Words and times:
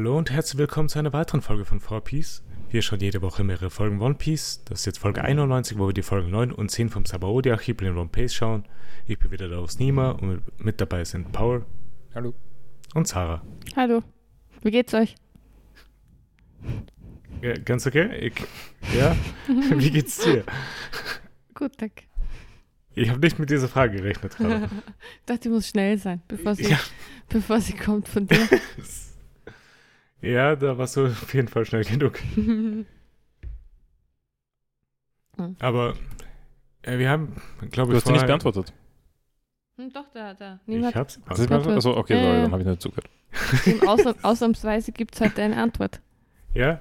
Hallo 0.00 0.16
und 0.16 0.30
herzlich 0.30 0.56
willkommen 0.56 0.88
zu 0.88 0.98
einer 0.98 1.12
weiteren 1.12 1.42
Folge 1.42 1.66
von 1.66 1.78
4Piece. 1.78 2.40
Wir 2.70 2.80
schauen 2.80 3.00
jede 3.00 3.20
Woche 3.20 3.44
mehrere 3.44 3.68
Folgen 3.68 4.00
One 4.00 4.14
Piece. 4.14 4.62
Das 4.64 4.80
ist 4.80 4.86
jetzt 4.86 4.98
Folge 4.98 5.20
91, 5.22 5.76
wo 5.78 5.88
wir 5.88 5.92
die 5.92 6.00
Folgen 6.00 6.30
9 6.30 6.52
und 6.52 6.70
10 6.70 6.88
vom 6.88 7.04
Sabaody-Archipel 7.04 7.86
in 7.86 7.98
One 7.98 8.08
Piece 8.08 8.32
schauen. 8.32 8.64
Ich 9.06 9.18
bin 9.18 9.30
wieder 9.30 9.50
da 9.50 9.58
aus 9.58 9.78
Nima 9.78 10.12
und 10.12 10.40
mit 10.58 10.80
dabei 10.80 11.04
sind 11.04 11.32
Paul. 11.32 11.66
Hallo. 12.14 12.32
Und 12.94 13.08
Sarah. 13.08 13.42
Hallo. 13.76 14.02
Wie 14.62 14.70
geht's 14.70 14.94
euch? 14.94 15.16
Ja, 17.42 17.52
ganz 17.58 17.86
okay? 17.86 18.08
Ich, 18.26 18.32
ja? 18.98 19.14
Wie 19.48 19.90
geht's 19.90 20.16
dir? 20.16 20.44
Gut, 21.52 21.72
danke. 21.76 22.04
Ich 22.94 23.10
habe 23.10 23.20
nicht 23.20 23.38
mit 23.38 23.50
dieser 23.50 23.68
Frage 23.68 23.98
gerechnet 23.98 24.34
gerade. 24.38 24.64
ich 25.18 25.26
dachte, 25.26 25.40
die 25.40 25.48
muss 25.50 25.68
schnell 25.68 25.98
sein, 25.98 26.22
bevor 26.26 26.54
sie, 26.54 26.70
Ja. 26.70 26.80
bevor 27.28 27.60
sie 27.60 27.74
kommt 27.74 28.08
von 28.08 28.26
dir. 28.26 28.48
ja, 30.22 30.56
da 30.56 30.76
warst 30.78 30.96
du 30.96 31.06
auf 31.06 31.34
jeden 31.34 31.48
Fall 31.48 31.64
schnell 31.64 31.84
genug. 31.84 32.18
Aber 35.58 35.94
äh, 36.82 36.98
wir 36.98 37.08
haben, 37.10 37.34
glaube 37.70 37.92
Du 37.92 37.98
ich, 37.98 38.02
hast 38.02 38.06
die 38.08 38.12
nicht 38.12 38.20
vorher- 38.20 38.26
beantwortet. 38.26 38.72
Hm, 39.76 39.90
Doch, 39.92 40.04
da, 40.12 40.34
da. 40.34 40.60
Ich 40.66 40.74
Niemand, 40.74 40.94
hab's. 40.94 41.18
Hast 41.26 41.38
du 41.38 41.42
nicht 41.42 41.52
Antwort. 41.52 41.64
beantwortet? 41.64 41.76
Achso, 41.86 41.96
okay, 41.98 42.14
Ja, 42.14 42.22
sorry, 42.22 42.36
ja. 42.36 42.42
dann 42.42 42.52
habe 42.52 42.62
ich 42.62 42.68
nicht 42.68 42.82
zugehört. 42.82 43.08
Im 43.66 43.88
Ausnahms 43.88 44.24
Ausnahmsweise 44.24 44.92
gibt 44.92 45.14
es 45.14 45.20
heute 45.22 45.42
eine 45.42 45.56
Antwort. 45.56 46.00
Ja, 46.52 46.80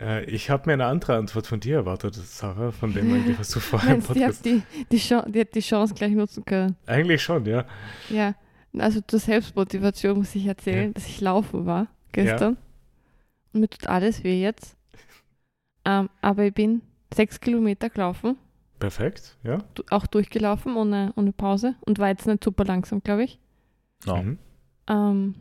äh, 0.00 0.24
ich 0.26 0.50
habe 0.50 0.64
mir 0.66 0.74
eine 0.74 0.86
andere 0.86 1.16
Antwort 1.16 1.46
von 1.46 1.58
dir 1.58 1.76
erwartet, 1.76 2.14
Sarah, 2.14 2.70
von 2.70 2.92
dem 2.92 3.12
eigentlich, 3.12 3.38
was 3.38 3.48
du 3.50 3.58
vorher 3.60 3.94
im 3.94 4.00
Meinst, 4.00 4.14
die, 4.14 4.20
hat 4.22 4.26
Podcast... 4.28 4.44
die, 4.44 4.62
die, 4.92 4.98
Chance, 4.98 5.30
die 5.32 5.40
hat 5.40 5.54
die 5.54 5.60
Chance 5.60 5.94
gleich 5.94 6.12
nutzen 6.12 6.44
können. 6.44 6.76
Eigentlich 6.86 7.22
schon, 7.22 7.44
ja. 7.46 7.64
Ja, 8.10 8.34
also 8.78 9.00
zur 9.00 9.18
Selbstmotivation 9.18 10.18
muss 10.18 10.34
ich 10.34 10.46
erzählen, 10.46 10.88
Ja. 10.88 10.92
dass 10.92 11.06
ich 11.06 11.20
laufen 11.20 11.66
war 11.66 11.88
gestern. 12.12 12.58
Und 13.56 13.60
mir 13.62 13.68
tut 13.70 13.86
alles 13.86 14.22
weh 14.22 14.38
jetzt. 14.42 14.76
Ähm, 15.86 16.10
aber 16.20 16.44
ich 16.44 16.52
bin 16.52 16.82
sechs 17.14 17.40
Kilometer 17.40 17.88
gelaufen, 17.88 18.36
Perfekt, 18.78 19.38
ja. 19.44 19.58
du- 19.74 19.82
auch 19.88 20.06
durchgelaufen 20.06 20.76
ohne, 20.76 21.14
ohne 21.16 21.32
Pause 21.32 21.74
und 21.86 21.98
war 21.98 22.08
jetzt 22.08 22.26
nicht 22.26 22.44
super 22.44 22.64
langsam, 22.66 23.02
glaube 23.02 23.24
ich. 23.24 23.38
No. 24.04 24.22
Mhm. 24.22 24.38
Ähm, 24.88 25.34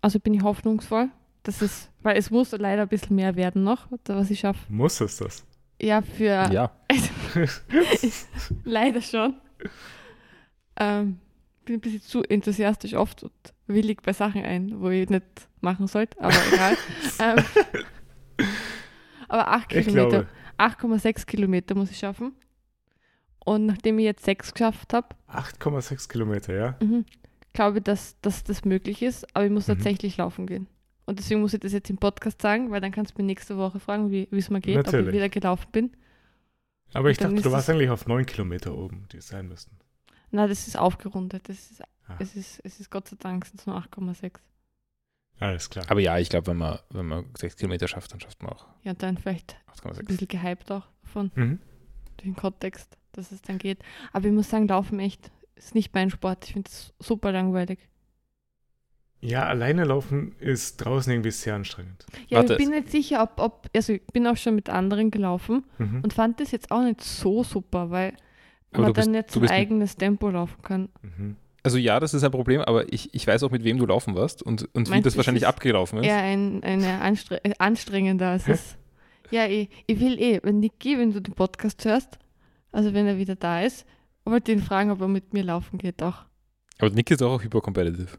also 0.00 0.18
bin 0.20 0.32
ich 0.32 0.42
hoffnungsvoll, 0.42 1.10
dass 1.42 1.60
es, 1.60 1.90
weil 2.02 2.16
es 2.16 2.30
muss 2.30 2.52
leider 2.52 2.82
ein 2.82 2.88
bisschen 2.88 3.16
mehr 3.16 3.36
werden 3.36 3.62
noch, 3.62 3.88
was 4.06 4.30
ich 4.30 4.40
schaffe. 4.40 4.60
Muss 4.72 4.98
es 5.02 5.18
das? 5.18 5.44
Ja, 5.82 6.00
für 6.00 6.24
Ja. 6.50 6.70
leider 8.64 9.02
schon. 9.02 9.34
Ähm, 10.76 11.18
bin 11.70 11.78
ein 11.78 11.80
bisschen 11.80 12.02
zu 12.02 12.22
enthusiastisch 12.24 12.94
oft 12.94 13.22
und 13.22 13.32
willig 13.66 14.02
bei 14.02 14.12
Sachen 14.12 14.44
ein, 14.44 14.80
wo 14.80 14.88
ich 14.88 15.08
nicht 15.08 15.24
machen 15.60 15.86
sollte, 15.86 16.20
aber 16.20 16.34
egal. 16.52 16.76
ähm, 17.20 17.44
aber 19.28 19.48
8 19.48 19.72
Ich 19.74 19.86
Kilometer, 19.86 20.26
glaube, 20.58 20.96
8,6 20.96 21.26
Kilometer 21.26 21.74
muss 21.74 21.90
ich 21.90 21.98
schaffen. 21.98 22.32
Und 23.44 23.66
nachdem 23.66 23.98
ich 23.98 24.04
jetzt 24.04 24.24
6 24.24 24.52
geschafft 24.52 24.92
habe, 24.92 25.08
8,6 25.32 26.08
Kilometer, 26.08 26.54
ja. 26.54 26.76
Mhm. 26.82 27.04
Glaube 27.52 27.78
ich, 27.78 27.84
dass, 27.84 28.20
dass 28.20 28.44
das 28.44 28.64
möglich 28.64 29.02
ist, 29.02 29.26
aber 29.34 29.44
ich 29.46 29.50
muss 29.50 29.66
Mhm. 29.66 29.72
tatsächlich 29.74 30.16
laufen 30.16 30.46
gehen. 30.46 30.66
Und 31.06 31.18
deswegen 31.18 31.40
muss 31.40 31.54
ich 31.54 31.60
das 31.60 31.72
jetzt 31.72 31.90
im 31.90 31.96
Podcast 31.96 32.40
sagen, 32.42 32.70
weil 32.70 32.80
dann 32.80 32.92
kannst 32.92 33.14
du 33.16 33.22
mir 33.22 33.26
nächste 33.26 33.56
Woche 33.56 33.80
fragen, 33.80 34.10
wie 34.10 34.28
es 34.30 34.50
mir 34.50 34.60
geht, 34.60 34.76
ob 34.78 34.86
Natürlich. 34.86 35.08
ich 35.08 35.14
wieder 35.14 35.28
gelaufen 35.28 35.66
bin. 35.72 35.90
Aber 36.92 37.10
ich 37.10 37.18
Dann 37.18 37.34
dachte, 37.34 37.48
du 37.48 37.52
warst 37.52 37.70
eigentlich 37.70 37.90
auf 37.90 38.06
9 38.06 38.26
Kilometer 38.26 38.76
oben, 38.76 39.06
die 39.12 39.18
es 39.18 39.28
sein 39.28 39.48
müssten. 39.48 39.76
Na, 40.30 40.46
das 40.46 40.66
ist 40.68 40.76
aufgerundet. 40.78 41.48
Das 41.48 41.56
ist, 41.70 41.82
Ah. 42.08 42.16
es, 42.18 42.34
ist, 42.34 42.60
es 42.64 42.80
ist 42.80 42.90
Gott 42.90 43.06
sei 43.08 43.16
Dank 43.20 43.44
sind 43.46 43.60
es 43.60 43.66
nur 43.66 43.76
8,6. 43.76 44.40
Alles 45.38 45.70
klar. 45.70 45.84
Aber 45.88 46.00
ja, 46.00 46.18
ich 46.18 46.28
glaube, 46.28 46.48
wenn 46.48 46.56
man, 46.58 46.78
wenn 46.90 47.06
man 47.06 47.26
6 47.36 47.56
Kilometer 47.56 47.86
schafft, 47.88 48.12
dann 48.12 48.20
schafft 48.20 48.42
man 48.42 48.52
auch 48.52 48.66
Ja, 48.82 48.94
dann 48.94 49.16
vielleicht 49.16 49.56
ein 49.66 49.90
8,6. 49.92 50.06
bisschen 50.06 50.28
gehypt 50.28 50.70
auch 50.72 50.86
davon, 51.02 51.30
Mhm. 51.34 51.60
durch 52.16 52.24
den 52.24 52.36
Kontext, 52.36 52.96
dass 53.12 53.32
es 53.32 53.40
dann 53.42 53.58
geht. 53.58 53.78
Aber 54.12 54.26
ich 54.26 54.32
muss 54.32 54.50
sagen, 54.50 54.66
Laufen 54.68 54.98
echt 55.00 55.30
ist 55.54 55.74
nicht 55.74 55.94
mein 55.94 56.10
Sport. 56.10 56.44
Ich 56.46 56.52
finde 56.52 56.68
es 56.70 56.92
super 56.98 57.32
langweilig. 57.32 57.78
Ja, 59.22 59.44
alleine 59.46 59.84
laufen 59.84 60.34
ist 60.38 60.78
draußen 60.78 61.12
irgendwie 61.12 61.30
sehr 61.30 61.54
anstrengend. 61.54 62.06
Ja, 62.28 62.38
Warte, 62.38 62.54
ich 62.54 62.58
bin 62.58 62.70
nicht 62.70 62.90
sicher, 62.90 63.22
ob, 63.22 63.38
ob, 63.38 63.68
also 63.76 63.92
ich 63.92 64.06
bin 64.06 64.26
auch 64.26 64.36
schon 64.38 64.54
mit 64.54 64.70
anderen 64.70 65.10
gelaufen 65.10 65.64
Mhm. 65.78 66.00
und 66.02 66.12
fand 66.14 66.40
das 66.40 66.50
jetzt 66.52 66.70
auch 66.70 66.82
nicht 66.82 67.02
so 67.02 67.44
super, 67.44 67.90
weil 67.90 68.14
Aber 68.72 68.82
man 68.82 68.86
du 68.88 68.92
bist- 68.94 69.06
dann 69.06 69.12
nicht 69.12 69.28
du 69.28 69.32
sein 69.34 69.40
bist 69.42 69.52
ein- 69.52 69.60
eigenes 69.60 69.96
Tempo 69.96 70.28
laufen 70.30 70.62
kann. 70.62 70.88
Mhm. 71.02 71.36
Also 71.62 71.76
ja, 71.76 72.00
das 72.00 72.14
ist 72.14 72.24
ein 72.24 72.30
Problem, 72.30 72.62
aber 72.62 72.90
ich, 72.92 73.12
ich 73.14 73.26
weiß 73.26 73.42
auch, 73.42 73.50
mit 73.50 73.64
wem 73.64 73.76
du 73.76 73.84
laufen 73.84 74.14
warst 74.14 74.42
und, 74.42 74.68
und 74.74 74.90
wie 74.90 75.02
das 75.02 75.16
wahrscheinlich 75.16 75.46
abgelaufen 75.46 75.98
ist. 75.98 76.06
Eher 76.06 76.16
ein, 76.22 76.62
eine 76.62 77.00
anstre 77.02 77.44
äh, 77.44 77.52
anstrengender 77.58 78.28
als 78.30 78.48
es. 78.48 78.76
Ja, 79.30 79.46
ich, 79.46 79.68
ich 79.86 80.00
will 80.00 80.18
eh, 80.20 80.40
wenn 80.42 80.60
Niki, 80.60 80.98
wenn 80.98 81.12
du 81.12 81.20
den 81.20 81.34
Podcast 81.34 81.84
hörst, 81.84 82.18
also 82.72 82.94
wenn 82.94 83.06
er 83.06 83.18
wieder 83.18 83.36
da 83.36 83.60
ist, 83.62 83.84
wollte 84.24 84.52
ihn 84.52 84.60
fragen, 84.62 84.90
ob 84.90 85.00
er 85.02 85.08
mit 85.08 85.32
mir 85.34 85.42
laufen 85.44 85.76
geht 85.78 86.02
auch. 86.02 86.24
Aber 86.78 86.90
Nick 86.90 87.10
ist 87.10 87.22
auch 87.22 87.42
hypercompetitive. 87.42 88.18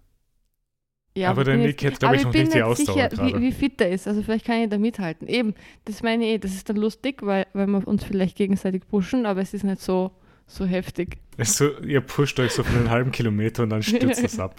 Ja, 1.17 1.31
Aber 1.31 1.41
ich 1.41 1.45
der 1.47 1.53
bin 1.53 1.61
Nick 1.63 1.81
jetzt- 1.81 1.93
hat, 1.95 1.99
glaube 1.99 2.15
ich, 2.17 2.23
noch 2.23 2.31
bin 2.31 2.41
nicht 2.43 2.53
die 2.53 2.61
Ausdauer 2.63 2.95
sicher, 2.95 3.09
gerade. 3.09 3.37
wie, 3.39 3.41
wie 3.41 3.51
fit 3.51 3.81
er 3.81 3.89
ist. 3.89 4.07
Also 4.07 4.21
vielleicht 4.21 4.45
kann 4.45 4.61
ich 4.61 4.69
da 4.69 4.77
mithalten. 4.77 5.27
Eben, 5.27 5.55
das 5.85 6.03
meine 6.03 6.23
ich 6.25 6.31
eh, 6.31 6.37
das 6.37 6.51
ist 6.53 6.69
dann 6.69 6.77
lustig, 6.77 7.21
weil, 7.25 7.47
weil 7.53 7.67
wir 7.67 7.85
uns 7.87 8.03
vielleicht 8.03 8.37
gegenseitig 8.37 8.87
pushen, 8.87 9.25
aber 9.25 9.41
es 9.41 9.53
ist 9.53 9.63
nicht 9.63 9.81
so, 9.81 10.11
so 10.55 10.65
heftig. 10.65 11.17
Ist 11.37 11.57
so, 11.57 11.77
ihr 11.79 12.01
pusht 12.01 12.39
euch 12.39 12.51
so 12.51 12.63
für 12.63 12.77
einen 12.77 12.89
halben 12.89 13.11
Kilometer 13.11 13.63
und 13.63 13.69
dann 13.69 13.81
stürzt 13.83 14.23
es 14.23 14.39
ab. 14.39 14.55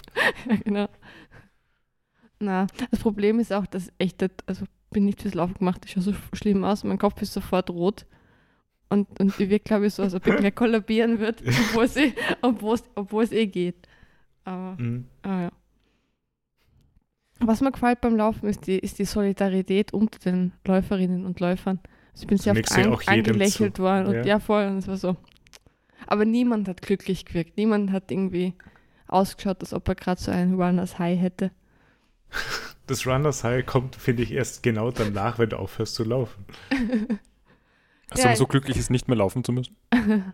Ja, 0.49 0.55
genau. 0.63 0.87
Na, 2.39 2.67
das 2.91 2.99
Problem 2.99 3.39
ist 3.39 3.53
auch, 3.53 3.65
dass 3.65 3.91
echt, 3.99 4.21
das- 4.21 4.31
also 4.45 4.65
bin 4.91 5.05
nicht 5.05 5.21
fürs 5.21 5.33
Laufen 5.33 5.55
gemacht, 5.55 5.81
ich 5.85 5.91
schaue 5.91 6.03
so 6.03 6.13
schlimm 6.33 6.63
aus, 6.63 6.83
mein 6.83 6.97
Kopf 6.97 7.21
ist 7.21 7.33
sofort 7.33 7.69
rot. 7.69 8.05
Und, 8.89 9.07
und 9.19 9.39
ich 9.39 9.49
wirke, 9.49 9.63
glaube 9.63 9.87
ich, 9.87 9.93
so, 9.95 10.03
als 10.03 10.13
ob 10.13 10.27
ich 10.27 10.35
gleich 10.37 10.53
kollabieren 10.53 11.19
wird, 11.19 11.41
obwohl 11.41 11.85
es 13.23 13.31
eh, 13.31 13.37
eh 13.37 13.45
geht. 13.47 13.87
Aber, 14.43 14.75
Mhm. 14.79 15.05
aber 15.21 15.41
ja. 15.43 15.51
Was 17.39 17.61
mir 17.61 17.71
gefällt 17.71 18.01
beim 18.01 18.15
Laufen 18.15 18.47
ist 18.47 18.67
die, 18.67 18.77
ist 18.79 18.99
die 18.99 19.05
Solidarität 19.05 19.93
unter 19.93 20.19
den 20.19 20.53
Läuferinnen 20.67 21.25
und 21.25 21.39
Läufern. 21.39 21.79
Also 22.11 22.23
ich 22.23 22.27
bin 22.27 22.37
sehr 22.37 22.53
oft 22.53 22.71
an, 22.77 22.93
angelächelt 23.07 23.79
worden 23.79 24.05
und 24.07 24.13
Ja. 24.15 24.23
ja. 24.25 24.39
voll 24.39 24.65
und 24.67 24.77
es 24.77 24.87
war 24.87 24.97
so. 24.97 25.17
Aber 26.07 26.25
niemand 26.25 26.67
hat 26.67 26.81
glücklich 26.81 27.25
gewirkt. 27.25 27.57
Niemand 27.57 27.91
hat 27.91 28.11
irgendwie 28.11 28.53
ausgeschaut, 29.07 29.61
als 29.61 29.73
ob 29.73 29.87
er 29.87 29.95
gerade 29.95 30.21
so 30.21 30.31
einen 30.31 30.59
Runners 30.61 30.99
High 30.99 31.19
hätte. 31.19 31.51
Das 32.85 33.07
Runners 33.07 33.45
High 33.45 33.65
kommt, 33.65 33.95
finde 33.95 34.23
ich, 34.23 34.33
erst 34.33 34.61
genau 34.61 34.91
danach, 34.91 35.39
wenn 35.39 35.47
du 35.47 35.57
aufhörst 35.57 35.95
zu 35.95 36.03
laufen. 36.03 36.45
Hast 38.11 38.23
Ja, 38.23 38.31
du 38.31 38.35
so 38.35 38.45
glücklich 38.45 38.75
ist, 38.75 38.89
nicht 38.89 39.07
mehr 39.07 39.15
laufen 39.15 39.45
zu 39.45 39.53
müssen? 39.53 39.77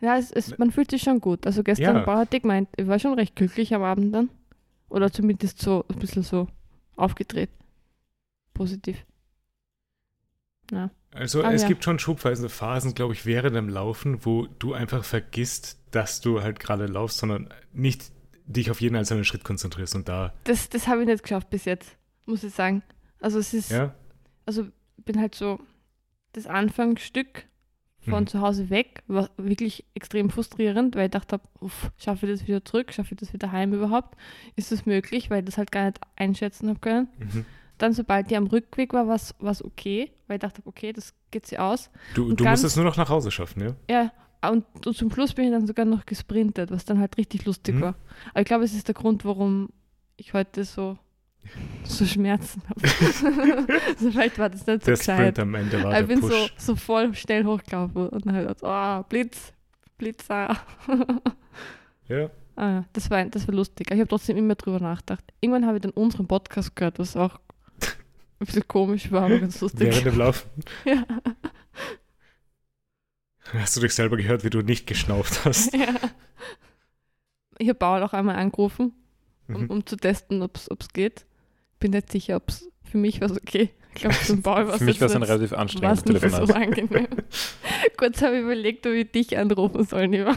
ja, 0.00 0.16
es, 0.16 0.32
es, 0.32 0.56
man 0.56 0.70
fühlt 0.70 0.90
sich 0.90 1.02
schon 1.02 1.20
gut. 1.20 1.46
Also 1.46 1.62
gestern 1.62 1.96
Ja. 1.96 2.02
Paul 2.02 2.16
hat 2.16 2.32
ich 2.32 2.40
gemeint, 2.40 2.70
ich 2.78 2.86
war 2.86 2.98
schon 2.98 3.12
recht 3.14 3.36
glücklich 3.36 3.74
am 3.74 3.82
Abend 3.82 4.14
dann. 4.14 4.30
Oder 4.88 5.12
zumindest 5.12 5.60
so 5.60 5.84
ein 5.90 5.98
bisschen 5.98 6.22
so 6.22 6.48
aufgedreht. 6.96 7.50
Positiv. 8.54 9.04
Ja. 10.72 10.90
Also 11.12 11.42
Ah, 11.42 11.52
es 11.52 11.62
ja. 11.62 11.68
gibt 11.68 11.82
schon 11.84 11.98
schubweise 11.98 12.48
Phasen, 12.48 12.94
glaube 12.94 13.14
ich, 13.14 13.26
während 13.26 13.56
dem 13.56 13.68
Laufen, 13.68 14.24
wo 14.24 14.46
du 14.58 14.74
einfach 14.74 15.04
vergisst, 15.04 15.78
dass 15.90 16.20
du 16.20 16.42
halt 16.42 16.60
gerade 16.60 16.86
laufst, 16.86 17.18
sondern 17.18 17.48
nicht 17.72 18.12
dich 18.46 18.70
auf 18.70 18.80
jeden 18.80 18.96
einzelnen 18.96 19.24
Schritt 19.24 19.42
konzentrierst 19.44 19.94
und 19.96 20.08
da, 20.08 20.32
Das, 20.44 20.68
das 20.68 20.86
habe 20.88 21.02
ich 21.02 21.06
nicht 21.08 21.22
geschafft 21.22 21.50
bis 21.50 21.64
jetzt, 21.64 21.96
muss 22.26 22.44
ich 22.44 22.54
sagen. 22.54 22.82
Also 23.20 23.38
es 23.38 23.52
ist, 23.54 23.70
ja, 23.70 23.94
also 24.46 24.66
bin 24.98 25.20
halt 25.20 25.34
so, 25.34 25.58
das 26.32 26.46
Anfangsstück 26.46 27.46
von 28.08 28.22
Mhm. 28.22 28.26
zu 28.28 28.40
Hause 28.40 28.70
weg 28.70 29.02
war 29.08 29.30
wirklich 29.36 29.84
extrem 29.94 30.30
frustrierend, 30.30 30.94
weil 30.96 31.06
ich 31.06 31.10
dachte, 31.10 31.40
uff, 31.60 31.90
schaffe 31.98 32.26
ich 32.26 32.32
das 32.38 32.48
wieder 32.48 32.64
zurück, 32.64 32.92
schaffe 32.94 33.14
ich 33.14 33.20
das 33.20 33.32
wieder 33.32 33.52
heim 33.52 33.74
überhaupt? 33.74 34.16
Ist 34.56 34.72
das 34.72 34.86
möglich, 34.86 35.28
weil 35.28 35.40
ich 35.40 35.44
das 35.44 35.58
halt 35.58 35.70
gar 35.70 35.84
nicht 35.86 36.00
einschätzen 36.16 36.68
habe 36.70 36.78
können. 36.78 37.08
Mhm. 37.18 37.44
Dann, 37.80 37.92
sobald 37.94 38.30
die 38.30 38.36
am 38.36 38.46
Rückweg 38.46 38.92
war, 38.92 39.06
war 39.08 39.16
es 39.16 39.64
okay, 39.64 40.12
weil 40.26 40.36
ich 40.36 40.40
dachte, 40.40 40.62
okay, 40.66 40.92
das 40.92 41.14
geht 41.30 41.46
sie 41.46 41.58
aus. 41.58 41.90
Du, 42.14 42.24
du 42.24 42.28
musst 42.30 42.44
ganz- 42.44 42.62
es 42.62 42.76
nur 42.76 42.84
noch 42.84 42.96
nach 42.96 43.08
Hause 43.08 43.30
schaffen, 43.30 43.62
ja? 43.62 43.74
Ja, 44.42 44.50
und, 44.50 44.64
und 44.86 44.96
zum 44.96 45.10
Schluss 45.10 45.32
bin 45.34 45.46
ich 45.46 45.50
dann 45.50 45.66
sogar 45.66 45.84
noch 45.86 46.04
gesprintet, 46.06 46.70
was 46.70 46.84
dann 46.84 46.98
halt 47.00 47.16
richtig 47.16 47.44
lustig 47.46 47.74
Mhm. 47.76 47.80
war. 47.80 47.94
Aber 48.30 48.40
ich 48.40 48.46
glaube, 48.46 48.64
es 48.64 48.74
ist 48.74 48.86
der 48.88 48.94
Grund, 48.94 49.24
warum 49.24 49.70
ich 50.16 50.34
heute 50.34 50.64
so, 50.64 50.98
so 51.84 52.04
Schmerzen 52.04 52.62
habe. 52.68 52.80
also 52.82 54.10
vielleicht 54.10 54.38
war 54.38 54.50
das 54.50 54.66
nicht 54.66 54.82
so 54.82 54.86
Der 54.90 54.96
gescheit. 54.98 55.16
Sprint 55.18 55.38
am 55.38 55.54
Ende 55.54 55.82
war 55.82 55.90
ich 55.92 55.98
der 55.98 56.02
bin 56.06 56.20
so, 56.20 56.28
Push. 56.28 56.54
so 56.58 56.76
voll 56.76 57.14
schnell 57.14 57.44
hochgelaufen 57.44 58.08
und 58.08 58.26
dann 58.26 58.34
halt, 58.34 58.58
so, 58.58 58.66
oh, 58.68 59.02
Blitz, 59.08 59.52
Blitzer. 59.96 60.56
Ja, 62.08 62.28
ah, 62.56 62.68
ja, 62.70 62.84
das 62.92 63.10
war, 63.10 63.24
das 63.24 63.46
war 63.46 63.54
lustig. 63.54 63.88
Ich 63.90 63.98
habe 63.98 64.08
trotzdem 64.08 64.36
immer 64.36 64.54
drüber 64.54 64.80
nachgedacht. 64.80 65.24
Irgendwann 65.40 65.66
habe 65.66 65.76
ich 65.78 65.82
dann 65.82 65.92
unseren 65.92 66.26
Podcast 66.26 66.74
gehört, 66.76 66.98
was 66.98 67.16
auch 67.16 67.38
ein 68.40 68.46
bisschen 68.46 68.66
komisch 68.66 69.10
war, 69.12 69.24
aber 69.24 69.38
ganz 69.38 69.60
lustig. 69.60 69.80
während 69.80 70.06
dem 70.06 70.18
Laufen. 70.18 70.48
ja. 70.84 71.04
Hast 73.52 73.76
du 73.76 73.80
dich 73.80 73.94
selber 73.94 74.16
gehört, 74.16 74.44
wie 74.44 74.50
du 74.50 74.62
nicht 74.62 74.86
geschnauft 74.86 75.44
hast? 75.44 75.74
ja. 75.74 75.94
Ich 77.58 77.68
habe 77.68 77.78
Paul 77.78 78.02
auch 78.02 78.12
einmal 78.12 78.36
angerufen, 78.36 78.92
um, 79.48 79.62
Mhm. 79.64 79.70
um 79.70 79.86
zu 79.86 79.96
testen, 79.96 80.42
ob 80.42 80.56
es 80.56 80.88
geht. 80.92 81.26
Bin 81.80 81.90
nicht 81.90 82.10
sicher, 82.12 82.36
ob 82.36 82.48
es 82.48 82.68
für 82.84 82.98
mich 82.98 83.20
war 83.20 83.30
es 83.30 83.36
okay. 83.36 83.70
Ich 83.94 84.02
glaube, 84.02 84.16
zum 84.24 84.42
Paul 84.42 84.66
war 84.68 84.74
es 84.74 84.78
Für 84.78 84.84
mich 84.84 85.00
war 85.00 85.08
es 85.08 85.16
ein 85.16 85.22
relativ 85.22 85.52
anstrengendes 85.52 86.04
Telefonat. 86.04 86.46
so 86.48 86.54
angenehm. 86.54 87.08
kurz 87.96 88.22
habe 88.22 88.36
ich 88.36 88.42
überlegt, 88.42 88.86
ob 88.86 88.92
ich 88.92 89.10
dich 89.10 89.36
anrufen 89.36 89.84
soll, 89.84 90.04
lieber. 90.06 90.36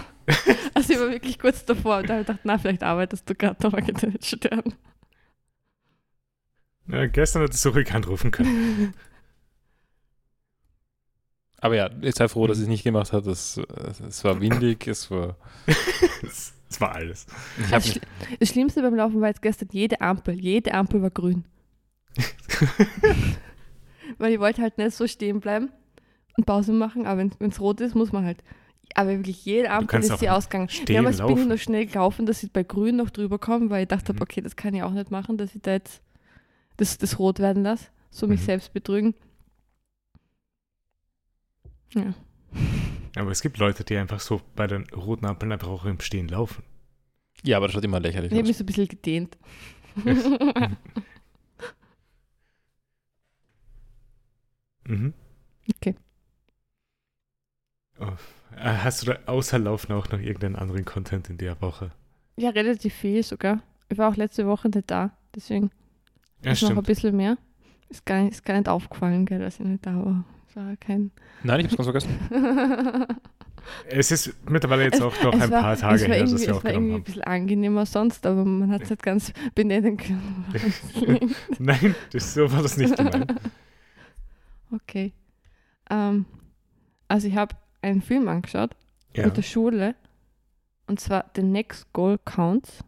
Also 0.73 0.93
ich 0.93 0.99
war 0.99 1.09
wirklich 1.11 1.37
kurz 1.39 1.63
davor 1.65 1.97
und 1.99 2.09
da 2.09 2.13
habe 2.13 2.21
ich 2.21 2.27
gedacht, 2.27 2.41
na, 2.45 2.57
vielleicht 2.57 2.83
arbeitest 2.83 3.29
du 3.29 3.35
gerade, 3.35 3.65
aber 3.67 3.81
geht 3.81 4.01
nicht 4.03 4.25
stören. 4.25 4.73
Ja, 6.87 7.05
gestern 7.07 7.41
hättest 7.43 7.63
du 7.65 7.69
ruhig 7.69 7.91
anrufen 7.93 8.31
können. 8.31 8.93
Aber 11.57 11.75
ja, 11.77 11.89
ich 12.01 12.15
sei 12.15 12.27
froh, 12.27 12.45
dass 12.47 12.57
ich 12.57 12.63
es 12.63 12.69
nicht 12.69 12.83
gemacht 12.83 13.13
habe. 13.13 13.31
Es, 13.31 13.57
es 14.07 14.23
war 14.25 14.41
windig, 14.41 14.85
es 14.87 15.09
war. 15.09 15.37
das 16.21 16.53
war 16.79 16.93
alles. 16.93 17.25
Ich 17.57 17.63
Das, 17.63 17.71
habe 17.71 17.83
Schli 17.83 18.01
das 18.39 18.49
Schlimmste 18.49 18.81
beim 18.81 18.95
Laufen 18.95 19.21
war 19.21 19.29
jetzt 19.29 19.41
gestern, 19.41 19.69
jede 19.71 20.01
Ampel, 20.01 20.33
jede 20.35 20.73
Ampel 20.73 21.01
war 21.01 21.09
grün. 21.11 21.45
Weil 24.17 24.33
ich 24.33 24.39
wollte 24.39 24.61
halt 24.61 24.77
nicht 24.77 24.91
so 24.93 25.07
stehen 25.07 25.39
bleiben 25.39 25.69
und 26.37 26.45
Pause 26.45 26.73
machen, 26.73 27.05
aber 27.05 27.29
wenn 27.39 27.49
es 27.49 27.61
rot 27.61 27.79
ist, 27.81 27.95
muss 27.95 28.11
man 28.11 28.25
halt. 28.25 28.43
Aber 28.95 29.11
wirklich 29.11 29.45
jede 29.45 29.69
Ampel 29.71 30.01
ist 30.01 30.19
sie 30.19 30.29
ausgegangen. 30.29 30.67
stehen 30.69 30.95
Mehrmals 30.95 31.17
bin 31.17 31.27
ich 31.29 31.35
laufen. 31.37 31.47
noch 31.47 31.57
schnell 31.57 31.85
gelaufen, 31.85 32.25
dass 32.25 32.43
ich 32.43 32.51
bei 32.51 32.63
grün 32.63 32.97
noch 32.97 33.09
drüber 33.09 33.39
komme, 33.39 33.69
weil 33.69 33.83
ich 33.83 33.87
dachte, 33.87 34.13
Mhm. 34.13 34.21
okay, 34.21 34.41
das 34.41 34.55
kann 34.57 34.73
ich 34.73 34.83
auch 34.83 34.91
nicht 34.91 35.09
machen, 35.11 35.37
dass 35.37 35.55
ich 35.55 35.61
da 35.61 35.71
jetzt 35.71 36.01
das, 36.77 36.97
das 36.97 37.19
rot 37.19 37.39
werden 37.39 37.63
lasse, 37.63 37.87
so 38.09 38.27
mich 38.27 38.41
Mhm. 38.41 38.45
selbst 38.45 38.73
betrügen. 38.73 39.15
Ja. 41.93 42.13
Aber 43.15 43.31
es 43.31 43.41
gibt 43.41 43.57
Leute, 43.59 43.83
die 43.83 43.95
einfach 43.97 44.19
so 44.19 44.41
bei 44.55 44.65
den 44.67 44.85
roten 44.89 45.25
Ampeln 45.25 45.51
einfach 45.51 45.67
auch 45.67 45.85
im 45.85 45.99
Stehen 45.99 46.27
laufen. 46.27 46.63
ja, 47.43 47.57
aber 47.57 47.67
das 47.67 47.73
schaut 47.73 47.83
immer 47.85 47.99
lächerlich 47.99 48.31
Ich 48.31 48.37
habe 48.37 48.43
aus. 48.43 48.47
mich 48.47 48.57
so 48.57 48.63
ein 48.63 48.65
bisschen 48.65 48.87
gedehnt. 48.87 49.37
Mhm. 54.87 55.13
Okay. 55.77 55.95
Oh. 57.99 58.07
Hast 58.55 59.01
du 59.01 59.05
da 59.07 59.17
außer 59.25 59.57
Laufen 59.59 59.91
auch 59.93 60.09
noch 60.09 60.19
irgendeinen 60.19 60.55
anderen 60.55 60.85
Content 60.85 61.29
in 61.29 61.37
der 61.37 61.59
Woche? 61.61 61.91
ja, 62.35 62.49
relativ 62.49 62.93
viel 62.95 63.21
sogar. 63.23 63.61
Ich 63.89 63.97
war 63.99 64.09
auch 64.11 64.15
letzte 64.17 64.47
Woche 64.47 64.67
nicht 64.69 64.89
da, 64.89 65.15
deswegen 65.35 65.69
Ja, 66.43 66.51
ist 66.51 66.61
noch 66.61 66.69
ein 66.69 66.73
stimmt. 66.75 66.87
bisschen 66.87 67.15
mehr. 67.17 67.37
Ist 67.89 68.05
gar 68.05 68.21
nicht, 68.21 68.33
ist 68.33 68.45
gar 68.45 68.55
nicht 68.57 68.67
aufgefallen, 68.69 69.25
gell, 69.25 69.39
dass 69.39 69.59
ich 69.59 69.65
nicht 69.65 69.85
da 69.85 69.95
war. 69.95 70.23
Es 70.49 70.55
war 70.55 70.75
kein. 70.77 71.11
Nein, 71.43 71.59
ich 71.65 71.71
habe 71.71 71.81
es 71.81 71.93
ganz 71.93 72.05
vergessen. 72.07 73.07
Es 73.87 74.11
ist 74.11 74.35
mittlerweile 74.49 74.83
jetzt 74.83 75.01
auch 75.01 75.13
noch 75.23 75.33
es 75.33 75.41
ein 75.41 75.49
war- 75.51 75.61
paar 75.61 75.77
Tage 75.77 76.03
her, 76.03 76.19
dass 76.19 76.31
wir 76.31 76.35
Es 76.35 76.47
war 76.49 76.55
aufgenommen 76.57 76.75
irgendwie 76.75 76.91
ein 76.91 76.93
haben. 76.95 77.03
bisschen 77.05 77.21
angenehmer 77.23 77.85
sonst, 77.85 78.25
aber 78.25 78.43
man 78.43 78.69
hat 78.69 78.81
es 78.81 78.89
nicht 78.89 79.01
ganz 79.03 79.31
benennen 79.55 79.95
können. 79.95 80.45
Nein, 81.59 81.95
das, 82.11 82.33
so 82.33 82.51
war 82.51 82.61
das 82.61 82.75
nicht 82.75 82.97
gemeint. 82.97 83.33
okay. 84.73 85.13
Ähm, 85.89 86.25
also 87.07 87.29
ich 87.29 87.35
habe 87.37 87.55
einen 87.81 88.01
Film 88.01 88.27
angeschaut 88.27 88.75
Ja. 89.15 89.25
mit 89.27 89.37
der 89.37 89.43
Schule 89.43 89.95
und 90.87 90.99
zwar 90.99 91.31
The 91.33 91.41
Next 91.43 91.91
Goal 91.93 92.17
Counts. 92.25 92.79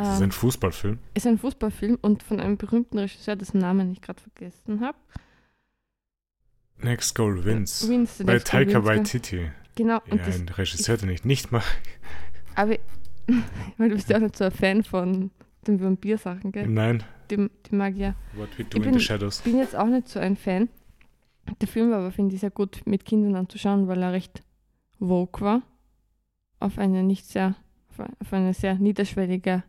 Das 0.00 0.14
ist 0.14 0.20
Ähm, 0.20 0.28
ein 0.28 0.32
Fußballfilm. 0.32 0.98
ist 1.14 1.26
ein 1.26 1.38
Fußballfilm 1.38 1.98
und 2.00 2.22
von 2.22 2.40
einem 2.40 2.56
berühmten 2.56 2.98
Regisseur, 2.98 3.36
dessen 3.36 3.58
Namen 3.58 3.92
ich 3.92 4.00
gerade 4.00 4.20
vergessen 4.20 4.80
habe. 4.80 4.96
Next 6.78 7.14
Goal 7.14 7.44
Wins. 7.44 7.86
Wins, 7.88 8.18
The 8.18 8.24
Bei 8.24 8.38
Taika 8.38 8.74
Wins, 8.84 8.84
gell? 8.84 8.84
Waititi. 8.84 9.50
Genau, 9.74 10.00
Ja, 10.06 10.24
ein 10.24 10.48
Regisseur, 10.48 10.96
den 10.96 11.10
ich 11.10 11.24
nicht 11.24 11.52
mag. 11.52 11.64
aber 12.54 12.76
weil 13.76 13.88
du 13.90 13.94
bist 13.94 14.08
ja 14.08 14.16
auch 14.16 14.20
nicht 14.20 14.36
so 14.36 14.44
ein 14.44 14.50
Fan 14.50 14.82
von 14.84 15.30
den 15.66 15.80
Vampir-Sachen, 15.80 16.52
gell? 16.52 16.66
Nein. 16.66 17.04
Die, 17.30 17.36
die 17.70 17.74
mag 17.74 17.92
ich 17.92 18.00
ja. 18.00 18.14
What 18.34 18.48
We 18.58 18.64
Do 18.64 18.70
Ich 18.70 18.76
in 18.76 18.82
bin- 18.82 18.94
the 18.94 19.00
Shadows. 19.00 19.40
bin 19.42 19.58
jetzt 19.58 19.76
auch 19.76 19.86
nicht 19.86 20.08
so 20.08 20.18
ein 20.18 20.36
Fan. 20.36 20.68
Der 21.60 21.68
Film 21.68 21.90
war 21.90 21.98
aber, 21.98 22.10
finde 22.12 22.34
ich, 22.34 22.40
sehr 22.40 22.50
gut 22.50 22.80
mit 22.86 23.04
Kindern 23.04 23.36
anzuschauen, 23.36 23.86
weil 23.86 24.02
er 24.02 24.12
recht 24.12 24.42
woke 24.98 25.40
war. 25.42 25.62
Auf 26.58 26.78
eine 26.78 27.02
nicht 27.02 27.26
sehr, 27.26 27.54
auf 28.20 28.32
eine 28.32 28.52
sehr 28.54 28.74
niederschwellige 28.74 29.62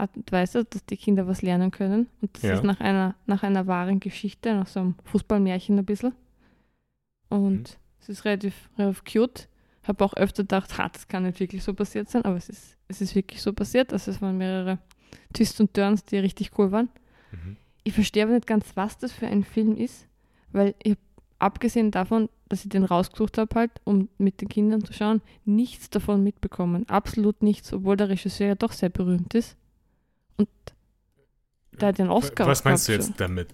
Art 0.00 0.16
und 0.16 0.30
Weise, 0.32 0.64
dass 0.64 0.84
die 0.86 0.96
Kinder 0.96 1.26
was 1.26 1.42
lernen 1.42 1.70
können. 1.70 2.08
Und 2.20 2.34
das 2.34 2.42
Ja. 2.42 2.54
ist 2.54 2.64
nach 2.64 2.80
einer, 2.80 3.14
nach 3.26 3.42
einer 3.42 3.66
wahren 3.66 4.00
Geschichte, 4.00 4.54
nach 4.54 4.66
so 4.66 4.80
einem 4.80 4.94
Fußballmärchen 5.04 5.78
ein 5.78 5.84
bisschen. 5.84 6.14
Und 7.28 7.52
Mhm. 7.52 7.64
es 8.00 8.08
ist 8.08 8.24
relativ, 8.24 8.70
relativ 8.78 9.04
cute. 9.04 9.48
Habe 9.84 10.04
auch 10.04 10.14
öfter 10.14 10.42
gedacht, 10.42 10.76
ha, 10.78 10.88
das 10.88 11.08
kann 11.08 11.22
nicht 11.22 11.40
wirklich 11.40 11.62
so 11.62 11.72
passiert 11.74 12.08
sein, 12.10 12.24
aber 12.24 12.36
es 12.36 12.48
ist, 12.48 12.76
es 12.88 13.00
ist 13.00 13.14
wirklich 13.14 13.40
so 13.42 13.52
passiert. 13.52 13.92
Also 13.92 14.10
es 14.10 14.20
waren 14.20 14.36
mehrere 14.36 14.78
Twists 15.32 15.58
und 15.60 15.72
Turns, 15.74 16.04
die 16.04 16.18
richtig 16.18 16.52
cool 16.58 16.70
waren. 16.70 16.88
Mhm. 17.32 17.56
Ich 17.84 17.94
verstehe 17.94 18.24
aber 18.24 18.32
nicht 18.34 18.46
ganz, 18.46 18.66
was 18.76 18.98
das 18.98 19.12
für 19.12 19.26
ein 19.26 19.42
Film 19.42 19.76
ist, 19.76 20.06
weil 20.52 20.74
ich 20.82 20.96
abgesehen 21.38 21.90
davon, 21.90 22.28
dass 22.50 22.64
ich 22.64 22.68
den 22.68 22.84
rausgesucht 22.84 23.38
habe, 23.38 23.54
halt, 23.54 23.70
um 23.84 24.08
mit 24.18 24.42
den 24.42 24.48
Kindern 24.50 24.84
zu 24.84 24.92
schauen, 24.92 25.22
nichts 25.46 25.88
davon 25.88 26.22
mitbekommen. 26.22 26.86
Absolut 26.88 27.42
nichts, 27.42 27.72
obwohl 27.72 27.96
der 27.96 28.10
Regisseur 28.10 28.48
ja 28.48 28.54
doch 28.56 28.72
sehr 28.72 28.90
berühmt 28.90 29.32
ist. 29.34 29.56
Und 30.40 31.80
der 31.80 31.88
hat 31.88 31.98
den 31.98 32.10
Oscar. 32.10 32.46
Was 32.46 32.64
meinst 32.64 32.88
du 32.88 32.92
jetzt 32.92 33.18
damit? 33.18 33.48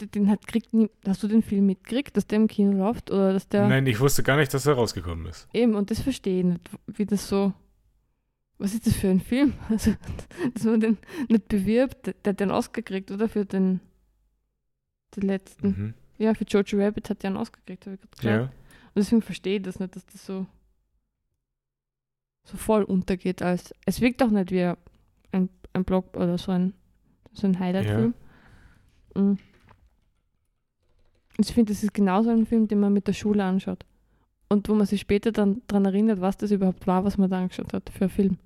Den 0.00 0.28
hat 0.28 0.46
kriegt 0.46 0.74
nie, 0.74 0.90
hast 1.06 1.22
du 1.22 1.28
den 1.28 1.42
Film 1.42 1.66
mitgekriegt, 1.66 2.16
dass 2.16 2.26
der 2.26 2.36
im 2.36 2.48
Kino 2.48 2.72
läuft? 2.72 3.10
Oder 3.10 3.32
dass 3.32 3.48
der. 3.48 3.68
Nein, 3.68 3.86
ich 3.86 4.00
wusste 4.00 4.22
gar 4.22 4.36
nicht, 4.36 4.52
dass 4.52 4.66
er 4.66 4.74
rausgekommen 4.74 5.26
ist. 5.26 5.48
Eben, 5.52 5.74
und 5.76 5.90
das 5.90 6.00
verstehe 6.00 6.40
ich 6.40 6.44
nicht, 6.44 6.70
wie 6.86 7.06
das 7.06 7.28
so. 7.28 7.52
Was 8.58 8.72
ist 8.72 8.86
das 8.86 8.94
für 8.94 9.08
ein 9.08 9.20
Film? 9.20 9.54
Also, 9.68 9.94
dass 10.54 10.64
man 10.64 10.80
den 10.80 10.98
nicht 11.28 11.48
bewirbt, 11.48 12.06
der 12.06 12.30
hat 12.30 12.40
den 12.40 12.50
Oscar 12.50 12.82
gekriegt, 12.82 13.10
oder? 13.10 13.28
Für 13.28 13.44
den, 13.44 13.80
den 15.16 15.22
letzten. 15.28 15.66
Mhm. 15.68 15.94
Ja, 16.18 16.34
für 16.34 16.44
Jojo 16.44 16.78
Rabbit 16.78 17.10
hat 17.10 17.24
er 17.24 17.28
einen 17.28 17.36
Oscar 17.36 17.60
gekriegt, 17.60 17.86
habe 17.86 17.94
ich 17.94 18.00
gerade 18.00 18.16
gesagt. 18.16 18.52
Ja. 18.52 18.64
Und 18.94 18.96
deswegen 18.96 19.22
verstehe 19.22 19.56
ich 19.56 19.62
das 19.62 19.80
nicht, 19.80 19.96
dass 19.96 20.06
das 20.06 20.24
so, 20.24 20.46
so 22.44 22.56
voll 22.56 22.84
untergeht. 22.84 23.42
Als, 23.42 23.74
es 23.86 24.00
wirkt 24.00 24.22
auch 24.22 24.30
nicht 24.30 24.50
wie 24.52 24.72
ein, 25.32 25.48
ein 25.74 25.84
Blog 25.84 26.16
oder 26.16 26.38
so 26.38 26.52
ein, 26.52 26.72
so 27.32 27.46
ein 27.46 27.58
Highlight-Film. 27.58 28.14
Mhm. 29.14 29.38
Ich 31.38 31.52
finde, 31.52 31.72
das 31.72 31.82
ist 31.82 31.92
genauso 31.94 32.30
ein 32.30 32.46
Film, 32.46 32.68
den 32.68 32.80
man 32.80 32.92
mit 32.92 33.06
der 33.08 33.12
Schule 33.12 33.42
anschaut. 33.44 33.84
Und 34.48 34.68
wo 34.68 34.74
man 34.74 34.86
sich 34.86 35.00
später 35.00 35.32
dann 35.32 35.62
daran 35.66 35.84
erinnert, 35.86 36.20
was 36.20 36.36
das 36.36 36.50
überhaupt 36.52 36.86
war, 36.86 37.04
was 37.04 37.18
man 37.18 37.28
da 37.28 37.38
angeschaut 37.40 37.72
hat 37.72 37.90
für 37.90 38.02
einen 38.04 38.10
Film. 38.10 38.38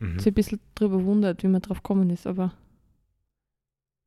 Mhm. 0.00 0.18
Sich 0.18 0.28
ein 0.32 0.34
bisschen 0.34 0.60
drüber 0.74 1.02
wundert, 1.04 1.42
wie 1.42 1.48
man 1.48 1.62
drauf 1.62 1.78
gekommen 1.82 2.10
ist, 2.10 2.26
aber 2.26 2.52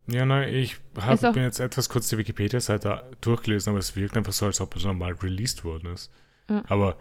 Ja, 0.08 0.26
nein, 0.26 0.54
ich 0.54 0.78
auch- 0.98 1.36
mir 1.36 1.44
jetzt 1.44 1.60
etwas 1.60 1.88
kurz 1.88 2.10
die 2.10 2.18
Wikipedia-Seite 2.18 3.04
durchgelesen, 3.22 3.70
aber 3.72 3.80
es 3.80 3.96
wirkt 3.96 4.18
einfach 4.18 4.34
so, 4.34 4.48
als 4.48 4.60
ob 4.60 4.76
er 4.76 4.82
normal 4.84 5.14
released 5.14 5.64
worden 5.64 5.94
ist. 5.94 6.12
Ja. 6.50 6.64
Aber 6.68 6.98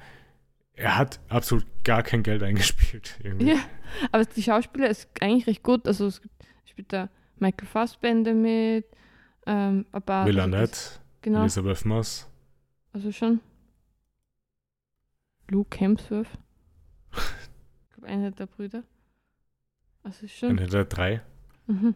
er 0.78 0.96
hat 0.96 1.20
absolut 1.28 1.66
gar 1.84 2.02
kein 2.02 2.22
Geld 2.22 2.42
eingespielt. 2.42 3.18
Irgendwie. 3.22 3.50
Ja, 3.52 3.58
aber 4.12 4.24
die 4.24 4.42
Schauspieler 4.42 4.88
ist 4.88 5.08
eigentlich 5.20 5.46
recht 5.46 5.62
gut. 5.62 5.86
Also 5.86 6.06
es 6.06 6.20
gibt, 6.22 6.34
spielt 6.64 6.92
da 6.92 7.08
Michael 7.36 7.66
Fassbender 7.68 8.32
mit, 8.34 8.86
ähm, 9.46 9.86
ein 9.92 10.02
paar. 10.02 10.26
Will 10.26 10.38
also 10.38 10.50
das- 10.52 10.60
Arnett, 10.60 11.00
Genau, 11.22 11.40
Elizabeth 11.40 11.84
Moss. 11.84 12.28
also 12.92 13.10
schon. 13.12 13.40
Luke 15.50 15.78
Hemsworth. 15.78 16.28
ich 17.12 17.90
glaube, 17.94 18.06
einer 18.06 18.30
der 18.30 18.46
Brüder. 18.46 18.82
Also 20.02 20.26
ist 20.26 20.36
schon. 20.36 20.50
Einer 20.50 20.66
der 20.66 20.84
drei. 20.84 21.22
Mhm. 21.66 21.94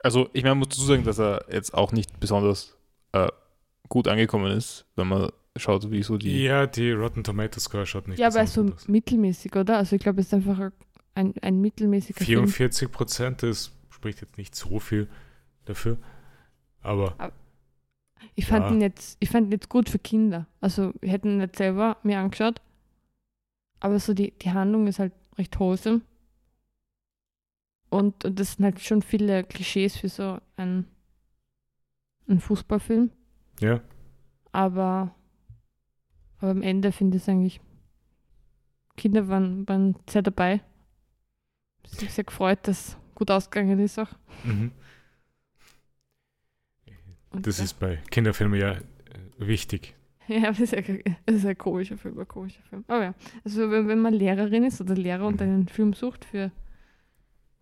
Also, 0.00 0.28
ich 0.32 0.42
meine, 0.42 0.54
man 0.54 0.58
muss 0.60 0.68
dazu 0.68 0.82
sagen, 0.84 1.04
dass 1.04 1.18
er 1.18 1.46
jetzt 1.50 1.74
auch 1.74 1.90
nicht 1.92 2.20
besonders 2.20 2.76
äh, 3.12 3.28
gut 3.88 4.06
angekommen 4.08 4.50
ist, 4.52 4.86
wenn 4.94 5.08
man 5.08 5.30
schaut, 5.58 5.90
wie 5.90 6.02
so 6.02 6.16
die. 6.18 6.44
Ja, 6.44 6.66
die 6.66 6.92
Rotten 6.92 7.24
Tomato 7.24 7.58
Score 7.60 7.86
schaut 7.86 8.08
nicht 8.08 8.18
Ja, 8.18 8.28
aber 8.28 8.38
er 8.38 8.44
ist 8.44 8.54
so 8.54 8.62
aus. 8.64 8.88
mittelmäßig, 8.88 9.54
oder? 9.56 9.78
Also 9.78 9.96
ich 9.96 10.02
glaube, 10.02 10.20
es 10.20 10.26
ist 10.28 10.34
einfach 10.34 10.70
ein, 11.14 11.34
ein 11.42 11.60
mittelmäßiger 11.60 12.18
Film. 12.24 12.46
44 12.48 12.90
Prozent, 12.90 13.42
das 13.42 13.72
spricht 13.90 14.20
jetzt 14.20 14.36
nicht 14.38 14.54
so 14.54 14.78
viel 14.78 15.08
dafür. 15.64 15.98
Aber 16.82 17.32
Ich 18.34 18.46
fand 18.46 18.66
Ja. 18.66 18.70
ihn 18.72 18.80
jetzt, 18.80 19.16
ich 19.20 19.30
fand 19.30 19.48
ihn 19.48 19.52
jetzt 19.52 19.68
gut 19.68 19.88
für 19.88 19.98
Kinder. 19.98 20.46
Also 20.60 20.92
wir 21.00 21.10
hätten 21.10 21.28
ihn 21.30 21.38
nicht 21.38 21.56
selber 21.56 21.96
mir 22.02 22.18
angeschaut. 22.18 22.60
Aber 23.80 23.98
so 23.98 24.14
die, 24.14 24.32
die 24.38 24.50
Handlung 24.52 24.86
ist 24.86 24.98
halt 24.98 25.12
recht 25.38 25.58
wholesome. 25.58 26.00
Und, 27.88 28.24
und 28.24 28.38
das 28.40 28.54
sind 28.54 28.64
halt 28.64 28.80
schon 28.80 29.02
viele 29.02 29.44
Klischees 29.44 29.96
für 29.96 30.08
so 30.08 30.38
einen, 30.56 30.86
einen 32.28 32.40
Fußballfilm. 32.40 33.10
ja, 33.60 33.80
Aber, 34.52 35.14
aber 36.38 36.50
am 36.50 36.62
Ende 36.62 36.92
finde 36.92 37.16
ich 37.16 37.22
es 37.22 37.28
eigentlich. 37.28 37.60
Kinder 38.96 39.28
waren, 39.28 39.68
waren 39.68 39.96
sehr 40.08 40.22
dabei. 40.22 40.60
Ich 41.84 41.98
habe 41.98 42.10
sehr 42.10 42.24
gefreut, 42.24 42.60
dass 42.62 42.88
es 42.88 42.96
gut 43.14 43.30
ausgegangen 43.30 43.78
ist 43.78 43.98
auch. 43.98 44.08
mhm. 44.44 44.72
Das 47.32 47.58
ja. 47.58 47.64
ist 47.64 47.74
bei 47.78 47.96
Kinderfilmen 48.10 48.58
ja 48.58 48.72
äh, 48.72 48.80
wichtig. 49.38 49.94
Ja, 50.28 50.48
das 50.48 50.58
ist 50.58 50.72
ja 50.72 50.80
das 51.24 51.36
ist 51.36 51.46
ein 51.46 51.56
komischer 51.56 51.96
Film, 51.96 52.18
ein 52.18 52.26
komischer 52.26 52.60
Film. 52.64 52.84
Aber 52.88 53.04
ja, 53.04 53.14
also 53.44 53.70
wenn, 53.70 53.86
wenn 53.86 54.00
man 54.00 54.12
Lehrerin 54.12 54.64
ist 54.64 54.80
oder 54.80 54.96
Lehrer 54.96 55.24
und 55.24 55.36
Mhm. 55.40 55.46
einen 55.46 55.68
Film 55.68 55.92
sucht 55.92 56.24
für 56.24 56.50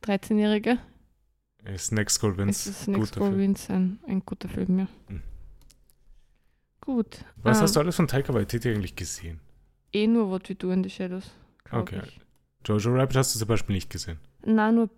13-Jährige, 0.03 0.79
Snack 1.77 2.11
Skull 2.11 2.31
Es 2.33 2.39
Vince. 2.39 2.71
ist 2.71 2.87
guter 2.87 3.21
Film. 3.21 3.33
Scovins 3.33 3.69
ein, 3.69 3.99
ein 4.07 4.25
guter 4.25 4.49
Film, 4.49 4.79
ja. 4.79 4.87
Mhm. 5.11 5.23
Gut. 6.85 7.25
Was 7.37 7.59
ähm, 7.59 7.63
hast 7.63 7.77
du 7.77 7.81
alles 7.81 7.97
von 7.97 8.07
Taika 8.07 8.35
Waititi 8.35 8.69
eigentlich 8.69 8.95
gesehen? 8.95 9.41
Eh 9.93 10.07
nur 10.07 10.29
What 10.29 10.49
We 10.51 10.55
Do 10.55 10.71
in 10.71 10.83
the 10.85 10.91
Shadows. 10.91 11.31
Okay. 11.71 12.03
Ich. 12.07 12.21
Jojo 12.67 12.95
Rabbit 12.95 13.17
hast 13.17 13.35
du 13.35 13.39
zum 13.39 13.49
Beispiel 13.49 13.75
nicht 13.75 13.91
gesehen. 13.91 14.19
Na, 14.45 14.71
nur, 14.71 14.91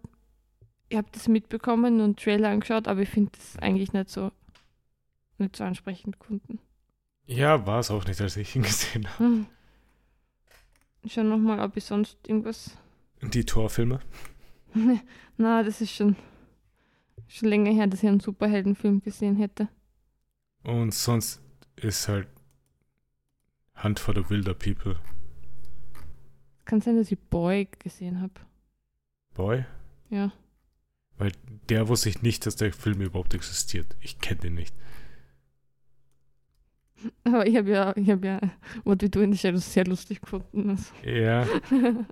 ich 0.89 0.97
habe 0.97 1.09
das 1.13 1.29
mitbekommen 1.29 2.01
und 2.01 2.21
Trailer 2.21 2.51
angeschaut, 2.51 2.89
aber 2.89 3.03
ich 3.03 3.09
finde 3.09 3.33
das 3.37 3.57
eigentlich 3.61 3.93
nicht 3.93 4.11
so, 4.11 4.33
nicht 5.39 5.57
so 5.57 5.65
ansprechend 5.65 6.19
gefunden. 6.19 6.59
Ja, 7.27 7.67
war 7.67 7.81
es 7.81 7.91
auch 7.91 8.05
nicht, 8.05 8.21
als 8.21 8.37
ich 8.37 8.55
ihn 8.57 8.63
gesehen 8.63 9.09
habe. 9.09 9.25
Hm. 9.25 9.47
Schau 11.09 11.23
nochmal, 11.23 11.61
ob 11.61 11.77
ich 11.77 11.85
sonst 11.85 12.19
irgendwas. 12.27 12.77
Die 13.23 13.45
Torfilme. 13.45 14.01
Na, 15.37 15.63
das 15.63 15.81
ist 15.81 15.93
schon, 15.93 16.17
schon 17.29 17.49
länger 17.49 17.73
her, 17.73 17.87
dass 17.87 18.03
ich 18.03 18.09
einen 18.09 18.21
Superheldenfilm 18.21 19.03
gesehen 19.03 19.37
hätte. 19.37 19.69
Und 20.65 20.93
sonst 20.93 21.41
ist 21.77 22.09
halt 22.09 22.29
Hunt 23.83 23.99
for 24.01 24.15
the 24.15 24.29
Wilder 24.31 24.55
People. 24.55 24.97
Kann 26.65 26.81
sein, 26.81 26.97
dass 26.97 27.13
ich 27.13 27.19
Boy 27.19 27.69
gesehen 27.79 28.21
habe. 28.21 28.35
Boy? 29.35 29.65
Ja. 30.11 30.33
Weil 31.19 31.33
der 31.69 31.89
wusste 31.89 32.09
ich 32.09 32.23
nicht, 32.23 32.47
dass 32.47 32.57
der 32.57 32.73
Film 32.73 33.01
überhaupt 33.01 33.35
existiert. 33.35 33.97
Ich 34.01 34.19
kenne 34.19 34.41
den 34.41 34.55
nicht. 34.55 34.75
Aber 37.25 37.47
ich 37.47 37.57
habe 37.57 37.71
ja, 37.71 37.97
ich 37.97 38.11
habe 38.11 38.27
ja 38.27 38.41
What 38.85 39.03
We 39.03 39.11
Do 39.11 39.21
in 39.21 39.33
the 39.33 39.39
Shadows 39.39 39.73
sehr 39.73 39.87
lustig 39.87 40.21
gefunden. 40.21 40.71
Also. 40.71 40.93
Ja, 41.05 41.47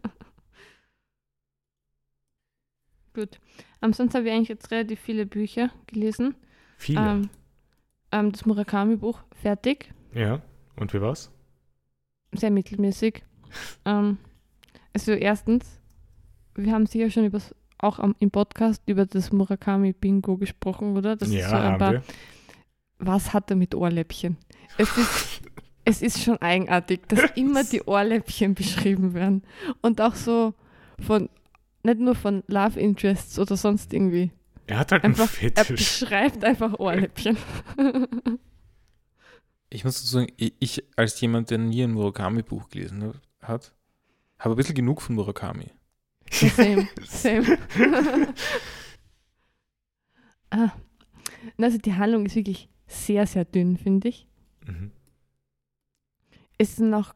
Gut. 3.14 3.40
Ähm, 3.80 3.92
sonst 3.92 4.14
habe 4.14 4.26
ich 4.26 4.33
eigentlich 4.33 4.49
jetzt 4.49 4.71
relativ 4.73 5.00
viele 5.00 5.25
Bücher 5.25 5.71
gelesen. 5.87 6.35
viele. 6.76 7.00
Ähm, 7.00 7.30
ähm, 8.14 8.33
das 8.33 8.47
Murakami-Buch 8.47 9.21
fertig. 9.42 9.92
ja, 10.14 10.40
und 10.76 10.94
wie 10.94 11.00
war's? 11.00 11.30
Sehr 12.33 12.50
mittelmäßig. 12.50 13.25
ähm, 13.85 14.18
also 14.92 15.12
erstens, 15.12 15.80
wir 16.54 16.73
haben 16.73 16.87
sicher 16.87 17.11
schon 17.11 17.25
übers, 17.25 17.54
auch 17.78 17.99
am, 17.99 18.14
im 18.21 18.30
Podcast 18.30 18.83
über 18.87 19.04
das 19.04 19.33
Murakami-Bingo 19.33 20.37
gesprochen, 20.37 20.97
oder? 20.97 21.16
Das 21.16 21.30
ja, 21.30 21.40
ist 21.40 21.50
so 21.50 21.56
haben 21.56 21.78
paar, 21.78 21.92
wir. 21.92 22.02
was 22.99 23.33
hat 23.33 23.50
er 23.50 23.56
mit 23.56 23.75
Ohrläppchen? 23.75 24.37
Es 24.78 24.97
ist, 24.97 25.42
es 25.85 26.02
ist 26.02 26.23
schon 26.23 26.38
eigenartig, 26.40 27.09
dass 27.09 27.21
immer 27.35 27.64
die 27.64 27.83
Ohrläppchen 27.83 28.54
beschrieben 28.54 29.14
werden. 29.14 29.42
Und 29.83 30.00
auch 30.00 30.14
so 30.14 30.54
von, 31.00 31.28
nicht 31.83 31.99
nur 31.99 32.14
von 32.14 32.44
Love 32.47 32.78
Interests 32.78 33.38
oder 33.40 33.56
sonst 33.56 33.92
irgendwie. 33.92 34.30
Er 34.66 34.78
hat 34.78 34.92
halt 34.92 35.04
Einfach- 35.04 35.25
einen 35.42 35.52
Er 35.54 35.64
Fetisch. 35.64 36.00
beschreibt 36.00 36.44
einfach 36.44 36.78
Ohrläppchen. 36.78 37.37
Ich 39.71 39.85
muss 39.85 39.97
dazu 39.97 40.06
sagen, 40.06 40.33
ich, 40.37 40.85
als 40.97 41.21
jemand, 41.21 41.50
der 41.50 41.59
nie 41.59 41.83
ein 41.83 41.92
Murakami-Buch 41.92 42.68
gelesen 42.68 43.14
hat, 43.42 43.75
habe 44.38 44.54
ein 44.54 44.56
bisschen 44.56 44.75
genug 44.75 45.02
von 45.02 45.16
Murakami. 45.16 45.71
same, 46.30 46.88
same. 47.04 47.59
ah. 50.50 50.71
Also 51.59 51.78
die 51.78 51.94
Handlung 51.94 52.25
ist 52.26 52.37
wirklich 52.37 52.68
sehr, 52.87 53.26
sehr 53.26 53.44
dünn, 53.44 53.76
finde 53.76 54.09
ich. 54.09 54.26
Mhm. 54.66 54.92
Es 56.56 56.76
sind 56.76 56.94
auch 56.94 57.14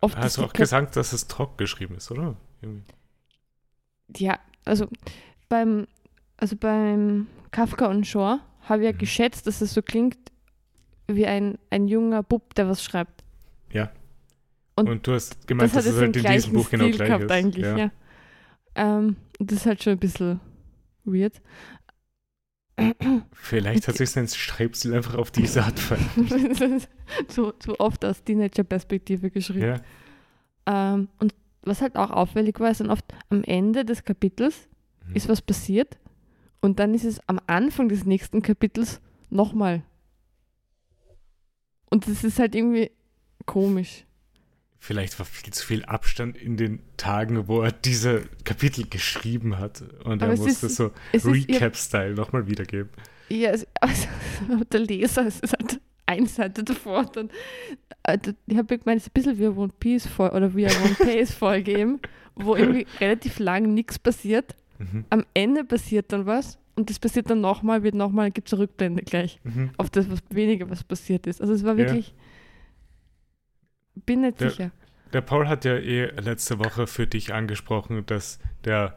oft 0.00 0.16
Hast 0.16 0.36
du 0.38 0.44
auch 0.44 0.52
gesagt, 0.52 0.94
dass 0.96 1.12
es 1.12 1.26
trocken 1.26 1.56
geschrieben 1.56 1.96
ist, 1.96 2.10
oder? 2.10 2.36
Irgendwie. 2.60 2.92
Ja, 4.16 4.38
also 4.64 4.88
beim, 5.48 5.86
also 6.42 6.56
beim 6.56 7.28
Kafka 7.52 7.86
und 7.86 8.04
Shore 8.06 8.40
habe 8.62 8.82
ich 8.82 8.86
ja 8.86 8.92
Mhm. 8.92 8.98
geschätzt, 8.98 9.46
dass 9.46 9.60
es 9.60 9.72
so 9.74 9.80
klingt 9.80 10.18
wie 11.06 11.26
ein, 11.26 11.56
ein 11.70 11.86
junger 11.88 12.22
Bub, 12.22 12.54
der 12.56 12.68
was 12.68 12.82
schreibt. 12.82 13.22
Ja. 13.70 13.90
Und 14.74 14.88
Und, 14.88 15.06
du 15.06 15.12
hast 15.12 15.46
gemeint, 15.46 15.74
das 15.74 15.84
dass 15.84 15.94
es 15.94 16.00
halt 16.00 16.16
in 16.16 16.24
diesem 16.24 16.52
Buch 16.54 16.68
genau 16.70 16.84
Stil 16.84 16.96
gleich 16.96 17.06
gehabt 17.08 17.24
ist. 17.24 17.30
eigentlich, 17.30 17.64
ja. 17.64 17.90
Ähm, 18.74 19.16
das 19.38 19.58
ist 19.58 19.66
halt 19.66 19.82
schon 19.82 19.92
ein 19.94 19.98
bisschen 19.98 20.40
weird. 21.04 21.40
Vielleicht 23.32 23.86
hat 23.86 23.96
sich 23.98 24.10
sein 24.10 24.26
Schreibstil 24.28 24.94
einfach 24.94 25.14
auf 25.14 25.30
diese 25.30 25.62
Art 25.62 25.78
verändert. 25.78 26.88
zu, 27.28 27.52
zu 27.52 27.78
oft 27.78 28.04
aus 28.04 28.24
Teenager-Perspektive 28.24 29.30
geschrieben. 29.30 29.80
ja. 30.66 30.94
Ähm, 30.94 31.08
und 31.20 31.34
was 31.62 31.82
halt 31.82 31.96
auch 31.96 32.10
auffällig 32.10 32.58
war, 32.60 32.70
ist 32.70 32.80
dann 32.80 32.90
oft 32.90 33.04
am 33.28 33.44
Ende 33.44 33.84
des 33.84 34.04
Kapitels 34.04 34.68
Mhm. 35.08 35.16
ist 35.16 35.28
was 35.28 35.42
passiert 35.42 35.98
und 36.62 36.78
dann 36.78 36.94
ist 36.94 37.04
es 37.04 37.20
am 37.28 37.38
Anfang 37.46 37.88
des 37.90 38.06
nächsten 38.06 38.40
Kapitels 38.40 39.00
nochmal. 39.28 39.82
Und 41.90 42.08
das 42.08 42.24
ist 42.24 42.38
halt 42.38 42.54
irgendwie 42.54 42.90
komisch. 43.44 44.04
Vielleicht 44.78 45.18
war 45.18 45.26
viel 45.26 45.52
zu 45.52 45.64
viel 45.66 45.84
Abstand 45.84 46.36
in 46.36 46.56
den 46.56 46.80
Tagen, 46.96 47.46
wo 47.46 47.60
er 47.62 47.70
diese 47.70 48.24
Kapitel 48.44 48.86
geschrieben 48.88 49.58
hat. 49.58 49.82
Und 50.04 50.22
Aber 50.22 50.32
er 50.32 50.38
musste 50.38 50.66
ist- 50.66 50.76
so 50.76 50.90
Recap-Style 51.12 52.14
nochmal 52.14 52.48
wiedergeben. 52.48 52.90
ja, 53.28 53.50
es, 53.50 53.66
also, 53.80 54.08
der 54.72 54.80
Leser, 54.80 55.26
es 55.26 55.38
ist 55.40 55.52
halt 55.52 55.80
eine 56.06 56.26
Seite 56.26 56.64
davor. 56.64 57.04
Dann, 57.06 57.28
d- 58.24 58.34
ich 58.46 58.56
habe 58.56 58.78
gemeint, 58.78 59.00
es 59.00 59.06
ist 59.06 59.10
ein 59.10 59.12
bisschen 59.14 59.38
wie 59.38 59.46
eine 59.46 59.54
One 59.56 59.72
Piece 59.78 60.08
oder 60.18 60.54
wie 60.54 60.66
eine 60.66 60.76
One 60.80 60.94
Piece 60.98 61.32
Folge 61.32 61.72
eben, 61.78 62.00
wo 62.34 62.56
irgendwie 62.56 62.86
relativ 63.00 63.38
lang 63.38 63.74
nichts 63.74 63.98
passiert. 64.00 64.56
Mhm. 64.92 65.04
Am 65.10 65.24
Ende 65.34 65.64
passiert 65.64 66.12
dann 66.12 66.26
was 66.26 66.58
und 66.74 66.90
das 66.90 66.98
passiert 66.98 67.28
dann 67.30 67.40
nochmal, 67.40 67.82
wird 67.82 67.94
nochmal, 67.94 68.30
gibt 68.30 68.48
es 68.48 68.54
eine 68.54 68.62
Rückblende 68.62 69.02
gleich. 69.02 69.38
Mhm. 69.44 69.70
auf 69.76 69.90
das, 69.90 70.10
was 70.10 70.20
weniger 70.30 70.68
was 70.70 70.82
passiert 70.84 71.26
ist. 71.26 71.40
Also 71.40 71.52
es 71.52 71.62
war 71.64 71.72
Ja. 71.72 71.78
wirklich. 71.78 72.14
Bin 74.06 74.22
nicht 74.22 74.40
Der- 74.40 74.50
sicher. 74.50 74.70
Der 75.12 75.20
Paul 75.20 75.46
hat 75.46 75.66
ja 75.66 75.74
eh 75.76 76.06
letzte 76.20 76.58
Woche 76.58 76.86
für 76.86 77.06
dich 77.06 77.34
angesprochen, 77.34 78.04
dass 78.06 78.38
der 78.64 78.96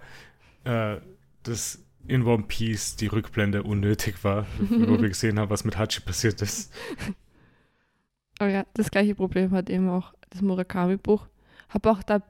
äh, 0.63 0.97
das 1.43 1.83
in 2.07 2.23
One 2.23 2.43
Piece 2.43 2.95
die 2.95 3.07
Rückblende 3.07 3.63
unnötig 3.63 4.23
war, 4.23 4.45
wo 4.59 4.99
wir 5.01 5.09
gesehen 5.09 5.37
haben, 5.39 5.49
was 5.49 5.65
mit 5.65 5.77
Hachi 5.77 5.99
passiert 5.99 6.41
ist. 6.41 6.73
Aber 8.39 8.49
ja, 8.49 8.65
das 8.73 8.89
gleiche 8.91 9.13
Problem 9.15 9.51
hat 9.51 9.69
eben 9.69 9.89
auch 9.89 10.13
das 10.29 10.41
Murakami-Buch. 10.41 11.27
Habe 11.69 11.91
auch 11.91 12.01
da 12.03 12.21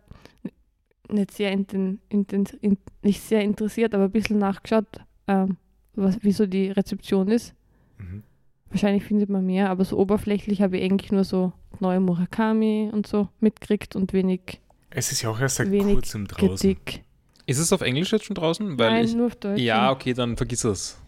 nicht 1.09 1.31
sehr, 1.31 1.51
inten, 1.51 1.99
inten, 2.09 2.45
in, 2.61 2.77
nicht 3.01 3.21
sehr 3.21 3.41
interessiert, 3.41 3.93
aber 3.93 4.05
ein 4.05 4.11
bisschen 4.11 4.39
nachgeschaut, 4.39 4.87
ähm, 5.27 5.57
was, 5.93 6.17
wieso 6.21 6.45
die 6.45 6.71
Rezeption 6.71 7.29
ist. 7.29 7.53
Mhm. 7.97 8.23
Wahrscheinlich 8.69 9.03
findet 9.03 9.29
man 9.29 9.45
mehr, 9.45 9.69
aber 9.69 9.85
so 9.85 9.97
oberflächlich 9.97 10.61
habe 10.61 10.77
ich 10.77 10.83
eigentlich 10.83 11.11
nur 11.11 11.23
so 11.23 11.53
neue 11.79 11.99
Murakami 11.99 12.89
und 12.91 13.07
so 13.07 13.29
mitgekriegt 13.39 13.95
und 13.95 14.11
wenig 14.13 14.59
Es 14.89 15.11
ist 15.11 15.21
ja 15.21 15.29
auch 15.29 15.39
erst 15.39 15.57
seit 15.57 15.71
kurzem 15.71 16.27
draußen. 16.27 16.75
Kritik. 16.75 17.03
Ist 17.45 17.59
es 17.59 17.71
auf 17.71 17.81
Englisch 17.81 18.11
jetzt 18.11 18.25
schon 18.25 18.35
draußen? 18.35 18.77
Weil 18.79 18.91
Nein, 18.91 19.05
ich, 19.05 19.13
nur 19.13 19.27
auf 19.27 19.35
Deutsch. 19.35 19.61
ja, 19.61 19.91
okay, 19.91 20.13
dann 20.13 20.35
vergiss 20.35 20.63
es. 20.63 20.99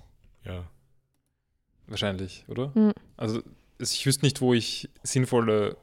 Ja. 0.45 0.63
Wahrscheinlich, 1.87 2.45
oder? 2.47 2.73
Hm. 2.75 2.93
Also 3.15 3.41
ich 3.79 4.05
wüsste 4.05 4.25
nicht, 4.25 4.41
wo 4.41 4.53
ich 4.53 4.89
sinnvolle, 5.03 5.77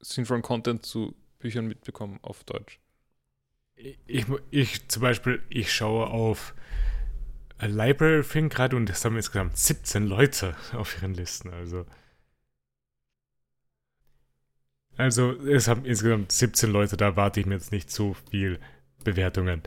sinnvollen 0.00 0.42
Content 0.42 0.84
zu 0.84 1.14
Büchern 1.38 1.66
mitbekomme 1.66 2.18
auf 2.22 2.44
Deutsch. 2.44 2.78
Ich, 3.76 4.26
ich 4.50 4.88
zum 4.88 5.02
Beispiel, 5.02 5.42
ich 5.48 5.72
schaue 5.72 6.06
auf 6.06 6.54
a 7.58 7.66
Library 7.66 8.22
Thing 8.22 8.48
gerade 8.48 8.76
und 8.76 8.88
es 8.90 9.04
haben 9.04 9.16
insgesamt 9.16 9.56
17 9.56 10.06
Leute 10.06 10.56
auf 10.72 11.00
ihren 11.00 11.14
Listen. 11.14 11.50
Also, 11.50 11.86
also 14.96 15.32
es 15.32 15.68
haben 15.68 15.84
insgesamt 15.84 16.32
17 16.32 16.70
Leute, 16.70 16.96
da 16.96 17.06
erwarte 17.06 17.40
ich 17.40 17.46
mir 17.46 17.54
jetzt 17.54 17.72
nicht 17.72 17.90
so 17.90 18.14
viel 18.30 18.60
Bewertungen 19.02 19.62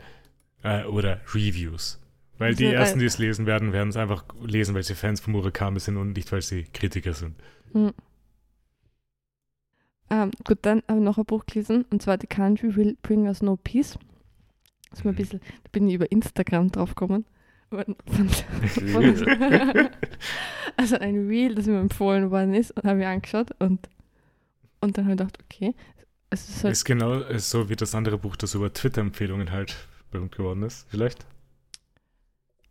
äh, 0.62 0.84
oder 0.84 1.20
Reviews. 1.34 2.00
Weil 2.38 2.54
die 2.54 2.66
ersten, 2.66 3.00
die 3.00 3.06
es 3.06 3.18
lesen 3.18 3.46
werden, 3.46 3.72
werden 3.72 3.88
es 3.88 3.96
einfach 3.96 4.24
lesen, 4.40 4.74
weil 4.74 4.84
sie 4.84 4.94
Fans 4.94 5.20
von 5.20 5.32
Murakami 5.32 5.80
sind 5.80 5.96
und 5.96 6.12
nicht, 6.12 6.30
weil 6.30 6.40
sie 6.40 6.64
Kritiker 6.72 7.12
sind. 7.12 7.34
Hm. 7.72 7.92
Ähm, 10.10 10.30
gut, 10.44 10.58
dann 10.62 10.82
habe 10.88 10.98
ich 11.00 11.04
noch 11.04 11.18
ein 11.18 11.24
Buch 11.24 11.44
gelesen 11.46 11.84
und 11.90 12.00
zwar 12.02 12.18
The 12.20 12.26
Country 12.26 12.74
Will 12.76 12.96
Bring 13.02 13.26
Us 13.26 13.42
No 13.42 13.56
Peace. 13.56 13.98
Das 14.90 15.04
ein 15.04 15.08
Mhm. 15.10 15.14
bisschen, 15.16 15.40
da 15.64 15.68
bin 15.70 15.86
ich 15.88 15.94
über 15.94 16.10
Instagram 16.10 16.70
drauf 16.72 16.94
gekommen. 16.94 17.26
Von, 17.70 17.96
von, 18.06 18.28
von, 18.30 19.88
also 20.78 20.96
ein 20.98 21.26
Reel, 21.28 21.54
das 21.54 21.66
mir 21.66 21.78
empfohlen 21.78 22.30
worden 22.30 22.54
ist 22.54 22.70
und 22.70 22.84
habe 22.84 23.00
ich 23.00 23.06
angeschaut 23.06 23.50
und, 23.58 23.86
und 24.80 24.96
dann 24.96 25.04
habe 25.04 25.12
ich 25.12 25.18
gedacht, 25.18 25.38
okay, 25.44 25.74
es 26.30 26.48
ist 26.48 26.64
halt, 26.64 26.72
Ist 26.72 26.84
genau 26.86 27.20
so 27.36 27.68
wie 27.68 27.76
das 27.76 27.94
andere 27.94 28.16
Buch, 28.16 28.36
das 28.36 28.54
über 28.54 28.72
Twitter-Empfehlungen 28.72 29.50
halt 29.52 29.76
berühmt 30.10 30.34
geworden 30.34 30.62
ist, 30.62 30.86
vielleicht? 30.88 31.26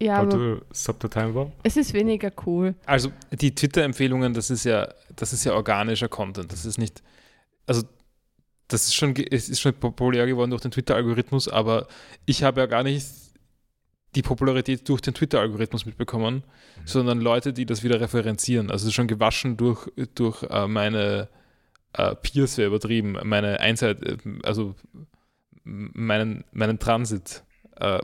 Ja, 0.01 0.17
How 0.17 0.23
aber 0.23 0.31
to 0.31 0.61
Stop 0.73 0.97
the 1.01 1.07
Time 1.07 1.33
Bomb? 1.33 1.51
es 1.63 1.77
ist 1.77 1.93
weniger 1.93 2.31
cool. 2.45 2.75
Also 2.85 3.11
die 3.31 3.53
Twitter-Empfehlungen, 3.53 4.33
das 4.33 4.49
ist 4.49 4.63
ja, 4.63 4.93
das 5.15 5.33
ist 5.33 5.43
ja 5.43 5.53
organischer 5.53 6.07
Content. 6.09 6.51
Das 6.51 6.65
ist 6.65 6.77
nicht, 6.77 7.01
also 7.65 7.83
das 8.67 8.83
ist 8.85 8.95
schon, 8.95 9.15
es 9.15 9.49
ist 9.49 9.59
schon 9.61 9.73
populär 9.73 10.25
geworden 10.27 10.49
durch 10.51 10.61
den 10.61 10.71
Twitter-Algorithmus, 10.71 11.47
aber 11.47 11.87
ich 12.25 12.43
habe 12.43 12.59
ja 12.61 12.65
gar 12.67 12.83
nicht 12.83 13.07
die 14.15 14.21
Popularität 14.21 14.87
durch 14.89 15.01
den 15.01 15.13
Twitter-Algorithmus 15.13 15.85
mitbekommen, 15.85 16.43
Mhm. 16.77 16.81
sondern 16.87 17.21
Leute, 17.21 17.53
die 17.53 17.65
das 17.65 17.83
wieder 17.83 17.99
referenzieren. 18.01 18.71
Also 18.71 18.89
schon 18.91 19.07
gewaschen 19.07 19.57
durch, 19.57 19.87
durch 20.15 20.43
äh, 20.43 20.67
meine 20.67 21.27
äh, 21.93 22.15
Peers, 22.15 22.57
wäre 22.57 22.67
übertrieben, 22.67 23.17
meine 23.23 23.59
Einseit, 23.59 24.01
äh, 24.03 24.17
also 24.43 24.75
meinen, 25.63 26.43
meinen 26.51 26.79
Transit. 26.79 27.43
Äh, 27.77 27.99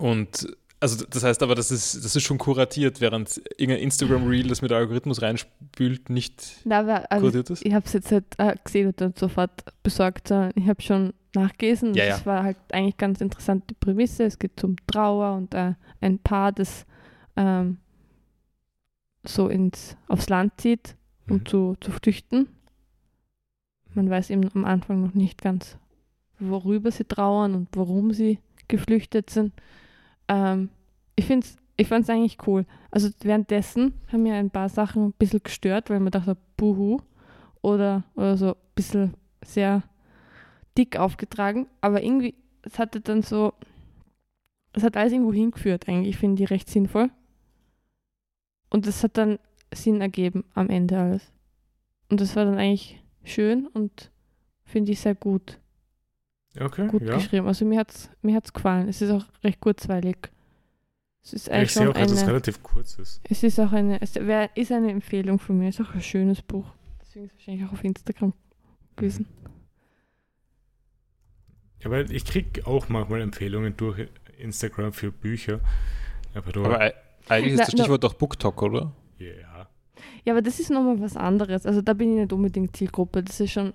und 0.00 0.56
also 0.82 1.04
das 1.04 1.22
heißt 1.24 1.42
aber, 1.42 1.54
das 1.54 1.70
ist, 1.70 2.02
das 2.04 2.16
ist 2.16 2.22
schon 2.22 2.38
kuratiert, 2.38 3.02
während 3.02 3.36
irgendein 3.58 3.82
Instagram-Reel, 3.84 4.48
das 4.48 4.62
mit 4.62 4.72
Algorithmus 4.72 5.20
reinspült, 5.20 6.08
nicht 6.08 6.56
Na, 6.64 6.78
aber, 6.80 7.12
also, 7.12 7.24
kuratiert 7.26 7.50
ist. 7.50 7.66
ich 7.66 7.74
habe 7.74 7.84
es 7.84 7.92
jetzt 7.92 8.10
halt, 8.10 8.24
äh, 8.38 8.54
gesehen 8.64 8.86
und 8.86 8.98
dann 9.00 9.12
sofort 9.14 9.62
besorgt. 9.82 10.28
sondern 10.28 10.52
Ich 10.56 10.66
habe 10.68 10.80
schon 10.80 11.12
nachgelesen. 11.34 11.92
Ja, 11.94 12.04
und 12.04 12.08
ja. 12.08 12.16
Das 12.16 12.24
war 12.26 12.42
halt 12.44 12.56
eigentlich 12.72 12.96
ganz 12.96 13.20
interessante 13.20 13.74
Prämisse. 13.74 14.24
Es 14.24 14.38
geht 14.38 14.64
um 14.64 14.76
Trauer 14.86 15.36
und 15.36 15.52
äh, 15.54 15.74
ein 16.00 16.18
Paar, 16.18 16.52
das 16.52 16.86
ähm, 17.36 17.76
so 19.24 19.48
ins, 19.48 19.98
aufs 20.08 20.30
Land 20.30 20.54
zieht, 20.62 20.96
um 21.28 21.36
Mhm. 21.36 21.46
zu, 21.46 21.76
zu 21.80 21.90
flüchten. 21.92 22.48
Man 23.92 24.08
weiß 24.08 24.30
eben 24.30 24.48
am 24.54 24.64
Anfang 24.64 25.02
noch 25.02 25.12
nicht 25.14 25.42
ganz, 25.42 25.76
worüber 26.38 26.90
sie 26.90 27.04
trauern 27.04 27.54
und 27.54 27.68
warum 27.74 28.12
sie 28.14 28.38
geflüchtet 28.68 29.28
sind. 29.30 29.52
Ähm, 30.30 30.70
ich 31.16 31.26
finde 31.26 31.46
ich 31.76 31.88
fand 31.88 32.04
es 32.04 32.10
eigentlich 32.10 32.46
cool. 32.46 32.66
Also 32.90 33.08
währenddessen 33.22 33.94
haben 34.12 34.22
mir 34.22 34.34
ein 34.34 34.50
paar 34.50 34.68
Sachen 34.68 35.06
ein 35.06 35.12
bisschen 35.12 35.42
gestört, 35.42 35.88
weil 35.88 36.00
man 36.00 36.10
dachte, 36.10 36.36
buhu, 36.56 37.00
oder, 37.62 38.04
oder 38.14 38.36
so 38.36 38.48
ein 38.50 38.60
bisschen 38.74 39.14
sehr 39.42 39.82
dick 40.76 40.98
aufgetragen. 40.98 41.68
Aber 41.80 42.02
irgendwie, 42.02 42.34
es 42.62 42.78
hatte 42.78 43.00
dann 43.00 43.22
so, 43.22 43.54
es 44.74 44.82
hat 44.82 44.96
alles 44.96 45.12
irgendwo 45.12 45.32
hingeführt 45.32 45.88
eigentlich. 45.88 46.10
Ich 46.10 46.18
finde 46.18 46.36
die 46.36 46.44
recht 46.44 46.68
sinnvoll. 46.68 47.10
Und 48.68 48.86
es 48.86 49.02
hat 49.02 49.16
dann 49.16 49.38
Sinn 49.72 50.02
ergeben 50.02 50.44
am 50.54 50.68
Ende 50.68 50.98
alles. 50.98 51.32
Und 52.10 52.20
das 52.20 52.36
war 52.36 52.44
dann 52.44 52.58
eigentlich 52.58 53.02
schön 53.24 53.66
und 53.68 54.10
finde 54.64 54.92
ich 54.92 55.00
sehr 55.00 55.14
gut, 55.14 55.59
Okay, 56.58 56.88
gut 56.88 57.02
ja. 57.02 57.14
geschrieben. 57.14 57.46
Also 57.46 57.64
mir 57.64 57.78
hat 57.78 57.90
es 57.92 58.10
mir 58.22 58.34
hat's 58.36 58.52
gefallen. 58.52 58.88
Es 58.88 59.00
ist 59.02 59.10
auch 59.10 59.24
recht 59.44 59.60
kurzweilig. 59.60 60.16
Es 61.22 61.32
ist 61.34 61.46
Ich 61.48 61.52
eigentlich 61.52 61.72
sehe 61.72 61.82
schon 61.84 61.92
auch, 61.92 61.98
dass 62.00 62.12
es 62.12 62.18
eine, 62.22 62.28
relativ 62.28 62.62
kurz 62.62 62.98
ist. 62.98 63.20
es 63.24 63.42
ist 63.42 63.60
auch 63.60 63.72
eine, 63.72 64.00
es 64.00 64.14
wär, 64.16 64.56
ist 64.56 64.72
eine 64.72 64.90
Empfehlung 64.90 65.38
von 65.38 65.58
mir. 65.58 65.68
Es 65.68 65.78
ist 65.78 65.86
auch 65.86 65.94
ein 65.94 66.02
schönes 66.02 66.42
Buch. 66.42 66.66
Deswegen 67.00 67.26
ist 67.26 67.32
es 67.32 67.38
wahrscheinlich 67.38 67.68
auch 67.68 67.72
auf 67.72 67.84
Instagram 67.84 68.32
gewesen. 68.96 69.26
Ja, 71.80 71.90
weil 71.90 72.10
ich 72.12 72.24
kriege 72.24 72.66
auch 72.66 72.88
manchmal 72.88 73.20
Empfehlungen 73.22 73.76
durch 73.76 74.08
Instagram 74.38 74.92
für 74.92 75.12
Bücher. 75.12 75.60
Aber 76.34 76.52
du, 76.52 76.64
Aber 76.64 76.80
ei- 76.80 76.94
eigentlich 77.28 77.52
ist 77.54 77.58
Na, 77.60 77.64
das 77.66 77.72
Stichwort 77.72 78.04
doch 78.04 78.14
BookTok, 78.14 78.62
oder? 78.62 78.92
ja. 79.18 79.68
Ja, 80.24 80.32
aber 80.32 80.40
das 80.42 80.58
ist 80.60 80.70
nochmal 80.70 80.98
was 81.00 81.16
anderes. 81.16 81.66
Also 81.66 81.82
da 81.82 81.92
bin 81.92 82.12
ich 82.12 82.20
nicht 82.20 82.32
unbedingt 82.32 82.74
Zielgruppe. 82.74 83.22
Das 83.22 83.38
ist 83.38 83.52
schon, 83.52 83.74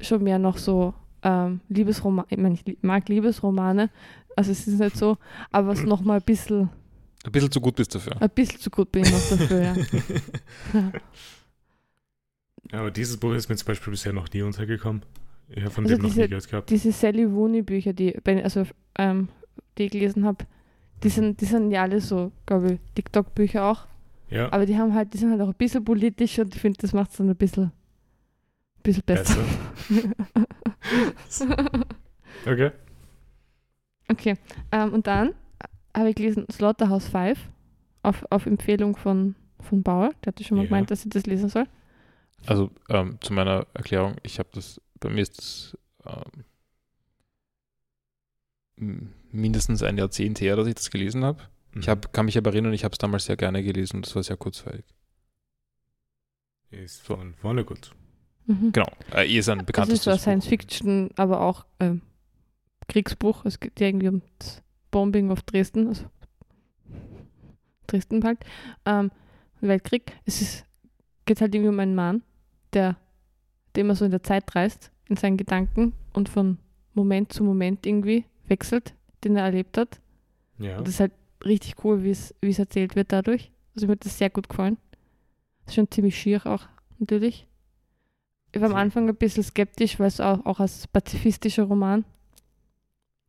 schon 0.00 0.22
mehr 0.22 0.38
noch 0.38 0.58
so 0.58 0.92
ähm, 1.22 1.60
Liebesromane. 1.68 2.26
Ich 2.30 2.38
meine, 2.38 2.54
ich 2.64 2.78
mag 2.82 3.08
Liebesromane. 3.08 3.90
Also 4.36 4.52
es 4.52 4.66
ist 4.66 4.78
nicht 4.78 4.96
so, 4.96 5.16
aber 5.50 5.72
es 5.72 5.82
nochmal 5.82 6.18
ein 6.18 6.24
bisschen, 6.24 6.68
Ein 7.24 7.32
bisschen 7.32 7.50
zu 7.50 7.60
gut 7.60 7.76
bist 7.76 7.94
dafür. 7.94 8.20
ein 8.20 8.30
bisschen 8.30 8.60
zu 8.60 8.70
gut 8.70 8.92
bin 8.92 9.02
ich 9.04 9.10
noch 9.10 9.38
dafür, 9.38 9.62
ja. 9.62 9.74
Ja, 12.72 12.80
aber 12.80 12.90
dieses 12.90 13.16
Buch 13.16 13.32
ist 13.32 13.48
mir 13.48 13.56
zum 13.56 13.66
Beispiel 13.68 13.92
bisher 13.92 14.12
noch 14.12 14.28
nie 14.32 14.42
untergekommen. 14.42 15.02
Ich 15.48 15.62
habe 15.62 15.70
von 15.70 15.84
Also 15.84 15.96
dem 15.96 16.02
noch 16.02 16.08
diese- 16.08 16.22
nie 16.22 16.28
gehört 16.28 16.48
gehabt. 16.50 16.70
Diese 16.70 16.90
Sally 16.90 17.22
Rooney 17.24 17.62
Bücher, 17.62 17.92
die, 17.92 18.16
also, 18.42 18.64
ähm, 18.98 19.28
die 19.78 19.84
ich 19.84 19.92
gelesen 19.92 20.24
habe, 20.24 20.44
die 21.04 21.08
sind, 21.08 21.40
die 21.40 21.44
sind 21.44 21.70
ja 21.70 21.82
alle 21.82 22.00
so, 22.00 22.32
glaube 22.44 22.72
ich, 22.74 22.80
TikTok-Bücher 22.96 23.64
auch. 23.64 23.86
Ja, 24.30 24.52
Aber 24.52 24.66
die 24.66 24.76
haben 24.76 24.92
halt, 24.94 25.14
die 25.14 25.18
sind 25.18 25.30
halt 25.30 25.40
auch 25.42 25.48
ein 25.48 25.54
bisschen 25.54 25.84
politisch 25.84 26.38
und 26.40 26.52
ich 26.56 26.60
finde, 26.60 26.78
das 26.80 26.92
macht 26.92 27.12
es 27.12 27.18
dann 27.18 27.28
ein 27.30 27.36
bisschen, 27.36 27.70
bisschen 28.82 29.04
besser. 29.06 29.36
besser. 29.88 30.08
Okay. 32.46 32.70
okay. 34.08 34.34
Ähm, 34.70 34.92
und 34.92 35.06
dann 35.06 35.34
habe 35.96 36.10
ich 36.10 36.14
gelesen 36.16 36.46
Slaughterhouse 36.50 37.08
5 37.08 37.38
auf, 38.02 38.24
auf 38.30 38.46
Empfehlung 38.46 38.94
von, 38.96 39.34
von 39.60 39.82
Bauer. 39.82 40.10
Der 40.24 40.28
hatte 40.32 40.44
schon 40.44 40.58
mal 40.58 40.62
Ja. 40.64 40.68
gemeint, 40.68 40.90
dass 40.90 41.04
ich 41.04 41.10
das 41.10 41.26
lesen 41.26 41.48
soll. 41.48 41.66
Also 42.46 42.70
ähm, 42.88 43.18
zu 43.20 43.32
meiner 43.32 43.66
Erklärung, 43.74 44.16
ich 44.22 44.38
habe 44.38 44.48
das, 44.52 44.80
bei 45.00 45.08
mir 45.08 45.22
ist 45.22 45.38
das 45.38 45.76
ähm, 48.76 49.12
mindestens 49.32 49.82
ein 49.82 49.98
Jahrzehnt 49.98 50.40
her, 50.40 50.54
dass 50.56 50.66
ich 50.68 50.74
das 50.74 50.90
gelesen 50.90 51.24
habe. 51.24 51.42
Ich 51.74 51.86
Mhm. 51.86 51.90
hab, 51.90 52.12
kann 52.12 52.26
mich 52.26 52.38
aber 52.38 52.50
erinnern, 52.52 52.72
ich 52.74 52.84
habe 52.84 52.92
es 52.92 52.98
damals 52.98 53.24
sehr 53.24 53.36
gerne 53.36 53.62
gelesen 53.62 53.96
und 53.96 54.06
das 54.06 54.14
war 54.14 54.22
sehr 54.22 54.36
kurzweilig. 54.36 54.84
Ist 56.70 57.02
von 57.02 57.34
vorne 57.34 57.64
gut. 57.64 57.92
Mhm. 58.46 58.72
Genau, 58.72 58.86
äh, 59.14 59.26
eh 59.26 59.38
ist 59.38 59.48
ein 59.48 59.58
Das 59.58 59.66
bekanntes 59.66 59.98
ist 59.98 60.04
so 60.04 60.10
ein 60.10 60.18
Science-Fiction, 60.18 61.10
aber 61.16 61.40
auch 61.40 61.66
ähm, 61.80 62.02
Kriegsbuch. 62.88 63.44
Es 63.44 63.60
geht 63.60 63.78
ja 63.80 63.88
irgendwie 63.88 64.08
um 64.08 64.22
das 64.38 64.62
Bombing 64.90 65.30
auf 65.30 65.42
Dresden, 65.42 65.88
also 65.88 66.04
Dresden 67.86 68.24
halt. 68.24 68.38
Ähm, 68.84 69.10
Weltkrieg. 69.60 70.12
Es 70.24 70.40
ist, 70.40 70.66
geht 71.24 71.40
halt 71.40 71.54
irgendwie 71.54 71.70
um 71.70 71.80
einen 71.80 71.94
Mann, 71.94 72.22
der, 72.72 72.96
der 73.74 73.82
immer 73.82 73.94
so 73.94 74.04
in 74.04 74.10
der 74.10 74.22
Zeit 74.22 74.54
reist, 74.54 74.90
in 75.08 75.16
seinen 75.16 75.36
Gedanken 75.36 75.92
und 76.12 76.28
von 76.28 76.58
Moment 76.94 77.32
zu 77.32 77.42
Moment 77.44 77.86
irgendwie 77.86 78.24
wechselt, 78.46 78.94
den 79.24 79.36
er 79.36 79.44
erlebt 79.44 79.76
hat. 79.78 80.00
Ja. 80.58 80.78
Und 80.78 80.86
das 80.86 80.94
ist 80.94 81.00
halt 81.00 81.12
richtig 81.44 81.84
cool, 81.84 82.02
wie 82.02 82.10
es 82.10 82.34
wie 82.40 82.50
es 82.50 82.58
erzählt 82.58 82.96
wird 82.96 83.12
dadurch. 83.12 83.50
Also 83.74 83.86
mir 83.86 83.92
hat 83.92 84.04
das 84.04 84.18
sehr 84.18 84.30
gut 84.30 84.48
gefallen. 84.48 84.78
Ist 85.66 85.74
schon 85.74 85.90
ziemlich 85.90 86.18
schier 86.18 86.46
auch, 86.46 86.66
natürlich. 86.98 87.46
Ich 88.56 88.62
war 88.62 88.70
am. 88.70 88.76
Anfang 88.76 89.08
ein 89.08 89.16
bisschen 89.16 89.42
skeptisch, 89.42 89.98
weil 89.98 90.08
es 90.08 90.20
auch, 90.20 90.44
auch 90.46 90.60
als 90.60 90.86
pazifistischer 90.88 91.64
Roman 91.64 92.04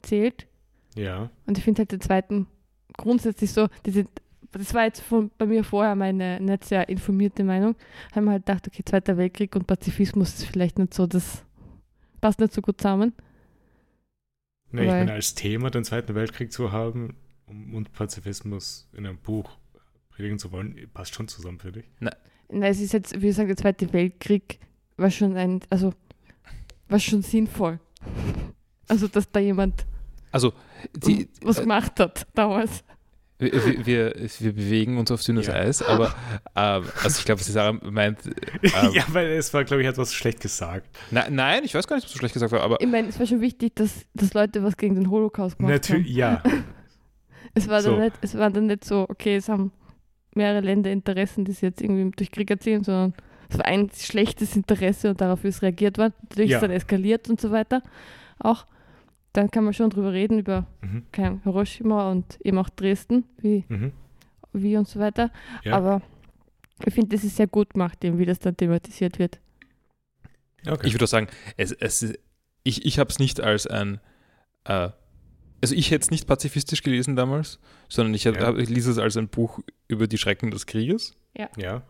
zählt. 0.01 0.47
Ja. 0.95 1.29
Und 1.45 1.57
ich 1.57 1.63
finde 1.63 1.79
halt 1.79 1.91
den 1.91 2.01
zweiten 2.01 2.47
grundsätzlich 2.97 3.51
so, 3.51 3.67
diese, 3.85 4.07
das 4.51 4.73
war 4.73 4.85
jetzt 4.85 5.01
von, 5.01 5.31
bei 5.37 5.45
mir 5.45 5.63
vorher 5.63 5.95
meine 5.95 6.39
nicht 6.41 6.65
sehr 6.65 6.89
informierte 6.89 7.43
Meinung, 7.43 7.75
haben 8.13 8.25
wir 8.25 8.31
halt 8.31 8.45
gedacht, 8.45 8.67
okay, 8.67 8.83
Zweiter 8.83 9.17
Weltkrieg 9.17 9.55
und 9.55 9.67
Pazifismus 9.67 10.29
ist 10.29 10.45
vielleicht 10.45 10.79
nicht 10.79 10.93
so, 10.93 11.05
das 11.07 11.43
passt 12.21 12.39
nicht 12.39 12.53
so 12.53 12.61
gut 12.61 12.81
zusammen. 12.81 13.13
Nee, 14.71 14.81
ich 14.81 14.87
meine, 14.87 15.13
als 15.13 15.35
Thema 15.35 15.69
den 15.69 15.83
Zweiten 15.83 16.13
Weltkrieg 16.15 16.51
zu 16.51 16.71
haben 16.71 17.15
und 17.47 17.93
Pazifismus 17.93 18.89
in 18.93 19.05
einem 19.05 19.17
Buch 19.17 19.57
predigen 20.09 20.39
zu 20.39 20.51
wollen, 20.51 20.89
passt 20.93 21.15
schon 21.15 21.27
zusammen 21.27 21.59
für 21.59 21.71
dich. 21.71 21.85
Nein, 21.99 22.15
es 22.63 22.81
ist 22.81 22.93
jetzt, 22.93 23.21
wie 23.21 23.27
gesagt, 23.27 23.49
der 23.49 23.57
Zweite 23.57 23.93
Weltkrieg 23.93 24.59
war 24.97 25.11
schon 25.11 25.35
ein, 25.37 25.61
also 25.69 25.93
war 26.89 26.99
schon 26.99 27.21
sinnvoll. 27.21 27.79
Also, 28.89 29.09
dass 29.09 29.29
da 29.29 29.41
jemand 29.41 29.85
Also, 30.31 30.53
die, 30.95 31.27
was 31.41 31.57
äh, 31.57 31.63
gemacht 31.63 31.99
hat 31.99 32.25
damals. 32.33 32.85
wir, 33.37 33.51
wir, 33.85 34.15
wir, 34.15 34.53
bewegen 34.53 34.97
uns 34.97 35.11
auf 35.11 35.21
dünnes 35.21 35.47
Ja. 35.47 35.55
Eis, 35.55 35.81
aber 35.81 36.15
ähm, 36.55 36.85
also 37.03 37.19
ich 37.19 37.25
glaube, 37.25 37.41
was 37.41 37.47
die 37.47 37.51
Sarah 37.51 37.73
meint, 37.73 38.19
ähm, 38.63 38.91
ja, 38.93 39.03
weil 39.09 39.27
es 39.31 39.53
war, 39.53 39.65
glaube 39.65 39.81
ich, 39.81 39.89
etwas 39.89 40.13
schlecht 40.13 40.39
gesagt. 40.39 40.87
na, 41.11 41.29
nein, 41.29 41.65
ich 41.65 41.75
weiß 41.75 41.85
gar 41.85 41.97
nicht, 41.97 42.05
was 42.05 42.13
du 42.13 42.17
schlecht 42.17 42.33
gesagt 42.33 42.53
hast, 42.53 42.61
aber 42.61 42.79
Ich 42.79 42.87
meine, 42.87 43.09
es 43.09 43.19
war 43.19 43.25
schon 43.25 43.41
wichtig, 43.41 43.75
dass, 43.75 44.05
dass 44.13 44.33
Leute 44.33 44.63
was 44.63 44.77
gegen 44.77 44.95
den 44.95 45.09
Holocaust 45.09 45.57
gemacht 45.57 45.73
Natürlich, 45.73 46.15
ja. 46.15 46.41
haben. 46.41 46.63
Es 47.53 47.67
war, 47.67 47.81
So. 47.81 47.91
dann 47.91 47.99
nicht, 48.01 48.15
es 48.21 48.37
war 48.37 48.49
dann 48.51 48.67
nicht 48.67 48.85
so, 48.85 49.05
okay, 49.09 49.35
es 49.35 49.49
haben 49.49 49.73
mehrere 50.33 50.61
Länder 50.61 50.91
Interessen, 50.91 51.43
die 51.43 51.51
sie 51.51 51.65
jetzt 51.65 51.81
irgendwie 51.81 52.09
durch 52.15 52.31
Krieg 52.31 52.49
erzielen, 52.49 52.85
sondern 52.85 53.13
es 53.49 53.57
war 53.57 53.65
ein 53.65 53.89
schlechtes 53.95 54.55
Interesse 54.55 55.09
und 55.09 55.21
darauf 55.21 55.43
ist 55.43 55.61
reagiert 55.61 55.97
worden. 55.97 56.13
Natürlich 56.23 56.51
Ja. 56.51 56.57
ist 56.57 56.63
dann 56.63 56.71
eskaliert 56.71 57.29
und 57.29 57.39
so 57.39 57.51
weiter. 57.51 57.81
Auch 58.39 58.65
dann 59.33 59.51
kann 59.51 59.63
man 59.63 59.73
schon 59.73 59.89
drüber 59.89 60.13
reden, 60.13 60.39
über 60.39 60.65
Mhm. 60.81 61.03
Ahnung, 61.17 61.41
Hiroshima 61.43 62.11
und 62.11 62.39
eben 62.43 62.57
auch 62.57 62.69
Dresden, 62.69 63.23
wie, 63.37 63.63
Mhm. 63.69 63.91
wie 64.53 64.75
und 64.77 64.87
so 64.87 64.99
weiter. 64.99 65.31
Ja. 65.63 65.75
Aber 65.77 66.01
ich 66.85 66.93
finde, 66.93 67.15
das 67.15 67.23
ist 67.23 67.35
sehr 67.37 67.47
gut 67.47 67.71
gemacht, 67.73 68.03
eben, 68.03 68.17
wie 68.17 68.25
das 68.25 68.39
dann 68.39 68.57
thematisiert 68.57 69.19
wird. 69.19 69.39
Okay. 70.67 70.87
ich 70.87 70.93
würde 70.93 71.05
auch 71.05 71.09
sagen, 71.09 71.27
es, 71.55 71.71
es, 71.71 72.13
ich, 72.63 72.85
ich 72.85 72.99
habe 72.99 73.09
es 73.09 73.19
nicht 73.19 73.39
als 73.39 73.67
ein, 73.67 73.99
äh, 74.65 74.89
also 75.61 75.73
ich 75.75 75.91
hätte 75.91 76.03
es 76.03 76.11
nicht 76.11 76.27
pazifistisch 76.27 76.83
gelesen 76.83 77.15
damals, 77.15 77.59
sondern 77.89 78.13
ich, 78.13 78.25
Ja. 78.25 78.35
hab, 78.39 78.57
ich 78.57 78.69
lese 78.69 78.91
es 78.91 78.97
als 78.97 79.15
ein 79.17 79.29
Buch 79.29 79.59
über 79.87 80.07
die 80.07 80.17
Schrecken 80.17 80.51
des 80.51 80.65
Krieges, 80.65 81.15
ja. 81.37 81.83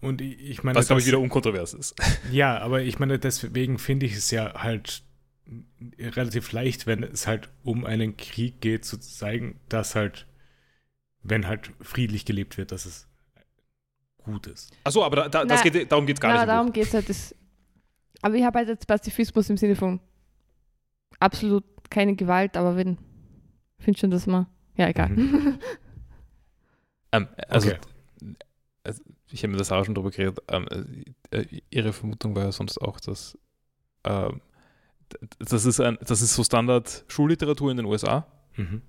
Und 0.00 0.20
ich, 0.20 0.40
ich 0.40 0.62
meine, 0.62 0.78
was 0.78 0.86
glaube 0.86 1.00
ich 1.00 1.06
wieder 1.06 1.18
unkontrovers 1.20 1.74
ist. 1.74 1.94
Ja, 2.32 2.58
aber 2.58 2.82
ich 2.82 2.98
meine, 2.98 3.18
deswegen 3.18 3.78
finde 3.78 4.06
ich 4.06 4.14
es 4.16 4.30
ja 4.30 4.54
halt 4.62 5.02
relativ 5.98 6.52
leicht, 6.52 6.86
wenn 6.86 7.02
es 7.02 7.26
halt 7.26 7.48
um 7.64 7.84
einen 7.84 8.16
Krieg 8.16 8.60
geht, 8.60 8.84
zu 8.84 8.98
zeigen, 8.98 9.58
dass 9.68 9.94
halt, 9.94 10.26
wenn 11.22 11.46
halt 11.46 11.72
friedlich 11.80 12.24
gelebt 12.24 12.56
wird, 12.56 12.72
dass 12.72 12.86
es 12.86 13.08
gut 14.18 14.46
ist. 14.46 14.72
Achso, 14.84 15.04
aber 15.04 15.16
da, 15.16 15.28
da, 15.28 15.44
das 15.44 15.64
Na, 15.64 15.70
geht, 15.70 15.90
darum 15.90 16.06
geht 16.06 16.16
es 16.16 16.20
gar 16.20 16.30
Ja, 16.30 16.36
nicht. 16.36 16.46
Buch. 16.46 16.52
darum 16.52 16.72
geht 16.72 16.86
es 16.86 16.94
halt. 16.94 17.08
Das, 17.08 17.34
aber 18.22 18.34
ich 18.36 18.44
habe 18.44 18.58
halt 18.58 18.68
jetzt 18.68 18.86
Pazifismus 18.86 19.50
im 19.50 19.56
Sinne 19.56 19.74
von 19.76 19.98
absolut 21.18 21.64
keine 21.90 22.14
Gewalt, 22.14 22.56
aber 22.56 22.76
wenn, 22.76 22.96
ich 23.78 23.84
finde 23.84 23.98
schon, 23.98 24.10
dass 24.10 24.26
man, 24.26 24.46
ja, 24.76 24.88
egal. 24.88 25.10
Ähm, 27.12 27.26
also, 27.48 27.70
Okay. 27.70 27.80
Ich 29.32 29.42
habe 29.42 29.50
mit 29.52 29.58
der 29.60 29.64
Sarah 29.64 29.84
schon 29.84 29.94
drüber 29.94 30.10
geredet. 30.10 30.38
Ähm, 30.48 31.04
äh, 31.30 31.44
ihre 31.70 31.92
Vermutung 31.92 32.34
war 32.34 32.44
ja 32.44 32.52
sonst 32.52 32.78
auch, 32.78 33.00
dass 33.00 33.38
ähm, 34.04 34.40
das, 35.38 35.64
ist 35.64 35.80
ein, 35.80 35.98
das 36.02 36.22
ist 36.22 36.34
so 36.34 36.44
Standard-Schulliteratur 36.44 37.70
in 37.70 37.76
den 37.78 37.86
USA. 37.86 38.26
Mhm. 38.56 38.82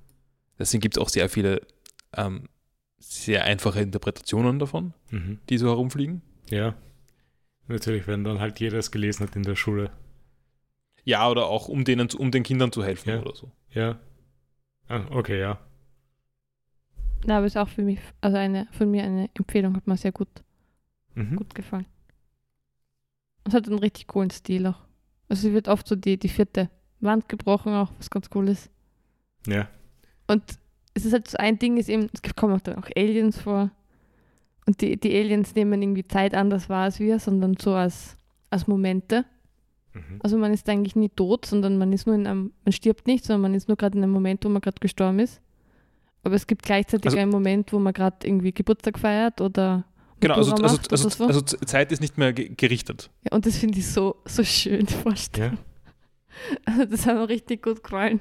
Deswegen 0.60 0.82
gibt 0.82 0.98
es 0.98 1.02
auch 1.02 1.10
sehr 1.10 1.30
viele 1.30 1.62
ähm, 2.16 2.48
sehr 3.00 3.46
einfache 3.46 3.82
Interpretationen 3.82 4.60
davon, 4.60 4.94
Mhm. 5.10 5.40
die 5.50 5.58
so 5.58 5.68
herumfliegen. 5.68 6.22
Ja. 6.50 6.76
Natürlich, 7.68 8.06
wenn 8.08 8.24
dann 8.24 8.40
halt 8.40 8.60
jeder 8.60 8.78
es 8.78 8.92
gelesen 8.92 9.26
hat 9.28 9.36
in 9.36 9.44
der 9.44 9.56
Schule. 9.56 9.92
Ja, 11.04 11.28
oder 11.30 11.46
auch 11.48 11.68
um 11.68 11.84
denen, 11.84 12.10
um 12.18 12.30
den 12.32 12.44
Kindern 12.44 12.72
zu 12.72 12.84
helfen 12.84 13.10
Ja. 13.10 13.22
oder 13.22 13.36
so. 13.36 13.52
Ja. 13.72 14.00
Ah, 14.88 15.06
okay, 15.10 15.40
ja. 15.40 15.60
Na, 17.26 17.38
aber 17.38 17.46
ist 17.46 17.58
auch 17.58 17.68
für 17.70 17.84
mich, 17.84 18.00
also 18.22 18.38
eine, 18.38 18.68
von 18.72 18.90
mir 18.90 19.04
eine 19.04 19.30
Empfehlung, 19.34 19.76
hat 19.76 19.88
mir 19.88 19.98
sehr 19.98 20.12
gut, 20.12 20.30
Mhm. 21.16 21.36
gut 21.36 21.54
gefallen. 21.54 21.86
Es 23.44 23.54
hat 23.54 23.68
einen 23.68 23.80
richtig 23.80 24.08
coolen 24.08 24.32
Stil 24.32 24.68
auch. 24.68 24.80
Also 25.28 25.44
sie 25.48 25.54
wird 25.54 25.68
oft 25.68 25.88
so 25.88 25.96
die, 25.96 26.18
die 26.18 26.30
vierte 26.30 26.70
Wand 27.00 27.28
gebrochen 27.30 27.74
auch, 27.74 27.92
was 27.98 28.10
ganz 28.10 28.30
cool 28.36 28.50
ist. 28.50 28.70
Ja. 29.48 29.68
Und 30.28 30.44
es 30.94 31.06
ist 31.06 31.14
halt 31.14 31.28
so 31.28 31.38
ein 31.38 31.58
Ding, 31.58 31.78
ist 31.78 31.90
eben, 31.90 32.08
es 32.14 32.22
kommen 32.36 32.54
auch 32.56 32.62
dann 32.62 32.78
auch 32.78 32.88
Aliens 32.96 33.40
vor. 33.42 33.72
Und 34.66 34.82
die, 34.82 34.98
die 35.00 35.14
Aliens 35.16 35.56
nehmen 35.56 35.82
irgendwie 35.82 36.08
Zeit 36.08 36.36
anders 36.36 36.70
wahr 36.70 36.84
als 36.84 37.00
wir, 37.00 37.20
sondern 37.20 37.58
so 37.58 37.74
als, 37.74 38.16
als 38.50 38.68
Momente. 38.68 39.26
Mhm. 39.94 40.20
Also 40.22 40.38
man 40.38 40.54
ist 40.54 40.70
eigentlich 40.70 40.96
nie 40.96 41.10
tot, 41.10 41.46
sondern 41.46 41.78
man 41.78 41.92
ist 41.92 42.06
nur 42.06 42.16
in 42.16 42.28
einem, 42.28 42.54
man 42.64 42.72
stirbt 42.72 43.08
nicht, 43.08 43.26
sondern 43.26 43.42
man 43.42 43.54
ist 43.56 43.68
nur 43.68 43.78
gerade 43.78 43.98
in 43.98 44.04
einem 44.04 44.14
Moment, 44.14 44.46
wo 44.46 44.50
man 44.50 44.62
gerade 44.62 44.80
gestorben 44.80 45.20
ist. 45.20 45.42
Aber 46.24 46.36
es 46.36 46.46
gibt 46.48 46.64
gleichzeitig 46.64 47.08
Also- 47.08 47.18
einen 47.18 47.32
Moment, 47.32 47.74
wo 47.74 47.80
man 47.80 47.94
gerade 47.94 48.18
irgendwie 48.28 48.52
Geburtstag 48.52 49.00
feiert 49.00 49.42
oder 49.42 49.86
Genau, 50.20 50.36
also, 50.36 50.52
also, 50.52 50.64
macht 50.76 50.92
also, 50.92 51.10
so. 51.10 51.26
also 51.26 51.42
Zeit 51.42 51.92
ist 51.92 52.00
nicht 52.00 52.18
mehr 52.20 52.32
ge- 52.32 52.50
gerichtet. 52.56 53.10
ja, 53.24 53.36
und 53.36 53.46
das 53.48 53.58
finde 53.58 53.80
ich 53.80 53.88
so, 53.88 54.18
so 54.26 54.44
schön 54.44 54.86
vorstellen. 54.88 55.58
Also 56.66 56.86
das 56.90 57.06
hat 57.08 57.16
mir 57.16 57.28
richtig 57.28 57.64
gut 57.64 57.84
gefallen. 57.84 58.20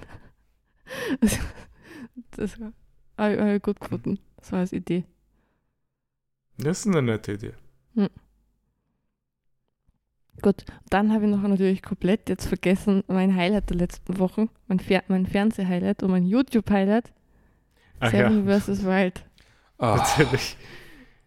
Das, 1.21 1.39
das 2.33 2.53
habe 3.19 3.35
ich- 3.35 3.41
habe 3.41 3.57
ich 3.57 3.63
gut 3.63 3.79
gefunden. 3.81 4.19
Das 4.37 4.51
war 4.53 4.61
als 4.61 4.73
Idee. 4.73 5.05
Das 6.57 6.81
ist 6.81 6.87
eine 6.87 7.03
nette 7.03 7.33
Idee. 7.35 7.53
Gut, 10.43 10.65
dann 10.89 11.13
habe 11.13 11.27
ich 11.27 11.31
noch 11.31 11.43
natürlich 11.43 11.83
komplett 11.83 12.29
jetzt 12.31 12.47
vergessen 12.47 13.05
mein 13.09 13.35
Highlight 13.37 13.69
der 13.69 13.77
letzten 13.77 14.19
Wochen, 14.19 14.49
mein, 14.69 14.79
Fer 14.81 15.03
mein 15.09 15.27
Fernseh-Highlight 15.27 16.03
und 16.03 16.11
mein 16.13 16.25
YouTube-Highlight, 16.25 17.13
Ach 18.01 18.11
Seven 18.11 18.49
ja, 18.49 18.59
vs. 18.59 18.85
Wild. 18.85 19.23
Ah, 19.79 19.97
natürlich. 19.97 20.57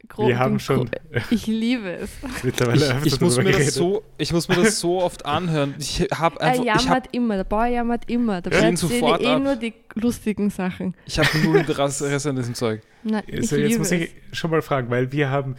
Gro- 0.09 0.27
Wir 0.27 0.38
haben 0.38 0.59
schon 0.59 0.89
Ich 1.31 1.47
liebe 1.47 1.89
es. 1.93 2.12
mittlerweile 2.43 2.99
ich, 3.03 3.13
ich, 3.13 3.21
muss 3.21 3.38
mir 3.38 3.51
das 3.51 3.73
so, 3.73 4.03
ich 4.17 4.31
muss 4.33 4.47
mir 4.47 4.55
das 4.55 4.79
so 4.79 5.01
oft 5.01 5.25
anhören. 5.25 5.73
Ich 5.79 6.01
habe 6.13 6.39
Er 6.39 6.47
einfach, 6.51 6.63
ich 6.65 6.69
hab, 6.71 6.81
jammert 6.83 7.07
immer, 7.13 7.36
der 7.38 7.43
Bauer 7.45 7.65
jammert 7.67 8.09
immer. 8.12 8.41
Der 8.41 8.51
Ich 8.51 8.59
lehn 8.62 8.71
erzähle 8.71 8.99
sofort 8.99 9.21
eh 9.21 9.27
ab. 9.27 9.41
nur 9.41 9.55
die 9.55 9.73
lustigen 9.95 10.49
Sachen. 10.49 10.95
ich 11.05 11.17
hab 11.17 11.33
null 11.43 11.57
Interesse 11.57 12.29
an 12.29 12.36
diesem 12.36 12.53
Zeug. 12.53 12.81
Nein, 13.03 13.23
ich 13.27 13.38
Also 13.39 13.55
jetzt 13.55 13.67
liebe 13.69 13.79
muss 13.79 13.91
es. 13.91 14.01
ich 14.01 14.12
schon 14.33 14.51
mal 14.51 14.62
fragen, 14.62 14.89
weil 14.91 15.12
wir 15.12 15.29
haben 15.29 15.55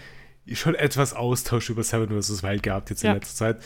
schon 0.53 0.75
etwas 0.75 1.15
Austausch 1.15 1.71
über 1.71 1.83
Seven 1.83 2.21
vs. 2.21 2.43
Wild 2.43 2.63
gehabt 2.63 2.91
jetzt 2.91 3.03
in 3.03 3.09
Ja. 3.09 3.15
letzter 3.15 3.35
Zeit. 3.35 3.63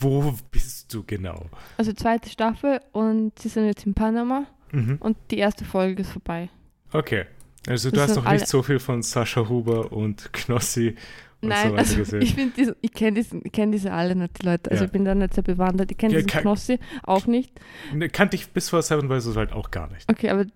Wo 0.00 0.34
bist 0.50 0.92
du 0.92 1.04
genau? 1.04 1.46
Also 1.78 1.92
zweite 1.92 2.28
Staffel 2.28 2.80
und 2.90 3.38
sie 3.38 3.48
sind 3.48 3.66
jetzt 3.66 3.86
in 3.86 3.94
Panama 3.94 4.46
Mhm. 4.72 4.96
und 5.00 5.16
die 5.30 5.38
erste 5.38 5.64
Folge 5.64 6.02
ist 6.02 6.10
vorbei. 6.10 6.48
Okay. 6.92 7.24
Also 7.66 7.90
du 7.90 7.96
Das 7.96 8.10
hast 8.10 8.16
noch 8.16 8.30
nicht 8.32 8.46
so 8.48 8.62
viel 8.62 8.78
von 8.80 9.02
Sascha 9.02 9.48
Huber 9.48 9.92
und 9.92 10.32
Knossi 10.32 10.88
und 10.88 10.96
so 11.42 11.48
Nein, 11.48 11.72
weiter 11.72 11.78
also 11.78 11.96
gesehen. 11.96 12.22
ich 12.22 12.36
ich 12.80 12.92
kenne 12.92 13.12
diesen, 13.14 13.40
ich 13.44 13.52
kenne 13.52 13.72
diese 13.72 13.92
alle 13.92 14.14
nicht, 14.16 14.40
die 14.42 14.46
Leute. 14.46 14.70
Also 14.70 14.82
Ja. 14.82 14.86
ich 14.86 14.92
bin 14.92 15.04
da 15.04 15.14
nicht 15.14 15.34
sehr 15.34 15.44
bewandert. 15.44 15.90
Ich 15.92 15.98
kenne 15.98 16.12
Ja, 16.12 16.18
diesen 16.18 16.30
kein- 16.30 16.42
Knossi 16.42 16.78
auch 17.04 17.26
nicht. 17.26 17.52
Ne, 17.94 18.08
Kannte 18.08 18.36
ich 18.36 18.48
bis 18.50 18.68
vor 18.68 18.82
Seven 18.82 19.08
vs. 19.08 19.34
Wild 19.36 19.52
auch 19.52 19.70
gar 19.70 19.88
nicht. 19.90 20.10
Okay, 20.10 20.28
aber 20.30 20.46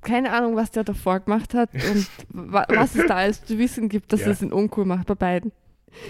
keine 0.00 0.32
Ahnung, 0.32 0.56
was 0.56 0.70
der 0.70 0.84
davor 0.84 1.20
gemacht 1.20 1.54
hat 1.54 1.70
und 1.74 2.06
wa 2.30 2.64
was 2.68 2.94
es 2.94 3.06
da 3.06 3.16
alles 3.16 3.44
zu 3.44 3.58
wissen 3.58 3.88
gibt, 3.88 4.12
dass 4.12 4.20
Ja. 4.20 4.28
es 4.30 4.40
ihn 4.42 4.52
uncool 4.52 4.84
macht 4.86 5.06
bei 5.08 5.14
beiden. 5.14 5.52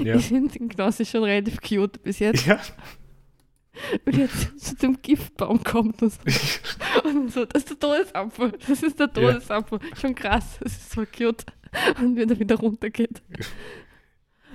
Ja. 0.02 0.14
Ich 0.16 0.26
finde 0.28 0.56
den 0.58 0.68
Knossi 0.68 1.04
schon 1.06 1.24
relativ 1.24 1.60
cute 1.60 2.02
bis 2.02 2.18
jetzt. 2.18 2.46
ja. 2.46 2.58
Und 4.04 4.16
jetzt 4.16 4.58
zu 4.64 4.76
dem 4.76 5.00
Giftbaum 5.02 5.62
kommt 5.62 6.02
und 6.02 6.12
so, 6.12 6.20
und 7.08 7.32
so 7.32 7.44
das 7.44 7.62
ist 7.64 7.70
der 7.70 7.78
Todesapfel. 7.78 8.52
Das 8.66 8.82
ist 8.82 8.98
der 8.98 9.06
Ja. 9.06 9.12
Todesapfel. 9.12 9.78
Schon 10.00 10.14
krass. 10.14 10.58
Das 10.60 10.72
ist 10.72 10.90
so 10.92 11.04
cute. 11.06 11.44
Und 12.00 12.16
wie 12.16 12.22
er 12.22 12.38
wieder 12.38 12.56
runtergeht. 12.56 13.22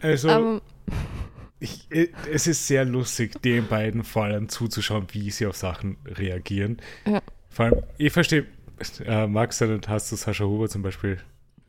Also 0.02 0.30
aber 0.30 0.62
ich, 1.60 1.88
äh, 1.92 2.10
es 2.32 2.48
ist 2.48 2.68
sehr 2.68 2.84
lustig, 2.86 3.42
den 3.42 3.68
beiden 3.68 4.04
vor 4.04 4.26
allem 4.26 4.50
zuzuschauen, 4.50 5.08
wie 5.12 5.32
sie 5.32 5.46
auf 5.46 5.56
Sachen 5.56 5.98
reagieren. 6.06 6.78
Ja. 7.06 7.22
Vor 7.50 7.66
allem, 7.66 7.84
ich 7.98 8.12
verstehe, 8.12 8.46
äh, 9.06 9.28
Max 9.28 9.62
und 9.62 9.88
hast 9.88 10.12
du 10.12 10.16
Sascha 10.18 10.44
Huber 10.44 10.68
zum 10.68 10.82
Beispiel 10.82 11.20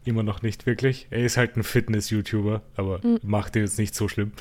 immer 0.04 0.22
noch 0.22 0.42
nicht 0.42 0.66
wirklich. 0.66 1.06
Er 1.10 1.24
ist 1.24 1.36
halt 1.36 1.56
ein 1.56 1.62
Fitness-YouTuber, 1.62 2.62
aber 2.74 2.98
Mhm. 3.06 3.20
macht 3.22 3.54
den 3.54 3.62
jetzt 3.62 3.78
nicht 3.78 3.94
so 3.94 4.08
schlimm. 4.08 4.32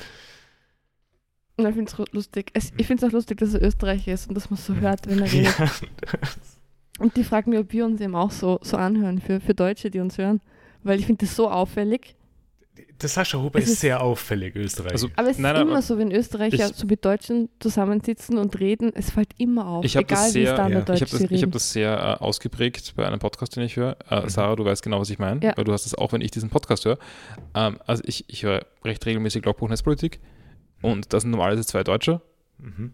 Und 1.56 1.66
ich 1.68 1.74
finde 1.74 1.90
es 1.92 2.12
lustig. 2.12 2.50
Es, 2.54 2.72
ich 2.76 2.86
finde 2.86 3.04
es 3.06 3.10
auch 3.10 3.14
lustig, 3.14 3.38
dass 3.38 3.54
er 3.54 3.62
Österreicher 3.62 4.12
ist 4.12 4.28
und 4.28 4.34
dass 4.34 4.50
man 4.50 4.58
so 4.58 4.74
hört, 4.74 5.06
wenn 5.08 5.20
er 5.20 5.26
redet. 5.32 5.56
Ja. 5.58 5.70
Und 6.98 7.16
die 7.16 7.24
fragen 7.24 7.50
mich, 7.50 7.60
ob 7.60 7.72
wir 7.72 7.84
uns 7.84 8.00
eben 8.00 8.14
auch 8.14 8.30
so, 8.30 8.58
so 8.62 8.76
anhören 8.76 9.20
für, 9.20 9.40
für 9.40 9.54
Deutsche, 9.54 9.90
die 9.90 10.00
uns 10.00 10.18
hören. 10.18 10.40
Weil 10.82 10.98
ich 10.98 11.06
finde 11.06 11.24
das 11.26 11.34
so 11.36 11.48
auffällig. 11.50 12.14
Der 13.00 13.08
Sascha 13.08 13.38
Huber 13.40 13.58
Es 13.58 13.66
ist 13.66 13.72
ist- 13.74 13.80
sehr 13.80 14.00
auffällig, 14.02 14.54
Österreich. 14.56 14.92
Also, 14.92 15.08
Aber 15.16 15.28
es 15.30 15.38
Nein, 15.38 15.54
ist 15.54 15.60
aber 15.60 15.70
immer 15.70 15.82
so, 15.82 15.98
wenn 15.98 16.10
Österreicher 16.12 16.70
ich- 16.70 16.76
so 16.76 16.86
mit 16.86 17.04
Deutschen 17.04 17.48
zusammensitzen 17.60 18.36
und 18.38 18.58
reden, 18.60 18.90
es 18.94 19.10
fällt 19.10 19.30
immer 19.38 19.66
auf. 19.66 19.84
Ich 19.84 19.96
habe 19.96 20.04
egal 20.06 20.18
das 20.26 20.34
wie 20.34 20.42
sehr, 20.44 20.54
Standarddeutsch 20.54 21.02
ich 21.02 21.12
hab 21.12 21.28
das, 21.30 21.42
hab 21.42 21.52
das 21.52 21.72
sehr 21.72 22.18
äh, 22.20 22.22
ausgeprägt 22.24 22.94
bei 22.96 23.06
einem 23.06 23.18
Podcast, 23.20 23.54
den 23.56 23.62
ich 23.64 23.76
höre. 23.76 23.96
Äh, 24.10 24.22
Mhm. 24.22 24.28
Sarah, 24.28 24.56
du 24.56 24.64
weißt 24.64 24.82
genau, 24.82 25.00
was 25.00 25.10
ich 25.10 25.18
meine, 25.18 25.40
Ja. 25.44 25.52
weil 25.56 25.64
du 25.64 25.72
hast 25.72 25.86
es 25.86 25.94
auch, 25.94 26.12
wenn 26.12 26.20
ich 26.20 26.30
diesen 26.32 26.50
Podcast 26.50 26.84
höre. 26.84 26.98
Ähm, 27.54 27.78
also 27.86 28.02
ich, 28.06 28.24
ich 28.28 28.42
höre 28.44 28.64
recht 28.84 29.04
regelmäßig 29.06 29.44
Logbuch 29.44 29.68
Netzpolitik 29.68 30.20
und 30.84 31.12
das 31.12 31.22
sind 31.22 31.30
normalerweise 31.30 31.66
zwei 31.66 31.82
Deutsche. 31.84 32.20
mhm. 32.58 32.92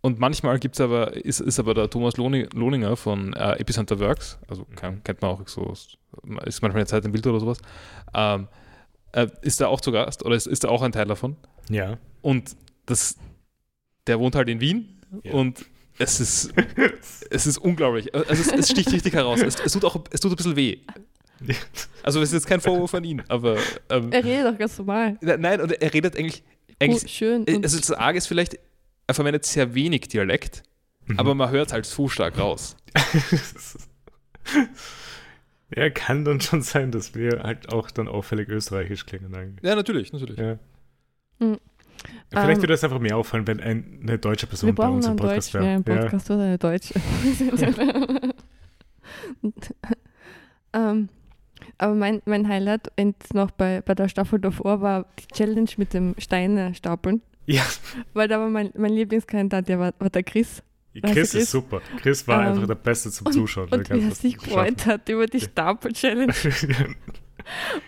Und 0.00 0.18
manchmal 0.20 0.58
gibt's 0.58 0.82
aber, 0.82 1.14
ist, 1.16 1.40
ist 1.40 1.58
aber 1.58 1.72
der 1.72 1.88
Thomas 1.88 2.16
Lohni- 2.16 2.54
Lohninger 2.54 2.94
von 2.94 3.32
äh, 3.32 3.52
Epicenter 3.58 3.98
Works, 4.00 4.38
also 4.48 4.66
kann, 4.76 5.02
kennt 5.02 5.22
man 5.22 5.30
auch 5.30 5.48
so, 5.48 5.72
ist 5.72 5.96
manchmal 6.60 6.72
eine 6.72 6.84
Zeit 6.86 7.06
im 7.06 7.12
Bild 7.12 7.26
oder 7.26 7.40
sowas, 7.40 7.56
ähm, 8.12 8.46
äh, 9.12 9.28
ist 9.40 9.62
da 9.62 9.68
auch 9.68 9.80
zu 9.80 9.92
Gast 9.92 10.22
oder 10.22 10.36
ist, 10.36 10.46
ist 10.46 10.62
da 10.64 10.68
auch 10.68 10.82
ein 10.82 10.92
Teil 10.92 11.06
davon. 11.06 11.36
Ja. 11.70 11.96
Und 12.20 12.54
das, 12.84 13.16
der 14.06 14.20
wohnt 14.20 14.34
halt 14.34 14.50
in 14.50 14.60
Wien 14.60 15.00
Ja. 15.22 15.32
und 15.32 15.64
es 15.98 16.20
ist, 16.20 16.52
es 17.30 17.46
ist 17.46 17.56
unglaublich. 17.56 18.14
Also 18.14 18.30
es, 18.30 18.52
es 18.52 18.70
sticht 18.72 18.92
richtig 18.92 19.14
heraus. 19.14 19.40
Es, 19.40 19.58
es, 19.58 19.72
tut 19.72 19.86
auch, 19.86 20.04
es 20.10 20.20
tut 20.20 20.32
ein 20.32 20.36
bisschen 20.36 20.56
weh. 20.56 20.80
Also 22.02 22.20
es 22.20 22.28
ist 22.28 22.34
jetzt 22.34 22.46
kein 22.46 22.60
Vorwurf 22.60 22.92
an 22.94 23.04
ihn, 23.04 23.22
aber 23.28 23.56
ähm, 23.88 24.12
er 24.12 24.22
redet 24.22 24.52
auch 24.54 24.58
ganz 24.58 24.76
normal. 24.76 25.16
nein, 25.22 25.62
und 25.62 25.72
er 25.72 25.94
redet 25.94 26.16
eigentlich, 26.18 26.42
Gut, 26.80 27.08
schön. 27.10 27.44
also 27.62 27.78
das 27.78 27.90
Arge 27.92 28.18
ist 28.18 28.26
vielleicht, 28.26 28.58
er 29.06 29.14
verwendet 29.14 29.44
sehr 29.44 29.74
wenig 29.74 30.08
Dialekt, 30.08 30.62
Mhm. 31.06 31.18
aber 31.18 31.34
man 31.34 31.50
hört 31.50 31.72
halt 31.72 31.84
so 31.86 32.08
stark 32.08 32.38
raus. 32.38 32.76
ja, 35.76 35.90
kann 35.90 36.24
dann 36.24 36.40
schon 36.40 36.62
sein, 36.62 36.90
dass 36.92 37.14
wir 37.14 37.42
halt 37.42 37.72
auch 37.72 37.90
dann 37.90 38.08
auffällig 38.08 38.48
österreichisch 38.48 39.04
klingen 39.06 39.34
eigentlich. 39.34 39.62
Ja, 39.64 39.74
natürlich, 39.74 40.12
natürlich. 40.12 40.38
Ja. 40.38 40.58
Mhm. 41.40 41.58
Vielleicht 42.30 42.56
Ähm, 42.56 42.62
würde 42.62 42.74
es 42.74 42.84
einfach 42.84 42.98
mehr 43.00 43.16
auffallen, 43.16 43.46
wenn 43.46 43.60
ein, 43.60 44.00
eine 44.02 44.18
deutsche 44.18 44.46
Person 44.46 44.68
wir 44.68 44.74
bei 44.74 44.88
uns 44.88 45.04
im 45.06 45.10
einen 45.12 45.18
Podcast 45.18 45.54
Deutsch, 45.54 45.62
ja, 45.62 45.68
wäre. 45.68 45.74
im 45.76 45.84
Podcast 45.84 46.30
oder 46.30 46.42
eine 46.44 46.58
Deutsche. 46.58 46.94
ähm, 50.72 51.08
aber 51.78 51.94
mein, 51.94 52.22
mein 52.24 52.48
Highlight 52.48 52.90
jetzt 52.98 53.34
noch 53.34 53.50
bei, 53.50 53.80
bei 53.82 53.94
der 53.94 54.08
Staffel 54.08 54.38
davor 54.40 54.80
war 54.80 55.06
die 55.18 55.26
Challenge 55.34 55.70
mit 55.76 55.92
dem 55.94 56.14
Steine 56.18 56.74
stapeln. 56.74 57.22
Ja, 57.46 57.62
Weil 58.14 58.28
da 58.28 58.38
war 58.38 58.48
mein, 58.48 58.70
mein 58.76 58.92
Lieblingskandidat, 58.92 59.68
der 59.68 59.78
war, 59.78 59.92
war 59.98 60.10
der 60.10 60.22
Chris. 60.22 60.62
Chris 61.02 61.12
Chris? 61.12 61.34
ist 61.34 61.50
super. 61.50 61.82
Chris 62.00 62.26
war 62.28 62.42
Ähm, 62.42 62.52
einfach 62.52 62.66
der 62.68 62.74
Beste 62.76 63.10
zum 63.10 63.26
und- 63.26 63.32
Zuschauen. 63.32 63.68
Und 63.70 63.90
wie 63.90 64.00
er 64.00 64.10
sich 64.12 64.38
gefreut 64.38 64.86
hat 64.86 65.08
über 65.08 65.26
die 65.26 65.40
Stapel-Challenge. 65.40 66.32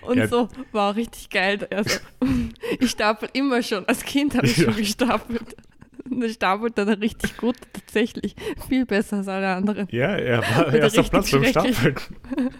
Und 0.02 0.18
Ja. 0.18 0.28
so 0.28 0.48
war 0.72 0.90
auch 0.92 0.96
richtig 0.96 1.30
geil. 1.30 1.66
Also, 1.70 1.98
ich 2.80 2.90
stapel 2.90 3.28
immer 3.32 3.62
schon. 3.62 3.86
Als 3.88 4.04
Kind 4.04 4.34
habe 4.34 4.46
ich 4.46 4.56
Ja. 4.58 4.64
schon 4.64 4.76
gestapelt. 4.76 5.56
Und 6.10 6.22
er 6.22 6.28
stapelt 6.28 6.76
dann 6.76 6.88
richtig 6.90 7.36
gut, 7.38 7.56
tatsächlich. 7.72 8.36
Viel 8.68 8.84
besser 8.84 9.16
als 9.18 9.28
alle 9.28 9.48
anderen. 9.54 9.88
ja, 9.90 10.08
er 10.16 10.40
war 10.42 10.74
erster 10.74 11.00
richtig 11.00 11.10
Platz 11.10 11.30
beim. 11.30 11.44
Stapeln. 11.44 11.94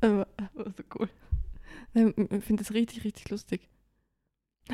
Aber 0.00 0.26
so 0.56 0.82
cool. 0.98 1.08
Ich 1.94 2.44
finde 2.44 2.62
das 2.62 2.72
richtig, 2.72 3.04
richtig 3.04 3.28
lustig. 3.30 3.68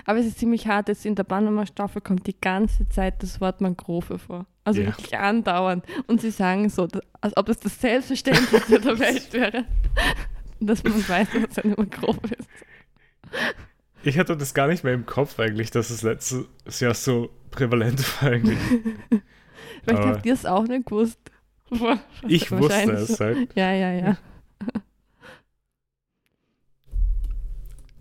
Aber 0.05 0.19
es 0.19 0.27
ist 0.27 0.39
ziemlich 0.39 0.67
hart. 0.67 0.89
Jetzt 0.89 1.07
in 1.07 1.15
der 1.15 1.23
Panama-Staffel 1.25 2.03
kommt 2.03 2.27
die 2.27 2.39
ganze 2.39 2.89
Zeit 2.89 3.23
das 3.23 3.41
Wort 3.41 3.61
Mangrove 3.61 4.19
vor. 4.19 4.47
Also 4.65 4.81
Ja. 4.81 4.89
wirklich 4.89 5.17
andauernd. 5.17 5.85
Und 6.09 6.21
sie 6.21 6.31
sagen 6.31 6.69
so, 6.69 6.89
als 7.21 7.37
ob 7.37 7.47
das 7.47 7.61
das 7.61 7.81
Selbstverständlichste 7.81 8.81
der 8.81 8.99
Welt 8.99 9.33
wäre, 9.33 9.65
dass 10.61 10.83
man 10.83 11.09
weiß, 11.09 11.29
was 11.49 11.59
eine 11.61 11.75
Mangrove 11.77 12.19
ist. 12.39 12.49
Ich 14.03 14.19
hatte 14.19 14.37
das 14.37 14.53
gar 14.53 14.67
nicht 14.67 14.85
mehr 14.85 14.93
im 14.95 15.07
Kopf 15.07 15.39
eigentlich, 15.39 15.71
dass 15.71 15.91
es 15.91 16.03
letztes 16.03 16.47
Jahr 16.81 16.95
so 16.95 17.31
prävalent 17.51 18.01
war 18.23 18.31
eigentlich. 18.33 18.59
Vielleicht 19.83 20.03
Aber- 20.03 20.09
habt 20.09 20.27
ihr 20.27 20.35
es 20.35 20.45
auch 20.45 20.65
nicht 20.67 20.87
gewusst. 20.87 21.19
Ich 22.29 22.51
wusste 22.51 22.93
es 22.93 23.19
halt. 23.21 23.55
Ja, 23.57 23.73
ja, 23.73 23.93
ja. 23.93 24.19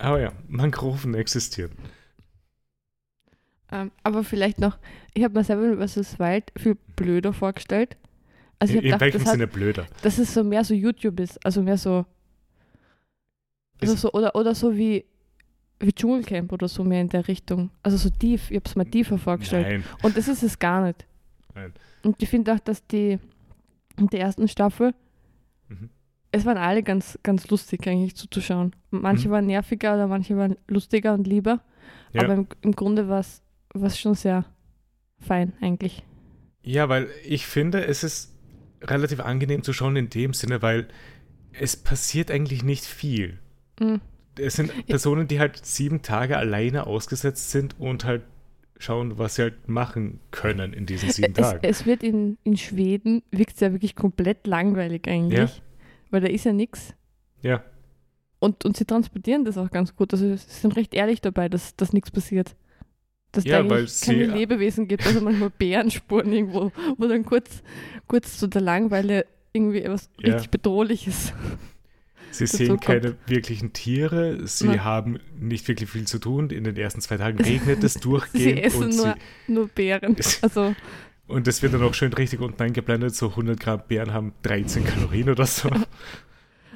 Aber 0.03 0.19
ja, 0.21 0.31
Mangroven 0.47 1.13
existieren. 1.15 1.71
Ähm, 3.71 3.91
aber 4.03 4.23
vielleicht 4.23 4.59
noch, 4.59 4.77
ich 5.13 5.23
habe 5.23 5.33
mir 5.33 5.43
Seven 5.43 5.77
vs. 5.87 6.19
Wild 6.19 6.51
viel 6.57 6.75
blöder 6.95 7.33
vorgestellt. 7.33 7.97
Also 8.59 8.75
ich 8.75 8.83
in 8.83 8.91
welchem 8.99 8.99
gedacht, 8.99 9.15
das, 9.25 9.31
Sinne 9.31 9.43
hat, 9.43 9.51
blöder? 9.53 9.87
dass 10.03 10.17
es 10.19 10.33
so 10.33 10.43
mehr 10.43 10.63
so 10.63 10.73
YouTube 10.73 11.19
ist. 11.19 11.43
Also 11.45 11.61
mehr 11.63 11.77
so, 11.77 12.05
also 13.81 13.93
Ist- 13.93 14.01
so 14.01 14.11
oder, 14.11 14.35
oder 14.35 14.53
so 14.53 14.75
wie, 14.75 15.05
wie 15.79 15.91
Dschungelcamp 15.91 16.51
oder 16.51 16.67
so 16.67 16.83
mehr 16.83 17.01
in 17.01 17.09
der 17.09 17.27
Richtung. 17.27 17.71
Also 17.81 17.97
so 17.97 18.09
tief, 18.09 18.51
ich 18.51 18.57
habe 18.57 18.65
es 18.69 18.75
mir 18.75 18.85
tiefer 18.89 19.17
vorgestellt. 19.17 19.67
Nein. 19.67 19.83
Und 20.01 20.15
das 20.17 20.27
ist 20.27 20.43
es 20.43 20.59
gar 20.59 20.85
nicht. 20.85 21.05
Nein. 21.55 21.73
Und 22.03 22.21
ich 22.21 22.29
finde 22.29 22.53
auch, 22.53 22.59
dass 22.59 22.85
die 22.87 23.19
in 23.97 24.07
der 24.07 24.19
ersten 24.21 24.47
Staffel, 24.47 24.93
Mhm. 25.69 25.89
Es 26.33 26.45
waren 26.45 26.57
alle 26.57 26.83
ganz, 26.83 27.17
ganz 27.23 27.47
lustig 27.49 27.87
eigentlich 27.87 28.15
zuzuschauen. 28.15 28.75
Manche 28.91 29.27
Mhm. 29.29 29.31
waren 29.31 29.45
nerviger 29.45 29.93
oder 29.93 30.07
manche 30.07 30.35
waren 30.35 30.57
lustiger 30.67 31.13
und 31.13 31.27
lieber. 31.27 31.61
Ja. 32.11 32.23
Aber 32.23 32.33
im, 32.33 32.47
im 32.61 32.71
Grunde 32.73 33.07
war 33.07 33.19
es 33.19 33.99
schon 33.99 34.15
sehr 34.15 34.45
fein 35.19 35.53
eigentlich. 35.61 36.03
Ja, 36.63 36.89
weil 36.89 37.07
ich 37.25 37.45
finde, 37.45 37.85
es 37.85 38.03
ist 38.03 38.35
relativ 38.81 39.19
angenehm 39.19 39.63
zu 39.63 39.73
schauen 39.73 39.95
in 39.95 40.09
dem 40.09 40.33
Sinne, 40.33 40.61
weil 40.61 40.87
es 41.53 41.75
passiert 41.77 42.31
eigentlich 42.31 42.63
nicht 42.63 42.83
viel. 42.83 43.39
Mhm. 43.79 44.01
Es 44.39 44.55
sind 44.55 44.87
Personen, 44.87 45.27
die 45.27 45.39
halt 45.39 45.63
sieben 45.63 46.01
Tage 46.01 46.37
alleine 46.37 46.87
ausgesetzt 46.87 47.51
sind 47.51 47.79
und 47.79 48.05
halt 48.05 48.23
schauen, 48.79 49.19
was 49.19 49.35
sie 49.35 49.43
halt 49.43 49.69
machen 49.69 50.19
können 50.31 50.73
in 50.73 50.87
diesen 50.87 51.09
sieben 51.11 51.33
Es, 51.37 51.49
Tagen. 51.51 51.59
es 51.61 51.85
wird 51.85 52.01
in, 52.01 52.37
in 52.43 52.57
Schweden, 52.57 53.21
wirkt 53.29 53.53
es 53.53 53.59
ja 53.59 53.71
wirklich 53.71 53.95
komplett 53.95 54.47
langweilig 54.47 55.07
eigentlich. 55.07 55.61
Weil 56.13 56.21
da 56.21 56.27
ist 56.27 56.45
ja 56.45 56.53
nichts. 56.53 56.93
Ja, 57.41 57.63
Und, 58.39 58.65
und 58.65 58.77
sie 58.77 58.85
transportieren 58.85 59.45
das 59.45 59.57
auch 59.57 59.71
ganz 59.71 59.95
gut. 59.95 60.13
Also 60.13 60.27
sie 60.35 60.37
sind 60.37 60.75
recht 60.75 60.93
ehrlich 60.93 61.21
dabei, 61.21 61.49
dass, 61.49 61.75
dass 61.75 61.91
nichts 61.91 62.11
passiert. 62.11 62.55
Dass 63.31 63.45
Ja, 63.45 63.63
da 63.63 63.69
weil 63.69 63.79
eigentlich 63.79 63.99
keine 64.01 64.25
sie- 64.27 64.31
Lebewesen 64.31 64.87
gibt, 64.87 65.07
also 65.07 65.21
manchmal 65.21 65.49
Bärenspuren 65.57 66.31
irgendwo, 66.31 66.71
wo 66.97 67.07
dann 67.07 67.25
kurz, 67.25 67.63
kurz 68.07 68.37
zu 68.37 68.45
der 68.45 68.61
Langeweile 68.61 69.25
irgendwie 69.53 69.81
etwas 69.81 70.09
Ja. 70.19 70.33
richtig 70.33 70.51
Bedrohliches. 70.51 71.33
sie 72.31 72.45
sehen 72.45 72.67
kommt. 72.69 72.81
keine 72.81 73.15
wirklichen 73.25 73.73
Tiere, 73.73 74.45
sie 74.45 74.67
Nein. 74.67 74.83
haben 74.83 75.19
nicht 75.39 75.67
wirklich 75.67 75.89
viel 75.89 76.05
zu 76.05 76.19
tun. 76.19 76.51
In 76.51 76.63
den 76.63 76.77
ersten 76.77 77.01
zwei 77.01 77.17
Tagen 77.17 77.39
regnet 77.43 77.83
es 77.83 77.95
durchgehend. 77.95 78.57
Sie 78.57 78.61
essen 78.61 78.83
und, 78.83 78.95
nur, 78.97 79.15
nur 79.47 79.67
Beeren. 79.67 80.15
Also 80.43 80.75
und 81.33 81.47
es 81.47 81.61
wird 81.61 81.73
dann 81.73 81.83
auch 81.83 81.93
schön 81.93 82.13
richtig 82.13 82.39
unten 82.39 82.61
eingeblendet, 82.61 83.15
so 83.15 83.29
100 83.29 83.59
Gramm 83.59 83.81
Beeren 83.87 84.13
haben 84.13 84.33
13 84.43 84.85
Kalorien 84.85 85.29
oder 85.29 85.45
so. 85.45 85.69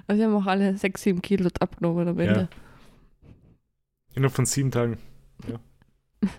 Also 0.09 0.21
sie 0.21 0.25
haben 0.25 0.35
auch 0.35 0.45
alle 0.45 0.77
6, 0.77 1.01
7 1.01 1.21
Kilo 1.21 1.49
abgenommen 1.59 2.07
am 2.07 2.17
Ende. 2.17 2.47
Innerhalb 4.13 4.33
von 4.33 4.45
sieben 4.45 4.71
Tagen. 4.71 4.99
Ja, 5.49 5.59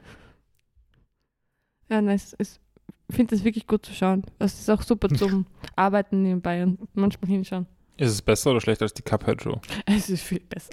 nein, 1.90 2.08
es, 2.08 2.34
es, 2.38 2.60
ich 3.08 3.16
finde 3.16 3.34
es 3.34 3.44
wirklich 3.44 3.66
gut 3.66 3.84
zu 3.84 3.92
schauen. 3.92 4.24
Es 4.38 4.58
ist 4.58 4.70
auch 4.70 4.80
super 4.80 5.10
zum 5.10 5.44
Arbeiten 5.76 6.22
nebenbei 6.22 6.62
und 6.62 6.78
manchmal 6.94 7.30
hinschauen. 7.30 7.66
Ist 7.98 8.10
es 8.10 8.22
besser 8.22 8.52
oder 8.52 8.62
schlechter 8.62 8.84
als 8.84 8.94
die 8.94 9.02
Cuphead-Show? 9.02 9.60
Es 9.84 10.08
ist 10.08 10.22
viel 10.22 10.40
besser. 10.40 10.70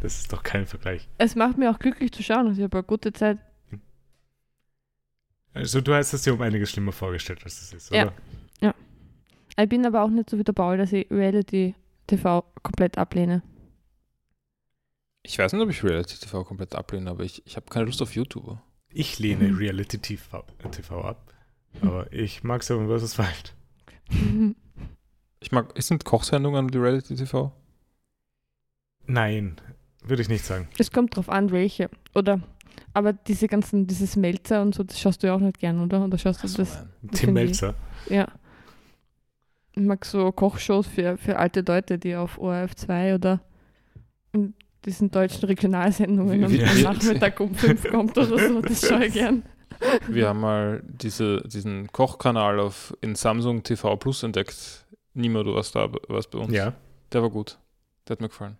das 0.00 0.18
ist 0.18 0.32
doch 0.32 0.42
kein 0.42 0.66
Vergleich. 0.66 1.08
Es 1.18 1.36
macht 1.36 1.56
mir 1.56 1.70
auch 1.70 1.78
glücklich 1.78 2.10
zu 2.10 2.24
schauen. 2.24 2.48
Also 2.48 2.58
ich 2.58 2.64
habe 2.64 2.78
eine 2.78 2.84
gute 2.84 3.12
Zeit. 3.12 3.38
Also 5.58 5.80
du 5.80 5.92
hast 5.94 6.12
es 6.12 6.22
dir 6.22 6.32
um 6.34 6.40
einiges 6.40 6.70
schlimmer 6.70 6.92
vorgestellt, 6.92 7.40
als 7.44 7.60
es 7.60 7.72
ist, 7.72 7.90
Ja. 7.92 8.04
oder? 8.04 8.14
Ich 9.60 9.68
bin 9.68 9.84
aber 9.84 10.02
auch 10.04 10.08
nicht 10.08 10.30
so 10.30 10.38
wie 10.38 10.44
der 10.44 10.52
Paul, 10.52 10.76
dass 10.78 10.92
ich 10.92 11.10
Reality 11.10 11.74
TV 12.06 12.42
komplett 12.62 12.96
ablehne. 12.96 13.42
Ich 15.24 15.36
weiß 15.36 15.52
nicht, 15.52 15.60
ob 15.60 15.68
ich 15.70 15.82
Reality 15.82 16.16
TV 16.16 16.44
komplett 16.44 16.76
ablehne, 16.76 17.10
aber 17.10 17.24
ich, 17.24 17.44
ich 17.44 17.56
habe 17.56 17.66
keine 17.68 17.86
Lust 17.86 18.00
auf 18.00 18.14
YouTuber. 18.14 18.62
Ich 18.90 19.18
lehne 19.18 19.58
Reality 19.58 19.98
TV, 19.98 20.44
TV 20.70 21.02
ab, 21.02 21.34
aber 21.82 22.12
ich 22.12 22.44
mag 22.44 22.62
Seven 22.62 22.86
vs. 22.86 23.18
Wild. 23.18 23.54
Ich 25.40 25.50
mag, 25.50 25.72
sind 25.82 26.04
Kochsendungen 26.04 26.68
die 26.68 26.78
Reality 26.78 27.16
TV? 27.16 27.52
Nein, 29.06 29.60
würde 30.04 30.22
ich 30.22 30.28
nicht 30.28 30.44
sagen. 30.44 30.68
Es 30.78 30.92
kommt 30.92 31.16
drauf 31.16 31.28
an, 31.28 31.50
welche. 31.50 31.90
Oder, 32.14 32.40
aber 32.94 33.12
diese 33.12 33.46
ganzen, 33.48 33.86
dieses 33.86 34.16
Melzer 34.16 34.62
und 34.62 34.74
so, 34.74 34.82
das 34.82 34.98
schaust 35.00 35.22
du 35.22 35.26
ja 35.28 35.34
auch 35.34 35.40
nicht 35.40 35.58
gern, 35.58 35.80
oder? 35.82 36.04
Oder 36.04 36.18
schaust 36.18 36.42
du 36.44 36.48
so, 36.48 36.58
das? 36.58 36.74
nein. 36.76 36.88
Das 37.02 37.20
Tim 37.20 37.26
finde 37.28 37.42
ich- 37.42 37.48
Melzer. 37.50 37.74
Ja. 38.08 38.28
Ich 39.72 39.82
mag 39.82 40.04
so 40.04 40.32
Kochshows 40.32 40.86
für, 40.86 41.16
für 41.18 41.38
alte 41.38 41.60
Leute, 41.60 41.98
die 41.98 42.16
auf 42.16 42.38
ORF 42.38 42.74
2 42.74 43.14
oder 43.14 43.40
in 44.32 44.54
diesen 44.84 45.10
deutschen 45.10 45.44
Regionalsendungen 45.46 46.44
am 46.44 46.50
Wie- 46.52 46.64
am 46.64 46.76
wie- 46.76 46.82
Nachmittag 46.82 47.38
um 47.40 47.54
5 47.54 47.88
kommt 47.90 48.18
oder 48.18 48.38
so. 48.38 48.60
Das 48.60 48.86
schaue 48.86 49.06
ich 49.06 49.12
gern. 49.14 49.42
Wir 50.08 50.28
haben 50.28 50.40
mal 50.40 50.82
diese, 50.88 51.42
diesen 51.46 51.86
Kochkanal 51.92 52.58
auf, 52.58 52.96
in 53.00 53.14
Samsung 53.14 53.62
TV 53.62 53.96
Plus 53.96 54.22
entdeckt. 54.24 54.84
Niemand, 55.14 55.46
du 55.46 55.54
warst 55.54 55.74
da, 55.76 55.88
warst 56.08 56.30
bei 56.32 56.38
uns. 56.38 56.52
Ja, 56.52 56.72
Der 57.12 57.22
war 57.22 57.30
gut. 57.30 57.58
Der 58.08 58.14
hat 58.14 58.20
mir 58.20 58.28
gefallen. 58.28 58.56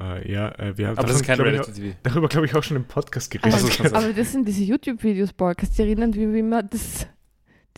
Äh, 0.00 0.32
ja, 0.32 0.48
äh, 0.58 0.76
wir 0.76 0.88
haben 0.88 0.98
Aber 0.98 1.06
das 1.06 1.16
ist 1.16 1.24
kein 1.24 1.36
glaub 1.36 1.46
ich, 1.48 1.54
Reality 1.54 1.72
TV. 1.80 1.96
darüber, 2.02 2.28
glaube 2.28 2.46
ich, 2.46 2.54
auch 2.54 2.62
schon 2.62 2.76
im 2.76 2.84
Podcast 2.84 3.30
geredet. 3.30 3.52
Aber, 3.52 3.70
so, 3.70 3.84
so. 3.84 3.94
aber 3.94 4.12
das 4.12 4.32
sind 4.32 4.46
diese 4.46 4.64
YouTube-Videos, 4.64 5.32
Paul. 5.32 5.54
Kannst 5.54 5.78
du 5.78 5.82
dich 5.82 5.90
erinnern, 5.90 6.14
wie, 6.14 6.32
wir 6.32 6.62
das, 6.62 7.06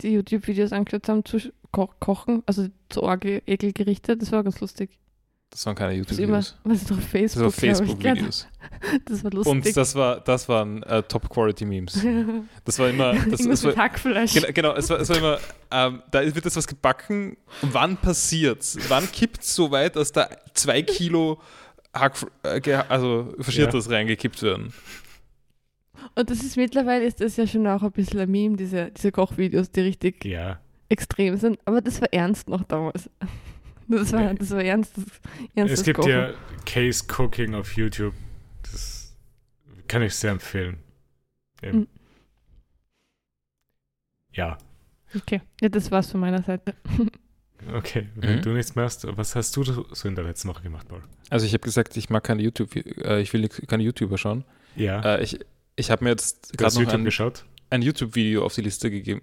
die 0.00 0.14
YouTube-Videos 0.14 0.72
angeschaut 0.72 1.09
haben 1.09 1.24
zu 1.24 1.38
ko 1.70 1.90
Kochen, 2.00 2.42
also 2.46 2.68
zu 2.88 3.02
Orgel, 3.02 3.42
Ekelgerichte? 3.46 4.16
Das 4.16 4.33
war 4.33 4.42
ganz 4.42 4.61
lustig. 4.61 4.98
Das 5.50 5.64
waren 5.64 5.76
keine 5.76 5.92
immer, 5.92 5.98
YouTube-Videos. 6.00 6.59
was 6.64 6.83
ist 6.83 6.92
auf 6.92 6.98
Das 6.98 7.07
Facebook? 7.07 7.42
waren 7.42 7.87
ich, 7.87 7.98
gell? 7.98 8.16
Facebook-Videos. 8.16 8.48
Das 9.05 9.24
war 9.24 9.31
lustig. 9.31 9.52
Und 9.52 9.76
das, 9.76 9.94
war, 9.94 10.20
das 10.20 10.48
waren 10.48 10.83
äh, 10.83 11.02
Top-Quality-Memes. 11.02 12.05
Das 12.64 12.79
war 12.79 12.88
immer. 12.88 13.14
Das, 13.14 13.46
das 13.46 13.62
war, 13.64 13.76
Hackfleisch. 13.76 14.35
Genau, 14.35 14.48
genau 14.52 14.74
es, 14.74 14.90
war, 14.90 14.98
es 14.98 15.09
war 15.09 15.16
immer, 15.16 15.38
ähm, 15.70 16.02
da 16.11 16.22
wird 16.24 16.44
jetzt 16.44 16.57
was 16.57 16.66
gebacken. 16.66 17.37
Wann 17.62 17.96
passiert's? 17.96 18.76
Wann 18.88 19.11
kippt 19.12 19.42
es 19.42 19.55
so 19.55 19.70
weit, 19.70 19.94
dass 19.94 20.11
da 20.11 20.29
zwei 20.52 20.83
Kilo 20.83 21.40
Hack, 21.98 22.26
äh, 22.42 22.72
also 22.88 23.35
Faschiertes 23.40 23.90
reingekippt 23.90 24.42
werden? 24.42 24.72
Und 26.14 26.30
das 26.30 26.42
ist 26.42 26.56
mittlerweile 26.56 27.04
ist 27.04 27.20
das 27.20 27.37
ja 27.37 27.46
schon 27.46 27.66
auch 27.66 27.82
ein 27.82 27.92
bisschen 27.92 28.20
ein 28.20 28.30
Meme, 28.30 28.56
diese, 28.56 28.90
diese 28.90 29.12
Kochvideos, 29.12 29.70
die 29.70 29.80
richtig 29.80 30.24
ja, 30.24 30.61
extrem 30.88 31.37
sind. 31.37 31.59
Aber 31.64 31.80
das 31.80 32.00
war 32.00 32.12
ernst 32.12 32.48
noch 32.48 32.64
damals. 32.64 33.11
Das 33.88 34.12
war, 34.12 34.35
das 34.35 34.50
war 34.50 34.64
ernst. 34.64 34.94
ernstes 35.54 35.78
es 35.78 35.85
gibt 35.85 35.98
Kochen. 35.98 36.11
ja 36.11 36.35
Case 36.64 37.04
Cooking 37.06 37.54
auf 37.54 37.76
YouTube. 37.76 38.14
Das 38.62 39.16
kann 39.87 40.02
ich 40.02 40.12
sehr 40.12 40.32
empfehlen. 40.32 40.78
Mhm. 41.62 41.87
Ja, 44.32 44.59
Okay, 45.14 45.40
ja, 45.61 45.68
das 45.68 45.90
war's 45.90 46.11
von 46.11 46.20
meiner 46.20 46.42
Seite. 46.42 46.74
okay. 47.74 48.09
Wenn 48.14 48.37
Mhm. 48.37 48.42
du 48.42 48.50
nichts 48.50 48.74
mehr 48.74 48.85
hast, 48.85 49.07
was 49.16 49.35
hast 49.37 49.57
du 49.57 49.62
so 49.64 50.09
in 50.09 50.14
der 50.14 50.24
letzten 50.24 50.48
Woche 50.48 50.62
gemacht, 50.62 50.88
Paul? 50.88 51.02
Also 51.31 51.46
ich 51.46 51.52
habe 51.52 51.62
gesagt, 51.62 51.96
ich 51.96 52.11
mag 52.11 52.24
keine 52.24 52.42
YouTube, 52.42 52.74
äh, 52.76 53.20
ich 53.20 53.33
will 53.33 53.48
keine 53.48 53.83
YouTuber 53.83 54.18
schauen. 54.18 54.44
Ja, 54.76 55.16
Äh, 55.16 55.22
ich 55.22 55.38
ich 55.76 55.90
habe 55.90 56.05
mir 56.05 56.11
jetzt 56.11 56.57
gerade 56.57 56.74
noch 56.74 56.81
YouTube 56.81 56.94
ein, 57.00 57.05
geschaut? 57.05 57.44
ein 57.70 57.83
YouTube-Video 57.83 58.44
auf 58.44 58.55
die 58.55 58.62
Liste 58.62 58.90
gegeben, 58.90 59.22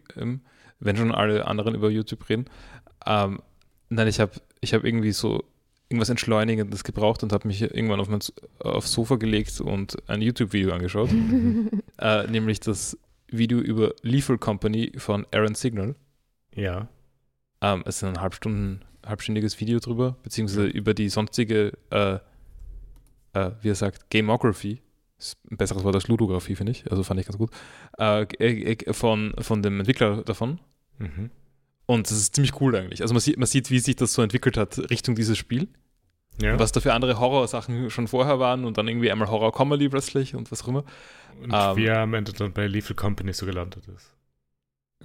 wenn 0.80 0.98
schon 0.98 1.12
alle 1.12 1.48
anderen 1.48 1.74
über 1.76 1.90
YouTube 1.90 2.30
reden. 2.30 2.46
Ähm, 3.06 3.42
nein, 3.90 4.08
ich 4.08 4.20
habe 4.20 4.32
ich 4.62 4.74
hab 4.74 4.84
irgendwie 4.84 5.12
so 5.14 5.44
irgendwas 5.90 6.10
Entschleunigendes 6.10 6.84
gebraucht 6.84 7.24
und 7.24 7.34
habe 7.34 7.48
mich 7.48 7.62
irgendwann 7.62 8.00
auf 8.00 8.08
mein 8.08 8.20
aufs 8.60 8.92
Sofa 8.92 9.16
gelegt 9.16 9.62
und 9.62 9.98
ein 10.08 10.22
YouTube-Video 10.22 10.74
angeschaut. 10.74 11.10
äh, 12.00 12.28
nämlich 12.28 12.60
das 12.60 12.98
Video 13.30 13.60
über 13.60 13.94
Lethal 14.04 14.38
Company 14.38 14.92
von 14.98 15.26
Aaron 15.32 15.56
Signal. 15.56 15.96
Ja. 16.56 16.88
Ähm, 17.64 17.84
es 17.86 17.98
ist 17.98 18.04
ein 18.04 18.20
halbstunden, 18.20 18.84
halbstündiges 19.06 19.60
Video 19.60 19.80
drüber, 19.80 20.18
beziehungsweise 20.22 20.68
über 20.68 20.94
die 20.94 21.10
sonstige, 21.10 21.72
äh, 21.90 22.20
äh, 23.34 23.52
wie 23.62 23.70
er 23.70 23.76
sagt, 23.76 24.10
Gameography. 24.10 24.82
Ist 25.18 25.38
ein 25.50 25.56
besseres 25.58 25.84
Wort 25.86 25.96
als 25.96 26.08
Ludografie, 26.10 26.56
finde 26.56 26.74
ich. 26.74 26.92
Also 26.92 27.04
fand 27.04 27.20
ich 27.22 27.26
ganz 27.26 27.38
gut. 27.38 27.52
Äh, 27.98 28.24
äh, 28.40 28.74
äh, 28.74 28.94
von, 28.94 29.34
von 29.40 29.64
dem 29.64 29.80
Entwickler 29.80 30.24
davon. 30.24 30.60
Mhm. 30.98 31.30
Und 31.86 32.10
das 32.10 32.18
ist 32.18 32.36
ziemlich 32.36 32.60
cool 32.60 32.76
eigentlich. 32.76 33.02
Also 33.02 33.14
man 33.14 33.22
sieht, 33.22 33.38
man 33.38 33.48
sieht, 33.48 33.72
wie 33.72 33.80
sich 33.80 33.96
das 33.96 34.14
so 34.14 34.22
entwickelt 34.22 34.58
hat 34.58 34.78
Richtung 34.90 35.16
dieses 35.16 35.38
Spiel. 35.38 35.70
Ja. 36.42 36.58
was 36.58 36.72
da 36.72 36.80
für 36.80 36.94
andere 36.94 37.20
Horrorsachen 37.20 37.92
schon 37.92 38.08
vorher 38.08 38.40
waren 38.40 38.66
und 38.66 38.80
dann 38.80 38.88
irgendwie 38.88 39.12
einmal 39.12 39.30
Horror-Comedy 39.30 39.90
plötzlich 39.90 40.34
und 40.34 40.52
was 40.52 40.64
auch 40.64 40.68
immer. 40.68 40.84
Und 41.40 41.52
Ähm, 41.54 41.78
wie 41.78 41.86
er 41.86 42.00
am 42.00 42.16
Ende 42.16 42.34
dann 42.34 42.52
bei 42.54 42.66
Lethal 42.66 42.96
Company 42.96 43.34
so 43.34 43.46
gelandet 43.46 43.88
ist. 43.88 44.16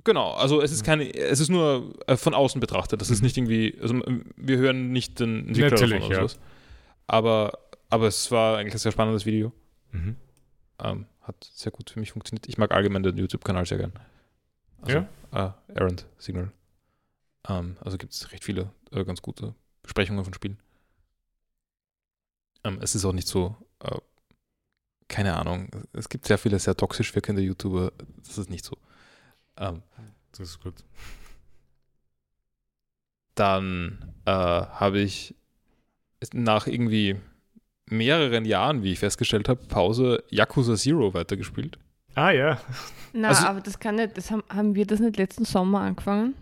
Genau, 0.04 0.32
also 0.32 0.61
es 0.62 0.70
ist 0.72 0.84
keine, 0.84 1.12
es 1.14 1.40
ist 1.40 1.48
nur 1.48 1.94
äh, 2.06 2.16
von 2.16 2.34
außen 2.34 2.61
betrachtet. 2.61 3.00
Das 3.00 3.11
ist 3.11 3.20
Mhm. 3.20 3.24
nicht 3.24 3.37
irgendwie, 3.37 3.78
also 3.80 4.00
wir 4.37 4.58
hören 4.58 4.92
nicht 4.92 5.18
den 5.20 5.48
Entwickler 5.48 5.70
Natürlich, 5.70 5.92
davon 5.94 6.06
oder 6.06 6.14
ja. 6.22 6.28
sowas. 6.28 6.38
Aber, 7.06 7.58
aber 7.90 8.06
es 8.06 8.30
war 8.30 8.58
eigentlich 8.58 8.74
ein 8.74 8.78
sehr 8.78 8.92
spannendes 8.92 9.26
Video. 9.26 9.52
Mhm. 9.92 10.16
Ähm, 10.80 11.06
hat 11.22 11.50
sehr 11.52 11.72
gut 11.72 11.90
für 11.90 12.00
mich 12.00 12.12
funktioniert. 12.12 12.48
Ich 12.48 12.58
mag 12.58 12.70
allgemein 12.72 13.02
den 13.02 13.16
YouTube-Kanal 13.16 13.66
sehr 13.66 13.78
gern. 13.78 13.92
Also, 14.82 15.04
ja? 15.32 15.54
Äh, 15.68 15.74
Errand 15.74 16.06
Signal. 16.18 16.52
Ähm, 17.48 17.76
also 17.80 17.98
gibt 17.98 18.12
es 18.12 18.30
recht 18.32 18.44
viele 18.44 18.70
äh, 18.92 19.04
ganz 19.04 19.20
gute 19.22 19.54
Besprechungen 19.82 20.22
von 20.24 20.32
Spielen. 20.34 20.58
Ähm, 22.64 22.78
es 22.82 22.94
ist 22.94 23.04
auch 23.04 23.12
nicht 23.12 23.28
so, 23.28 23.56
äh, 23.80 23.96
keine 25.08 25.37
Ahnung, 25.37 25.70
es 25.92 26.08
gibt 26.08 26.26
sehr 26.26 26.38
viele 26.38 26.58
sehr 26.58 26.76
toxisch 26.76 27.14
wirkende 27.14 27.42
YouTuber. 27.42 27.92
Das 28.18 28.38
ist 28.38 28.50
nicht 28.50 28.64
so. 28.64 28.76
Ähm, 29.59 29.83
Das 30.33 30.40
ist 30.51 30.61
gut. 30.62 30.75
dann 33.35 33.99
äh, 34.25 34.31
habe 34.31 35.01
ich 35.01 35.35
nach 36.33 36.66
irgendwie 36.66 37.16
mehreren 37.87 38.44
Jahren, 38.44 38.83
wie 38.83 38.92
ich 38.92 38.99
festgestellt 38.99 39.49
habe, 39.49 39.61
Pause 39.66 40.23
Yakuza 40.31 40.75
Zero 40.75 41.14
weitergespielt. 41.14 41.79
Ah 42.14 42.31
ja. 42.31 42.61
Na, 43.12 43.29
Also- 43.29 43.47
aber 43.47 43.61
das 43.61 43.79
kann 43.79 43.94
nicht, 43.94 44.16
das 44.16 44.31
haben, 44.31 44.42
haben 44.51 44.75
wir 44.75 44.87
das 44.87 45.01
nicht 45.01 45.16
letzten 45.16 45.44
Sommer 45.44 45.81
angefangen? 45.83 46.35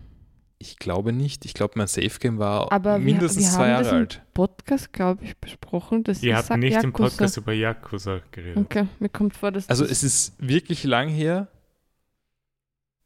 Ich 0.59 0.77
glaube 0.79 1.13
nicht. 1.13 1.45
Ich 1.45 1.53
glaube, 1.53 1.73
mein 1.77 1.85
Safe 1.85 2.09
Game 2.19 2.39
war 2.39 2.71
Aber 2.71 2.93
wir- 2.97 3.05
mindestens 3.05 3.43
wir 3.43 3.49
zwei 3.51 3.63
haben 3.65 3.69
Jahre 3.69 3.83
das 3.83 3.91
im 3.91 3.97
alt. 3.99 4.21
Podcast, 4.33 4.91
glaube 4.91 5.23
ich, 5.23 5.37
besprochen. 5.37 6.03
Das 6.03 6.23
Ihr 6.23 6.31
ich 6.31 6.35
habt 6.35 6.49
nicht 6.59 6.73
im 6.75 6.81
Yakuza. 6.89 7.09
Podcast 7.09 7.37
über 7.37 7.53
Yakuza 7.53 8.21
geredet. 8.31 8.57
Okay, 8.57 8.87
mir 8.99 9.09
kommt 9.09 9.35
vor, 9.35 9.51
dass 9.51 9.69
Also 9.69 9.83
das, 9.83 9.91
es 9.91 10.03
ist 10.03 10.33
wirklich 10.39 10.83
lang 10.83 11.09
her. 11.09 11.47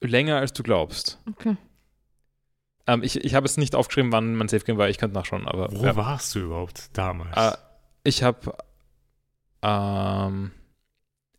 Länger 0.01 0.37
als 0.37 0.53
du 0.53 0.63
glaubst. 0.63 1.19
Okay. 1.29 1.55
Ähm, 2.87 3.03
ich 3.03 3.23
ich 3.23 3.35
habe 3.35 3.45
es 3.45 3.57
nicht 3.57 3.75
aufgeschrieben, 3.75 4.11
wann 4.11 4.35
mein 4.35 4.47
Safe 4.47 4.65
Game 4.65 4.77
war. 4.77 4.89
Ich 4.89 4.97
könnte 4.97 5.15
nachschauen, 5.15 5.47
aber 5.47 5.69
Wo 5.71 5.85
ja. 5.85 5.95
warst 5.95 6.33
du 6.35 6.39
überhaupt 6.39 6.89
damals? 6.97 7.37
Äh, 7.37 7.57
ich 8.03 8.23
habe 8.23 8.55
ähm, 9.61 10.51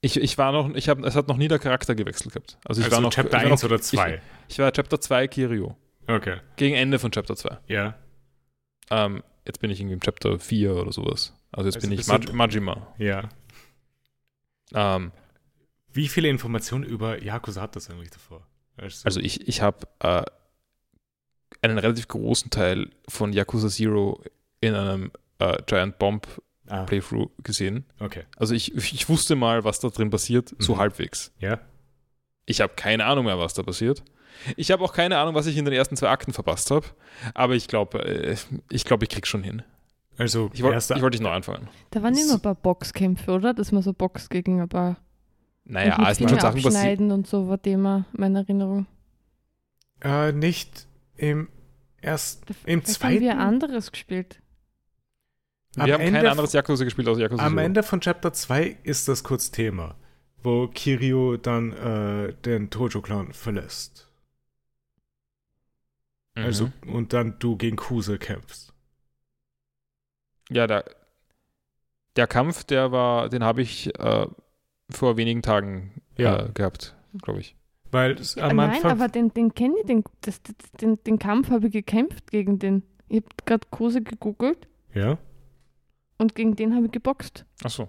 ich, 0.05 0.17
ich 0.17 0.37
war 0.37 0.51
noch, 0.53 0.75
ich 0.75 0.89
habe, 0.89 1.07
es 1.07 1.15
hat 1.15 1.29
noch 1.29 1.37
nie 1.37 1.49
der 1.49 1.61
Charakter 1.61 1.95
gewechselt 1.95 2.35
gehabt. 2.35 2.59
Also 2.65 2.81
ich 2.81 2.87
also 2.87 2.97
war 2.97 3.03
noch 3.03 3.13
Chapter 3.13 3.39
ich 3.39 3.45
war 3.45 3.53
1 3.53 3.63
noch, 3.63 3.69
oder 3.69 3.81
2? 3.81 4.15
Ich, 4.15 4.21
ich 4.49 4.59
war 4.59 4.73
Chapter 4.73 5.01
2 5.01 5.29
Kiryu. 5.29 5.75
Okay. 6.09 6.41
Gegen 6.57 6.75
Ende 6.75 6.99
von 6.99 7.13
Chapter 7.13 7.37
2. 7.37 7.59
Ja. 7.69 7.95
Ähm, 8.91 9.23
jetzt 9.47 9.61
bin 9.61 9.71
ich 9.71 9.79
irgendwie 9.81 9.95
im 9.95 10.01
Chapter 10.01 10.41
4 10.41 10.75
oder 10.75 10.93
sowas. 10.93 11.35
Also 11.53 11.69
jetzt 11.69 11.77
Also 11.77 11.89
bin 11.89 11.99
ich 11.99 12.07
Maj 12.09 12.33
Majima. 12.33 12.95
Ja. 12.99 13.29
Ähm, 14.75 15.13
Wie 15.93 16.09
viele 16.09 16.29
Informationen 16.29 16.85
über 16.85 17.23
Yakuza 17.23 17.61
hat 17.61 17.77
das 17.77 17.89
eigentlich 17.89 18.11
davor? 18.11 18.45
Also 19.05 19.21
ich, 19.21 19.47
ich 19.49 19.63
habe 19.63 19.87
äh, 20.01 20.23
einen 21.63 21.79
relativ 21.79 22.09
großen 22.09 22.51
Teil 22.51 22.91
von 23.09 23.33
Yakuza 23.33 23.69
Zero 23.69 24.23
in 24.61 24.75
einem 24.75 25.11
äh, 25.39 25.59
Giant 25.67 25.99
Bomb 25.99 26.27
ah, 26.69 26.85
Playthrough 26.85 27.31
gesehen. 27.43 27.85
okay. 28.01 28.25
Also 28.37 28.55
ich, 28.55 28.75
ich 28.75 29.09
wusste 29.09 29.37
mal, 29.37 29.65
was 29.65 29.81
da 29.81 29.89
drin 29.89 30.11
passiert, 30.11 30.55
so 30.59 30.75
Mhm. 30.75 30.79
halbwegs. 30.79 31.33
Ja. 31.39 31.61
Ich 32.47 32.61
habe 32.61 32.73
keine 32.75 33.05
Ahnung 33.05 33.25
mehr, 33.27 33.39
was 33.39 33.55
da 33.55 33.63
passiert. 33.63 34.03
Ich 34.57 34.71
habe 34.71 34.83
auch 34.83 34.93
keine 34.93 35.19
Ahnung, 35.19 35.35
was 35.35 35.47
ich 35.47 35.57
in 35.57 35.65
den 35.65 35.75
ersten 35.75 35.97
zwei 35.97 36.09
Akten 36.09 36.33
verpasst 36.33 36.71
habe. 36.71 36.87
Aber 37.35 37.55
ich 37.55 37.69
glaube, 37.69 38.05
äh, 38.05 38.37
ich 38.71 38.85
glaube, 38.85 39.05
ich 39.05 39.11
krieg's 39.11 39.29
schon 39.29 39.43
hin. 39.45 39.63
Also, 40.19 40.51
Ich, 40.53 40.63
wollte 40.63 41.09
nicht 41.11 41.21
neu 41.21 41.31
anfangen. 41.31 41.69
Da 41.91 42.03
waren 42.03 42.17
immer 42.17 42.35
ein 42.35 42.41
paar 42.41 42.55
Boxkämpfe, 42.55 43.31
oder? 43.31 43.55
Dass 43.55 43.73
man 43.73 43.83
so 43.83 43.93
Box 43.93 44.29
gegen 44.29 44.61
ein 44.61 44.69
paar 44.69 44.97
Naja, 45.65 46.11
es 46.11 46.19
sind 46.19 46.29
schon 46.31 46.41
Sachen 46.41 46.63
passiert. 46.63 46.75
abschneiden 46.75 47.11
und 47.13 47.27
so 47.27 47.49
war 47.49 47.61
Thema, 47.61 48.05
meine 48.13 48.41
Erinnerung. 48.41 48.87
äh, 50.01 50.33
nicht 50.33 50.87
im 51.17 51.49
ersten. 52.01 52.45
Da, 52.47 52.55
Im 52.65 52.83
vielleicht 52.83 53.03
haben 53.05 53.13
wir 53.13 53.21
zweiten? 53.31 53.41
anderes 53.41 53.93
gespielt. 53.93 54.43
Am 55.77 55.87
Wir 55.87 55.95
haben 55.95 56.01
kein 56.01 56.15
Ende 56.17 56.31
anderes 56.31 56.53
Yakuza 56.53 56.85
gespielt 56.85 57.09
als 57.09 57.19
Yakuza 57.19 57.45
Am. 57.47 57.57
Ende 57.59 57.83
von 57.83 58.01
Chapter 58.01 58.33
2 58.33 58.77
ist 58.83 59.09
das 59.09 59.25
kurz 59.25 59.51
Thema, 59.53 59.95
wo 60.43 60.67
Kiryu 60.69 61.37
dann 61.39 61.73
äh, 61.73 62.35
den 62.45 62.69
Tojo-Clan 62.71 63.33
verlässt. 63.33 64.11
Mhm. 66.35 66.43
Also, 66.45 66.73
und 66.87 67.13
dann 67.13 67.39
du 67.39 67.57
gegen 67.57 67.77
Kuse 67.77 68.19
kämpfst. 68.19 68.75
Ja, 70.51 70.67
der, 70.67 70.85
der 72.17 72.27
Kampf, 72.27 72.65
der 72.65 72.93
war, 72.93 73.29
den 73.31 73.43
habe 73.45 73.63
ich 73.63 73.99
äh, 73.99 74.27
vor 74.91 75.17
wenigen 75.17 75.43
Tagen 75.43 76.03
Ja. 76.17 76.47
äh, 76.47 76.49
gehabt, 76.53 76.95
glaube 77.23 77.41
ich. 77.41 77.57
Weil 77.91 78.13
es 78.13 78.35
Ja, 78.37 78.49
am 78.49 78.57
nein, 78.57 78.71
Anfang. 78.71 78.91
aber 78.93 79.09
den, 79.09 79.33
den 79.35 79.55
kenne 79.55 79.75
ich, 79.81 79.87
den, 79.87 80.03
das, 80.23 80.43
das, 80.43 80.55
den, 80.81 81.03
den 81.05 81.19
Kampf 81.19 81.51
habe 81.51 81.67
ich 81.67 81.73
gekämpft 81.73 82.31
gegen 82.31 82.59
den. 82.59 82.83
Ich 83.09 83.17
habe 83.19 83.27
gerade 83.45 83.67
Kose 83.71 84.03
gegoogelt 84.03 84.67
ja. 84.95 85.19
und 86.17 86.35
gegen 86.35 86.57
den 86.57 86.75
habe 86.75 86.87
ich 86.87 86.93
geboxt. 86.93 87.45
Achso. 87.63 87.89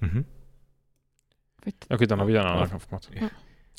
Mhm. 0.00 0.24
Okay, 1.90 2.06
dann 2.06 2.20
habe 2.20 2.30
ich 2.32 2.38
einen 2.38 2.46
anderen 2.48 2.70
Kampf 2.70 2.88
gemacht. 2.88 3.10
Ja. 3.14 3.30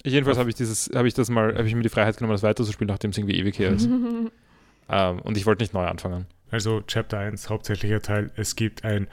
Ich, 0.04 0.14
jedenfalls 0.14 0.38
habe 0.38 0.50
ich 0.50 0.56
dieses, 0.56 0.90
habe 0.94 1.08
ich 1.08 1.14
das 1.14 1.30
mal, 1.30 1.56
habe 1.56 1.68
ich 1.68 1.76
mir 1.76 1.82
die 1.82 1.90
Freiheit 1.90 2.18
genommen, 2.18 2.34
das 2.34 2.44
weiterzuspielen, 2.44 2.88
nachdem 2.92 3.12
es 3.12 3.18
irgendwie 3.18 3.38
ewig 3.38 3.58
her 3.60 3.72
ist. 3.72 3.86
ähm, 4.90 5.20
und 5.22 5.38
ich 5.38 5.46
wollte 5.46 5.64
nicht 5.64 5.74
neu 5.74 5.86
anfangen. 5.86 6.28
Also 6.50 6.82
Chapter 6.82 7.18
1, 7.20 7.50
hauptsächlicher 7.50 8.02
Teil, 8.02 8.32
es 8.36 8.56
gibt 8.56 8.86
ein 8.86 9.08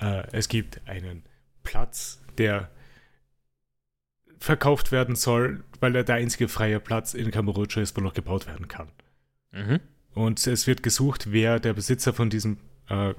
äh, 0.00 0.24
es 0.32 0.48
gibt 0.48 0.80
einen 0.88 1.22
Platz, 1.62 2.20
der 2.38 2.70
verkauft 4.38 4.90
werden 4.92 5.14
soll, 5.14 5.62
weil 5.80 5.94
er 5.94 6.04
der 6.04 6.16
einzige 6.16 6.48
freie 6.48 6.80
Platz 6.80 7.14
in 7.14 7.30
Kamurocho 7.30 7.80
ist, 7.80 7.96
wo 7.96 8.00
noch 8.00 8.14
gebaut 8.14 8.46
werden 8.46 8.68
kann. 8.68 8.88
Mhm. 9.52 9.80
Und 10.14 10.44
es 10.46 10.66
wird 10.66 10.82
gesucht, 10.82 11.30
wer 11.32 11.60
der 11.60 11.72
Besitzer 11.74 12.12
von 12.12 12.28
diesem 12.28 12.58
äh, 12.88 13.14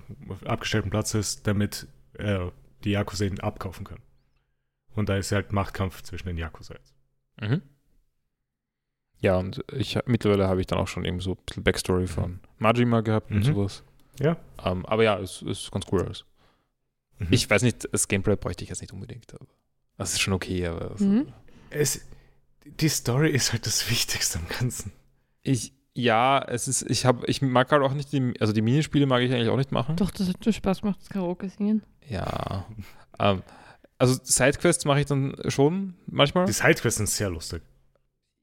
abgestellten 0.45 0.89
Platz 0.91 1.13
ist, 1.13 1.47
damit 1.47 1.87
äh, 2.17 2.47
die 2.83 2.91
Yakuza 2.91 3.25
ihn 3.25 3.39
abkaufen 3.39 3.85
können. 3.85 4.03
Und 4.95 5.09
da 5.09 5.15
ist 5.17 5.31
halt 5.31 5.53
Machtkampf 5.53 6.01
zwischen 6.03 6.27
den 6.27 6.37
Yakuza 6.37 6.75
jetzt. 6.75 6.93
Mhm. 7.41 7.61
Ja, 9.21 9.37
und 9.37 9.63
ich 9.71 9.97
mittlerweile 10.05 10.47
habe 10.49 10.59
ich 10.59 10.67
dann 10.67 10.79
auch 10.79 10.87
schon 10.89 11.05
eben 11.05 11.21
so 11.21 11.31
ein 11.31 11.37
bisschen 11.45 11.63
Backstory 11.63 12.07
von 12.07 12.41
Majima 12.59 13.01
gehabt 13.01 13.31
und 13.31 13.37
Mhm. 13.37 13.43
sowas. 13.43 13.83
Ja. 14.19 14.35
Ähm, 14.63 14.85
aber 14.85 15.03
ja, 15.03 15.17
es 15.17 15.41
es 15.43 15.61
ist 15.63 15.71
ganz 15.71 15.85
cool 15.91 16.03
alles. 16.03 16.25
Mhm. 17.19 17.27
Ich 17.31 17.49
weiß 17.49 17.61
nicht, 17.61 17.87
das 17.91 18.07
Gameplay 18.07 18.35
bräuchte 18.35 18.63
ich 18.63 18.69
jetzt 18.69 18.81
nicht 18.81 18.93
unbedingt. 18.93 19.33
Aber 19.33 19.45
das 19.97 20.13
ist 20.13 20.19
schon 20.21 20.33
okay, 20.33 20.67
aber 20.67 20.91
also, 20.91 21.05
Mhm. 21.05 21.27
Es, 21.69 22.01
die 22.65 22.89
Story 22.89 23.29
ist 23.31 23.51
halt 23.51 23.65
das 23.65 23.89
Wichtigste 23.89 24.39
am 24.39 24.47
Ganzen. 24.47 24.91
ich, 25.41 25.73
ja, 25.95 26.39
es 26.47 26.67
ist, 26.67 26.81
ich 26.89 27.05
habe, 27.05 27.25
ich 27.27 27.41
mag 27.41 27.71
halt 27.71 27.83
auch 27.83 27.93
nicht 27.93 28.11
die, 28.13 28.33
also 28.39 28.51
die 28.53 28.61
Minispiele 28.63 29.05
mag 29.05 29.21
ich 29.21 29.31
eigentlich 29.31 29.49
auch 29.49 29.57
nicht 29.57 29.71
machen. 29.71 29.95
Doch, 29.95 30.09
das 30.11 30.27
hat 30.27 30.43
schon 30.43 30.53
Spaß 30.53 30.81
gemacht, 30.81 30.99
das 30.99 31.09
Karaoke 31.09 31.49
singen. 31.49 31.83
Ja. 32.09 32.65
ähm, 33.19 33.43
also 33.99 34.19
Sidequests 34.23 34.85
mache 34.85 35.01
ich 35.01 35.05
dann 35.05 35.35
schon 35.49 35.93
manchmal. 36.07 36.45
Die 36.45 36.51
Sidequests 36.51 36.97
sind 36.97 37.09
sehr 37.09 37.29
lustig. 37.29 37.61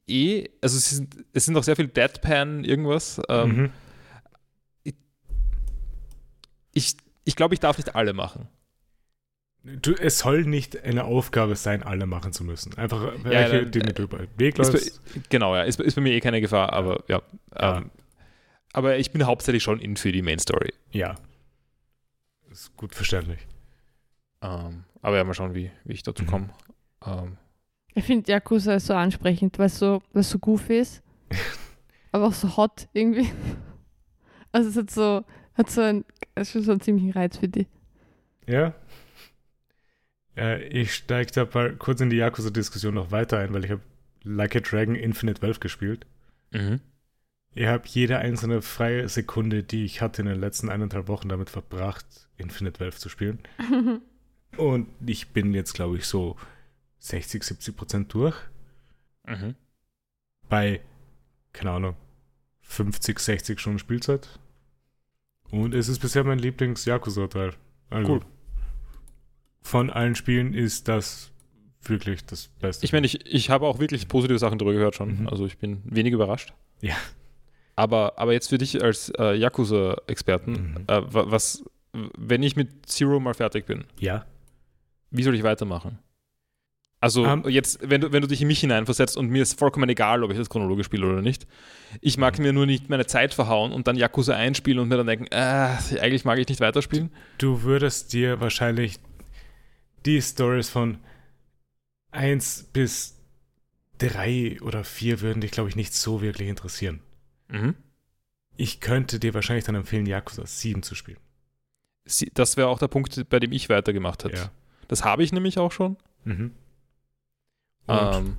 eh, 0.09 0.49
also 0.63 0.77
es 0.77 0.91
sind, 0.91 1.17
es 1.33 1.45
sind 1.45 1.57
auch 1.57 1.65
sehr 1.65 1.77
viel 1.77 1.89
Deadpan 1.89 2.65
irgendwas. 2.65 3.21
Ähm, 3.29 3.57
Mhm. 3.57 3.71
Ich, 6.73 6.97
ich 7.25 7.37
glaube, 7.37 7.55
ich 7.55 7.61
darf 7.61 7.79
nicht 7.79 7.95
alle 7.97 8.13
machen. 8.13 8.49
Du, 9.63 9.93
es 9.95 10.19
soll 10.21 10.45
nicht 10.45 10.85
eine 10.85 11.05
Aufgabe 11.05 11.55
sein, 11.55 11.83
alle 11.83 12.07
machen 12.07 12.33
zu 12.33 12.45
müssen. 12.45 12.77
Einfach 12.79 13.03
Ja, 13.19 13.25
welche, 13.25 13.63
dann, 13.65 13.73
denen 13.73 13.89
äh, 13.89 13.93
du 13.93 14.03
über 14.05 14.19
den 14.19 14.39
Weg 14.39 14.57
bei, 14.57 14.81
genau, 15.29 15.55
ja. 15.55 15.63
Ist, 15.65 15.79
ist 15.81 15.95
bei 15.97 16.01
mir 16.01 16.13
eh 16.15 16.21
keine 16.21 16.41
Gefahr, 16.41 16.73
aber 16.73 17.05
ja. 17.09 17.21
Ja. 17.55 17.79
Ähm, 17.79 17.91
aber 18.73 18.97
ich 18.99 19.11
bin 19.11 19.27
hauptsächlich 19.27 19.63
schon 19.63 19.79
in 19.81 19.97
für 19.97 20.13
die 20.13 20.23
Main 20.23 20.39
Story. 20.39 20.73
Ja. 20.93 21.17
Ist 22.51 22.75
gut 22.77 22.95
verständlich. 22.95 23.41
Ähm, 24.43 24.85
aber 25.03 25.17
ja, 25.19 25.25
mal 25.25 25.35
schauen, 25.35 25.55
wie, 25.55 25.71
wie 25.85 25.93
ich 25.93 26.03
dazu 26.03 26.23
Mhm. 26.23 26.27
komme. 26.27 26.51
Ähm, 27.07 27.37
Ich 27.95 28.05
finde 28.05 28.31
Yakuza 28.33 28.75
ist 28.75 28.87
so 28.87 28.95
ansprechend, 28.95 29.59
weil 29.59 29.67
es 29.67 29.79
so, 29.79 30.03
so 30.15 30.39
goofy 30.39 30.79
ist, 30.79 31.03
aber 32.13 32.29
auch 32.29 32.33
so 32.33 32.57
hot 32.57 32.89
irgendwie. 32.95 33.31
Also 34.53 34.71
es 34.71 34.77
hat 34.77 34.91
so, 34.91 35.25
hat 35.55 35.71
so 35.71 35.83
ein, 35.83 36.05
es 36.35 36.49
ist 36.49 36.53
schon 36.53 36.63
so 36.63 36.71
einen 36.73 36.81
ziemlichen 36.81 37.11
Reiz 37.11 37.37
für 37.37 37.49
die. 37.49 37.67
Ja. 38.47 38.75
Äh, 40.41 40.63
ich 40.69 40.95
steige 40.95 41.31
da 41.33 41.47
mal 41.53 41.77
kurz 41.77 42.01
in 42.01 42.09
die 42.11 42.17
Yakuza-Diskussion 42.17 42.95
noch 42.95 43.11
weiter 43.11 43.39
ein, 43.39 43.53
weil 43.53 43.65
ich 43.65 43.71
habe 43.71 43.83
Like 44.23 44.57
a 44.57 44.61
Dragon 44.61 44.95
Infinite 44.95 45.43
Wealth 45.43 45.61
gespielt. 45.61 46.07
mhm. 46.51 46.81
Ich 47.53 47.67
habe 47.67 47.83
jede 47.89 48.19
einzelne 48.19 48.63
freie 48.63 49.09
Sekunde, 49.09 49.65
die 49.65 49.85
ich 49.85 50.01
hatte 50.01 50.23
in 50.23 50.29
den 50.29 50.39
letzten 50.39 50.69
eineinhalb 50.69 51.09
Wochen 51.09 51.29
damit 51.29 51.51
verbracht, 51.51 52.07
Infinite 52.37 52.79
Wealth 52.79 52.95
zu 53.01 53.09
spielen. 53.09 53.41
Und 54.57 54.87
ich 55.05 55.31
bin 55.31 55.53
jetzt, 55.53 55.75
glaube 55.75 55.97
ich, 55.97 56.07
so 56.07 56.37
60, 57.01 57.43
70 57.43 57.77
Prozent 57.77 58.15
durch. 58.15 58.37
Mhm. 59.27 59.57
Bei, 60.49 60.81
keine 61.53 61.73
Ahnung, 61.73 61.97
50, 62.63 63.19
60 63.19 63.59
Stunden 63.59 63.81
Spielzeit. 63.81 64.39
Und 65.51 65.75
es 65.75 65.89
ist 65.89 65.99
bisher 65.99 66.23
mein 66.23 66.39
Lieblings-Yakuza-Teil. 66.39 67.55
Also, 67.91 68.13
Cool. 68.13 68.21
Von 69.63 69.91
allen 69.91 70.15
Spielen 70.15 70.55
ist 70.55 70.89
das 70.89 71.31
wirklich 71.83 72.25
das 72.25 72.49
Beste. 72.61 72.85
Ich 72.85 72.93
meine, 72.93 73.07
ich, 73.07 73.27
ich 73.27 73.51
habe 73.51 73.67
auch 73.67 73.79
wirklich 73.79 74.09
positive 74.09 74.39
Sachen 74.39 74.59
darüber 74.59 74.75
gehört 74.75 74.95
schon. 74.95 75.21
Mhm. 75.23 75.29
Also 75.29 75.47
ich 75.47 75.59
bin 75.59 75.81
wenig 75.85 76.13
überrascht. 76.13 76.53
Ja. 76.81 76.95
Aber, 77.77 78.19
aber 78.19 78.33
jetzt 78.33 78.49
für 78.49 78.59
dich 78.59 78.83
als 78.83 79.11
äh, 79.19 79.35
Yakuza-Experten, 79.35 80.53
Mhm. 80.53 80.77
äh, 80.87 81.15
wa- 81.15 81.25
was, 81.31 81.65
wenn 81.93 82.43
ich 82.43 82.57
mit 82.57 82.87
Zero 82.87 83.21
mal 83.21 83.35
fertig 83.35 83.67
bin, 83.67 83.85
Ja. 83.99 84.27
wie 85.11 85.23
soll 85.23 85.35
ich 85.35 85.43
weitermachen? 85.43 85.99
Also 87.03 87.25
Ähm, 87.25 87.45
jetzt, 87.49 87.79
wenn 87.89 88.03
du, 88.03 88.13
wenn 88.13 88.21
du 88.21 88.29
dich 88.29 88.43
in 88.43 88.49
mich 88.49 88.61
hineinversetzt 88.61 89.17
und 89.17 89.31
mir 89.31 89.43
ist 89.43 89.59
vollkommen 89.59 89.89
egal, 89.89 90.23
ob 90.23 90.31
ich 90.33 90.37
das 90.37 90.51
chronologisch 90.51 90.85
spiele 90.85 91.07
oder 91.07 91.23
nicht. 91.23 91.47
Ich 92.03 92.19
mag 92.19 92.37
Mhm. 92.39 92.45
mir 92.45 92.53
nur 92.53 92.67
nicht 92.67 92.91
meine 92.91 93.07
Zeit 93.07 93.33
verhauen 93.33 93.73
und 93.73 93.87
dann 93.87 93.97
Yakuza 93.97 94.35
einspielen 94.35 94.79
und 94.81 94.89
mir 94.89 94.99
dann 94.99 95.07
denken, 95.07 95.27
äh, 95.31 95.77
eigentlich 95.99 96.27
mag 96.27 96.39
ich 96.39 96.49
nicht 96.49 96.61
weiterspielen. 96.61 97.11
Du 97.39 97.63
würdest 97.63 98.13
dir 98.13 98.41
wahrscheinlich 98.43 98.99
die 100.07 100.21
Stories 100.21 100.69
von 100.71 100.99
1 102.13 102.71
bis 102.73 103.17
3 103.99 104.61
oder 104.63 104.85
4 104.85 105.21
würden 105.21 105.41
dich, 105.41 105.51
glaube 105.51 105.69
ich, 105.69 105.77
nicht 105.77 105.95
so 105.95 106.23
wirklich 106.23 106.49
interessieren. 106.49 107.01
Mhm. 107.49 107.75
Ich 108.57 108.81
könnte 108.81 109.19
dir 109.19 109.35
wahrscheinlich 109.35 109.65
dann 109.65 109.75
empfehlen, 109.75 110.07
Yakuza 110.07 110.47
7 110.47 110.83
zu 110.83 110.95
spielen. 110.95 111.19
Das 112.35 112.57
wäre 112.57 112.69
auch 112.69 112.79
der 112.79 112.89
Punkt, 112.89 113.29
bei 113.29 113.39
dem 113.39 113.53
ich 113.53 113.69
weitergemacht 113.69 114.25
hätte. 114.25 114.37
Ja. 114.37 114.51
Das 114.89 115.05
habe 115.05 115.23
ich 115.23 115.33
nämlich 115.33 115.59
auch 115.59 115.71
schon. 115.73 115.97
Mhm. 116.25 116.53
Ähm, 117.89 118.37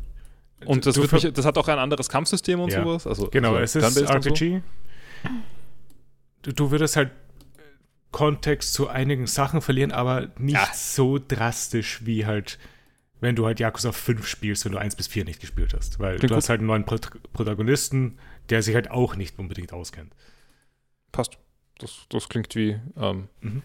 und 0.65 0.85
das, 0.85 0.97
mich, 0.97 1.33
das 1.33 1.45
hat 1.45 1.57
auch 1.57 1.67
ein 1.67 1.79
anderes 1.79 2.09
Kampfsystem 2.09 2.59
und 2.59 2.71
Ja. 2.71 2.83
sowas. 2.83 3.07
Also, 3.07 3.27
Genau, 3.29 3.55
also 3.55 3.79
es 3.79 3.95
ist 3.95 3.97
und 4.09 4.23
so. 4.23 4.29
RPG. 4.29 4.61
Du, 6.41 6.51
du 6.53 6.71
würdest 6.71 6.95
halt 6.95 7.11
Kontext 8.11 8.73
zu 8.73 8.87
einigen 8.89 9.25
Sachen 9.27 9.61
verlieren, 9.61 9.91
aber 9.91 10.31
nicht 10.37 10.55
Ja. 10.55 10.69
so 10.73 11.17
drastisch 11.25 12.05
wie 12.05 12.25
halt, 12.25 12.59
wenn 13.19 13.35
du 13.35 13.45
halt 13.45 13.59
Yakuza 13.59 13.91
5 13.91 14.27
spielst, 14.27 14.65
wenn 14.65 14.71
du 14.73 14.77
1 14.77 14.95
bis 14.95 15.07
4 15.07 15.23
nicht 15.25 15.39
gespielt 15.39 15.73
hast. 15.73 15.99
Weil 15.99 16.17
Klingt 16.17 16.23
du 16.31 16.35
gut. 16.35 16.37
hast 16.37 16.49
halt 16.49 16.59
einen 16.59 16.67
neuen 16.67 16.85
Prot 16.85 17.09
Protagonisten, 17.33 18.17
der 18.49 18.61
sich 18.63 18.75
halt 18.75 18.91
auch 18.91 19.15
nicht 19.15 19.39
unbedingt 19.39 19.71
auskennt. 19.73 20.13
Passt. 21.11 21.37
Das, 21.77 22.05
das 22.09 22.29
klingt 22.29 22.53
wie. 22.55 22.79
Ähm, 22.97 23.27
Mhm. 23.41 23.61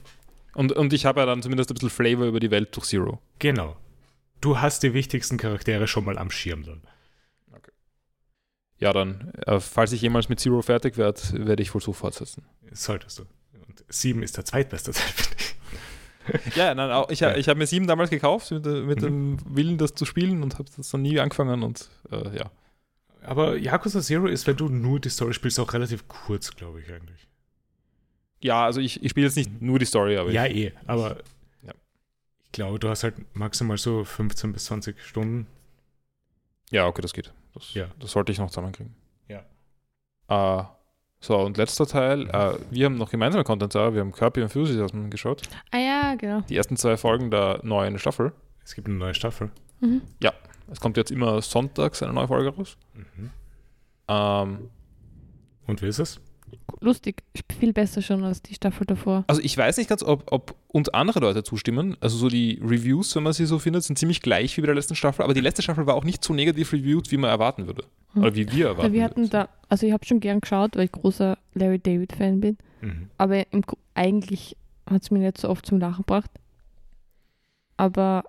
und, 0.55 0.73
und 0.73 0.93
ich 0.93 1.07
habe 1.07 1.21
ja 1.21 1.27
dann 1.27 1.43
zumindest 1.43 1.71
ein 1.71 1.75
bisschen 1.75 1.91
Flavor 1.91 2.27
über 2.27 2.41
die 2.41 2.51
Welt 2.51 2.75
durch 2.77 2.87
Zero. 2.87 3.21
Genau. 3.39 3.77
Du 4.41 4.61
hast 4.61 4.83
die 4.83 4.95
wichtigsten 4.95 5.39
Charaktere 5.39 5.87
schon 5.89 6.05
mal 6.05 6.19
am 6.19 6.31
Schirm 6.31 6.63
dann. 6.65 6.83
Ja, 8.79 8.93
dann, 8.93 9.33
äh, 9.47 9.59
falls 9.59 9.93
ich 9.93 10.03
jemals 10.03 10.29
mit 10.29 10.39
Zero 10.39 10.61
fertig 10.61 10.99
werde, 10.99 11.19
werde 11.47 11.63
ich 11.63 11.73
wohl 11.73 11.81
so 11.81 11.95
fortsetzen. 11.95 12.45
Solltest 12.73 13.19
du. 13.19 13.25
Und 13.81 13.93
7 13.93 14.23
ist 14.23 14.37
der 14.37 14.45
zweitbeste 14.45 14.91
ich. 16.47 16.57
Ja, 16.57 16.75
nein, 16.75 16.91
auch, 16.91 17.09
ich, 17.11 17.23
ich 17.23 17.49
habe 17.49 17.59
mir 17.59 17.67
sieben 17.69 17.87
damals 17.87 18.11
gekauft 18.11 18.51
mit, 18.51 18.65
mit 18.67 19.01
Mhm. 19.01 19.37
dem 19.37 19.57
Willen, 19.57 19.79
das 19.79 19.95
zu 19.95 20.05
spielen 20.05 20.43
und 20.43 20.55
habe 20.59 20.69
das 20.77 20.91
dann 20.91 21.03
nie 21.03 21.21
angefangen 21.21 21.63
und 21.63 21.89
äh, 22.11 22.37
ja. 22.37 22.51
Aber 23.23 23.57
Yakuza 23.57 24.01
Zero 24.01 24.27
ist, 24.27 24.47
wenn 24.47 24.57
du 24.57 24.69
nur 24.69 24.99
die 25.01 25.09
Story 25.09 25.33
spielst, 25.35 25.59
auch 25.61 25.73
relativ 25.73 26.07
kurz, 26.09 26.55
glaube 26.55 26.81
ich 26.81 26.93
eigentlich. 26.93 27.29
Ja, 28.41 28.65
also 28.65 28.81
ich, 28.81 29.03
ich 29.03 29.11
spiele 29.11 29.27
jetzt 29.27 29.37
nicht 29.37 29.61
nur 29.63 29.79
die 29.79 29.85
Story, 29.85 30.17
aber 30.17 30.31
ja, 30.31 30.47
ich, 30.47 30.57
eh. 30.57 30.73
Aber 30.87 31.17
Ja. 31.63 31.73
ich 32.45 32.53
glaube, 32.53 32.79
du 32.79 32.89
hast 32.89 33.03
halt 33.05 33.15
maximal 33.37 33.79
so 33.79 34.05
15 34.05 34.53
bis 34.53 34.65
20 34.67 35.01
Stunden. 35.01 35.47
ja, 36.71 36.87
okay, 36.87 37.03
das 37.03 37.13
geht. 37.13 37.33
Das, 37.55 37.73
Ja. 37.75 37.87
das 38.01 38.11
sollte 38.11 38.33
ich 38.33 38.39
noch 38.39 38.51
zusammenkriegen. 38.51 38.95
Ja. 39.29 39.45
Äh, 40.29 40.65
so, 41.27 41.37
und 41.39 41.57
letzter 41.57 41.87
Teil. 41.87 42.25
Mhm. 42.25 42.31
Äh, 42.31 42.53
wir 42.71 42.87
haben 42.87 42.97
noch 42.97 43.11
gemeinsame 43.11 43.45
Content 43.45 43.75
da. 43.75 43.93
Wir 43.93 44.01
haben 44.01 44.13
Kirby 44.13 44.43
Enthusiasm 44.43 45.11
geschaut. 45.11 45.43
Ah 45.73 45.79
ja, 45.79 46.15
genau. 46.15 46.43
Die 46.49 46.57
ersten 46.57 46.77
zwei 46.77 46.97
Folgen 46.97 47.31
der 47.31 47.61
neuen 47.63 47.99
Staffel. 47.99 48.33
Es 48.65 48.75
gibt 48.75 48.87
eine 48.87 48.97
neue 48.97 49.15
Staffel. 49.15 49.51
Mhm. 49.81 50.03
Es 50.69 50.81
kommt 50.81 50.97
jetzt 50.97 51.11
immer 51.11 51.41
sonntags 51.43 52.03
eine 52.03 52.13
neue 52.13 52.27
Folge 52.29 52.49
raus. 52.51 52.77
Mhm. 52.95 53.31
Ähm, 54.09 54.71
Und 55.67 55.83
wie 55.83 55.87
ist 55.87 55.99
es? 55.99 56.21
Lustig, 56.81 57.23
viel 57.59 57.73
besser 57.73 58.03
schon 58.03 58.23
als 58.25 58.43
die 58.43 58.55
Staffel 58.55 58.87
davor. 58.87 59.25
also 59.29 59.41
ich 59.41 59.57
weiß 59.57 59.77
nicht 59.79 59.89
ganz, 59.89 60.03
ob, 60.03 60.31
ob 60.33 60.55
uns 60.69 60.89
andere 60.91 61.21
Leute 61.21 61.43
zustimmen. 61.43 61.97
Also 62.01 62.17
so 62.17 62.29
die 62.29 62.61
Reviews, 62.63 63.15
wenn 63.17 63.23
man 63.23 63.33
sie 63.33 63.47
so 63.47 63.59
findet, 63.59 63.85
sind 63.85 63.99
ziemlich 63.99 64.21
gleich 64.21 64.57
wie 64.57 64.61
bei 64.61 64.67
der 64.67 64.75
letzten 64.75 64.95
Staffel. 64.97 65.23
Aber 65.23 65.33
die 65.35 65.41
letzte 65.41 65.63
Staffel 65.63 65.87
war 65.87 65.95
auch 65.95 66.05
nicht 66.05 66.23
so 66.25 66.35
negativ 66.35 66.73
reviewed, 66.73 67.11
wie 67.11 67.17
man 67.17 67.31
erwarten 67.31 67.67
würde. 67.67 67.85
Hm. 68.13 68.23
Oder 68.23 68.35
wie 68.35 68.51
wir 68.53 68.67
erwarten 68.67 68.89
Ja, 68.89 68.93
wir 68.93 69.05
hatten 69.05 69.17
würden. 69.23 69.31
da, 69.31 69.49
also 69.69 69.87
ich 69.87 69.93
habe 69.93 70.05
schon 70.05 70.21
gern 70.21 70.41
geschaut, 70.41 70.77
weil 70.77 70.85
ich 70.87 70.93
großer 70.93 71.39
Larry 71.55 71.79
David-Fan 71.79 72.41
bin. 72.41 72.59
Mhm. 72.83 73.11
Aber 73.17 73.53
im, 73.53 73.63
eigentlich 73.95 74.57
hat 74.89 75.03
es 75.03 75.11
mich 75.11 75.23
nicht 75.23 75.39
so 75.39 75.49
oft 75.49 75.65
zum 75.67 75.79
Lachen 75.79 76.03
gebracht. 76.03 76.31
Aber, 77.77 78.25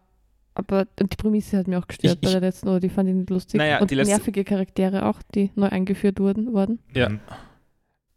aber 0.55 0.85
die 0.99 1.15
Prämisse 1.15 1.57
hat 1.57 1.67
mir 1.67 1.79
auch 1.79 1.87
gestört 1.87 2.15
Ich- 2.15 2.21
bei 2.21 2.31
der 2.31 2.41
letzten, 2.41 2.67
oder 2.69 2.79
die 2.79 2.89
fand 2.89 3.09
ich 3.09 3.15
nicht 3.15 3.29
lustig. 3.29 3.57
Naja, 3.57 3.79
Und 3.79 3.91
die 3.91 3.95
letzte- 3.95 4.15
nervige 4.15 4.43
Charaktere 4.43 5.05
auch, 5.05 5.21
die 5.35 5.51
neu 5.55 5.67
eingeführt 5.69 6.19
wurden. 6.19 6.53
wurden. 6.53 6.79
Ja. 6.93 7.09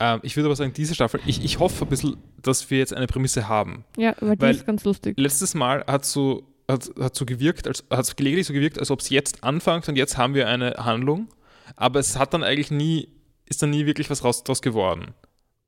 Ähm, 0.00 0.20
ich 0.22 0.34
würde 0.36 0.46
aber 0.48 0.56
sagen, 0.56 0.72
diese 0.72 0.94
Staffel, 0.94 1.20
ich, 1.26 1.44
ich 1.44 1.58
hoffe 1.58 1.84
ein 1.84 1.88
bisschen, 1.88 2.16
dass 2.40 2.70
wir 2.70 2.78
jetzt 2.78 2.94
eine 2.94 3.06
Prämisse 3.06 3.46
haben. 3.48 3.84
Ja, 3.96 4.14
weil 4.20 4.36
die 4.36 4.42
Weil- 4.42 4.54
ist 4.54 4.66
ganz 4.66 4.84
lustig. 4.84 5.14
Letztes 5.18 5.54
Mal 5.54 5.84
hat 5.86 6.04
so, 6.04 6.42
hat, 6.68 6.90
hat 6.98 7.14
so 7.14 7.26
gewirkt, 7.26 7.68
als 7.68 7.84
hat 7.90 8.00
es 8.00 8.16
gelegentlich 8.16 8.46
so 8.46 8.54
gewirkt, 8.54 8.78
als 8.78 8.90
ob 8.90 9.00
es 9.00 9.10
jetzt 9.10 9.44
anfängt 9.44 9.88
und 9.88 9.96
jetzt 9.96 10.16
haben 10.16 10.34
wir 10.34 10.48
eine 10.48 10.72
Handlung. 10.78 11.28
Aber 11.76 12.00
es 12.00 12.18
hat 12.18 12.34
dann 12.34 12.42
eigentlich 12.42 12.70
nie, 12.70 13.08
ist 13.46 13.62
dann 13.62 13.70
nie 13.70 13.86
wirklich 13.86 14.08
was 14.10 14.24
raus, 14.24 14.42
draus 14.42 14.62
geworden. 14.62 15.14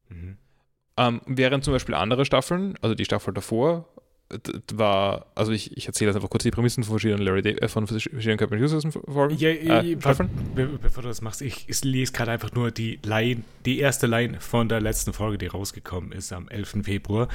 Mhm. 0.08 0.38
Ähm, 0.96 1.20
während 1.26 1.64
zum 1.64 1.72
Beispiel 1.74 1.94
andere 1.94 2.24
Staffeln, 2.24 2.74
also 2.82 2.94
die 2.94 3.04
Staffel 3.04 3.32
davor, 3.34 3.88
war, 4.74 5.26
also 5.34 5.52
ich, 5.52 5.76
ich 5.76 5.86
erzähle 5.86 6.10
jetzt 6.10 6.16
einfach 6.16 6.30
kurz 6.30 6.42
die 6.42 6.50
Prämissen 6.50 6.82
von 6.84 6.92
verschiedenen 6.94 7.22
Larry 7.24 7.42
David, 7.42 7.62
äh, 7.62 7.68
von 7.68 7.86
verschiedenen 7.86 8.38
Captain 8.38 8.62
Users 8.62 8.84
Folgen. 9.06 9.36
Ja, 9.36 9.48
äh, 9.50 9.92
äh, 9.92 9.96
be 10.54 10.66
bevor 10.80 11.02
du 11.02 11.08
das 11.08 11.20
machst, 11.22 11.42
ich, 11.42 11.68
ich 11.68 11.84
lese 11.84 12.12
gerade 12.12 12.30
einfach 12.32 12.52
nur 12.52 12.70
die 12.70 12.98
Line, 13.04 13.42
die 13.64 13.78
erste 13.78 14.06
Line 14.06 14.40
von 14.40 14.68
der 14.68 14.80
letzten 14.80 15.12
Folge, 15.12 15.38
die 15.38 15.46
rausgekommen 15.46 16.12
ist 16.12 16.32
am 16.32 16.48
11. 16.48 16.82
Februar. 16.84 17.28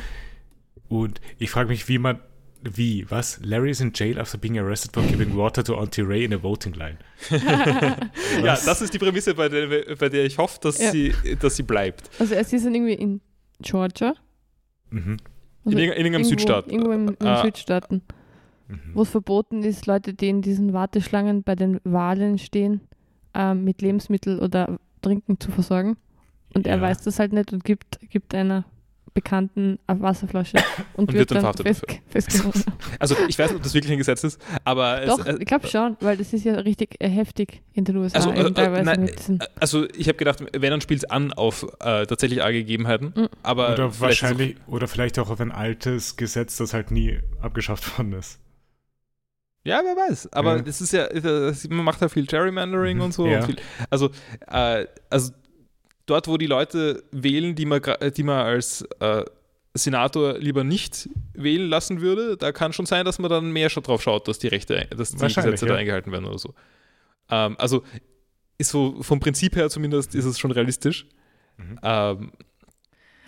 Und 0.90 1.20
ich 1.38 1.50
frage 1.50 1.70
mich, 1.70 1.88
wie 1.90 1.98
man, 1.98 2.20
wie, 2.64 3.06
was? 3.10 3.40
Larry 3.44 3.70
is 3.72 3.82
in 3.82 3.92
jail 3.94 4.20
after 4.20 4.38
being 4.38 4.58
arrested 4.58 4.92
for 4.94 5.04
giving 5.04 5.36
water 5.36 5.64
to 5.64 5.76
Auntie 5.78 6.02
Ray 6.02 6.24
in 6.24 6.34
a 6.34 6.42
voting 6.42 6.74
line. 6.74 6.98
Ja, 8.44 8.58
das 8.66 8.82
ist 8.82 8.94
die 8.94 8.98
Prämisse, 9.00 9.34
bei 9.36 9.50
der, 9.50 9.96
bei 9.96 10.10
der 10.10 10.26
ich 10.26 10.38
hoffe, 10.38 10.60
dass, 10.62 10.80
Ja. 10.80 10.92
sie, 10.92 11.14
dass 11.40 11.56
sie 11.56 11.64
bleibt. 11.64 12.10
Also 12.20 12.34
es 12.36 12.52
ist 12.54 12.66
dann 12.66 12.74
irgendwie 12.74 12.94
in 12.94 13.22
Georgia. 13.62 14.14
Mhm. 14.90 15.18
Also 15.68 15.78
in, 15.78 15.84
in 15.84 15.90
irgendeinem 15.90 16.14
irgendwo- 16.14 16.30
Südstaat. 16.30 16.72
Irgendwo 16.72 16.92
im, 16.92 17.08
im 17.20 17.28
Ah. 17.28 17.42
Südstaaten. 17.44 18.02
Mhm. 18.68 18.80
Wo 18.94 19.02
es 19.04 19.10
verboten 19.10 19.64
ist, 19.64 19.86
Leute, 19.86 20.14
die 20.14 20.30
in 20.30 20.42
diesen 20.42 20.74
Warteschlangen 20.74 21.44
bei 21.44 21.56
den 21.56 21.80
Wahlen 21.84 22.38
stehen, 22.38 22.82
ähm, 23.34 23.64
mit 23.64 23.82
Lebensmittel 23.82 24.40
oder 24.40 24.78
Trinken 25.02 25.40
zu 25.40 25.52
versorgen. 25.52 25.96
Und 26.54 26.68
er 26.68 26.78
Ja. 26.78 26.82
weiß 26.82 27.04
das 27.04 27.20
halt 27.20 27.34
nicht 27.34 27.54
und 27.54 27.64
gibt, 27.64 28.00
gibt 28.10 28.34
einer 28.36 28.66
Bekannten 29.18 29.80
Wasserflasche 29.88 30.58
und, 30.94 31.10
Und 31.10 31.14
wird, 31.14 31.32
dann 31.32 31.38
dann 31.38 31.42
verhaftet 31.56 31.66
fest, 31.66 31.86
festgenommen. 32.08 32.64
Also 33.00 33.16
ich 33.28 33.40
weiß 33.40 33.48
nicht, 33.50 33.58
ob 33.58 33.64
das 33.64 33.74
wirklich 33.74 33.92
ein 33.92 33.98
Gesetz 33.98 34.24
ist, 34.24 34.40
aber 34.64 35.02
Doch, 35.08 35.18
es, 35.20 35.26
äh, 35.26 35.38
ich 35.40 35.46
glaube 35.48 35.66
schon, 35.68 35.98
weil 36.02 36.18
das 36.18 36.34
ist 36.34 36.44
ja 36.46 36.54
richtig 36.54 36.96
äh, 37.00 37.10
heftig 37.10 37.64
in 37.74 37.84
den 37.84 37.98
USA. 37.98 38.18
Also, 38.18 38.32
eben 38.32 38.50
äh, 38.50 38.54
teilweise 38.54 38.84
nein, 38.84 39.10
diesen, 39.18 39.40
also 39.60 39.88
ich 39.96 40.08
habe 40.08 40.20
gedacht, 40.20 40.44
wenn 40.54 40.70
dann 40.70 40.82
spielt 40.82 41.04
es 41.04 41.10
an 41.10 41.34
auf 41.34 41.64
äh, 41.80 42.06
tatsächlich 42.06 42.40
Gegebenheiten, 42.46 43.12
Mhm. 43.16 43.30
aber 43.42 43.74
Oder 43.74 44.00
wahrscheinlich, 44.00 44.56
oder 44.68 44.88
vielleicht 44.88 45.18
auch 45.18 45.32
auf 45.32 45.40
ein 45.42 45.52
altes 45.52 46.16
Gesetz, 46.16 46.58
das 46.58 46.76
halt 46.76 46.92
nie 46.92 47.20
abgeschafft 47.42 47.98
worden 47.98 48.14
ist. 48.14 48.40
Ja, 49.64 49.82
wer 49.84 49.96
weiß. 49.96 50.32
Aber 50.32 50.58
Ja. 50.58 50.62
das 50.62 50.80
ist 50.80 50.94
ja, 50.94 51.08
das, 51.08 51.68
man 51.70 51.84
macht 51.84 52.02
ja 52.02 52.08
viel 52.10 52.26
Gerrymandering 52.28 52.98
Mhm, 52.98 53.04
und 53.04 53.14
so. 53.14 53.26
ja. 53.26 53.40
Und 53.40 53.46
viel, 53.48 53.56
also, 53.90 54.12
äh, 54.48 54.86
also 55.10 55.34
dort, 56.08 56.28
wo 56.28 56.38
die 56.38 56.48
Leute 56.48 57.04
wählen, 57.12 57.54
die 57.54 57.66
man, 57.66 57.80
gra- 57.80 58.10
die 58.10 58.24
man 58.24 58.40
als 58.40 58.82
äh, 59.00 59.24
Senator 59.76 60.40
lieber 60.40 60.64
nicht 60.64 61.08
wählen 61.34 61.70
lassen 61.70 62.02
würde, 62.02 62.36
da 62.36 62.52
kann 62.52 62.74
schon 62.74 62.88
sein, 62.88 63.06
dass 63.06 63.20
man 63.20 63.30
dann 63.30 63.52
mehr 63.52 63.70
schon 63.70 63.84
drauf 63.84 64.02
schaut, 64.02 64.28
dass 64.28 64.40
die 64.40 64.48
Rechte, 64.48 64.88
dass 64.98 65.12
die 65.12 65.18
Gesetze 65.18 65.68
ja. 65.68 65.74
da 65.74 65.78
eingehalten 65.78 66.12
werden 66.12 66.26
oder 66.26 66.40
so. 66.40 66.56
Ähm, 67.30 67.56
also 67.60 67.84
ist 68.58 68.72
so 68.72 69.04
vom 69.04 69.20
Prinzip 69.20 69.56
her 69.56 69.70
zumindest 69.70 70.16
ist 70.16 70.26
es 70.26 70.40
schon 70.40 70.52
realistisch. 70.52 71.06
Mhm. 71.58 71.80
Ähm, 71.84 72.32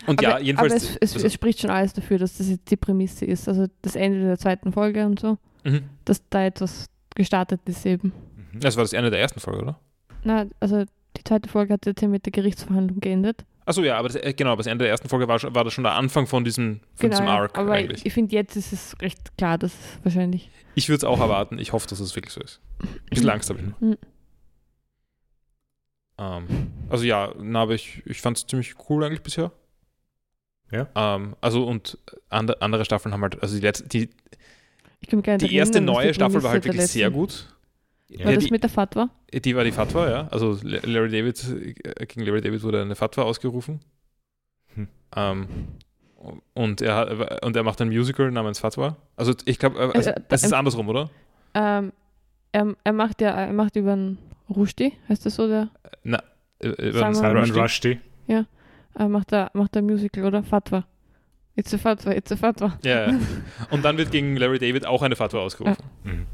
und 0.08 0.20
aber, 0.20 0.24
ja, 0.24 0.40
jedenfalls. 0.40 0.74
aber 0.74 0.82
es, 0.82 0.98
es, 1.02 1.14
also, 1.14 1.28
es 1.28 1.34
spricht 1.34 1.60
schon 1.60 1.70
alles 1.70 1.94
dafür, 1.94 2.18
dass 2.18 2.38
das 2.38 2.50
jetzt 2.50 2.72
die 2.72 2.78
Prämisse 2.78 3.26
ist. 3.26 3.48
Also 3.48 3.68
das 3.82 3.96
Ende 3.96 4.22
der 4.24 4.40
zweiten 4.40 4.72
Folge 4.72 5.06
und 5.06 5.20
so, 5.20 5.38
mhm. 5.64 5.84
dass 6.06 6.28
da 6.30 6.46
etwas 6.46 6.86
gestartet 7.16 7.62
ist 7.66 7.86
eben. 7.86 8.14
Mhm. 8.54 8.60
Das 8.62 8.76
war 8.76 8.84
das 8.84 8.94
Ende 8.94 9.12
der 9.12 9.20
ersten 9.20 9.40
Folge, 9.40 9.62
oder? 9.62 9.80
Na, 10.24 10.48
also 10.60 10.86
die 11.18 11.24
zweite 11.24 11.50
Folge 11.50 11.74
hat 11.74 11.86
jetzt 11.86 12.02
ja 12.02 12.08
mit 12.08 12.26
der 12.26 12.32
Gerichtsverhandlung 12.32 13.00
geendet. 13.00 13.46
Achso, 13.66 13.84
ja, 13.84 13.98
aber 13.98 14.08
das, 14.10 14.16
äh, 14.18 14.34
genau, 14.34 14.52
aber 14.52 14.60
das 14.64 14.68
Ende 14.68 14.84
der 14.84 14.92
ersten 14.92 15.10
Folge 15.10 15.28
war, 15.28 15.38
schon- 15.38 15.54
war 15.54 15.64
das 15.64 15.74
schon 15.74 15.84
der 15.84 15.94
Anfang 15.94 16.26
von 16.26 16.44
diesem, 16.44 16.80
von 16.96 17.10
diesem 17.12 17.26
Genau, 17.26 17.36
ja. 17.38 17.42
Arc 17.44 17.58
aber 17.58 17.74
eigentlich. 17.74 18.00
ich, 18.00 18.06
ich 18.08 18.14
finde, 18.14 18.34
jetzt 18.36 18.56
ist 18.56 18.74
es 18.74 18.96
recht 19.02 19.38
klar, 19.38 19.58
dass 19.60 19.74
es 19.74 20.00
wahrscheinlich. 20.04 20.50
Ich 20.76 20.90
würde 20.90 20.98
es 20.98 21.04
auch 21.04 21.20
erwarten. 21.20 21.60
Ich 21.60 21.72
hoffe, 21.74 21.88
dass 21.88 22.00
es 22.00 22.16
wirklich 22.16 22.34
so 22.34 22.42
ist. 22.42 22.62
Ein 22.82 22.88
bisschen 23.10 23.30
Angst 23.30 23.50
habe 23.50 23.60
ich 23.60 23.66
noch. 23.68 23.80
Mhm. 23.82 23.98
Ähm, 26.18 26.48
also 26.90 27.06
ja, 27.06 27.34
na, 27.40 27.62
aber 27.62 27.74
ich, 27.76 28.02
ich 28.06 28.22
fand 28.22 28.38
es 28.38 28.48
ziemlich 28.48 28.76
cool 28.90 29.04
eigentlich 29.04 29.22
bisher. 29.22 29.52
Ja. 30.72 30.88
Ähm, 30.96 31.36
also 31.42 31.66
und 31.66 31.98
andere, 32.30 32.62
andere 32.62 32.86
Staffeln 32.86 33.14
haben 33.14 33.22
halt, 33.22 33.42
also 33.42 33.56
die 33.56 33.62
letzte, 33.62 33.88
die, 33.88 34.10
die 35.12 35.56
erste 35.56 35.82
neue 35.82 36.14
Staffel 36.14 36.44
war 36.44 36.52
halt 36.52 36.66
wirklich 36.66 36.88
sehr 36.88 37.08
letzten- 37.10 37.20
gut. 37.20 37.56
War 38.10 38.26
Ja, 38.30 38.36
das 38.36 38.46
die, 38.46 38.52
mit 38.52 38.64
der 38.64 38.70
Fatwa? 38.70 39.10
die 39.32 39.56
war 39.56 39.64
die 39.64 39.72
Fatwa, 39.72 40.10
ja. 40.10 40.28
Also 40.30 40.58
La- 40.64 40.80
Larry 40.84 41.10
David, 41.12 41.44
äh, 41.84 42.06
gegen 42.08 42.26
Larry 42.26 42.42
David 42.42 42.64
wurde 42.64 42.82
eine 42.82 42.96
Fatwa 42.96 43.22
ausgerufen. 43.24 43.82
Hm. 44.74 44.88
Ähm, 45.16 45.48
und 46.54 46.82
er 46.82 46.96
hat, 46.96 47.44
und 47.46 47.56
er 47.56 47.64
macht 47.64 47.80
ein 47.82 47.90
Musical 47.90 48.32
namens 48.32 48.60
Fatwa. 48.60 48.98
Also 49.16 49.34
ich 49.46 49.60
glaube, 49.60 49.78
äh, 49.80 49.92
also, 49.96 50.10
Äh, 50.10 50.14
äh, 50.14 50.22
es 50.30 50.44
ist 50.44 50.52
ähm, 50.52 50.58
andersrum, 50.58 50.90
oder? 50.90 51.10
Ähm, 51.54 51.94
er, 52.52 52.76
er 52.84 52.94
macht 52.94 53.22
ja, 53.22 53.30
er 53.30 53.54
macht 53.54 53.76
über 53.76 53.94
einen 53.94 54.18
Rushdie, 54.50 54.94
heißt 55.08 55.26
das 55.26 55.36
so, 55.36 55.48
der? 55.48 55.70
Äh, 56.04 56.68
äh, 56.68 56.92
Salman 56.92 57.14
Salman 57.16 57.38
Rushdie? 57.44 57.60
Rushdie. 57.60 58.00
Macht 59.08 59.32
er 59.32 59.50
macht 59.54 59.76
er 59.78 59.82
ein 59.84 59.86
Musical, 59.86 60.26
oder? 60.26 60.44
Fatwa. 60.44 60.84
It's 61.56 61.74
a 61.74 61.78
Fatwa, 61.78 62.12
it's 62.12 62.32
a 62.32 62.36
Fatwa. 62.36 62.78
Ja, 62.84 63.12
ja. 63.12 63.20
Und 63.70 63.86
dann 63.86 63.98
wird 63.98 64.12
gegen 64.12 64.36
Larry 64.36 64.60
David 64.60 64.86
auch 64.86 65.04
eine 65.04 65.16
Fatwa 65.16 65.40
ausgerufen. 65.40 65.86
Mhm. 66.04 66.26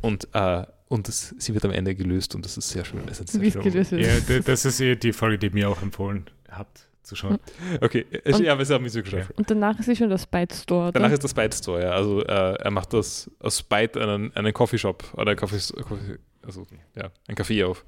Und, 0.00 0.26
äh, 0.32 0.64
und 0.94 1.08
das, 1.08 1.34
sie 1.38 1.52
wird 1.54 1.64
am 1.64 1.72
Ende 1.72 1.94
gelöst 1.94 2.34
und 2.34 2.44
das 2.44 2.56
ist 2.56 2.68
sehr 2.70 2.84
schön. 2.84 3.00
Das 3.06 3.20
ist 3.20 3.30
sehr 3.32 3.40
Wie 3.42 3.50
schön. 3.50 3.62
gelöst. 3.62 3.92
Ja, 3.92 4.38
das 4.40 4.64
ist 4.64 4.78
die 5.02 5.12
Folge, 5.12 5.38
die 5.38 5.50
mir 5.50 5.68
auch 5.68 5.82
empfohlen 5.82 6.24
habt 6.50 6.88
zu 7.02 7.16
schauen. 7.16 7.38
Okay, 7.82 8.06
es- 8.24 8.36
Und- 8.36 8.44
ja, 8.44 8.52
aber 8.52 8.62
es 8.62 8.70
ist 8.70 8.76
auch 8.76 8.80
Musical 8.80 9.12
Ja. 9.12 9.18
Staffel. 9.24 9.34
Und 9.36 9.50
danach 9.50 9.78
ist 9.78 9.86
sie 9.86 9.96
schon 9.96 10.08
das 10.08 10.26
Byte 10.26 10.54
Store, 10.54 10.82
oder? 10.88 10.92
Danach 10.92 11.10
ist 11.12 11.22
das 11.24 11.34
Byte 11.34 11.54
Store, 11.54 11.82
ja. 11.82 11.90
Also 11.90 12.22
äh, 12.24 12.54
er 12.54 12.70
macht 12.70 12.92
das 12.94 13.30
aus 13.40 13.62
Byte 13.62 13.96
einen, 13.98 14.34
einen 14.36 14.52
Coffeeshop 14.54 15.12
oder 15.14 15.32
ein 15.32 15.36
Coffee, 15.36 15.58
Coffee, 15.82 16.18
also 16.42 16.66
ja, 16.96 17.10
ein 17.28 17.34
Café 17.34 17.66
auf. 17.66 17.84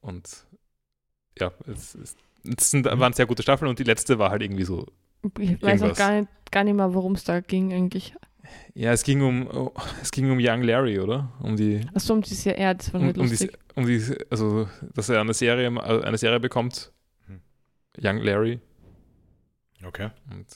Und 0.00 0.28
ja, 1.38 1.52
es, 1.66 1.94
es, 1.94 2.16
es 2.58 2.70
sind, 2.70 2.86
waren 2.86 3.12
sehr 3.12 3.26
gute 3.26 3.42
Staffeln 3.42 3.68
und 3.68 3.78
die 3.78 3.84
letzte 3.84 4.18
war 4.18 4.30
halt 4.30 4.42
irgendwie 4.42 4.64
so. 4.64 4.86
ich 5.38 5.60
weiß 5.62 5.82
auch 5.82 5.94
gar 5.96 6.18
nicht, 6.18 6.28
gar 6.50 6.64
nicht 6.64 6.74
mehr, 6.74 6.94
worum 6.94 7.12
es 7.14 7.24
da 7.24 7.40
ging 7.40 7.72
eigentlich. 7.72 8.14
Ja, 8.74 8.92
es 8.92 9.02
ging 9.02 9.22
um 9.22 9.46
oh, 9.48 9.72
es 10.02 10.10
ging 10.10 10.30
um 10.30 10.38
Young 10.40 10.62
Larry, 10.62 10.98
oder? 11.00 11.32
Um 11.40 11.56
die 11.56 11.86
Achso, 11.94 12.14
um 12.14 12.22
dieses 12.22 12.44
Jahr, 12.44 12.58
ja, 12.58 12.74
das 12.74 12.92
war 12.92 13.00
um, 13.00 13.06
nicht 13.06 13.18
um, 13.18 13.24
die, 13.26 13.30
lustig. 13.30 13.58
um 13.74 13.86
die, 13.86 14.16
also 14.30 14.68
dass 14.94 15.08
er 15.08 15.20
eine 15.20 15.34
Serie, 15.34 15.66
äh, 15.68 16.04
eine 16.04 16.18
Serie 16.18 16.40
bekommt, 16.40 16.92
Hm. 17.26 17.40
Young 18.00 18.18
Larry, 18.18 18.60
Okay. 19.84 20.10
und, 20.30 20.46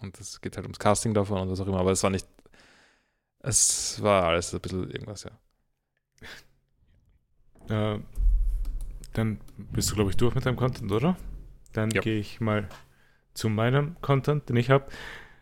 und 0.00 0.18
es 0.20 0.40
geht 0.40 0.56
halt 0.56 0.64
ums 0.66 0.78
Casting 0.78 1.14
davon 1.14 1.40
und 1.40 1.50
was 1.50 1.60
auch 1.60 1.66
immer, 1.66 1.80
aber 1.80 1.92
es 1.92 2.02
war 2.02 2.10
nicht, 2.10 2.26
es 3.40 4.02
war 4.02 4.24
alles 4.24 4.52
ein 4.54 4.60
bisschen 4.60 4.90
irgendwas, 4.90 5.24
ja. 5.24 5.30
Äh, 7.94 8.00
dann 9.12 9.40
bist 9.56 9.90
du, 9.90 9.94
glaube 9.94 10.10
ich, 10.10 10.16
durch 10.16 10.34
mit 10.34 10.44
deinem 10.46 10.56
Content, 10.56 10.90
oder? 10.92 11.16
Dann 11.72 11.90
Ja. 11.90 12.00
gehe 12.00 12.18
ich 12.18 12.40
mal 12.40 12.68
zu 13.34 13.48
meinem 13.48 13.96
Content, 14.00 14.48
den 14.48 14.56
ich 14.56 14.70
habe. 14.70 14.86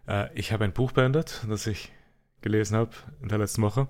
Äh, 0.07 0.29
ich 0.35 0.53
habe 0.53 0.65
ein 0.65 0.73
Buch 0.73 0.93
beendet, 0.93 1.45
das 1.49 1.67
ich 1.67 1.93
gelesen 2.41 2.77
habe 2.77 2.93
in 3.21 3.29
der 3.29 3.39
letzten 3.39 3.63
Woche. 3.63 3.89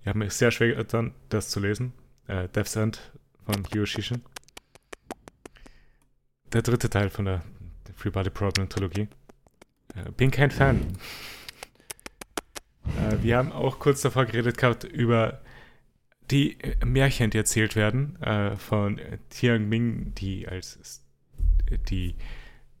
Ich 0.00 0.06
habe 0.06 0.18
mir 0.18 0.30
sehr 0.30 0.50
schwer 0.50 0.74
getan, 0.74 1.14
das 1.28 1.48
zu 1.48 1.60
lesen. 1.60 1.92
Äh, 2.26 2.48
Death's 2.48 2.76
End 2.76 3.12
von 3.44 3.86
Shishin. 3.86 4.22
Der 6.52 6.62
dritte 6.62 6.90
Teil 6.90 7.10
von 7.10 7.24
der 7.24 7.42
Free 7.96 8.10
Body 8.10 8.30
Problem 8.30 8.68
Trilogie. 8.68 9.08
Äh, 9.94 10.10
bin 10.16 10.30
kein 10.30 10.50
Fan. 10.50 10.80
Äh, 12.98 13.22
wir 13.22 13.38
haben 13.38 13.50
auch 13.50 13.78
kurz 13.78 14.02
davor 14.02 14.26
geredet 14.26 14.58
gehabt 14.58 14.84
über 14.84 15.40
die 16.30 16.58
Märchen, 16.84 17.30
die 17.30 17.38
erzählt 17.38 17.76
werden 17.76 18.20
äh, 18.22 18.56
von 18.56 19.00
Tiang 19.30 19.70
Ming, 19.70 20.14
die 20.14 20.46
als 20.46 21.02
die 21.88 22.14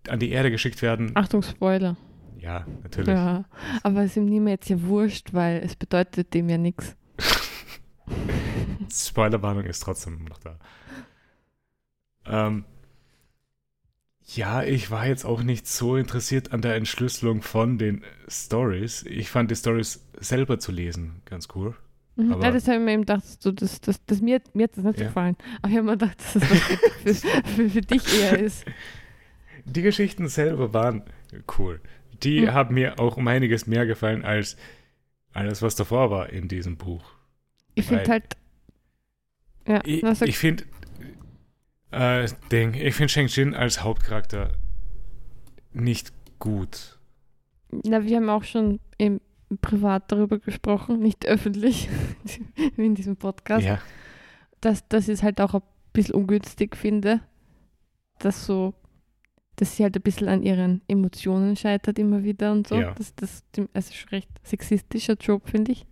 an 0.08 0.18
die 0.18 0.30
Erde 0.30 0.50
geschickt 0.50 0.82
werden. 0.82 1.12
Achtung, 1.14 1.42
Spoiler. 1.42 1.96
Ja, 2.44 2.66
natürlich. 2.82 3.08
Ja, 3.08 3.44
aber 3.82 4.00
es 4.02 4.10
ist 4.10 4.16
ihm 4.18 4.26
niemand 4.26 4.50
jetzt 4.50 4.68
ja 4.68 4.80
wurscht, 4.82 5.32
weil 5.32 5.62
es 5.64 5.76
bedeutet 5.76 6.34
dem 6.34 6.48
ja 6.50 6.58
nichts. 6.58 6.94
Spoilerwarnung 8.90 9.64
ist 9.64 9.80
trotzdem 9.80 10.24
noch 10.24 10.38
da. 10.38 10.58
Ähm, 12.26 12.64
ja, 14.26 14.62
ich 14.62 14.90
war 14.90 15.06
jetzt 15.06 15.24
auch 15.24 15.42
nicht 15.42 15.66
so 15.66 15.96
interessiert 15.96 16.52
an 16.52 16.62
der 16.62 16.76
Entschlüsselung 16.76 17.42
von 17.42 17.78
den 17.78 18.02
Stories. 18.28 19.04
Ich 19.04 19.30
fand 19.30 19.50
die 19.50 19.56
Stories 19.56 20.04
selber 20.18 20.58
zu 20.58 20.72
lesen 20.72 21.22
ganz 21.24 21.48
cool. 21.54 21.74
Mhm. 22.16 22.32
Aber- 22.32 22.44
ja, 22.44 22.50
das 22.50 22.66
habe 22.68 22.76
ich 22.78 22.82
mir 22.84 22.92
eben 22.92 23.02
gedacht, 23.02 23.24
so, 23.42 23.52
das, 23.52 23.80
das, 23.80 24.04
das, 24.04 24.20
mir, 24.20 24.40
mir 24.54 24.64
hat 24.64 24.76
das 24.76 24.84
nicht 24.84 25.00
Ja. 25.00 25.06
gefallen. 25.06 25.36
Aber 25.62 25.70
ich 25.70 25.76
habe 25.76 25.86
mir 25.86 25.92
gedacht, 25.96 26.18
dass 26.20 26.32
das 26.34 26.44
für, 26.44 27.14
für, 27.44 27.70
für 27.70 27.80
dich 27.80 28.20
eher 28.20 28.38
ist. 28.38 28.64
Die 29.66 29.82
Geschichten 29.82 30.28
selber 30.28 30.72
waren 30.74 31.02
cool. 31.58 31.80
Die 32.22 32.42
Mhm. 32.42 32.52
haben 32.52 32.74
mir 32.74 32.98
auch 32.98 33.16
um 33.16 33.26
einiges 33.28 33.66
mehr 33.66 33.86
gefallen 33.86 34.24
als 34.24 34.56
alles, 35.32 35.62
was 35.62 35.74
davor 35.74 36.10
war 36.10 36.30
in 36.30 36.48
diesem 36.48 36.76
Buch. 36.76 37.04
Ich 37.74 37.86
finde 37.86 38.08
halt. 38.10 38.36
Ja, 39.66 39.80
Ich, 39.84 40.02
ich 40.02 40.38
finde, 40.38 40.64
äh, 41.90 42.28
Ding, 42.52 42.74
ich 42.74 42.94
finde 42.94 43.08
Shang 43.12 43.26
Jin 43.28 43.54
als 43.54 43.82
Hauptcharakter 43.82 44.52
nicht 45.72 46.12
gut. 46.38 46.98
na, 47.84 48.04
wir 48.04 48.16
haben 48.16 48.28
auch 48.28 48.44
schon 48.44 48.78
im 48.98 49.20
privat 49.60 50.10
darüber 50.12 50.38
gesprochen, 50.38 50.98
nicht 51.00 51.26
öffentlich, 51.26 51.88
wie 52.76 52.86
in 52.86 52.94
diesem 52.94 53.16
Podcast, 53.16 53.64
Ja, 53.66 53.80
dass, 54.60 54.86
dass 54.88 55.08
ich 55.08 55.14
es 55.14 55.22
halt 55.22 55.40
auch 55.40 55.54
ein 55.54 55.62
bisschen 55.92 56.14
ungünstig 56.14 56.76
finde, 56.76 57.20
dass 58.18 58.46
so, 58.46 58.74
dass 59.56 59.76
sie 59.76 59.82
halt 59.84 59.96
ein 59.96 60.02
bisschen 60.02 60.28
an 60.28 60.42
ihren 60.42 60.82
Emotionen 60.88 61.56
scheitert 61.56 61.98
immer 61.98 62.24
wieder 62.24 62.52
und 62.52 62.66
so. 62.66 62.74
Ja. 62.76 62.92
Das, 62.94 63.14
das, 63.14 63.42
also 63.72 63.92
schon 63.92 64.08
recht 64.10 64.28
sexistischer 64.42 65.14
Job, 65.14 65.48
finde 65.48 65.72
ich. 65.72 65.86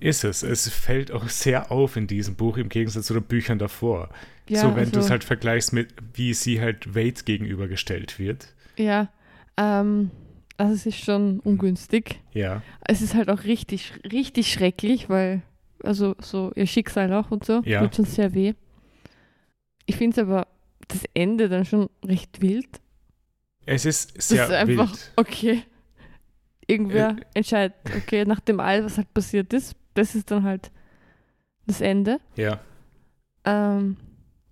ist 0.00 0.24
es. 0.24 0.42
Es 0.42 0.68
fällt 0.68 1.12
auch 1.12 1.28
sehr 1.28 1.70
auf 1.70 1.96
in 1.96 2.06
diesem 2.08 2.34
Buch 2.34 2.56
im 2.56 2.68
Gegensatz 2.68 3.06
zu 3.06 3.14
den 3.14 3.22
Büchern 3.22 3.58
davor. 3.58 4.08
Ja, 4.48 4.60
so, 4.62 4.74
wenn 4.74 4.90
du 4.90 4.98
es 4.98 5.04
also- 5.04 5.10
halt 5.10 5.24
vergleichst 5.24 5.72
mit, 5.72 5.94
wie 6.14 6.34
sie 6.34 6.60
halt 6.60 6.94
Wade 6.96 7.22
gegenübergestellt 7.24 8.18
wird. 8.18 8.52
Ja, 8.76 9.08
ähm, 9.56 10.10
also 10.56 10.74
es 10.74 10.86
ist 10.86 10.98
schon 11.04 11.38
ungünstig. 11.40 12.20
Ja, 12.32 12.62
Es 12.80 13.00
ist 13.00 13.14
halt 13.14 13.30
auch 13.30 13.44
richtig, 13.44 13.92
richtig 14.12 14.50
schrecklich, 14.52 15.08
weil, 15.08 15.42
also 15.84 16.16
so 16.20 16.50
ihr 16.56 16.66
Schicksal 16.66 17.12
auch 17.12 17.30
und 17.30 17.44
so, 17.44 17.62
Ja. 17.64 17.80
tut 17.82 17.94
schon 17.96 18.04
sehr 18.06 18.34
weh. 18.34 18.54
Ich 19.86 19.96
finde 19.96 20.20
es 20.20 20.28
aber 20.28 20.46
das 20.92 21.02
Ende 21.14 21.48
dann 21.48 21.64
schon 21.64 21.88
recht 22.04 22.40
wild. 22.40 22.80
es 23.66 23.84
ist 23.84 24.16
Das 24.16 24.28
sehr 24.28 24.44
ist 24.46 24.50
einfach, 24.52 24.90
wild. 24.92 25.12
okay, 25.16 25.62
irgendwer 26.66 27.10
Äh, 27.10 27.24
entscheidet, 27.34 27.74
okay, 27.96 28.24
nach 28.24 28.40
dem 28.40 28.60
all, 28.60 28.84
was 28.84 28.96
halt 28.98 29.12
passiert 29.14 29.52
ist, 29.52 29.74
das 29.94 30.14
ist 30.14 30.30
dann 30.30 30.42
halt 30.44 30.70
das 31.66 31.80
Ende. 31.80 32.18
Ja, 32.36 32.60
Ähm, 33.44 33.96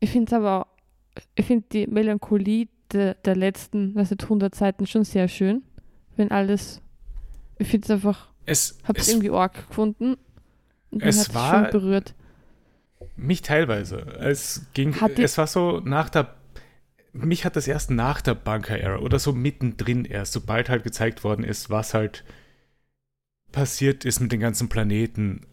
ich 0.00 0.10
finde 0.10 0.26
es 0.26 0.32
aber, 0.32 0.62
auch- 0.62 1.22
ich 1.34 1.46
finde 1.46 1.66
die 1.72 1.86
Melancholie 1.86 2.68
der, 2.92 3.14
der 3.14 3.36
letzten, 3.36 3.94
was 3.94 4.10
jetzt 4.10 4.24
100 4.24 4.54
Seiten 4.54 4.86
schon 4.86 5.04
sehr 5.04 5.28
schön, 5.28 5.62
wenn 6.16 6.30
alles, 6.32 6.80
ich 7.58 7.68
finde 7.68 7.84
es 7.84 7.90
einfach, 7.90 8.32
es, 8.46 8.78
habe 8.84 8.98
es 8.98 9.08
irgendwie 9.08 9.30
arg 9.30 9.68
gefunden 9.68 10.16
und 10.90 11.02
es 11.02 11.32
war- 11.34 11.70
schon 11.70 11.70
berührt. 11.80 12.14
Mich 13.20 13.42
teilweise. 13.42 13.98
Es 14.20 14.66
ging, 14.74 14.94
es 15.18 15.38
war 15.38 15.46
so 15.46 15.80
nach 15.84 16.10
der, 16.10 16.34
mich 17.12 17.44
hat 17.44 17.56
das 17.56 17.68
erst 17.68 17.90
nach 17.90 18.20
der 18.20 18.34
Bunker-Era 18.34 18.98
oder 18.98 19.18
so 19.18 19.32
mittendrin 19.32 20.04
erst, 20.04 20.32
sobald 20.34 20.68
halt 20.68 20.84
gezeigt 20.84 21.24
worden 21.24 21.44
ist, 21.44 21.70
was 21.70 21.94
halt 21.94 22.24
passiert 23.52 24.04
ist 24.04 24.20
mit 24.20 24.32
den 24.32 24.40
ganzen 24.40 24.68
Planeten 24.68 25.46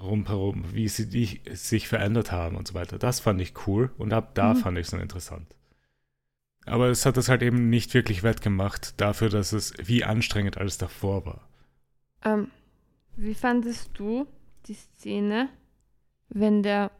rumherum, 0.00 0.64
wie 0.74 0.88
sie 0.88 1.08
die, 1.08 1.40
sich 1.52 1.88
verändert 1.88 2.32
haben 2.32 2.56
und 2.56 2.68
so 2.68 2.74
weiter. 2.74 2.98
Das 2.98 3.20
fand 3.20 3.40
ich 3.40 3.66
cool 3.66 3.90
und 3.98 4.12
ab 4.12 4.34
da 4.34 4.54
Mhm. 4.54 4.58
fand 4.58 4.78
ich 4.78 4.86
es 4.86 4.90
dann 4.90 5.00
interessant. 5.00 5.46
Aber 6.66 6.88
es 6.88 7.06
hat 7.06 7.16
das 7.16 7.28
halt 7.28 7.42
eben 7.42 7.70
nicht 7.70 7.94
wirklich 7.94 8.22
wettgemacht 8.24 9.00
dafür, 9.00 9.28
dass 9.28 9.52
es 9.52 9.74
wie 9.82 10.02
anstrengend 10.04 10.58
alles 10.58 10.76
davor 10.78 11.24
war. 11.24 11.48
Ähm, 12.24 12.50
wie 13.16 13.34
fandest 13.34 13.90
du 13.94 14.26
die 14.66 14.74
Szene, 14.74 15.48
wenn 16.30 16.62
der, 16.62 16.90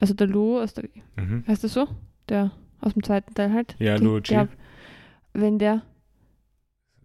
also 0.00 0.14
der 0.14 0.26
Lu 0.26 0.58
aus 0.58 0.74
der, 0.74 0.88
Mhm. 1.16 1.44
heißt 1.46 1.64
das 1.64 1.72
so? 1.74 1.86
Der 2.28 2.50
aus 2.80 2.94
dem 2.94 3.02
zweiten 3.02 3.34
Teil 3.34 3.52
halt? 3.52 3.76
Ja, 3.78 3.96
Ji. 3.96 4.20
der- 4.22 4.48
wenn 5.34 5.58
der, 5.58 5.82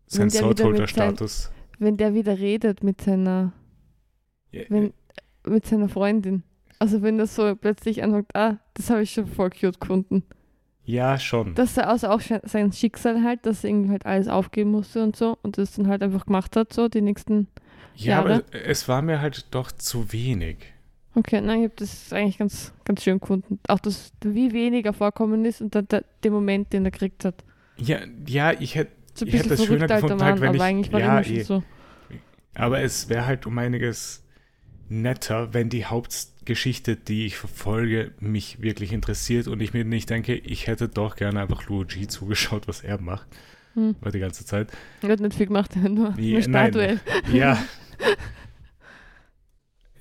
Sein 0.07 0.23
wenn 0.23 0.29
der 0.29 0.39
wieder 0.41 0.47
mit 0.47 0.57
Swordholder-Status. 0.59 1.51
wenn 1.79 1.97
der 1.97 2.13
wieder 2.13 2.37
redet 2.39 2.83
mit 2.83 3.01
seiner, 3.01 3.53
Ja, 4.51 4.63
wenn, 4.69 4.93
mit 5.45 5.65
seiner 5.65 5.89
Freundin. 5.89 6.43
Also 6.79 7.01
wenn 7.01 7.17
das 7.17 7.35
so 7.35 7.55
plötzlich 7.55 8.03
anfängt, 8.03 8.35
ah, 8.35 8.57
das 8.75 8.89
habe 8.89 9.01
ich 9.03 9.11
schon 9.11 9.27
voll 9.27 9.49
cute 9.49 9.79
gefunden. 9.79 10.23
ja, 10.85 11.17
schon. 11.19 11.53
Dass 11.55 11.75
er 11.77 11.89
also 11.89 12.07
auch 12.07 12.21
sein 12.43 12.71
Schicksal 12.71 13.23
halt, 13.23 13.45
dass 13.45 13.63
er 13.63 13.69
irgendwie 13.71 13.89
halt 13.89 14.05
alles 14.05 14.27
aufgeben 14.29 14.71
musste 14.71 15.03
und 15.03 15.15
so 15.17 15.37
und 15.43 15.57
das 15.57 15.73
dann 15.75 15.87
halt 15.87 16.01
einfach 16.01 16.25
gemacht 16.27 16.55
hat, 16.55 16.71
so 16.71 16.87
die 16.87 17.01
nächsten. 17.01 17.47
Ja, 17.95 18.21
Jahre. 18.21 18.33
aber 18.35 18.43
es 18.65 18.87
war 18.87 19.01
mir 19.01 19.19
halt 19.19 19.47
doch 19.53 19.71
zu 19.71 20.13
wenig. 20.13 20.57
Okay, 21.17 21.41
nein, 21.41 21.59
ich 21.59 21.63
habe 21.65 21.73
das 21.77 22.13
eigentlich 22.13 22.37
ganz, 22.37 22.73
ganz 22.85 23.03
schön 23.03 23.19
gefunden. 23.19 23.59
Auch 23.67 23.79
das, 23.79 24.11
wie 24.23 24.51
wenig 24.53 24.85
er 24.85 24.93
vorkommen 24.93 25.45
ist 25.45 25.61
und 25.61 25.73
dann 25.73 25.87
der, 25.87 26.03
den 26.23 26.31
Moment, 26.31 26.71
den 26.73 26.85
er 26.85 26.91
gekriegt 26.91 27.25
hat. 27.25 27.43
Ja, 27.77 27.97
ja, 28.27 28.51
ich 28.59 28.75
hätte. 28.75 28.91
So 29.15 29.25
Ich 29.25 29.33
hätte 29.33 29.49
das 29.49 29.65
schöner 29.65 29.87
gefunden, 29.87 30.21
halt, 30.21 30.35
Mann, 30.35 30.41
wenn 30.41 30.47
aber 30.49 30.55
ich- 30.57 30.61
eigentlich 30.61 30.91
war 30.93 30.99
ja, 30.99 31.21
eh. 31.21 31.41
so. 31.41 31.63
Aber 32.53 32.81
es 32.81 33.09
wäre 33.09 33.25
halt 33.25 33.47
um 33.47 33.57
einiges 33.57 34.23
netter, 34.89 35.55
wenn 35.55 35.69
die 35.69 35.85
Hauptgeschichte, 35.85 36.95
die 36.95 37.25
ich 37.25 37.35
verfolge, 37.37 38.11
mich 38.19 38.61
wirklich 38.61 38.93
interessiert 38.93 39.47
und 39.47 39.59
ich 39.59 39.73
mir 39.73 39.85
nicht 39.85 40.09
denke, 40.11 40.35
ich 40.35 40.67
hätte 40.67 40.87
doch 40.87 41.15
gerne 41.15 41.41
einfach 41.41 41.67
Luo 41.67 41.83
G 41.83 42.05
zugeschaut, 42.07 42.67
was 42.67 42.81
er 42.81 43.01
macht. 43.01 43.27
Hm. 43.73 43.95
War 44.01 44.11
die 44.11 44.19
ganze 44.19 44.45
Zeit. 44.45 44.69
Er 45.01 45.09
hat 45.09 45.19
nicht 45.19 45.33
viel 45.35 45.47
gemacht, 45.47 45.75
nur, 45.89 46.15
Wie- 46.15 46.33
nur 46.33 46.41
nein. 46.41 46.43
Startduell. 46.43 46.99
Ja. 47.33 47.57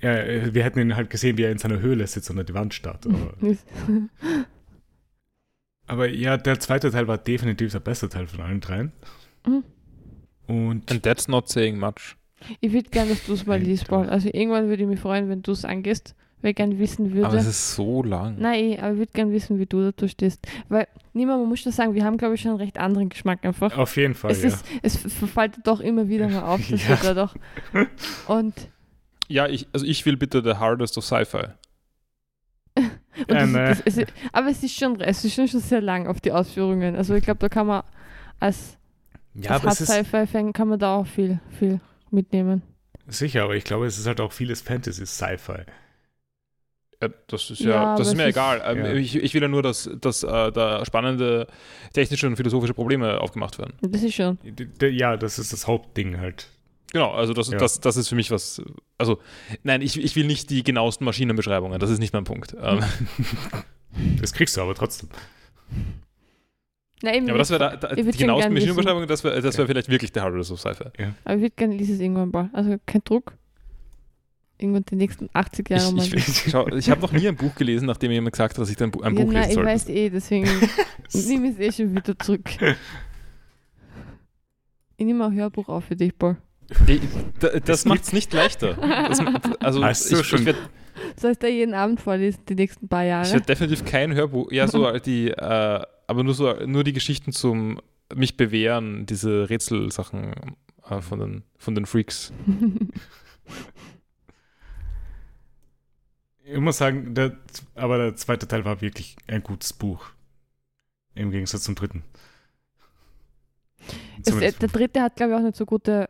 ja. 0.01 0.15
äh, 0.15 0.53
Wir 0.53 0.63
hätten 0.63 0.79
ihn 0.79 0.95
halt 0.95 1.09
gesehen, 1.09 1.37
wie 1.37 1.43
er 1.43 1.51
in 1.51 1.57
seiner 1.57 1.79
Höhle 1.79 2.05
sitzt 2.07 2.29
und 2.29 2.39
an 2.39 2.45
die 2.45 2.53
Wand 2.53 2.73
starrt. 2.73 3.05
Aber, 3.07 3.33
aber 5.87 6.09
ja, 6.09 6.37
der 6.37 6.59
zweite 6.59 6.91
Teil 6.91 7.07
war 7.07 7.17
definitiv 7.17 7.71
der 7.71 7.79
beste 7.79 8.09
Teil 8.09 8.27
von 8.27 8.41
allen 8.41 8.59
dreien. 8.59 8.91
Mhm. 9.45 9.63
Und 10.47 10.91
And 10.91 11.03
that's 11.03 11.27
not 11.27 11.49
saying 11.49 11.79
much. 11.79 12.15
Ich 12.61 12.71
würde 12.71 12.89
gerne, 12.89 13.09
dass 13.11 13.25
du 13.25 13.33
es 13.33 13.45
mal 13.45 13.59
liest, 13.59 13.87
Paul. 13.87 14.07
Also 14.09 14.29
irgendwann 14.31 14.69
würde 14.69 14.83
ich 14.83 14.89
mich 14.89 14.99
freuen, 14.99 15.27
wenn 15.27 15.41
du 15.41 15.51
es 15.51 15.65
angehst, 15.65 16.15
weil 16.41 16.51
ich 16.51 16.55
gerne 16.55 16.77
wissen 16.77 17.13
würde. 17.13 17.27
Aber 17.27 17.37
es 17.37 17.47
ist 17.47 17.75
so 17.75 18.03
lang. 18.03 18.35
Nein, 18.39 18.63
eh, 18.63 18.79
aber 18.79 18.93
ich 18.93 18.99
würde 18.99 19.11
gerne 19.11 19.31
wissen, 19.31 19.57
wie 19.59 19.65
du 19.65 19.81
dazu 19.81 20.07
stehst. 20.07 20.45
Weil, 20.69 20.87
niemand, 21.13 21.41
man 21.41 21.49
muss 21.49 21.61
schon 21.61 21.71
sagen, 21.71 21.95
wir 21.95 22.05
haben, 22.05 22.17
glaube 22.17 22.35
ich, 22.35 22.41
schon 22.41 22.51
einen 22.51 22.59
recht 22.59 22.77
anderen 22.77 23.09
Geschmack 23.09 23.43
einfach. 23.43 23.75
auf 23.77 23.97
jeden 23.97 24.13
Fall, 24.13 24.31
es, 24.31 24.43
ja. 24.43 24.49
ist, 24.49 24.65
es 24.83 24.97
verfaltet 25.13 25.65
doch 25.65 25.79
immer 25.79 26.07
wieder 26.07 26.29
mal 26.29 26.43
auf, 26.43 26.61
das 26.69 26.83
Ja. 26.87 26.89
wird 26.89 27.03
da 27.05 27.13
doch. 27.15 27.35
Und, 28.27 28.53
Ja, 29.27 29.47
ich, 29.47 29.67
also 29.73 29.85
ich 29.85 30.05
will 30.05 30.17
bitte 30.17 30.41
The 30.43 30.55
Hardest 30.55 30.97
of 30.97 31.05
Sci-Fi. 31.05 31.47
Ja, 32.77 32.85
das, 33.27 33.49
ne. 33.49 33.65
das, 33.83 33.97
es, 33.97 34.05
aber 34.31 34.47
es 34.49 34.61
ist, 34.63 34.77
schon, 34.77 35.01
es 35.01 35.25
ist 35.25 35.33
schon, 35.33 35.47
schon 35.47 35.59
sehr 35.59 35.81
lang 35.81 36.07
auf 36.07 36.21
die 36.21 36.31
Ausführungen. 36.31 36.95
Also 36.95 37.15
ich 37.15 37.23
glaube, 37.23 37.39
da 37.39 37.49
kann 37.49 37.65
man 37.67 37.83
als, 38.39 38.77
ja, 39.33 39.51
als 39.51 39.63
Hard-Sci-Fi-Fan 39.63 40.53
kann 40.53 40.67
man 40.67 40.77
da 40.79 40.95
auch 40.97 41.07
viel, 41.07 41.39
viel 41.57 41.79
mitnehmen. 42.11 42.61
sicher, 43.07 43.43
aber 43.43 43.55
ich 43.55 43.63
glaube, 43.63 43.87
es 43.87 43.97
ist 43.97 44.05
halt 44.05 44.21
auch 44.21 44.31
vieles 44.31 44.61
Fantasy-Sci-Fi. 44.61 45.63
Ja, 47.01 47.09
das 47.27 47.49
ist 47.51 47.59
Ja, 47.59 47.69
ja, 47.69 47.95
das 47.95 48.07
ist 48.09 48.15
mir 48.15 48.23
ist- 48.23 48.35
egal. 48.35 48.61
Ähm, 48.65 48.77
Ja. 48.85 48.93
Ich, 48.93 49.15
ich 49.15 49.33
will 49.33 49.41
ja 49.41 49.47
nur, 49.47 49.61
dass, 49.63 49.89
dass 50.01 50.23
äh, 50.23 50.51
da 50.51 50.83
spannende 50.85 51.47
technische 51.93 52.27
und 52.27 52.35
philosophische 52.37 52.73
Probleme 52.73 53.19
aufgemacht 53.21 53.57
werden. 53.59 53.73
Das 53.81 54.01
ist 54.03 54.13
schon. 54.15 54.37
Ja, 54.81 55.15
das 55.17 55.37
ist 55.39 55.53
das 55.53 55.67
Hauptding 55.67 56.17
halt. 56.19 56.49
Genau, 56.93 57.11
also 57.11 57.33
das, 57.33 57.49
Ja. 57.51 57.57
das, 57.57 57.79
das 57.79 57.97
ist 57.97 58.07
für 58.07 58.15
mich 58.15 58.31
was. 58.31 58.61
Also, 58.97 59.19
nein, 59.63 59.81
ich, 59.81 60.01
ich 60.01 60.15
will 60.15 60.25
nicht 60.25 60.49
die 60.49 60.63
genauesten 60.63 61.03
Maschinenbeschreibungen, 61.05 61.79
das 61.79 61.89
ist 61.89 61.99
nicht 61.99 62.13
mein 62.13 62.23
Punkt. 62.23 62.55
Ähm, 62.61 62.83
Das 64.21 64.31
kriegst 64.33 64.55
du 64.55 64.61
aber 64.61 64.75
trotzdem. 64.75 65.09
Na, 67.01 67.13
eben, 67.15 67.25
ja, 67.25 67.31
aber 67.33 67.39
das 67.39 67.49
wäre 67.49 67.59
da, 67.59 67.75
da, 67.75 67.95
Ich 67.95 68.05
die 68.05 68.17
genauesten 68.17 68.53
Maschinenbeschreibungen, 68.53 69.07
das 69.07 69.23
wäre 69.23 69.41
das 69.41 69.57
wär 69.57 69.65
vielleicht 69.65 69.89
wirklich 69.89 70.11
der 70.11 70.23
Hardest 70.23 70.51
of 70.51 70.59
Sci-Fi. 70.59 70.85
aber 71.23 71.35
ich 71.35 71.41
würde 71.41 71.55
gerne 71.55 71.75
lesen 71.75 71.95
es 71.95 71.99
irgendwann 71.99 72.29
mal. 72.29 72.49
Also 72.53 72.75
kein 72.85 73.01
Druck. 73.03 73.33
Irgendwann 74.59 74.83
die 74.85 74.95
nächsten 74.95 75.29
80 75.33 75.69
Jahre 75.69 75.93
mal. 75.93 76.03
Ich, 76.05 76.13
ich, 76.15 76.47
ich 76.47 76.89
habe 76.89 77.01
noch 77.01 77.11
nie 77.11 77.27
ein 77.27 77.35
Buch 77.35 77.53
gelesen, 77.55 77.85
nachdem 77.85 78.11
jemand 78.11 78.33
gesagt 78.33 78.55
hat, 78.55 78.61
dass 78.61 78.69
ich 78.69 78.81
ein, 78.81 78.89
Bu 78.91 79.01
ein 79.01 79.15
ja, 79.15 79.23
Buch 79.23 79.31
nein, 79.31 79.43
lesen 79.43 79.49
ich 79.49 79.55
sollte. 79.55 79.69
weiß 79.69 79.89
eh, 79.89 80.09
deswegen 80.09 80.45
nehme 81.13 81.47
ich 81.49 81.59
es 81.59 81.59
eh 81.59 81.71
schon 81.83 81.95
wieder 81.95 82.17
zurück. 82.19 82.49
Ich 84.99 85.05
nehme 85.05 85.25
ein 85.25 85.33
Hörbuch 85.35 85.69
auf 85.69 85.85
für 85.85 85.95
dich, 85.95 86.17
Paul. 86.17 86.37
Das 87.65 87.85
macht 87.85 88.03
es 88.03 88.13
nicht 88.13 88.33
leichter. 88.33 88.73
Das, 88.73 89.19
also 89.59 89.83
Hast 89.83 90.11
du 90.11 90.19
ich, 90.19 90.27
schon- 90.27 90.39
ich 90.39 90.45
werde 90.45 90.59
Soll 91.15 91.31
ich 91.31 91.37
da 91.37 91.47
jeden 91.47 91.73
Abend 91.73 92.01
vorlesen, 92.01 92.41
die 92.49 92.55
nächsten 92.55 92.87
paar 92.87 93.03
Jahre? 93.03 93.25
Ich 93.25 93.33
werde 93.33 93.45
definitiv 93.45 93.85
kein 93.85 94.13
Hörbuch, 94.13 94.51
ja, 94.51 94.67
so 94.67 94.91
die, 94.99 95.29
äh, 95.29 95.81
aber 96.07 96.23
nur 96.23 96.33
so, 96.33 96.53
nur 96.65 96.83
die 96.83 96.93
Geschichten 96.93 97.31
zum 97.31 97.79
mich 98.13 98.37
bewähren, 98.37 99.05
diese 99.05 99.49
Rätselsachen 99.49 100.33
äh, 100.89 101.01
von, 101.01 101.19
den, 101.19 101.43
von 101.57 101.75
den 101.75 101.85
Freaks. 101.85 102.33
Ich 106.49 106.59
muss 106.59 106.77
sagen, 106.77 107.13
der, 107.13 107.35
aber 107.75 107.97
der 107.97 108.15
zweite 108.15 108.47
Teil 108.47 108.63
war 108.63 108.79
wirklich 108.79 109.17
ein 109.27 109.43
gutes 109.43 109.73
Buch. 109.73 110.05
Im 111.13 111.29
Gegensatz 111.29 111.63
zum 111.63 111.75
dritten. 111.75 112.03
Es, 114.25 114.33
äh, 114.33 114.53
der 114.53 114.69
dritte 114.69 115.01
hat, 115.01 115.17
glaube 115.17 115.33
ich, 115.33 115.39
auch 115.39 115.43
nicht 115.43 115.57
so 115.57 115.65
gute, 115.65 116.09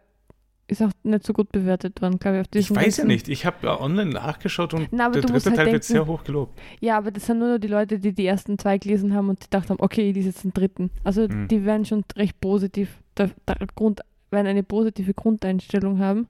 ist 0.69 0.81
auch 0.81 0.91
nicht 1.03 1.25
so 1.25 1.31
gut 1.33 1.51
bewertet 1.51 2.01
worden, 2.01 2.19
glaube 2.19 2.37
ich, 2.37 2.41
auf 2.41 2.47
ich 2.55 2.75
weiß 2.75 2.97
ja 2.97 3.05
nicht. 3.05 3.29
Ich 3.29 3.45
habe 3.45 3.79
online 3.79 4.11
nachgeschaut 4.11 4.73
und 4.73 4.89
Na, 4.91 5.09
der 5.09 5.21
dritte 5.21 5.33
halt 5.33 5.43
Teil 5.55 5.57
wird 5.57 5.67
denken- 5.67 5.81
sehr 5.83 6.05
hoch 6.07 6.23
gelobt. 6.25 6.59
Ja, 6.81 6.97
aber 6.97 7.11
das 7.11 7.25
sind 7.25 7.39
nur 7.39 7.57
die 7.59 7.67
Leute, 7.69 7.99
die 7.99 8.11
die 8.13 8.25
ersten 8.25 8.57
zwei 8.59 8.77
gelesen 8.77 9.13
haben 9.13 9.29
und 9.29 9.39
die 9.39 9.45
gedacht 9.45 9.69
haben, 9.69 9.79
okay, 9.79 10.09
ich 10.09 10.15
lese 10.15 10.27
jetzt 10.29 10.43
den 10.43 10.53
dritten. 10.53 10.89
Also 11.03 11.27
Mhm. 11.27 11.47
die 11.47 11.63
werden 11.63 11.85
schon 11.85 12.03
recht 12.17 12.39
positiv, 12.41 12.97
der, 13.17 13.31
der 13.47 13.55
Grund, 13.75 14.01
werden 14.29 14.47
eine 14.47 14.63
positive 14.63 15.13
Grundeinstellung 15.13 15.99
haben. 15.99 16.27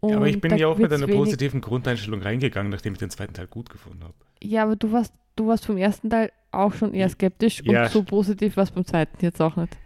aber 0.00 0.26
ich 0.28 0.34
Und 0.36 0.40
bin 0.42 0.50
da 0.50 0.56
ja 0.56 0.68
auch 0.68 0.78
mit 0.78 0.92
einer 0.92 1.06
positiven 1.06 1.60
Grundeinstellung 1.60 2.20
reingegangen, 2.22 2.70
nachdem 2.70 2.92
ich 2.92 2.98
den 2.98 3.10
zweiten 3.10 3.32
Teil 3.34 3.46
gut 3.46 3.68
gefunden 3.70 4.04
habe. 4.04 4.14
Ja, 4.42 4.62
aber 4.64 4.76
du 4.76 4.92
warst, 4.92 5.12
du 5.34 5.46
warst 5.46 5.64
vom 5.66 5.76
ersten 5.78 6.10
Teil 6.10 6.30
auch 6.52 6.72
schon 6.74 6.92
eher 6.94 7.08
skeptisch 7.08 7.62
Ja. 7.64 7.84
und 7.84 7.90
so 7.90 8.02
positiv 8.04 8.56
warst 8.56 8.74
beim 8.74 8.84
zweiten 8.84 9.16
jetzt 9.24 9.40
auch 9.40 9.56
nicht. 9.56 9.76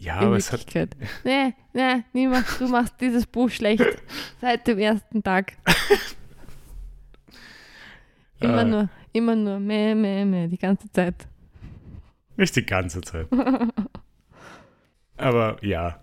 Ja, 0.00 0.16
aber 0.16 0.36
es 0.36 0.50
hat. 0.50 0.64
Nee, 1.24 1.54
nee, 1.74 2.02
niemand, 2.14 2.46
du 2.58 2.66
machst 2.68 2.94
dieses 3.00 3.26
Buch 3.26 3.50
schlecht 3.50 3.84
seit 4.40 4.66
dem 4.66 4.78
ersten 4.78 5.22
Tag. 5.22 5.52
Immer 8.40 8.62
Äh. 8.62 8.64
nur, 8.64 8.88
immer 9.12 9.36
nur, 9.36 9.58
meh, 9.60 9.94
meh, 9.94 10.24
meh, 10.24 10.48
die 10.48 10.56
ganze 10.58 10.90
Zeit. 10.90 11.28
Nicht 12.36 12.56
die 12.56 12.64
ganze 12.64 13.02
Zeit. 13.02 13.26
Aber 15.18 15.62
ja. 15.62 16.00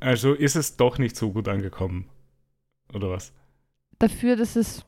Also 0.00 0.32
ist 0.32 0.56
es 0.56 0.76
doch 0.78 0.96
nicht 0.98 1.14
so 1.16 1.30
gut 1.32 1.48
angekommen. 1.48 2.08
Oder 2.94 3.10
was? 3.10 3.32
Dafür, 3.98 4.36
dass 4.36 4.56
es, 4.56 4.84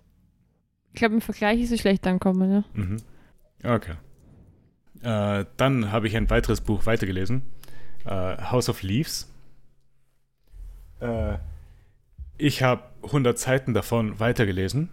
ich 0.93 0.99
glaube, 0.99 1.15
im 1.17 1.21
Vergleich 1.21 1.61
ist 1.61 1.71
es 1.73 1.81
schlecht 1.81 2.07
angekommen, 2.07 2.51
ja. 2.51 2.65
Mhm. 2.73 2.97
Okay. 3.63 3.95
Äh, 5.03 5.45
dann 5.59 5.93
habe 5.93 6.07
ich 6.09 6.17
ein 6.17 6.31
weiteres 6.31 6.63
Buch 6.63 6.87
weitergelesen. 6.87 7.43
Äh, 8.05 8.37
House 8.51 8.69
of 8.69 8.83
Leaves. 8.83 9.31
Äh, 11.01 11.39
ich 12.37 12.63
habe 12.63 12.83
100 13.03 13.39
Seiten 13.39 13.75
davon 13.75 14.19
weitergelesen 14.21 14.91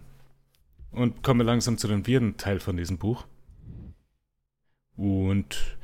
und 0.92 1.22
komme 1.22 1.44
langsam 1.44 1.78
zu 1.78 1.88
dem 1.88 2.04
vierten 2.04 2.36
Teil 2.36 2.60
von 2.60 2.76
diesem 2.76 2.98
Buch. 2.98 3.24
Und 4.96 5.76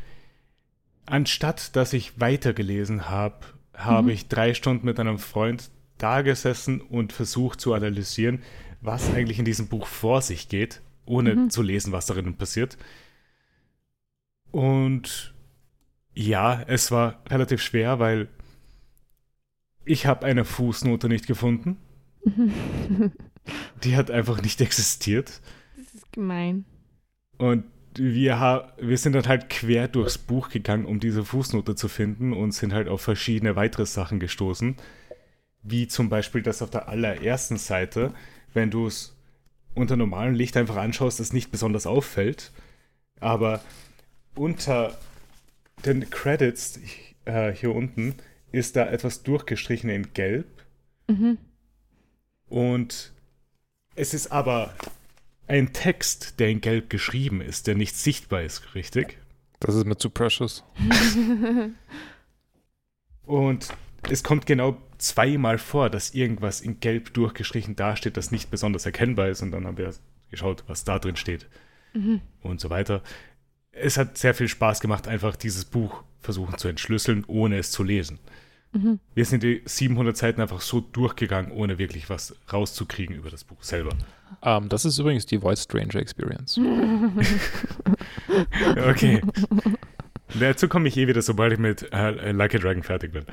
anstatt 1.06 1.74
dass 1.76 1.92
ich 1.92 2.20
weitergelesen 2.20 3.08
habe, 3.08 3.36
habe 3.74 4.04
Mhm. 4.04 4.08
ich 4.10 4.28
drei 4.28 4.54
Stunden 4.54 4.84
mit 4.86 5.00
einem 5.00 5.18
Freund 5.18 5.70
da 5.98 6.22
gesessen 6.22 6.80
und 6.80 7.12
versucht 7.12 7.60
zu 7.60 7.74
analysieren, 7.74 8.42
was 8.80 9.12
eigentlich 9.12 9.38
in 9.38 9.44
diesem 9.44 9.66
Buch 9.68 9.86
vor 9.86 10.22
sich 10.22 10.48
geht, 10.48 10.80
ohne 11.06 11.34
Mhm. 11.34 11.50
zu 11.50 11.62
lesen, 11.62 11.92
was 11.92 12.06
darin 12.06 12.36
passiert. 12.36 12.76
Und 14.52 15.34
ja, 16.18 16.64
es 16.66 16.90
war 16.90 17.22
relativ 17.30 17.62
schwer, 17.62 18.00
weil 18.00 18.26
ich 19.84 20.04
habe 20.06 20.26
eine 20.26 20.44
Fußnote 20.44 21.08
nicht 21.08 21.28
gefunden. 21.28 21.76
Die 23.84 23.96
hat 23.96 24.10
einfach 24.10 24.42
nicht 24.42 24.60
existiert. 24.60 25.40
Das 25.76 25.94
ist 25.94 26.12
gemein. 26.12 26.64
Und 27.36 27.64
wir, 27.94 28.72
wir 28.78 28.98
sind 28.98 29.12
dann 29.12 29.28
halt 29.28 29.48
quer 29.48 29.86
durchs 29.86 30.18
Buch 30.18 30.48
gegangen, 30.48 30.86
um 30.86 30.98
diese 30.98 31.24
Fußnote 31.24 31.76
zu 31.76 31.86
finden 31.86 32.32
und 32.32 32.50
sind 32.50 32.72
halt 32.72 32.88
auf 32.88 33.00
verschiedene 33.00 33.54
weitere 33.54 33.86
Sachen 33.86 34.18
gestoßen. 34.18 34.74
Wie 35.62 35.86
zum 35.86 36.08
Beispiel 36.08 36.42
das 36.42 36.62
auf 36.62 36.70
der 36.70 36.88
allerersten 36.88 37.58
Seite, 37.58 38.12
wenn 38.52 38.72
du 38.72 38.88
es 38.88 39.16
unter 39.72 39.96
normalem 39.96 40.34
Licht 40.34 40.56
einfach 40.56 40.76
anschaust, 40.76 41.20
das 41.20 41.32
nicht 41.32 41.52
besonders 41.52 41.86
auffällt. 41.86 42.50
Aber 43.20 43.60
unter 44.34 44.98
den 45.84 46.08
Credits 46.10 46.78
äh, 47.24 47.52
hier 47.52 47.74
unten 47.74 48.14
ist 48.52 48.76
da 48.76 48.86
etwas 48.86 49.22
durchgestrichen 49.22 49.90
in 49.90 50.12
Gelb. 50.14 50.46
Mhm. 51.08 51.38
Und 52.48 53.12
es 53.94 54.14
ist 54.14 54.32
aber 54.32 54.74
ein 55.46 55.72
Text, 55.72 56.40
der 56.40 56.48
in 56.48 56.60
Gelb 56.60 56.90
geschrieben 56.90 57.40
ist, 57.40 57.66
der 57.66 57.74
nicht 57.74 57.96
sichtbar 57.96 58.42
ist, 58.42 58.74
richtig? 58.74 59.18
Das 59.60 59.74
ist 59.74 59.86
mir 59.86 59.96
zu 59.96 60.10
precious. 60.10 60.64
Und 63.26 63.68
es 64.08 64.22
kommt 64.22 64.46
genau 64.46 64.78
zweimal 64.98 65.58
vor, 65.58 65.90
dass 65.90 66.14
irgendwas 66.14 66.60
in 66.60 66.80
Gelb 66.80 67.12
durchgestrichen 67.14 67.76
dasteht, 67.76 68.16
das 68.16 68.30
nicht 68.30 68.50
besonders 68.50 68.86
erkennbar 68.86 69.28
ist. 69.28 69.42
Und 69.42 69.50
dann 69.50 69.66
haben 69.66 69.76
wir 69.76 69.92
geschaut, 70.30 70.64
was 70.66 70.84
da 70.84 70.98
drin 70.98 71.16
steht 71.16 71.46
Mhm. 71.94 72.20
und 72.42 72.60
so 72.60 72.70
weiter. 72.70 73.02
Es 73.80 73.96
hat 73.96 74.18
sehr 74.18 74.34
viel 74.34 74.48
Spaß 74.48 74.80
gemacht, 74.80 75.08
einfach 75.08 75.36
dieses 75.36 75.64
Buch 75.64 76.02
versuchen 76.20 76.58
zu 76.58 76.68
entschlüsseln, 76.68 77.24
ohne 77.26 77.58
es 77.58 77.70
zu 77.70 77.82
lesen. 77.82 78.18
Mhm. 78.72 79.00
Wir 79.14 79.24
sind 79.24 79.42
die 79.42 79.62
700 79.64 80.16
Seiten 80.16 80.40
einfach 80.40 80.60
so 80.60 80.80
durchgegangen, 80.80 81.52
ohne 81.52 81.78
wirklich 81.78 82.10
was 82.10 82.36
rauszukriegen 82.52 83.16
über 83.16 83.30
das 83.30 83.44
Buch 83.44 83.62
selber. 83.62 83.96
Ähm, 84.42 84.68
das 84.68 84.84
ist 84.84 84.98
übrigens 84.98 85.26
die 85.26 85.38
Voice 85.38 85.62
Stranger 85.62 85.96
Experience. 85.96 86.60
Okay. 88.76 89.22
Dazu 90.38 90.68
komme 90.68 90.88
ich 90.88 90.96
eh 90.96 91.08
wieder, 91.08 91.22
sobald 91.22 91.54
ich 91.54 91.58
mit 91.58 91.92
äh, 91.92 92.32
Like 92.32 92.54
a 92.54 92.58
Dragon 92.58 92.82
fertig 92.82 93.12
bin. 93.12 93.24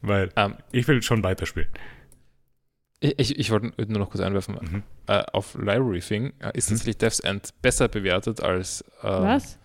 Weil 0.00 0.30
Ähm, 0.36 0.54
ich 0.72 0.88
will 0.88 1.02
schon 1.02 1.22
weiterspielen. 1.22 1.68
Ich, 3.00 3.18
ich, 3.18 3.38
ich 3.38 3.50
wollte 3.50 3.72
nur 3.90 3.98
noch 4.00 4.10
kurz 4.10 4.20
einwerfen. 4.22 4.56
Mhm. 4.60 4.82
Äh, 5.06 5.22
auf 5.32 5.54
Library 5.54 6.00
Thing 6.00 6.32
äh, 6.40 6.50
ist 6.56 6.68
Mhm. 6.68 6.74
tatsächlich 6.74 6.98
Death's 6.98 7.20
End 7.20 7.50
besser 7.62 7.88
bewertet 7.88 8.42
als. 8.42 8.84
ähm, 9.02 9.22
Was? 9.22 9.58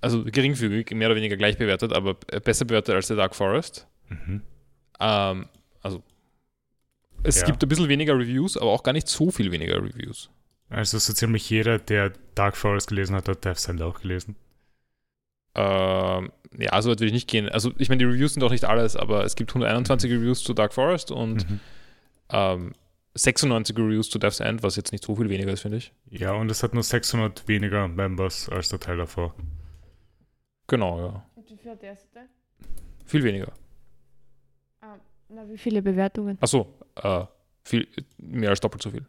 Also 0.00 0.24
geringfügig, 0.24 0.90
mehr 0.92 1.08
oder 1.08 1.16
weniger 1.16 1.36
gleich 1.36 1.58
bewertet, 1.58 1.92
aber 1.92 2.16
äh, 2.30 2.40
besser 2.40 2.64
bewertet 2.64 2.94
als 2.94 3.08
The 3.08 3.16
Dark 3.16 3.34
Forest. 3.34 3.86
Mhm. 4.08 4.42
Ähm, 5.00 5.48
also. 5.82 6.02
Es 7.24 7.40
Ja. 7.40 7.46
gibt 7.46 7.62
ein 7.64 7.68
bisschen 7.68 7.88
weniger 7.88 8.14
Reviews, 8.16 8.56
aber 8.56 8.70
auch 8.70 8.84
gar 8.84 8.92
nicht 8.92 9.08
so 9.08 9.30
viel 9.32 9.50
weniger 9.50 9.76
Reviews. 9.82 10.30
Also 10.70 10.98
so 10.98 11.12
ziemlich 11.12 11.50
jeder, 11.50 11.78
der 11.78 12.12
Dark 12.36 12.56
Forest 12.56 12.88
gelesen 12.88 13.16
hat, 13.16 13.28
hat 13.28 13.44
Death 13.44 13.68
End 13.68 13.82
auch 13.82 14.00
gelesen. 14.00 14.36
Ähm, 15.54 16.30
ja, 16.56 16.80
so 16.80 16.90
weit 16.90 17.00
würde 17.00 17.06
ich 17.06 17.12
nicht 17.12 17.28
gehen. 17.28 17.48
Also, 17.48 17.72
ich 17.78 17.88
meine, 17.88 17.98
die 17.98 18.04
Reviews 18.04 18.34
sind 18.34 18.42
auch 18.44 18.50
nicht 18.50 18.64
alles, 18.64 18.94
aber 18.96 19.24
es 19.24 19.34
gibt 19.34 19.50
121 19.50 20.10
Reviews 20.12 20.44
zu 20.44 20.54
Dark 20.54 20.72
Forest 20.72 21.10
und 21.10 21.48
Mhm. 21.50 21.60
Ähm, 22.30 22.72
96 23.14 23.76
Reviews 23.76 24.10
zu 24.10 24.18
Death's 24.18 24.40
End, 24.40 24.62
was 24.62 24.76
jetzt 24.76 24.92
nicht 24.92 25.04
so 25.04 25.16
viel 25.16 25.28
weniger 25.28 25.52
ist, 25.52 25.62
finde 25.62 25.78
ich. 25.78 25.92
Ja, 26.10 26.32
und 26.32 26.50
es 26.50 26.62
hat 26.62 26.74
nur 26.74 26.82
600 26.82 27.48
weniger 27.48 27.88
Members 27.88 28.48
als 28.48 28.68
der 28.68 28.80
Teil 28.80 28.98
davor. 28.98 29.34
Genau, 30.66 31.00
ja. 31.00 31.26
Und 31.34 31.50
wie 31.50 31.56
viel 31.56 31.70
hat 31.70 31.82
der 31.82 31.90
erste? 31.90 32.28
Viel 33.06 33.24
weniger. 33.24 33.52
Ah, 34.80 34.96
na, 35.28 35.48
wie 35.48 35.58
viele 35.58 35.82
Bewertungen? 35.82 36.38
Achso, 36.40 36.72
äh, 36.96 37.24
viel, 37.64 37.88
mehr 38.18 38.50
als 38.50 38.60
doppelt 38.60 38.82
so 38.82 38.90
viel. 38.90 39.06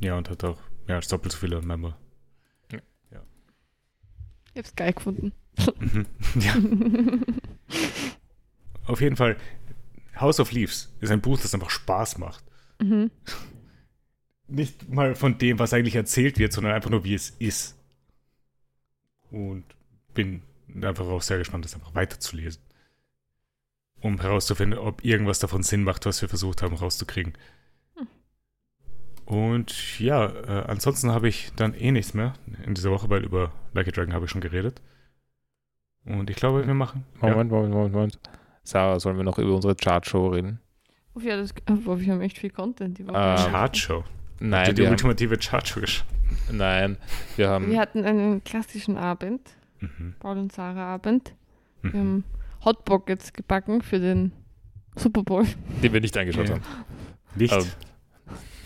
Ja, 0.00 0.16
und 0.16 0.28
hat 0.28 0.42
auch 0.44 0.58
mehr 0.86 0.96
als 0.96 1.08
doppelt 1.08 1.32
so 1.32 1.38
viele 1.38 1.62
Member. 1.62 1.96
Ich 4.54 4.58
hab's 4.58 4.76
geil 4.76 4.92
gefunden. 4.92 5.32
Mhm. 5.78 6.06
Ja, 6.40 6.54
auf 8.86 9.00
jeden 9.00 9.16
Fall. 9.16 9.36
House 10.20 10.40
of 10.40 10.52
Leaves 10.52 10.94
ist 11.00 11.10
ein 11.10 11.20
Buch, 11.20 11.38
das 11.40 11.54
einfach 11.54 11.70
Spaß 11.70 12.18
macht. 12.18 12.44
mhm. 12.80 13.10
Nicht 14.46 14.90
mal 14.90 15.14
von 15.14 15.38
dem, 15.38 15.58
was 15.58 15.72
eigentlich 15.72 15.96
erzählt 15.96 16.38
wird, 16.38 16.52
sondern 16.52 16.74
einfach 16.74 16.90
nur, 16.90 17.02
wie 17.02 17.14
es 17.14 17.30
ist. 17.38 17.78
Und 19.30 19.64
bin 20.12 20.42
einfach 20.82 21.06
auch 21.06 21.22
sehr 21.22 21.38
gespannt, 21.38 21.64
das 21.64 21.74
einfach 21.74 21.94
weiterzulesen. 21.94 22.60
Um 24.00 24.20
herauszufinden, 24.20 24.78
ob 24.78 25.02
irgendwas 25.02 25.38
davon 25.38 25.62
Sinn 25.62 25.82
macht, 25.82 26.04
was 26.04 26.20
wir 26.20 26.28
versucht 26.28 26.60
haben 26.60 26.74
rauszukriegen. 26.74 27.32
Hm. 27.96 28.06
Und 29.24 29.98
ja, 29.98 30.26
äh, 30.26 30.64
ansonsten 30.66 31.10
habe 31.10 31.28
ich 31.28 31.50
dann 31.56 31.72
eh 31.72 31.90
nichts 31.90 32.12
mehr 32.12 32.34
in 32.66 32.74
dieser 32.74 32.90
Woche, 32.90 33.08
weil 33.08 33.24
über 33.24 33.50
Like 33.72 33.88
a 33.88 33.92
Dragon 33.92 34.12
habe 34.12 34.26
ich 34.26 34.30
schon 34.30 34.42
geredet. 34.42 34.82
Und 36.04 36.28
ich 36.28 36.36
glaube, 36.36 36.66
wir 36.66 36.74
machen. 36.74 37.04
Moment, 37.20 37.50
Moment, 37.50 37.72
Moment, 37.72 37.94
Moment. 37.94 38.20
Sarah, 38.64 38.98
sollen 38.98 39.16
wir 39.16 39.24
noch 39.24 39.38
über 39.38 39.54
unsere 39.54 39.74
Chartshow 39.76 40.28
reden? 40.28 40.58
Oh, 41.14 41.20
ja, 41.20 41.36
das, 41.36 41.54
oh, 41.86 41.98
wir 41.98 42.12
haben 42.12 42.20
echt 42.22 42.38
viel 42.38 42.50
Content 42.50 42.98
die 42.98 43.06
Woche. 43.06 43.16
Ähm, 43.16 43.52
Chartshow. 43.52 44.02
Nein, 44.40 44.70
die 44.74 44.78
wir 44.78 44.86
haben, 44.86 44.92
ultimative 44.94 45.36
Chartshow 45.38 45.80
geschaut. 45.80 46.04
nein, 46.50 46.96
wir 47.36 47.48
haben, 47.48 47.70
wir 47.70 47.78
hatten 47.78 48.04
einen 48.04 48.42
klassischen 48.42 48.96
Abend, 48.96 49.40
Mhm. 49.80 50.14
Paul 50.18 50.38
und 50.38 50.52
Sarah 50.52 50.94
Abend. 50.94 51.34
Wir 51.82 51.90
Mhm. 51.92 51.98
haben 51.98 52.24
Hot 52.64 52.84
Pockets 52.86 53.32
gebacken 53.32 53.82
für 53.82 53.98
den 54.00 54.32
Super 54.96 55.22
Bowl. 55.22 55.44
den 55.82 55.92
wir 55.92 56.00
nicht 56.00 56.16
eingeschaut 56.16 56.48
Ja. 56.48 56.54
haben. 56.54 56.62
Nicht. 57.34 57.52
Ähm. 57.52 57.64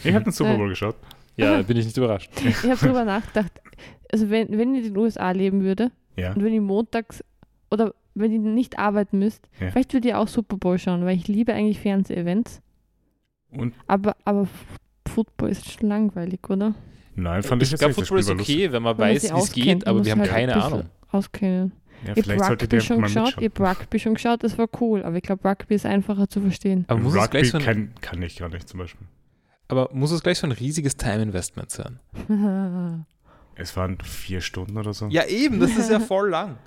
ich 0.04 0.14
habe 0.14 0.24
den 0.24 0.32
Super 0.32 0.56
Bowl 0.56 0.68
geschaut. 0.68 0.94
Ja, 1.36 1.60
bin 1.62 1.76
ich 1.76 1.84
nicht 1.86 1.96
überrascht. 1.96 2.30
Ich 2.44 2.62
habe 2.64 2.76
drüber 2.76 3.04
nachgedacht, 3.04 3.52
also 4.12 4.30
wenn, 4.30 4.56
wenn 4.56 4.74
ich 4.74 4.86
in 4.86 4.94
den 4.94 4.96
USA 4.96 5.30
leben 5.32 5.62
würde 5.62 5.90
Ja. 6.16 6.32
und 6.32 6.42
wenn 6.44 6.52
ich 6.54 6.60
montags 6.60 7.22
oder 7.70 7.94
wenn 8.18 8.32
ich 8.32 8.40
nicht 8.40 8.78
arbeiten 8.78 9.18
müsste, 9.18 9.48
Ja. 9.60 9.70
vielleicht 9.70 9.92
würde 9.92 10.08
ich 10.08 10.14
auch 10.14 10.28
Super 10.28 10.56
Bowl 10.56 10.78
schauen, 10.78 11.04
weil 11.04 11.16
ich 11.16 11.28
liebe 11.28 11.52
eigentlich 11.54 11.80
Fernseh-Events. 11.80 12.60
Und 13.50 13.74
Aber, 13.86 14.16
aber 14.24 14.46
Football 15.08 15.50
ist 15.50 15.70
schon 15.70 15.88
langweilig, 15.88 16.40
oder? 16.50 16.74
nein, 17.14 17.42
fand 17.42 17.62
ich, 17.62 17.68
Ich 17.68 17.72
jetzt 17.72 17.80
glaube, 17.80 17.94
Football 17.94 18.18
ist 18.20 18.28
lustig. 18.28 18.56
okay, 18.56 18.72
wenn 18.72 18.82
man 18.82 18.96
weiß, 18.98 19.32
wie 19.34 19.38
es 19.38 19.52
geht, 19.52 19.86
aber 19.86 20.04
wir 20.04 20.12
haben 20.12 20.20
halt 20.20 20.30
ein 20.30 20.48
keine 20.50 20.62
Ahnung. 20.62 20.84
Auskennen. 21.10 21.72
Ja, 22.06 22.12
Ich 22.14 22.22
vielleicht 22.22 22.42
habe 22.42 22.50
solltet 22.50 22.72
ihr 22.72 22.78
Rugby 22.78 22.86
schon 22.86 23.02
geschaut, 23.02 23.34
ich 23.42 23.50
habe 23.50 23.68
Rugby 23.70 23.98
schon 23.98 24.14
geschaut, 24.14 24.44
das 24.44 24.56
war 24.58 24.68
cool, 24.80 25.02
aber 25.02 25.16
ich 25.16 25.22
glaube, 25.22 25.48
Rugby 25.48 25.74
ist 25.74 25.84
einfacher 25.86 26.28
zu 26.28 26.40
verstehen. 26.40 26.84
Aber 26.86 27.00
muss, 27.00 27.14
es 27.14 27.18
Rugby 27.22 27.30
gleich 27.30 27.50
so 27.50 27.58
kann, 27.58 27.92
kann 28.00 28.22
ich 28.22 28.36
gar 28.38 28.48
nicht 28.48 28.68
zum 28.68 28.78
Beispiel. 28.78 29.06
aber 29.66 29.88
muss 29.92 30.12
es 30.12 30.22
gleich 30.22 30.38
so 30.38 30.46
ein 30.46 30.52
riesiges 30.52 30.96
Time-Investment 30.96 31.70
sein? 31.70 31.98
Es 33.60 33.76
waren 33.76 33.98
vier 34.04 34.40
Stunden 34.40 34.76
oder 34.78 34.92
so. 34.94 35.08
Ja, 35.08 35.26
eben, 35.26 35.58
das 35.58 35.76
ist 35.76 35.90
ja 35.90 35.98
voll 36.14 36.30
lang. 36.30 36.58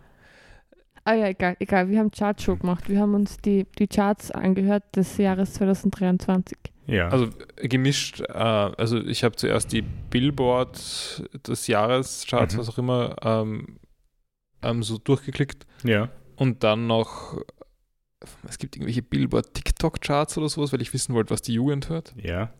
Ah 1.05 1.13
ja, 1.13 1.27
egal, 1.27 1.55
egal, 1.59 1.89
wir 1.89 1.99
haben 1.99 2.11
Chartshow 2.11 2.55
gemacht. 2.55 2.89
Wir 2.89 2.99
haben 2.99 3.13
uns 3.13 3.37
die, 3.37 3.65
die 3.79 3.87
Charts 3.87 4.31
angehört 4.31 4.83
des 4.95 5.17
Jahres 5.17 5.53
2023. 5.53 6.57
Ja. 6.87 7.09
Also 7.09 7.29
gemischt, 7.55 8.21
äh, 8.21 8.33
also 8.33 8.97
ich 8.99 9.23
habe 9.23 9.35
zuerst 9.35 9.71
die 9.71 9.81
Billboard 9.81 11.23
des 11.47 11.67
Jahres, 11.67 12.25
Charts, 12.27 12.55
Mhm. 12.55 12.59
was 12.59 12.69
auch 12.69 12.77
immer, 12.77 13.15
ähm, 13.23 13.77
ähm, 14.61 14.83
so 14.83 14.97
durchgeklickt 14.97 15.65
ja. 15.83 16.09
und 16.35 16.63
dann 16.63 16.87
noch, 16.87 17.37
es 18.47 18.57
gibt 18.57 18.75
irgendwelche 18.75 19.01
Billboard-TikTok-Charts 19.01 20.37
oder 20.37 20.49
sowas, 20.49 20.73
weil 20.73 20.81
ich 20.81 20.93
wissen 20.93 21.15
wollte, 21.15 21.31
was 21.31 21.41
die 21.41 21.53
Jugend 21.53 21.89
hört. 21.89 22.13
Ja. 22.21 22.51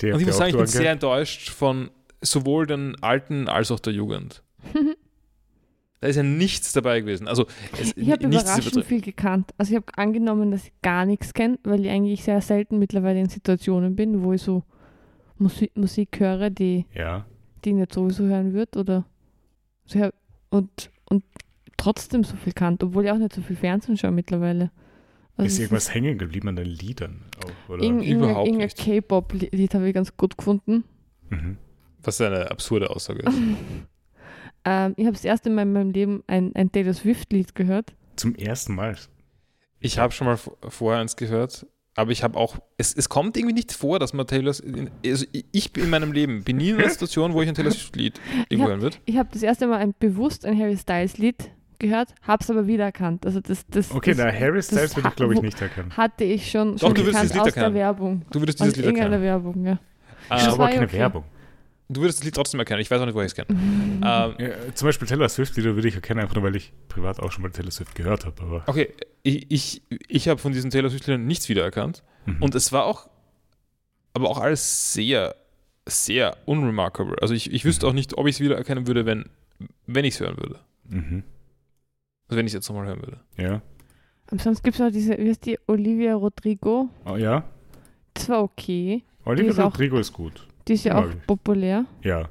Die 0.00 0.12
Und 0.12 0.20
ich 0.20 0.26
muss 0.26 0.36
sagen, 0.36 0.50
ich 0.50 0.56
bin 0.56 0.66
sehr 0.66 0.92
enttäuscht 0.92 1.50
von 1.50 1.90
sowohl 2.20 2.66
den 2.66 3.02
Alten 3.02 3.48
als 3.48 3.70
auch 3.70 3.80
der 3.80 3.92
Jugend. 3.92 4.42
Da 6.00 6.08
ist 6.08 6.16
ja 6.16 6.22
nichts 6.22 6.72
dabei 6.72 7.00
gewesen. 7.00 7.28
Also 7.28 7.46
es, 7.78 7.94
ich 7.94 8.10
habe 8.10 8.22
ist 8.26 8.42
überraschend 8.42 8.84
viel 8.86 9.02
gekannt. 9.02 9.52
Also 9.58 9.72
ich 9.72 9.76
habe 9.76 9.86
angenommen, 9.98 10.50
dass 10.50 10.64
ich 10.64 10.72
gar 10.80 11.04
nichts 11.04 11.34
kenne, 11.34 11.58
weil 11.62 11.84
ich 11.84 11.90
eigentlich 11.90 12.24
sehr 12.24 12.40
selten 12.40 12.78
mittlerweile 12.78 13.20
in 13.20 13.28
Situationen 13.28 13.96
bin, 13.96 14.22
wo 14.22 14.32
ich 14.32 14.40
so 14.42 14.62
Musik, 15.36 15.76
Musik 15.76 16.18
höre, 16.18 16.48
die, 16.48 16.86
Ja. 16.94 17.26
die 17.64 17.70
ich 17.70 17.74
nicht 17.76 17.92
sowieso 17.92 18.24
hören 18.24 18.54
würde. 18.54 18.78
Oder 18.78 19.04
so, 19.84 19.98
ja, 19.98 20.10
und, 20.48 20.90
und 21.04 21.22
trotzdem 21.76 22.24
so 22.24 22.34
viel 22.36 22.54
kannt, 22.54 22.82
obwohl 22.82 23.04
ich 23.04 23.10
auch 23.10 23.18
nicht 23.18 23.34
so 23.34 23.42
viel 23.42 23.56
Fernsehen 23.56 23.98
schaue 23.98 24.10
mittlerweile. 24.12 24.70
Also 25.36 25.46
ist 25.48 25.58
irgendwas 25.58 25.92
hängen 25.94 26.16
geblieben 26.18 26.48
an 26.48 26.56
den 26.56 26.66
Liedern 26.66 27.24
auch, 27.44 27.74
oder? 27.74 27.90
Nicht. 27.90 28.76
K-Pop-Lied 28.78 29.74
habe 29.74 29.88
ich 29.88 29.94
ganz 29.94 30.16
gut 30.16 30.36
gefunden. 30.38 30.84
mhm. 31.28 31.58
Was 32.02 32.18
eine 32.22 32.50
absurde 32.50 32.88
Aussage 32.88 33.20
ist. 33.20 33.36
ähm, 34.64 34.94
ich 34.96 35.04
habe 35.06 35.12
das 35.14 35.24
erste 35.24 35.50
Mal 35.50 35.62
in 35.62 35.72
meinem 35.72 35.90
Leben 35.90 36.22
ein, 36.26 36.54
ein 36.54 36.70
Taylor 36.72 36.94
Swift-Lied 36.94 37.54
gehört. 37.54 37.94
Zum 38.16 38.34
ersten 38.34 38.74
Mal. 38.74 38.96
Ich 39.80 39.98
habe 39.98 40.12
schon 40.12 40.26
mal 40.26 40.36
vorher 40.68 41.00
eins 41.00 41.16
gehört, 41.16 41.66
aber 41.96 42.10
ich 42.12 42.22
habe 42.22 42.36
auch, 42.38 42.58
es, 42.76 42.94
es 42.94 43.08
kommt 43.08 43.36
irgendwie 43.36 43.54
nicht 43.54 43.72
vor, 43.72 43.98
dass 43.98 44.12
man 44.12 44.26
Taylor, 44.26 44.54
also 45.04 45.26
ich- 45.52 45.76
in 45.76 45.90
meinem 45.90 46.12
Leben 46.12 46.44
bin 46.44 46.58
nie 46.58 46.70
in 46.70 46.76
einer 46.78 46.88
Situation, 46.90 47.32
wo 47.32 47.40
ich 47.42 47.48
ein 47.48 47.54
Taylor 47.54 47.70
Swift-Lied 47.70 48.20
irgendwo 48.48 48.68
hören 48.70 48.82
wird. 48.82 49.00
Ich 49.06 49.16
habe 49.16 49.28
das 49.32 49.42
erste 49.42 49.66
Mal 49.66 49.78
ein, 49.78 49.94
bewusst 49.98 50.44
ein 50.44 50.58
Harry 50.58 50.76
Styles-Lied 50.76 51.50
gehört, 51.78 52.14
habe 52.22 52.42
es 52.44 52.50
aber 52.50 52.66
wiedererkannt. 52.66 53.24
Also 53.24 53.40
das, 53.40 53.66
das, 53.68 53.90
Okay, 53.90 54.10
das 54.10 54.18
na, 54.18 54.30
Harry 54.30 54.62
Styles 54.62 54.94
würde 54.96 55.08
ich, 55.08 55.16
glaube 55.16 55.32
ich, 55.34 55.40
nicht 55.40 55.60
erkennen. 55.62 55.96
hatte 55.96 56.24
ich 56.24 56.50
schon, 56.50 56.72
Doch, 56.72 56.80
schon 56.80 56.94
du 56.94 57.00
würdest 57.06 57.12
gekannt 57.22 57.30
das 57.30 57.34
Lied 57.36 57.40
aus 57.46 57.54
der 57.54 57.62
erkennen. 57.62 57.74
Werbung. 57.74 58.22
Du 58.30 58.40
würdest 58.40 58.60
Aus 58.60 58.64
dieses 58.66 58.76
Lied 58.76 58.84
irgendeiner 58.84 59.14
erkennen. 59.16 59.44
Werbung, 59.44 59.64
ja. 59.64 59.78
Das 60.28 60.42
ist 60.42 60.46
Ähm, 60.46 60.52
aber 60.52 60.62
war 60.64 60.70
keine 60.70 60.84
okay. 60.84 60.98
Werbung. 60.98 61.24
Du 61.90 62.00
würdest 62.00 62.20
das 62.20 62.24
Lied 62.24 62.34
trotzdem 62.34 62.60
erkennen. 62.60 62.80
Ich 62.80 62.90
weiß 62.90 63.00
auch 63.00 63.06
nicht, 63.06 63.14
woher 63.14 63.26
ich 63.26 63.32
es 63.32 63.36
kenne. 63.36 63.52
Mhm. 63.58 64.02
Ähm, 64.04 64.34
Ja, 64.38 64.74
zum 64.74 64.86
Beispiel 64.88 65.06
Taylor 65.08 65.28
Swift-Lieder 65.28 65.74
würde 65.74 65.88
ich 65.88 65.94
erkennen, 65.94 66.20
einfach 66.20 66.34
nur, 66.36 66.44
weil 66.44 66.56
ich 66.56 66.72
privat 66.88 67.20
auch 67.20 67.30
schon 67.32 67.42
mal 67.42 67.50
Taylor 67.50 67.70
Swift 67.70 67.94
gehört 67.94 68.24
habe. 68.24 68.62
Okay, 68.66 68.94
ich, 69.22 69.50
ich, 69.50 69.82
ich 70.08 70.28
habe 70.28 70.40
von 70.40 70.52
diesen 70.52 70.70
Taylor 70.70 70.90
Swift-Liedern 70.90 71.26
nichts 71.26 71.48
wiedererkannt. 71.48 72.02
Mhm. 72.26 72.36
Und 72.42 72.54
es 72.54 72.72
war 72.72 72.84
auch, 72.84 73.10
aber 74.14 74.28
auch 74.30 74.38
alles 74.38 74.92
sehr, 74.94 75.34
sehr 75.86 76.36
unremarkable. 76.46 77.16
Also 77.20 77.34
ich, 77.34 77.52
ich 77.52 77.64
wüsste 77.64 77.86
auch 77.86 77.92
nicht, 77.92 78.16
ob 78.16 78.26
ich 78.26 78.36
es 78.36 78.40
wiedererkennen 78.40 78.86
würde, 78.86 79.06
wenn, 79.06 79.26
wenn 79.86 80.04
ich 80.04 80.14
es 80.14 80.20
hören 80.20 80.36
würde. 80.38 80.60
Mhm. 80.88 81.24
Also 82.28 82.38
wenn 82.38 82.46
ich 82.46 82.50
es 82.50 82.54
jetzt 82.54 82.68
nochmal 82.68 82.86
hören 82.86 83.00
würde. 83.02 83.20
Ja. 83.36 83.62
Und 84.30 84.40
sonst 84.40 84.62
gibt 84.62 84.76
es 84.76 84.80
noch 84.80 84.92
diese, 84.92 85.18
wie 85.18 85.28
heißt 85.30 85.44
die, 85.44 85.58
Olivia 85.66 86.14
Rodrigo. 86.14 86.88
Oh, 87.04 87.16
ja. 87.16 87.42
Das 88.14 88.28
war 88.28 88.42
okay. 88.44 89.02
Oliver 89.24 89.48
ist 89.50 89.58
auch- 89.58 89.66
Rodrigo 89.72 89.98
ist 89.98 90.12
gut. 90.12 90.46
Die 90.70 90.74
ist 90.74 90.84
ja 90.84 90.96
auch 90.98 91.10
ich. 91.10 91.26
populär. 91.26 91.84
Ja. 92.02 92.28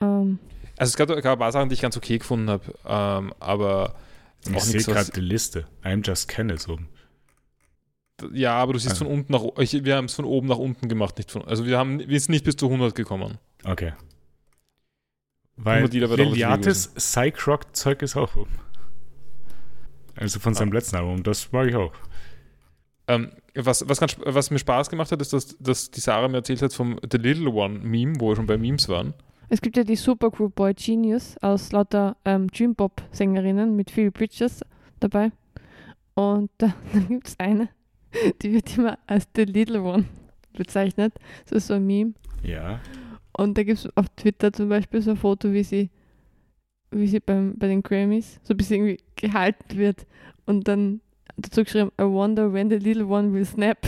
Ähm, 0.00 0.38
Also 0.76 0.90
es 0.90 0.96
gab, 0.96 1.08
gab 1.08 1.24
ein 1.24 1.38
paar 1.38 1.50
Sachen, 1.52 1.68
die 1.70 1.74
ich 1.74 1.80
ganz 1.80 1.96
okay 1.96 2.18
gefunden 2.18 2.50
habe, 2.50 2.64
ähm, 2.86 3.32
aber 3.40 3.94
Ich 4.46 4.62
sehe 4.62 4.82
gerade 4.82 5.10
die 5.10 5.20
Liste. 5.20 5.66
I'm 5.82 6.06
Just 6.06 6.28
Kenneth 6.28 6.68
oben. 6.68 6.88
Ja, 8.32 8.54
aber 8.54 8.74
du 8.74 8.78
siehst 8.78 8.92
Also. 8.92 9.06
von 9.06 9.12
unten 9.14 9.32
nach 9.32 9.42
ich, 9.58 9.84
Wir 9.84 9.96
haben 9.96 10.04
es 10.04 10.14
von 10.14 10.24
oben 10.24 10.46
nach 10.48 10.58
unten 10.58 10.88
gemacht, 10.88 11.16
nicht 11.18 11.30
von. 11.32 11.42
Also 11.46 11.66
wir 11.66 11.78
haben 11.78 11.98
wir 11.98 12.20
sind 12.20 12.30
nicht 12.30 12.44
bis 12.44 12.56
zu 12.56 12.66
100 12.66 12.94
gekommen. 12.94 13.38
Okay. 13.64 13.92
Weil 15.56 15.76
100 15.78 15.94
Lieder 15.94 16.10
wird 16.10 16.20
auch 16.20 16.24
Liliates 16.26 16.88
Psych-Rock-Zeug 16.94 18.02
ist 18.02 18.16
auch 18.16 18.36
oben. 18.36 18.58
Also 20.16 20.38
von 20.40 20.54
seinem 20.54 20.70
Ah. 20.70 20.74
letzten 20.74 20.96
Album. 20.96 21.22
Das 21.22 21.50
mag 21.52 21.68
ich 21.68 21.74
auch. 21.74 21.92
Ähm, 23.06 23.30
was, 23.54 23.86
was, 23.88 24.00
ganz, 24.00 24.16
was 24.24 24.50
mir 24.50 24.58
Spaß 24.58 24.88
gemacht 24.88 25.12
hat, 25.12 25.20
ist, 25.20 25.32
dass, 25.32 25.56
dass 25.58 25.90
die 25.90 26.00
Sarah 26.00 26.28
mir 26.28 26.38
erzählt 26.38 26.62
hat 26.62 26.72
vom 26.72 26.98
The 27.10 27.18
Little 27.18 27.50
One 27.50 27.78
Meme, 27.80 28.14
wo 28.18 28.30
wir 28.30 28.36
schon 28.36 28.46
bei 28.46 28.56
Memes 28.56 28.88
waren. 28.88 29.14
Es 29.48 29.60
gibt 29.60 29.76
ja 29.76 29.84
die 29.84 29.96
Supergroup 29.96 30.54
Boy 30.54 30.72
Genius 30.74 31.36
aus 31.42 31.70
lauter 31.72 32.16
ähm, 32.24 32.48
Dream-Pop-Sängerinnen 32.48 33.76
mit 33.76 33.90
Phoebe 33.90 34.10
Bridges 34.10 34.62
dabei. 35.00 35.32
Und 36.14 36.50
da, 36.58 36.74
dann 36.92 37.08
gibt 37.08 37.28
es 37.28 37.38
eine, 37.38 37.68
die 38.42 38.52
wird 38.52 38.76
immer 38.76 38.98
als 39.06 39.28
The 39.36 39.44
Little 39.44 39.82
One 39.82 40.06
bezeichnet. 40.54 41.14
Das 41.44 41.52
ist 41.52 41.66
so 41.66 41.74
ein 41.74 41.86
Meme. 41.86 42.14
Ja. 42.42 42.80
Und 43.36 43.58
da 43.58 43.64
gibt 43.64 43.80
es 43.80 43.96
auf 43.96 44.06
Twitter 44.16 44.52
zum 44.52 44.68
Beispiel 44.68 45.02
so 45.02 45.10
ein 45.10 45.16
Foto, 45.16 45.52
wie 45.52 45.64
sie, 45.64 45.90
wie 46.90 47.06
sie 47.06 47.20
beim, 47.20 47.58
bei 47.58 47.66
den 47.66 47.82
Grammys 47.82 48.40
so 48.42 48.54
ein 48.54 48.56
bisschen 48.56 48.86
irgendwie 48.86 49.04
gehalten 49.16 49.76
wird. 49.76 50.06
Und 50.46 50.68
dann 50.68 51.00
dazu 51.36 51.64
geschrieben, 51.64 51.90
I 52.00 52.04
wonder 52.04 52.52
when 52.52 52.70
the 52.70 52.76
little 52.76 53.06
one 53.06 53.32
will 53.32 53.44
snap. 53.44 53.78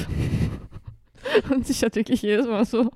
Und 1.50 1.66
sie 1.66 1.74
schaut 1.74 1.96
wirklich 1.96 2.22
jedes 2.22 2.46
Mal 2.46 2.64
so, 2.64 2.90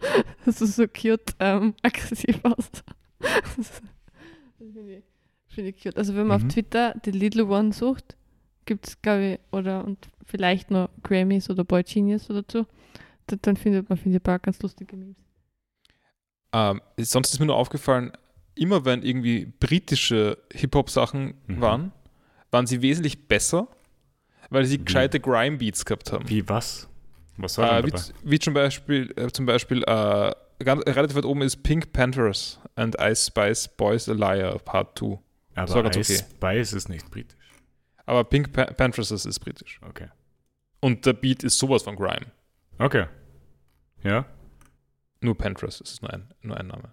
so, 0.46 0.66
so 0.66 0.86
cute 0.86 1.34
ähm, 1.40 1.74
aggressiv 1.82 2.40
aus. 2.44 2.70
Das 3.56 3.80
finde 4.58 4.92
ich, 4.98 5.04
find 5.48 5.68
ich 5.68 5.82
cute. 5.82 5.96
Also 5.96 6.14
wenn 6.14 6.26
man 6.26 6.40
Mhm. 6.40 6.46
auf 6.46 6.52
Twitter 6.52 6.94
the 7.04 7.10
little 7.10 7.46
one 7.46 7.72
sucht, 7.72 8.16
gibt 8.64 8.86
es, 8.86 9.00
glaube 9.02 9.32
ich, 9.34 9.38
oder 9.50 9.84
und 9.84 10.08
vielleicht 10.24 10.70
noch 10.70 10.88
Grammys 11.02 11.50
oder 11.50 11.64
Boy 11.64 11.82
Genius 11.82 12.30
oder 12.30 12.44
so, 12.50 12.66
dann, 13.26 13.38
dann 13.42 13.56
findet 13.56 13.88
man, 13.88 13.98
finde 13.98 14.16
ich, 14.16 14.20
ein 14.20 14.24
paar 14.24 14.38
ganz 14.38 14.60
lustige 14.62 14.96
Memes. 14.96 15.16
Ähm, 16.52 16.80
sonst 16.98 17.32
ist 17.32 17.40
mir 17.40 17.46
nur 17.46 17.56
aufgefallen, 17.56 18.12
immer 18.54 18.84
wenn 18.84 19.02
irgendwie 19.02 19.46
britische 19.58 20.38
Hip-Hop-Sachen 20.52 21.34
Mhm. 21.46 21.60
waren, 21.60 21.92
waren 22.52 22.66
sie 22.66 22.82
wesentlich 22.82 23.26
besser, 23.26 23.66
weil 24.50 24.64
sie 24.64 24.78
Wie? 24.78 24.84
gescheite 24.84 25.18
Grime-Beats 25.18 25.84
gehabt 25.84 26.12
haben. 26.12 26.28
Wie 26.28 26.48
was? 26.48 26.88
Was 27.36 27.58
war 27.58 27.78
Äh, 27.78 27.86
wie, 27.86 27.92
wie 28.22 28.38
zum 28.38 28.54
Beispiel, 28.54 29.12
äh, 29.16 29.30
zum 29.32 29.46
Beispiel 29.46 29.82
äh, 29.82 30.32
ganz, 30.62 30.86
relativ 30.86 31.16
weit 31.16 31.24
oben 31.24 31.42
ist 31.42 31.62
Pink 31.62 31.92
Panthers 31.92 32.60
and 32.76 32.96
Ice 33.00 33.26
Spice 33.26 33.68
Boys 33.68 34.08
a 34.08 34.12
Liar 34.12 34.58
Part 34.58 34.98
2. 34.98 35.18
Aber 35.54 35.96
Ice 35.96 36.00
okay. 36.00 36.24
Spice 36.36 36.72
ist 36.74 36.88
nicht 36.88 37.10
britisch. 37.10 37.36
Aber 38.06 38.24
Pink 38.24 38.52
pa 38.52 38.64
Panthers 38.66 39.10
ist, 39.10 39.24
ist 39.24 39.40
britisch. 39.40 39.80
Okay. 39.88 40.08
Und 40.80 41.06
der 41.06 41.12
Beat 41.14 41.44
ist 41.44 41.58
sowas 41.58 41.82
von 41.82 41.96
Grime. 41.96 42.26
Okay. 42.78 43.06
Ja? 44.02 44.26
Nur 45.20 45.38
Panthers, 45.38 45.80
ist 45.80 46.02
nur 46.02 46.12
ein, 46.12 46.34
nur 46.42 46.56
ein 46.56 46.66
Name. 46.66 46.92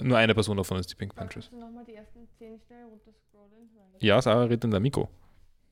Nur 0.00 0.16
eine 0.18 0.34
Person 0.34 0.56
davon 0.56 0.78
ist 0.78 0.90
die 0.90 0.94
Pink 0.94 1.14
Panthers. 1.14 1.50
nochmal 1.50 1.84
die 1.84 1.94
ersten 1.94 2.28
zehn 2.38 2.60
schnell 2.66 2.84
runterscrollen? 2.84 3.68
Ja, 3.98 4.20
Sarah 4.22 4.44
redet 4.44 4.64
in 4.64 4.70
der 4.70 4.80
Mikro. 4.80 5.08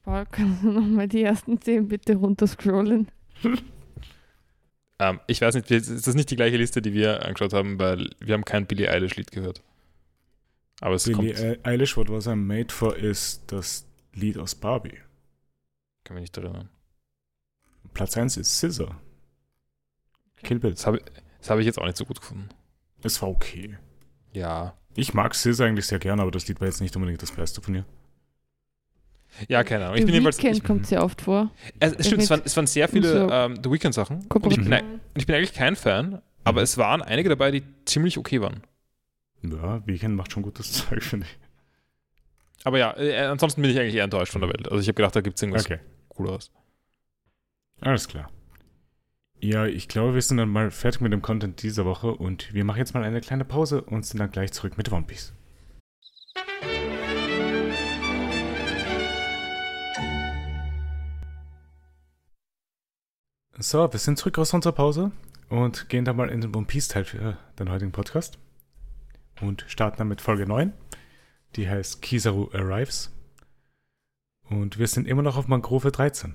Paul, 0.02 0.26
kannst 0.30 0.62
du 0.64 0.70
nochmal 0.72 1.06
die 1.08 1.22
ersten 1.22 1.60
zehn 1.60 1.86
bitte 1.88 2.14
runterscrollen? 2.16 3.08
Ähm, 5.00 5.20
ich 5.28 5.40
weiß 5.40 5.54
nicht, 5.54 5.70
ist 5.70 6.08
das 6.08 6.14
nicht 6.16 6.28
die 6.30 6.34
gleiche 6.34 6.56
Liste, 6.56 6.82
die 6.82 6.92
wir 6.92 7.24
angeschaut 7.24 7.52
haben, 7.52 7.78
weil 7.78 8.10
wir 8.18 8.34
haben 8.34 8.44
kein 8.44 8.66
Billie 8.66 8.90
Eilish-Lied 8.90 9.30
gehört. 9.30 9.62
Aber 10.80 10.96
es 10.96 11.04
Billie 11.04 11.34
kommt, 11.34 11.44
Eil- 11.44 11.60
Eilish, 11.62 11.96
What 11.96 12.10
Was 12.10 12.26
I 12.26 12.34
Made 12.34 12.74
For, 12.74 12.96
ist 12.96 13.44
das 13.52 13.86
Lied 14.12 14.38
aus 14.38 14.56
Barbie. 14.56 14.98
kann 16.02 16.14
mich 16.16 16.22
nicht 16.22 16.36
erinnern. 16.36 16.68
Platz 17.94 18.16
1 18.16 18.38
ist 18.38 18.58
Scissor. 18.58 19.00
Kill 20.42 20.58
Bill. 20.58 20.72
Das 20.72 20.84
habe 20.86 21.00
hab 21.48 21.58
ich 21.60 21.66
jetzt 21.66 21.78
auch 21.78 21.86
nicht 21.86 21.96
so 21.96 22.04
gut 22.04 22.20
gefunden. 22.20 22.48
Es 23.02 23.22
war 23.22 23.28
okay. 23.28 23.78
Ja. 24.33 24.74
Ich 24.95 25.14
mag 25.14 25.35
Scissor 25.35 25.66
eigentlich 25.66 25.87
sehr 25.87 25.99
gerne, 25.99 26.22
aber 26.22 26.31
das 26.31 26.47
Lied 26.49 26.61
war 26.61 26.66
jetzt 26.66 26.81
nicht 26.81 26.95
unbedingt 26.97 27.22
das 27.22 27.33
Beste 27.33 27.61
von 27.61 27.74
ihr. 27.74 27.85
Ja, 29.49 29.62
keine 29.62 29.85
Ahnung. 29.85 29.97
Ich 29.97 30.01
The 30.01 30.07
bin 30.07 30.14
jedenfalls. 30.14 30.39
Ich, 30.43 30.64
kommt 30.64 30.87
sehr 30.87 31.05
oft 31.05 31.20
vor. 31.20 31.51
es, 31.79 31.93
es 31.93 32.07
stimmt, 32.07 32.22
es 32.22 32.31
waren, 32.31 32.43
es 32.45 32.57
waren 32.57 32.66
sehr 32.66 32.89
viele 32.89 33.09
So 33.26 33.31
ähm, 33.31 33.61
The 33.62 33.70
Weeknd-Sachen. 33.70 34.16
Und 34.16 34.22
ich, 34.22 34.29
bin, 34.29 34.29
Kooperationen. 34.29 35.01
ich 35.14 35.26
bin 35.26 35.37
eigentlich 35.37 35.53
kein 35.53 35.76
Fan, 35.76 36.22
aber 36.45 36.61
Mhm. 36.61 36.64
es 36.64 36.79
waren 36.79 37.03
einige 37.03 37.29
dabei, 37.29 37.51
die 37.51 37.62
ziemlich 37.85 38.18
okay 38.18 38.41
waren. 38.41 38.62
Ja, 39.43 39.87
Weekend 39.87 40.16
macht 40.16 40.33
schon 40.33 40.43
gutes 40.43 40.72
Zeug, 40.89 41.03
finde 41.03 41.26
ich. 41.26 41.39
Aber 42.64 42.79
ja, 42.79 42.97
äh, 42.97 43.16
ansonsten 43.26 43.62
bin 43.62 43.70
ich 43.70 43.79
eigentlich 43.79 43.95
eher 43.95 44.05
enttäuscht 44.05 44.33
von 44.33 44.41
der 44.41 44.51
Welt. 44.51 44.66
Also 44.66 44.81
ich 44.81 44.89
habe 44.89 44.95
gedacht, 44.95 45.14
da 45.14 45.20
gibt 45.20 45.37
es 45.37 45.43
irgendwas 45.43 45.64
Okay, 45.66 45.79
Cooleres. 46.09 46.51
alles 47.81 48.09
klar. 48.09 48.31
Ja, 49.41 49.66
ich 49.66 49.86
glaube, 49.86 50.14
wir 50.14 50.22
sind 50.22 50.39
dann 50.39 50.49
mal 50.49 50.72
fertig 50.72 51.01
mit 51.01 51.12
dem 51.12 51.22
Content 51.22 51.62
dieser 51.62 51.84
Woche 51.84 52.09
und 52.12 52.53
wir 52.53 52.64
machen 52.64 52.78
jetzt 52.78 52.93
mal 52.95 53.05
eine 53.05 53.20
kleine 53.20 53.45
Pause 53.45 53.82
und 53.82 54.05
sind 54.05 54.18
dann 54.18 54.32
gleich 54.32 54.53
zurück 54.53 54.76
mit 54.76 54.91
One 54.91 55.07
Piece. 55.07 55.32
So, 63.57 63.93
wir 63.93 63.99
sind 64.01 64.18
zurück 64.18 64.39
aus 64.39 64.53
unserer 64.53 64.72
Pause 64.72 65.12
und 65.49 65.89
gehen 65.89 66.05
dann 66.05 66.16
mal 66.16 66.30
in 66.30 66.41
den 66.41 66.55
One 66.55 66.66
Piece 66.66 66.89
Teil 66.89 67.05
für 67.05 67.39
den 67.61 67.70
heutigen 67.70 67.93
Podcast 67.93 68.39
und 69.41 69.64
starten 69.68 69.99
dann 69.99 70.09
mit 70.09 70.20
Folge 70.20 70.47
9. 70.47 70.72
Die 71.55 71.68
heißt 71.68 72.03
Kizaru 72.03 72.51
Arrives. 72.53 73.12
Und 74.51 74.80
wir 74.80 74.89
sind 74.89 75.07
immer 75.07 75.22
noch 75.22 75.36
auf 75.36 75.47
Mangrove 75.47 75.93
13. 75.93 76.34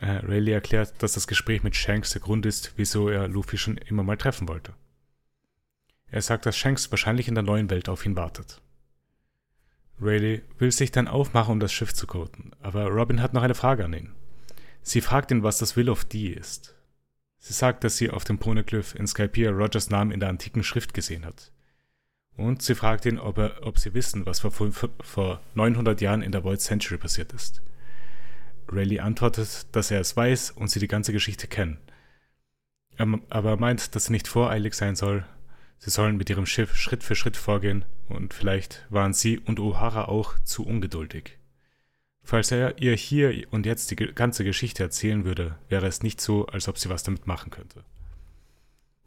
Äh, 0.00 0.24
Rayleigh 0.24 0.54
erklärt, 0.54 0.94
dass 1.02 1.14
das 1.14 1.26
Gespräch 1.26 1.62
mit 1.62 1.74
Shanks 1.74 2.10
der 2.12 2.20
Grund 2.20 2.46
ist, 2.46 2.72
wieso 2.76 3.08
er 3.08 3.26
Luffy 3.26 3.58
schon 3.58 3.78
immer 3.78 4.02
mal 4.02 4.16
treffen 4.16 4.48
wollte. 4.48 4.74
Er 6.10 6.22
sagt, 6.22 6.46
dass 6.46 6.56
Shanks 6.56 6.90
wahrscheinlich 6.90 7.28
in 7.28 7.34
der 7.34 7.42
neuen 7.42 7.68
Welt 7.70 7.88
auf 7.88 8.06
ihn 8.06 8.16
wartet. 8.16 8.60
Rayleigh 10.00 10.42
will 10.58 10.70
sich 10.70 10.92
dann 10.92 11.08
aufmachen, 11.08 11.52
um 11.52 11.60
das 11.60 11.72
Schiff 11.72 11.92
zu 11.92 12.06
coden, 12.06 12.52
aber 12.60 12.86
Robin 12.86 13.20
hat 13.20 13.34
noch 13.34 13.42
eine 13.42 13.56
Frage 13.56 13.84
an 13.84 13.92
ihn. 13.92 14.14
Sie 14.82 15.00
fragt 15.00 15.30
ihn, 15.32 15.42
was 15.42 15.58
das 15.58 15.76
Will 15.76 15.90
of 15.90 16.04
D 16.04 16.28
ist. 16.28 16.76
Sie 17.40 17.52
sagt, 17.52 17.84
dass 17.84 17.96
sie 17.96 18.10
auf 18.10 18.24
dem 18.24 18.38
Poneglyph 18.38 18.94
in 18.94 19.06
Skypiea 19.06 19.50
Rogers 19.50 19.90
Namen 19.90 20.12
in 20.12 20.20
der 20.20 20.28
antiken 20.28 20.62
Schrift 20.62 20.94
gesehen 20.94 21.24
hat. 21.24 21.52
Und 22.36 22.62
sie 22.62 22.76
fragt 22.76 23.04
ihn, 23.04 23.18
ob, 23.18 23.38
er, 23.38 23.66
ob 23.66 23.78
sie 23.78 23.94
wissen, 23.94 24.24
was 24.24 24.40
vor, 24.40 24.52
vor 24.52 25.40
900 25.54 26.00
Jahren 26.00 26.22
in 26.22 26.30
der 26.30 26.44
Void 26.44 26.60
Century 26.60 26.96
passiert 26.96 27.32
ist. 27.32 27.62
Rayleigh 28.70 29.00
antwortet, 29.00 29.66
dass 29.72 29.90
er 29.90 30.00
es 30.00 30.16
weiß 30.16 30.52
und 30.52 30.70
sie 30.70 30.80
die 30.80 30.88
ganze 30.88 31.12
Geschichte 31.12 31.46
kennen. 31.46 31.78
Er, 32.96 33.06
aber 33.30 33.50
er 33.50 33.56
meint, 33.56 33.94
dass 33.94 34.06
sie 34.06 34.12
nicht 34.12 34.28
voreilig 34.28 34.74
sein 34.74 34.96
soll. 34.96 35.24
Sie 35.78 35.90
sollen 35.90 36.16
mit 36.16 36.28
ihrem 36.28 36.46
Schiff 36.46 36.74
Schritt 36.74 37.04
für 37.04 37.14
Schritt 37.14 37.36
vorgehen 37.36 37.84
und 38.08 38.34
vielleicht 38.34 38.86
waren 38.90 39.14
sie 39.14 39.38
und 39.38 39.60
O'Hara 39.60 40.06
auch 40.06 40.38
zu 40.40 40.66
ungeduldig. 40.66 41.38
Falls 42.22 42.50
er 42.50 42.82
ihr 42.82 42.94
hier 42.94 43.46
und 43.50 43.64
jetzt 43.64 43.90
die 43.90 43.96
ganze 43.96 44.44
Geschichte 44.44 44.82
erzählen 44.82 45.24
würde, 45.24 45.56
wäre 45.68 45.86
es 45.86 46.02
nicht 46.02 46.20
so, 46.20 46.46
als 46.46 46.68
ob 46.68 46.76
sie 46.76 46.90
was 46.90 47.02
damit 47.02 47.26
machen 47.26 47.50
könnte. 47.50 47.84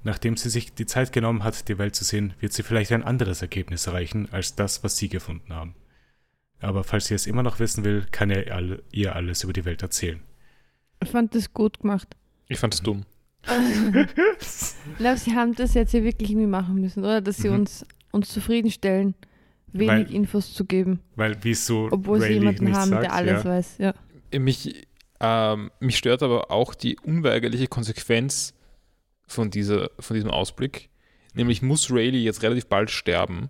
Nachdem 0.04 0.38
sie 0.38 0.50
sich 0.50 0.74
die 0.74 0.88
Zeit 0.88 1.14
genommen 1.14 1.44
hat, 1.44 1.68
die 1.68 1.78
Welt 1.78 1.96
zu 1.96 2.04
sehen, 2.04 2.34
wird 2.40 2.54
sie 2.54 2.64
vielleicht 2.64 2.92
ein 2.92 3.04
anderes 3.04 3.42
Ergebnis 3.42 3.86
erreichen 3.86 4.28
als 4.32 4.56
das, 4.56 4.84
was 4.84 4.98
sie 4.98 5.10
gefunden 5.10 5.54
haben. 5.54 5.76
Aber 6.62 6.84
falls 6.84 7.08
sie 7.08 7.16
es 7.16 7.28
immer 7.28 7.44
noch 7.44 7.60
wissen 7.60 7.84
will, 7.84 8.06
kann 8.12 8.30
er 8.30 8.54
alle- 8.56 8.84
ihr 8.92 9.16
alles 9.16 9.44
über 9.44 9.54
die 9.54 9.66
Welt 9.66 9.82
erzählen. 9.82 10.22
Ich 11.04 11.10
fand 11.10 11.34
das 11.36 11.54
gut 11.54 11.80
gemacht. 11.80 12.08
Ich 12.48 12.60
fand 12.60 12.74
es 12.76 12.82
dumm. 12.82 13.04
Ich 14.92 14.98
glaube, 14.98 15.18
sie 15.18 15.36
haben 15.36 15.56
das 15.56 15.74
jetzt 15.74 15.94
ja 15.94 16.04
wirklich 16.04 16.30
irgendwie 16.32 16.48
machen 16.48 16.76
müssen, 16.80 17.00
oder? 17.04 17.22
Dass 17.22 17.38
sie 17.38 17.50
Mhm. 17.50 17.56
uns, 17.62 17.86
uns 18.12 18.30
zufriedenstellen, 18.30 19.16
wenig 19.74 19.90
Weil- 20.08 20.14
Infos 20.14 20.54
zu 20.54 20.66
geben. 20.66 21.00
Weil 21.16 21.38
wieso 21.42 21.88
Obwohl 21.92 22.20
sie 22.20 22.26
Rayleigh 22.26 22.40
jemanden 22.40 22.64
nichts 22.66 22.80
haben, 22.80 22.90
sagt, 22.92 23.04
der 23.04 23.14
alles 23.14 23.44
ja. 23.44 23.50
weiß. 23.50 23.78
Ja. 23.80 23.94
Mich, 24.40 24.88
ähm, 25.20 25.72
mich 25.80 25.98
stört 25.98 26.22
aber 26.24 26.52
auch 26.52 26.76
die 26.76 26.98
unweigerliche 27.00 27.68
Konsequenz 27.68 28.54
von, 29.28 29.50
dieser, 29.50 29.90
von 30.00 30.14
diesem 30.16 30.30
Ausblick. 30.30 30.90
Nämlich 31.34 31.62
muss 31.62 31.90
Rayleigh 31.92 32.22
jetzt 32.24 32.44
relativ 32.44 32.68
bald 32.68 32.92
sterben. 32.92 33.50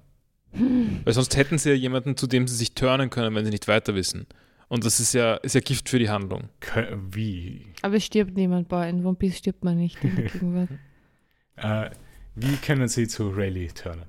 Weil 0.54 1.14
sonst 1.14 1.36
hätten 1.38 1.58
sie 1.58 1.70
ja 1.70 1.76
jemanden, 1.76 2.18
zu 2.18 2.28
dem 2.28 2.48
sie 2.48 2.56
sich 2.56 2.74
turnen 2.74 3.10
können, 3.10 3.34
wenn 3.36 3.46
sie 3.46 3.52
nicht 3.52 3.68
weiter 3.68 3.96
wissen. 3.96 4.28
Und 4.68 4.86
das 4.86 5.00
ist 5.00 5.14
ja, 5.14 5.36
ist 5.36 5.56
ja 5.56 5.62
Gift 5.62 5.90
für 5.90 6.00
die 6.00 6.10
Handlung. 6.10 6.50
Wie? 7.12 7.66
Aber 7.82 7.96
es 7.96 8.06
stirbt 8.06 8.36
niemand 8.36 8.68
bei 8.70 8.90
in 8.90 9.06
One 9.06 9.16
Piece 9.16 9.38
stirbt 9.38 9.64
man 9.64 9.78
nicht 9.78 10.02
in 10.04 10.16
der 10.16 10.26
Gegenwart. 10.30 10.70
Äh, 11.58 11.90
wie 12.36 12.56
können 12.58 12.88
sie 12.88 13.08
zu 13.08 13.30
Rayleigh 13.30 13.74
turnen? 13.74 14.06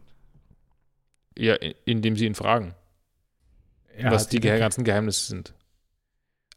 Ja, 1.37 1.55
indem 1.85 2.17
sie 2.17 2.27
ihn 2.27 2.35
fragen, 2.35 2.75
Er 3.97 4.11
was 4.11 4.29
die 4.29 4.39
ge- 4.41 4.59
ganzen 4.59 4.85
Geheimnisse 4.85 5.27
sind. 5.27 5.55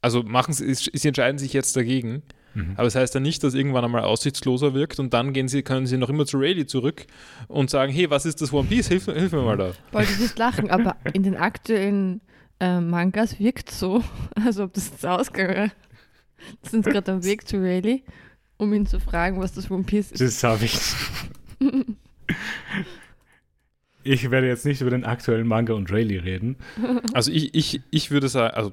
Also 0.01 0.21
machen 0.21 0.53
sie, 0.53 0.73
sie 0.73 1.07
entscheiden 1.07 1.37
sich 1.39 1.53
jetzt 1.53 1.75
dagegen, 1.75 2.21
Mhm. 2.55 2.73
aber 2.77 2.87
es 2.87 2.95
heißt 2.95 3.13
ja 3.13 3.19
nicht, 3.19 3.43
dass 3.43 3.53
irgendwann 3.53 3.85
einmal 3.85 4.03
aussichtsloser 4.03 4.73
wirkt 4.73 4.99
und 4.99 5.13
dann 5.13 5.33
gehen 5.33 5.47
sie, 5.47 5.61
können 5.61 5.85
sie 5.85 5.97
noch 5.97 6.09
immer 6.09 6.25
zu 6.25 6.37
Rayleigh 6.37 6.65
zurück 6.65 7.05
und 7.47 7.69
sagen, 7.69 7.91
hey, 7.91 8.09
was 8.09 8.25
ist 8.25 8.41
das 8.41 8.51
One 8.53 8.67
Piece? 8.67 8.87
Hilf, 8.87 9.05
hilf 9.05 9.31
mir 9.31 9.43
mal 9.43 9.57
da. 9.57 9.73
Wollte 9.91 10.11
ich 10.13 10.19
nicht 10.19 10.39
lachen, 10.39 10.71
aber 10.71 10.95
in 11.13 11.23
den 11.23 11.35
aktuellen 11.35 12.21
äh, 12.59 12.79
Mangas 12.79 13.39
wirkt 13.39 13.69
so, 13.69 14.03
als 14.45 14.57
ob 14.59 14.73
das 14.73 14.89
jetzt 14.89 15.05
ausgegangen. 15.05 15.71
Sie 16.63 16.69
sind 16.71 16.85
gerade 16.85 17.11
am 17.11 17.23
Weg 17.23 17.47
zu 17.47 17.57
Rayleigh, 17.57 18.01
um 18.57 18.73
ihn 18.73 18.85
zu 18.85 18.99
fragen, 18.99 19.39
was 19.39 19.53
das 19.53 19.69
One 19.69 19.83
Piece 19.83 20.11
ist. 20.11 20.21
Das 20.21 20.43
habe 20.43 20.65
ich. 20.65 20.79
Ich 24.07 24.29
werde 24.29 24.47
jetzt 24.47 24.65
nicht 24.65 24.81
über 24.81 24.91
den 24.91 25.03
aktuellen 25.03 25.47
Manga 25.47 25.73
und 25.73 25.91
Rayleigh 25.91 26.19
reden. 26.19 26.57
Also 27.13 27.31
ich, 27.31 27.55
ich, 27.55 27.81
ich 27.89 28.11
würde 28.11 28.29
sagen, 28.29 28.53
also 28.55 28.71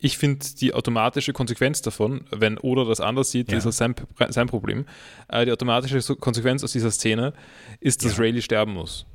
ich 0.00 0.18
finde 0.18 0.44
die 0.60 0.74
automatische 0.74 1.32
Konsequenz 1.32 1.82
davon, 1.82 2.24
wenn 2.30 2.58
Oda 2.58 2.84
das 2.84 3.00
anders 3.00 3.30
sieht, 3.30 3.50
Ja. 3.50 3.58
ist 3.58 3.64
das 3.64 3.76
sein, 3.76 3.94
sein 4.28 4.46
Problem. 4.46 4.86
Äh, 5.28 5.44
die 5.46 5.52
automatische 5.52 6.16
Konsequenz 6.16 6.62
aus 6.64 6.72
dieser 6.72 6.90
Szene 6.90 7.32
ist, 7.80 8.04
dass 8.04 8.16
Ja. 8.16 8.22
Rayleigh 8.24 8.42
sterben 8.42 8.72
muss. 8.74 9.06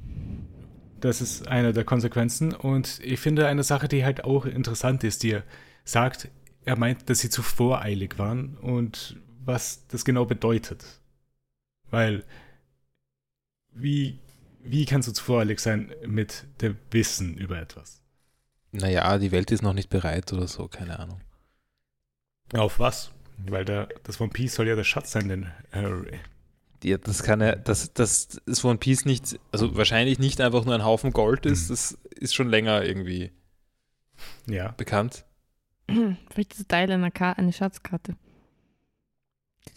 Das 1.00 1.22
ist 1.22 1.48
eine 1.48 1.74
der 1.74 1.84
Konsequenzen. 1.84 2.54
Und 2.54 3.00
ich 3.04 3.20
finde 3.20 3.48
eine 3.48 3.64
Sache, 3.64 3.88
die 3.88 4.06
halt 4.06 4.24
auch 4.24 4.46
interessant 4.46 5.04
ist, 5.04 5.24
die 5.24 5.32
er 5.32 5.44
sagt, 5.84 6.30
er 6.66 6.78
meint, 6.78 7.10
dass 7.10 7.20
sie 7.20 7.30
zu 7.30 7.42
voreilig 7.42 8.18
waren 8.18 8.58
und 8.58 9.18
was 9.44 9.86
das 9.88 10.06
genau 10.06 10.26
bedeutet. 10.26 10.86
Weil, 11.90 12.24
wie, 13.74 14.20
wie 14.64 14.86
kannst 14.86 15.08
du 15.10 15.14
zu 15.14 15.24
voreilig 15.24 15.60
sein 15.60 15.92
mit 16.06 16.46
dem 16.62 16.78
Wissen 16.92 17.36
über 17.38 17.58
etwas? 17.60 18.02
Naja, 18.74 19.18
die 19.20 19.32
Welt 19.32 19.52
ist 19.52 19.62
noch 19.62 19.74
nicht 19.74 19.90
bereit 19.90 20.34
oder 20.34 20.48
so, 20.48 20.68
keine 20.68 21.00
Ahnung. 21.00 21.22
Auf 22.54 22.80
was? 22.80 23.12
Weil 23.38 23.66
der, 23.66 23.88
das 24.04 24.20
One 24.20 24.32
Piece 24.32 24.56
soll 24.56 24.68
ja 24.68 24.76
der 24.76 24.84
Schatz 24.84 25.12
sein, 25.12 25.30
den 25.30 25.52
äh, 25.72 26.18
Ja, 26.84 26.98
das 26.98 27.24
kann 27.24 27.40
ja, 27.42 27.56
dass 27.56 27.94
das 27.94 28.40
ist 28.46 28.66
One 28.66 28.78
Piece 28.78 29.06
nicht, 29.06 29.40
also 29.52 29.76
wahrscheinlich 29.78 30.20
nicht 30.20 30.42
einfach 30.42 30.66
nur 30.66 30.76
ein 30.76 30.84
Haufen 30.84 31.12
Gold 31.14 31.46
ist, 31.46 31.70
Mhm. 31.70 31.74
das 31.74 31.98
ist 32.16 32.36
schon 32.36 32.50
länger 32.50 32.84
irgendwie 32.84 33.32
ja. 34.48 34.72
bekannt. 34.72 35.26
Vielleicht 35.88 36.54
ist 36.54 36.60
es 36.62 36.68
Teil 36.68 36.92
einer 36.92 37.12
Ka 37.12 37.34
eine 37.34 37.54
Schatzkarte. 37.54 38.16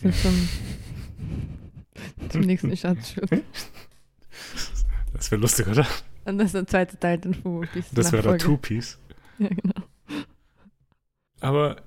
Die 0.00 0.04
dann 0.04 0.12
zum, 0.22 0.48
zum 2.30 2.40
nächsten 2.42 2.76
Schatz 2.76 3.10
führt. 3.10 3.30
Das 5.12 5.30
wäre 5.30 5.40
lustig, 5.40 5.66
oder? 5.66 5.86
Und 6.26 6.38
das 6.38 6.46
ist 6.46 6.54
der 6.54 6.66
zweite 6.66 6.98
Teil 6.98 7.18
dann 7.18 7.34
von 7.34 7.58
One 7.58 7.66
Piece. 7.68 7.90
Das 7.92 8.12
wäre 8.12 8.22
der. 8.22 8.38
Two-Piece. 8.38 8.98
Ja, 9.38 9.48
genau. 9.48 9.82
Aber 11.40 11.82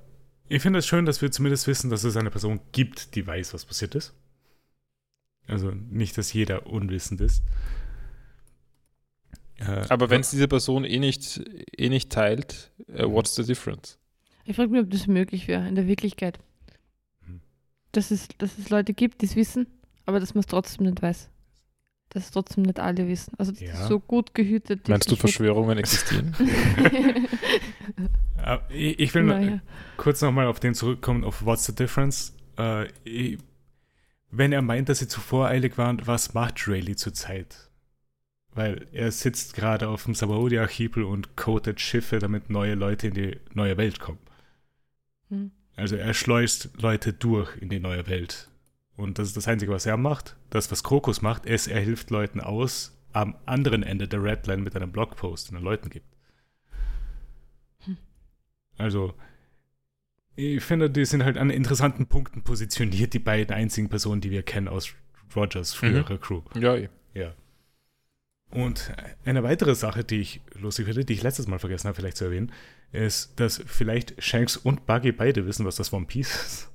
ich 0.50 0.62
finde 0.62 0.78
es 0.78 0.86
schön, 0.86 1.08
dass 1.08 1.20
wir 1.24 1.32
zumindest 1.32 1.66
wissen, 1.66 1.90
dass 1.90 2.04
es 2.04 2.16
eine 2.16 2.30
Person 2.30 2.60
gibt, 2.74 3.16
die 3.16 3.26
weiß, 3.26 3.56
was 3.56 3.66
passiert 3.66 3.96
ist. 3.96 4.14
Also 5.48 5.72
nicht, 5.72 6.16
dass 6.16 6.32
jeder 6.32 6.68
unwissend 6.68 7.22
ist. 7.22 7.42
Äh, 9.58 9.84
Aber 9.90 10.12
wenn 10.12 10.22
es 10.22 10.30
diese 10.30 10.48
Person 10.48 10.86
eh 10.86 11.00
nicht, 11.00 11.42
eh 11.76 11.90
nicht 11.90 12.12
teilt, 12.12 12.72
äh, 12.88 13.04
what's 13.04 13.34
the 13.34 13.44
difference? 13.44 13.98
Ich 14.46 14.56
frage 14.56 14.70
mich, 14.70 14.82
ob 14.82 14.92
das 14.92 15.08
möglich 15.08 15.48
wäre 15.48 15.68
in 15.68 15.74
der 15.74 15.88
Wirklichkeit. 15.88 16.38
Hm. 17.26 17.42
Dass 17.94 18.12
es, 18.12 18.28
dass 18.38 18.60
es 18.60 18.70
Leute 18.70 18.94
gibt, 18.94 19.22
die 19.22 19.26
es 19.26 19.36
wissen, 19.36 19.66
aber 20.06 20.20
dass 20.20 20.36
man 20.36 20.42
es 20.42 20.46
trotzdem 20.46 20.86
nicht 20.86 21.02
weiß. 21.02 21.32
Dass 22.10 22.32
trotzdem 22.32 22.64
nicht 22.64 22.80
alle 22.80 23.08
wissen. 23.08 23.34
Also 23.38 23.52
das 23.52 23.62
Ja. 23.62 23.74
ist 23.74 23.88
so 23.88 24.00
gut 24.00 24.34
gehütet. 24.34 24.88
Meinst 24.90 25.12
du, 25.12 25.16
Verschwörungen 25.16 25.78
existieren? 25.78 26.36
äh, 28.44 28.58
ich, 28.74 29.00
ich 29.00 29.14
will 29.14 29.24
noch 29.24 29.36
naja. 29.40 29.60
kurz 29.98 30.22
nochmal 30.22 30.48
auf 30.48 30.60
den 30.60 30.74
zurückkommen, 30.74 31.24
auf 31.24 31.46
What's 31.46 31.66
the 31.66 31.76
Difference. 31.76 32.34
Äh, 32.58 32.88
ich, 33.04 33.38
wenn 34.32 34.52
er 34.52 34.62
meint, 34.62 34.90
dass 34.90 35.00
sie 35.00 35.08
zu 35.08 35.20
voreilig 35.22 35.78
waren, 35.78 36.06
was 36.06 36.34
macht 36.34 36.68
Rayleigh 36.68 36.96
zurzeit? 36.96 37.70
Weil 38.52 38.88
er 38.92 39.12
sitzt 39.12 39.54
gerade 39.54 39.88
auf 39.88 40.04
dem 40.06 40.16
Sabaody-Archipel 40.16 41.04
und 41.04 41.36
codet 41.38 41.80
Schiffe, 41.80 42.18
damit 42.20 42.50
neue 42.50 42.74
Leute 42.74 43.08
in 43.08 43.14
die 43.14 43.38
neue 43.54 43.78
Welt 43.78 44.00
kommen. 44.00 44.20
Hm. 45.30 45.52
Also 45.76 45.96
er 45.96 46.14
schleust 46.14 46.70
Leute 46.82 47.14
durch 47.14 47.56
in 47.58 47.70
die 47.70 47.80
neue 47.80 48.08
Welt. 48.08 48.49
Und 49.00 49.18
das 49.18 49.30
ist 49.30 49.38
das 49.38 49.48
Einzige, 49.48 49.72
was 49.72 49.86
er 49.86 49.96
macht. 49.96 50.36
Das, 50.50 50.70
was 50.72 50.84
Krokus 50.84 51.22
macht, 51.22 51.46
ist, 51.46 51.68
er 51.68 51.80
hilft 51.80 52.10
Leuten 52.10 52.42
aus 52.42 53.00
am 53.14 53.38
anderen 53.46 53.82
Ende 53.82 54.10
der 54.10 54.22
Redline 54.22 54.62
mit 54.62 54.76
einem 54.76 54.92
Blogpost, 54.92 55.50
den 55.50 55.56
er 55.56 55.62
Leuten 55.62 55.90
gibt. 55.90 56.06
Hm. 57.86 57.98
Also, 58.78 59.14
ich 60.36 60.62
finde, 60.62 60.90
die 60.90 61.06
sind 61.06 61.24
halt 61.24 61.38
an 61.38 61.50
interessanten 61.50 62.08
Punkten 62.08 62.44
positioniert, 62.44 63.14
die 63.14 63.20
beiden 63.20 63.56
einzigen 63.56 63.88
Personen, 63.88 64.20
die 64.20 64.32
wir 64.32 64.44
kennen 64.44 64.68
aus 64.68 64.94
Rogers 65.34 65.74
früherer 65.74 66.18
Crew. 66.18 66.42
ja, 66.56 66.76
eh. 66.76 66.90
Ja. 67.14 67.34
Und 68.52 68.92
eine 69.24 69.44
weitere 69.44 69.76
Sache, 69.76 70.04
die 70.04 70.20
ich 70.20 70.42
lustig 70.60 70.88
finde, 70.88 71.06
die 71.06 71.14
ich 71.14 71.24
letztes 71.24 71.48
Mal 71.48 71.60
vergessen 71.60 71.88
habe, 71.88 71.96
vielleicht 71.96 72.18
zu 72.18 72.26
erwähnen, 72.26 72.52
ist, 72.92 73.40
dass 73.40 73.64
vielleicht 73.66 74.22
Shanks 74.22 74.58
und 74.58 74.86
Buggy 74.86 75.14
beide 75.14 75.46
wissen, 75.46 75.66
was 75.66 75.78
das 75.78 75.94
One 75.94 76.06
Piece 76.06 76.36
ist. 76.36 76.70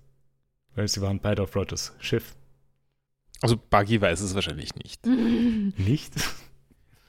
Weil 0.75 0.89
sie 0.89 1.01
waren 1.01 1.21
beide 1.21 1.43
auf 1.43 1.55
Rogers 1.55 1.95
Schiff. 2.01 2.35
Also 3.41 3.57
Buggy 3.57 4.01
weiß 4.01 4.21
es 4.21 4.35
wahrscheinlich 4.35 4.75
nicht. 4.75 5.07
Nicht? 5.07 6.15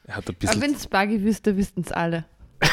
Er 0.06 0.18
hat 0.18 0.26
ein 0.26 0.30
Aber 0.30 0.40
bisschen, 0.40 0.62
wenn 0.62 0.74
es 0.74 0.88
Buggy 0.88 1.24
wüsste, 1.24 1.58
wüssten 1.58 1.82
es 1.82 1.92
alle. 1.92 2.26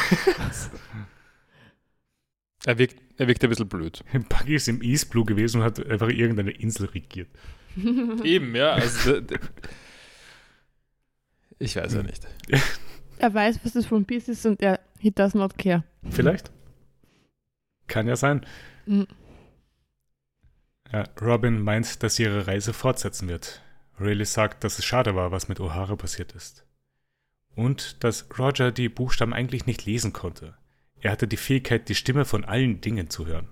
er 2.67 2.79
wirkt, 2.79 2.97
er 3.19 3.29
wirkt 3.29 3.43
ein 3.43 3.51
bisschen 3.51 3.69
blöd. 3.69 4.05
Buggy 4.29 4.57
ist 4.57 4.69
im 4.69 4.83
East 4.83 5.11
Blue 5.11 5.25
gewesen 5.25 5.61
und 5.61 5.65
hat 5.65 5.85
einfach 5.87 6.09
irgendeine 6.09 6.51
Insel 6.51 6.87
regiert. 6.87 7.29
Eben, 8.23 8.55
ja. 8.55 8.73
Also, 8.73 9.21
ich 11.59 11.77
weiß 11.77 11.95
ja 11.95 12.03
nicht. 12.03 12.27
er 13.19 13.33
weiß, 13.33 13.61
was 13.63 13.73
das 13.73 13.91
One 13.91 14.05
Piece 14.05 14.29
ist 14.29 14.45
und 14.45 14.61
er 14.61 14.79
he 14.99 15.11
does 15.11 15.35
not 15.35 15.57
care. 15.57 15.85
Vielleicht? 16.11 16.51
Kann 17.87 18.07
ja 18.09 18.17
sein. 18.17 18.45
Mhm. 18.87 19.07
Ja, 20.93 21.05
Robin 21.21 21.61
meint, 21.63 22.03
dass 22.03 22.17
sie 22.17 22.25
ihre 22.25 22.47
Reise 22.47 22.73
fortsetzen 22.73 23.29
wird. 23.29 23.63
Rayleigh 23.99 24.27
sagt, 24.27 24.65
dass 24.65 24.79
es 24.79 24.85
schade 24.85 25.15
war, 25.15 25.31
was 25.31 25.49
mit 25.49 25.59
O'Hara 25.59 25.97
passiert 25.97 26.33
ist. 26.33 26.67
Und 27.55 28.03
dass 28.05 28.27
Roger 28.39 28.73
die 28.73 28.89
Buchstaben 28.89 29.33
eigentlich 29.33 29.67
nicht 29.67 29.85
lesen 29.85 30.13
konnte. 30.13 30.55
Er 31.01 31.13
hatte 31.13 31.27
die 31.27 31.37
Fähigkeit, 31.37 31.89
die 31.89 31.95
Stimme 31.95 32.25
von 32.25 32.45
allen 32.45 32.81
Dingen 32.81 33.11
zu 33.11 33.27
hören. 33.27 33.49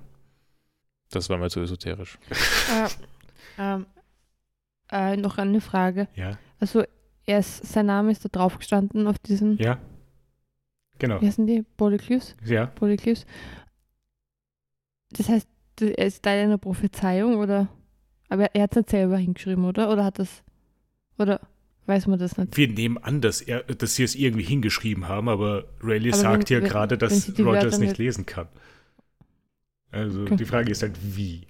Das 1.11 1.29
war 1.29 1.39
mal 1.39 1.51
zu 1.51 1.61
esoterisch. 1.61 2.19
Äh, 2.29 2.89
ähm, 3.59 3.87
äh, 4.91 5.17
noch 5.17 5.39
eine 5.39 5.61
Frage. 5.61 6.09
Ja, 6.15 6.39
Also, 6.61 6.85
er 7.27 7.41
ist, 7.41 7.67
sein 7.67 7.87
Name 7.87 8.13
ist 8.13 8.25
da 8.25 8.29
drauf 8.29 8.59
gestanden 8.59 9.07
auf 9.07 9.19
diesen, 9.19 9.57
ja. 9.59 9.79
Genau. 10.99 11.21
wie 11.21 11.27
heißen 11.27 11.47
die? 11.47 11.63
Polyglyphs? 11.77 12.37
Ja, 12.45 12.67
Polyglyphs. 12.67 13.27
Das 15.11 15.29
heißt, 15.29 15.49
er 15.87 16.07
ist 16.07 16.23
Teil 16.23 16.45
einer 16.45 16.59
Prophezeiung 16.59 17.37
oder? 17.37 17.69
Aber 18.29 18.55
er 18.55 18.63
hat 18.63 18.73
es 18.73 18.77
nicht 18.77 18.91
selber 18.91 19.17
hingeschrieben, 19.19 19.65
oder? 19.65 19.91
Oder 19.93 20.05
hat 20.05 20.19
das, 20.19 20.43
oder 21.19 21.41
weiß 21.87 22.07
man 22.07 22.19
das 22.19 22.37
nicht? 22.37 22.57
wir 22.57 22.69
nehmen 22.69 22.99
an, 22.99 23.21
dass, 23.21 23.41
er, 23.41 23.63
dass 23.65 23.97
sie 23.97 24.05
es 24.05 24.15
irgendwie 24.15 24.45
hingeschrieben 24.45 25.09
haben, 25.09 25.29
aber 25.29 25.65
Rayleigh 25.83 26.13
Aber 26.13 26.23
sagt 26.23 26.51
wenn- 26.51 26.63
ja 26.63 26.69
gerade, 26.69 26.97
dass 26.99 27.23
sie 27.23 27.33
die 27.35 27.43
Roger 27.43 27.55
Wörter 27.55 27.69
es 27.69 27.79
nicht 27.79 27.99
lesen 27.99 28.27
kann. 28.27 28.49
Also 29.91 30.23
Okay. 30.23 30.37
die 30.37 30.45
Frage 30.45 30.71
ist 30.71 30.83
halt, 30.83 30.97
wie. 31.17 31.47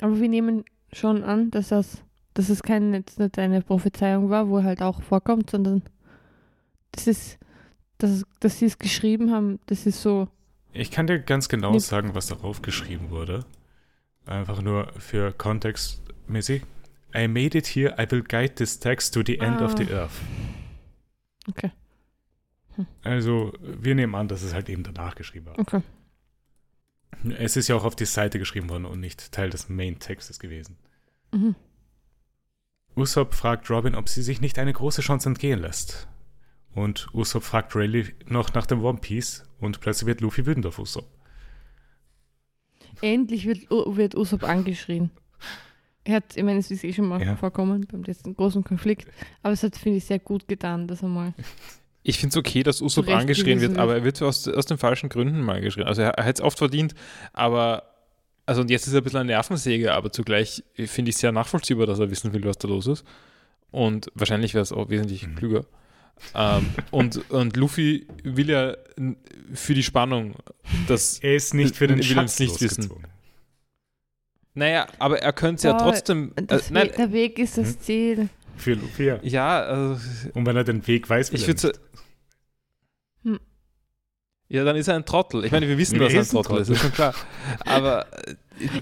Aber 0.00 0.18
wir 0.20 0.28
nehmen 0.28 0.64
schon 0.92 1.22
an, 1.22 1.50
dass 1.50 1.68
das, 1.68 2.02
dass 2.34 2.48
es 2.48 2.62
kein, 2.62 2.94
jetzt 2.94 3.18
nicht 3.18 3.38
eine 3.38 3.60
Prophezeiung 3.62 4.30
war, 4.30 4.48
wo 4.48 4.58
er 4.58 4.64
halt 4.64 4.82
auch 4.82 5.02
vorkommt, 5.02 5.50
sondern 5.50 5.82
das 6.92 7.06
ist, 7.06 7.38
dass, 7.98 8.24
dass 8.40 8.58
sie 8.58 8.66
es 8.66 8.78
geschrieben 8.78 9.30
haben, 9.30 9.60
das 9.66 9.86
ist 9.86 10.00
so, 10.02 10.28
Ich 10.72 10.90
kann 10.90 11.06
dir 11.06 11.18
ganz 11.18 11.48
genau 11.48 11.72
Nee. 11.72 11.78
sagen, 11.80 12.14
was 12.14 12.26
darauf 12.28 12.62
geschrieben 12.62 13.10
wurde. 13.10 13.44
Einfach 14.26 14.62
nur 14.62 14.92
für 14.98 15.32
kontextmäßig. 15.32 16.62
I 17.14 17.28
made 17.28 17.56
it 17.58 17.66
here, 17.66 17.94
I 17.98 18.10
will 18.10 18.22
guide 18.22 18.54
this 18.54 18.78
text 18.78 19.12
to 19.14 19.22
the 19.24 19.38
end 19.38 19.60
of 19.60 19.76
the 19.76 19.84
Ah. 19.92 20.02
earth. 20.02 20.20
okay, 21.48 21.70
Also, 23.04 23.52
wir 23.60 23.94
nehmen 23.94 24.14
an, 24.14 24.28
dass 24.28 24.42
es 24.42 24.54
halt 24.54 24.68
eben 24.70 24.82
danach 24.82 25.14
geschrieben 25.14 25.46
war. 25.46 25.58
okay. 25.58 25.82
Es 27.38 27.56
ist 27.56 27.68
ja 27.68 27.76
auch 27.76 27.84
auf 27.84 27.94
die 27.94 28.06
Seite 28.06 28.38
geschrieben 28.38 28.70
worden 28.70 28.86
und 28.86 28.98
nicht 28.98 29.30
Teil 29.32 29.50
des 29.50 29.68
Main-Textes 29.68 30.38
gewesen. 30.40 30.76
Mhm. 31.32 31.54
Usopp 32.96 33.34
fragt 33.34 33.70
Robin, 33.70 33.94
ob 33.94 34.08
sie 34.08 34.22
sich 34.22 34.40
nicht 34.40 34.58
eine 34.58 34.72
große 34.72 35.02
Chance 35.02 35.28
entgehen 35.28 35.60
lässt. 35.60 36.08
Und 36.74 37.08
Usopp 37.12 37.42
fragt 37.42 37.74
Rayleigh 37.76 38.12
noch 38.26 38.54
nach 38.54 38.66
dem 38.66 38.82
One 38.82 38.98
Piece 38.98 39.44
und 39.60 39.80
plötzlich 39.80 40.06
wird 40.06 40.20
Luffy 40.22 40.46
wütend 40.46 40.64
auf 40.66 40.78
Usopp. 40.78 41.06
Endlich 43.00 43.46
wird, 43.46 43.68
wird 43.70 44.14
Usopp 44.14 44.44
angeschrien. 44.44 45.10
Er 46.04 46.16
hat, 46.16 46.36
ich 46.36 46.42
meine, 46.42 46.58
es 46.58 46.70
ist 46.70 46.82
eh 46.84 46.92
schon 46.92 47.06
mal 47.06 47.22
Ja. 47.22 47.36
vorkommen 47.36 47.86
beim 47.90 48.02
letzten 48.02 48.34
großen 48.34 48.64
Konflikt, 48.64 49.06
aber 49.42 49.52
es 49.52 49.62
hat, 49.62 49.76
finde 49.76 49.98
ich, 49.98 50.04
sehr 50.04 50.18
gut 50.18 50.48
getan, 50.48 50.88
dass 50.88 51.02
er 51.02 51.08
mal. 51.08 51.32
Ich 52.02 52.18
finde 52.18 52.32
es 52.32 52.36
okay, 52.36 52.62
dass 52.64 52.80
Usopp 52.82 53.08
angeschrien 53.08 53.60
wird, 53.60 53.76
aber 53.78 53.94
er 53.94 54.04
wird 54.04 54.20
aus, 54.22 54.48
aus 54.48 54.66
den 54.66 54.78
falschen 54.78 55.08
Gründen 55.08 55.40
mal 55.42 55.56
angeschrien. 55.56 55.86
Also 55.86 56.02
er, 56.02 56.10
er 56.10 56.24
hätte 56.24 56.42
es 56.42 56.46
oft 56.46 56.58
verdient, 56.58 56.94
aber 57.32 57.84
also 58.46 58.62
und 58.62 58.70
jetzt 58.70 58.88
ist 58.88 58.92
er 58.94 59.00
ein 59.00 59.04
bisschen 59.04 59.20
eine 59.20 59.28
Nervensäge, 59.32 59.92
aber 59.94 60.10
zugleich 60.10 60.64
finde 60.74 61.10
ich 61.10 61.16
sehr 61.16 61.30
nachvollziehbar, 61.30 61.86
dass 61.86 62.00
er 62.00 62.10
wissen 62.10 62.32
will, 62.32 62.42
was 62.44 62.58
da 62.58 62.66
los 62.66 62.88
ist. 62.88 63.04
Und 63.70 64.10
wahrscheinlich 64.14 64.52
wäre 64.54 64.62
es 64.62 64.72
auch 64.72 64.90
wesentlich 64.90 65.26
Mhm. 65.28 65.36
klüger. 65.36 65.64
Ähm, 66.34 66.66
und, 66.90 67.30
und 67.30 67.56
Luffy 67.56 68.06
will 68.22 68.50
ja 68.50 68.76
für 69.54 69.74
die 69.74 69.82
Spannung, 69.82 70.34
dass 70.88 71.18
Er 71.20 71.36
ist 71.36 71.54
nicht 71.54 71.76
für 71.76 71.86
den 71.86 71.98
will 71.98 72.04
Schatz 72.04 72.38
nicht 72.38 72.60
wissen. 72.60 72.82
losgezogen. 72.82 73.06
Naja, 74.54 74.86
aber 74.98 75.20
er 75.22 75.32
könnte 75.32 75.56
es 75.56 75.62
ja 75.62 75.72
trotzdem. 75.78 76.32
Äh, 76.36 76.58
nein, 76.70 76.88
We 76.88 76.92
der 76.96 77.12
Weg 77.12 77.38
ist 77.38 77.56
das 77.58 77.68
Hm? 77.70 77.80
Ziel. 77.80 78.28
Für 78.56 78.74
Luffy, 78.74 79.04
ja. 79.06 79.18
ja, 79.22 79.62
also, 79.62 80.00
Und 80.34 80.44
wenn 80.46 80.56
er 80.56 80.64
den 80.64 80.86
Weg 80.86 81.08
weiß, 81.08 81.32
will 81.32 81.38
ich 81.40 81.48
er 81.48 81.54
würde 81.54 81.66
nicht. 81.68 81.80
Ja, 84.52 84.64
dann 84.64 84.76
ist 84.76 84.86
er 84.86 84.96
ein 84.96 85.06
Trottel. 85.06 85.46
Ich 85.46 85.50
meine, 85.50 85.66
wir 85.66 85.78
wissen, 85.78 85.98
dass 85.98 86.12
er 86.12 86.20
ein 86.20 86.26
Trottel 86.28 86.58
ist, 86.58 86.68
ist 86.68 86.82
schon 86.82 86.92
klar. 86.92 87.14
Aber 87.64 88.06
äh, 88.28 88.34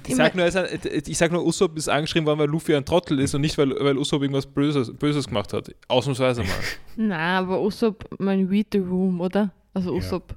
ich 0.04 0.16
sag 0.16 0.34
nur, 0.34 0.44
ich 0.46 1.16
sag 1.16 1.30
nur, 1.30 1.46
Usopp 1.46 1.76
ist 1.76 1.88
angeschrieben 1.88 2.26
worden, 2.26 2.40
weil 2.40 2.48
Luffy 2.48 2.74
ein 2.74 2.84
Trottel 2.84 3.20
ist 3.20 3.34
und 3.36 3.42
nicht, 3.42 3.56
weil, 3.56 3.70
weil 3.78 3.96
Usopp 3.96 4.20
irgendwas 4.22 4.46
Böses, 4.46 4.92
Böses 4.92 5.28
gemacht 5.28 5.52
hat. 5.52 5.72
Ausnahmsweise 5.86 6.42
mal. 6.42 6.50
Na, 6.96 7.38
aber 7.38 7.60
Usopp, 7.62 8.04
mein 8.18 8.48
Read 8.48 8.66
the 8.72 8.78
Room, 8.78 9.20
oder? 9.20 9.52
Also 9.72 9.92
Ja. 9.92 9.98
Usopp. 9.98 10.34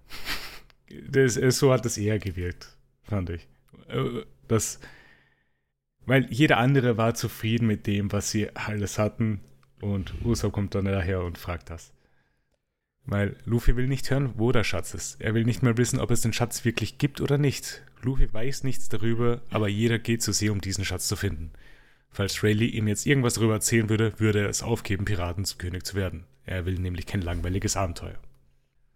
Das, 1.10 1.36
äh, 1.38 1.50
so 1.50 1.74
hat 1.74 1.84
es 1.88 1.98
eher 1.98 2.20
gewirkt, 2.20 2.68
fand 3.02 3.32
ich. 3.32 3.48
Äh, 3.88 4.26
Das, 4.48 4.80
weil 6.06 6.28
jeder 6.30 6.58
andere 6.58 6.98
war 6.98 7.16
zufrieden 7.16 7.66
mit 7.66 7.88
dem, 7.88 8.12
was 8.12 8.30
sie 8.30 8.56
alles 8.56 9.00
hatten 9.00 9.40
und 9.82 10.14
Usopp 10.24 10.52
kommt 10.54 10.76
dann 10.76 10.86
daher 10.86 11.24
und 11.24 11.38
fragt 11.38 11.70
das. 11.72 11.93
Weil 13.06 13.36
Luffy 13.46 13.76
will 13.76 13.88
nicht 13.88 14.10
hören, 14.10 14.34
wo 14.38 14.52
der 14.54 14.64
Schatz 14.64 14.94
ist. 14.94 15.20
Er 15.20 15.34
will 15.34 15.44
nicht 15.44 15.62
mehr 15.62 15.78
wissen, 15.78 16.00
ob 16.00 16.10
es 16.12 16.22
den 16.22 16.32
Schatz 16.34 16.64
wirklich 16.64 16.98
gibt 16.98 17.20
oder 17.20 17.38
nicht. 17.38 17.84
Luffy 18.02 18.32
weiß 18.34 18.64
nichts 18.64 18.88
darüber, 18.90 19.42
aber 19.50 19.68
jeder 19.68 20.00
geht 20.00 20.22
zu 20.22 20.32
See, 20.32 20.50
um 20.50 20.62
diesen 20.62 20.86
Schatz 20.86 21.08
zu 21.08 21.16
finden. 21.16 21.52
Falls 22.10 22.44
Rayleigh 22.44 22.70
ihm 22.70 22.88
jetzt 22.88 23.06
irgendwas 23.06 23.34
darüber 23.34 23.54
erzählen 23.56 23.90
würde, 23.90 24.14
würde 24.20 24.42
er 24.44 24.50
es 24.50 24.64
aufgeben, 24.64 25.04
Piratenkönig 25.06 25.84
zu 25.84 25.96
werden. 25.96 26.26
Er 26.46 26.66
will 26.66 26.76
nämlich 26.76 27.06
kein 27.06 27.22
langweiliges 27.22 27.76
Abenteuer. 27.76 28.18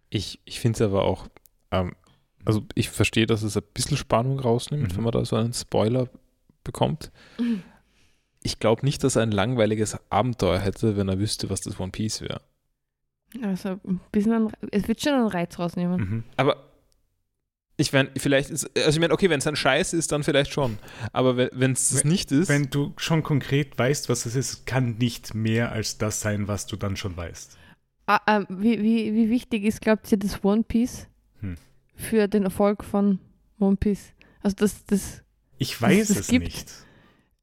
Ich, 0.10 0.40
ich 0.46 0.60
finde 0.60 0.78
es 0.78 0.82
aber 0.82 1.04
auch, 1.04 1.28
ähm, 1.72 1.94
also 2.46 2.66
ich 2.76 2.90
verstehe, 2.90 3.26
dass 3.26 3.44
es 3.44 3.58
ein 3.58 3.64
bisschen 3.74 3.98
Spannung 3.98 4.40
rausnimmt, 4.40 4.94
Mhm. 4.94 4.98
wenn 4.98 5.04
man 5.04 5.12
da 5.12 5.26
so 5.26 5.36
einen 5.36 5.54
Spoiler 5.54 6.10
bekommt. 6.64 7.12
Ich 8.44 8.60
glaube 8.60 8.86
nicht, 8.86 9.04
dass 9.04 9.18
er 9.18 9.24
ein 9.24 9.32
langweiliges 9.32 9.98
Abenteuer 10.10 10.60
hätte, 10.60 10.96
wenn 10.96 11.10
er 11.10 11.20
wüsste, 11.20 11.50
was 11.50 11.60
das 11.60 11.80
One 11.82 11.92
Piece 11.92 12.22
wäre. 12.22 12.40
Also 13.42 13.80
ein 13.86 14.00
bisschen, 14.12 14.34
ein, 14.34 14.52
es 14.72 14.88
wird 14.88 15.02
schon 15.02 15.14
einen 15.14 15.28
Reiz 15.28 15.60
rausnehmen. 15.60 16.00
Mhm. 16.00 16.24
Aber 16.38 16.64
ich 17.80 17.94
meine, 17.94 18.10
vielleicht 18.18 18.50
ist, 18.50 18.76
also 18.76 18.90
ich 18.90 19.00
meine, 19.00 19.14
okay, 19.14 19.30
wenn 19.30 19.40
es 19.40 19.46
ein 19.48 19.56
Scheiß 19.56 19.94
ist, 19.94 20.12
dann 20.12 20.24
vielleicht 20.24 20.52
schon. 20.52 20.80
Aber 21.14 21.38
wenn 21.38 21.74
es 21.74 21.90
das 21.90 22.04
nicht 22.04 22.32
ist, 22.32 22.50
Wenn 22.50 22.70
du 22.70 22.94
schon 22.98 23.22
konkret 23.24 23.78
weißt, 23.78 24.10
was 24.10 24.26
es 24.26 24.36
ist, 24.36 24.66
kann 24.66 24.98
nicht 24.98 25.36
mehr 25.36 25.72
als 25.72 25.98
das 25.98 26.22
sein, 26.22 26.48
was 26.48 26.66
du 26.66 26.76
dann 26.76 26.96
schon 26.96 27.16
weißt. 27.16 27.58
Ah, 28.08 28.22
ähm, 28.28 28.48
wie, 28.50 28.82
wie, 28.82 29.14
wie 29.14 29.30
wichtig 29.30 29.64
ist, 29.66 29.82
glaubt 29.82 30.12
ihr, 30.12 30.18
das 30.18 30.44
One 30.44 30.64
Piece 30.64 31.08
Hm. 31.42 31.56
für 31.94 32.28
den 32.28 32.44
Erfolg 32.44 32.84
von 32.84 33.20
One 33.60 33.76
Piece? 33.76 34.14
Also 34.42 34.56
das, 34.58 34.86
das 34.86 35.24
Ich 35.58 35.80
weiß 35.80 36.10
es 36.10 36.20
es 36.22 36.28
gibt- 36.30 36.46
nicht. 36.46 36.72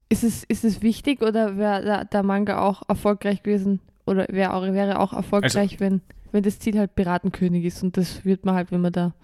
ist 0.09 0.25
es, 0.25 0.43
ist 0.45 0.65
es 0.65 0.81
wichtig 0.83 1.21
oder 1.23 1.57
wäre 1.59 1.83
der, 1.85 2.05
der 2.07 2.23
Manga 2.23 2.59
auch 2.61 2.83
erfolgreich 2.89 3.43
gewesen 3.43 3.81
oder 4.07 4.27
wär 4.31 4.55
auch, 4.55 4.63
wäre 4.63 5.01
auch 5.01 5.13
erfolgreich, 5.13 5.57
Also 5.57 5.81
wenn, 5.81 6.01
wenn 6.33 6.43
das 6.43 6.59
Ziel 6.59 6.79
halt 6.79 6.95
Piratenkönig 6.95 7.65
ist 7.65 7.83
und 7.83 7.97
das 7.97 8.25
wird 8.25 8.45
man 8.45 8.55
halt, 8.55 8.71
wenn 8.71 8.81
man 8.81 8.93
da 8.93 9.15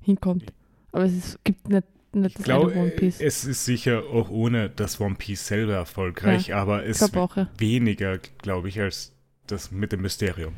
hinkommt. 0.00 0.52
Aber 0.92 1.04
es 1.04 1.12
ist, 1.12 1.44
gibt 1.44 1.68
nicht, 1.68 1.84
nicht 2.14 2.30
Ich 2.30 2.34
das 2.34 2.44
glaube, 2.44 2.72
eine 2.72 2.80
One 2.82 2.90
Piece. 2.90 3.20
es 3.20 3.44
ist 3.44 3.64
sicher 3.64 4.04
auch 4.12 4.30
ohne 4.30 4.70
das 4.70 5.00
One 5.00 5.14
Piece 5.16 5.46
selber 5.46 5.74
erfolgreich, 5.74 6.54
aber 6.54 6.84
ich 6.84 6.90
es 6.90 7.14
auch, 7.14 7.36
ja. 7.36 7.48
weniger, 7.58 8.18
glaube 8.18 8.68
ich, 8.68 8.80
als 8.80 9.14
das 9.46 9.70
mit 9.70 9.92
dem 9.92 10.02
Mysterium. 10.02 10.54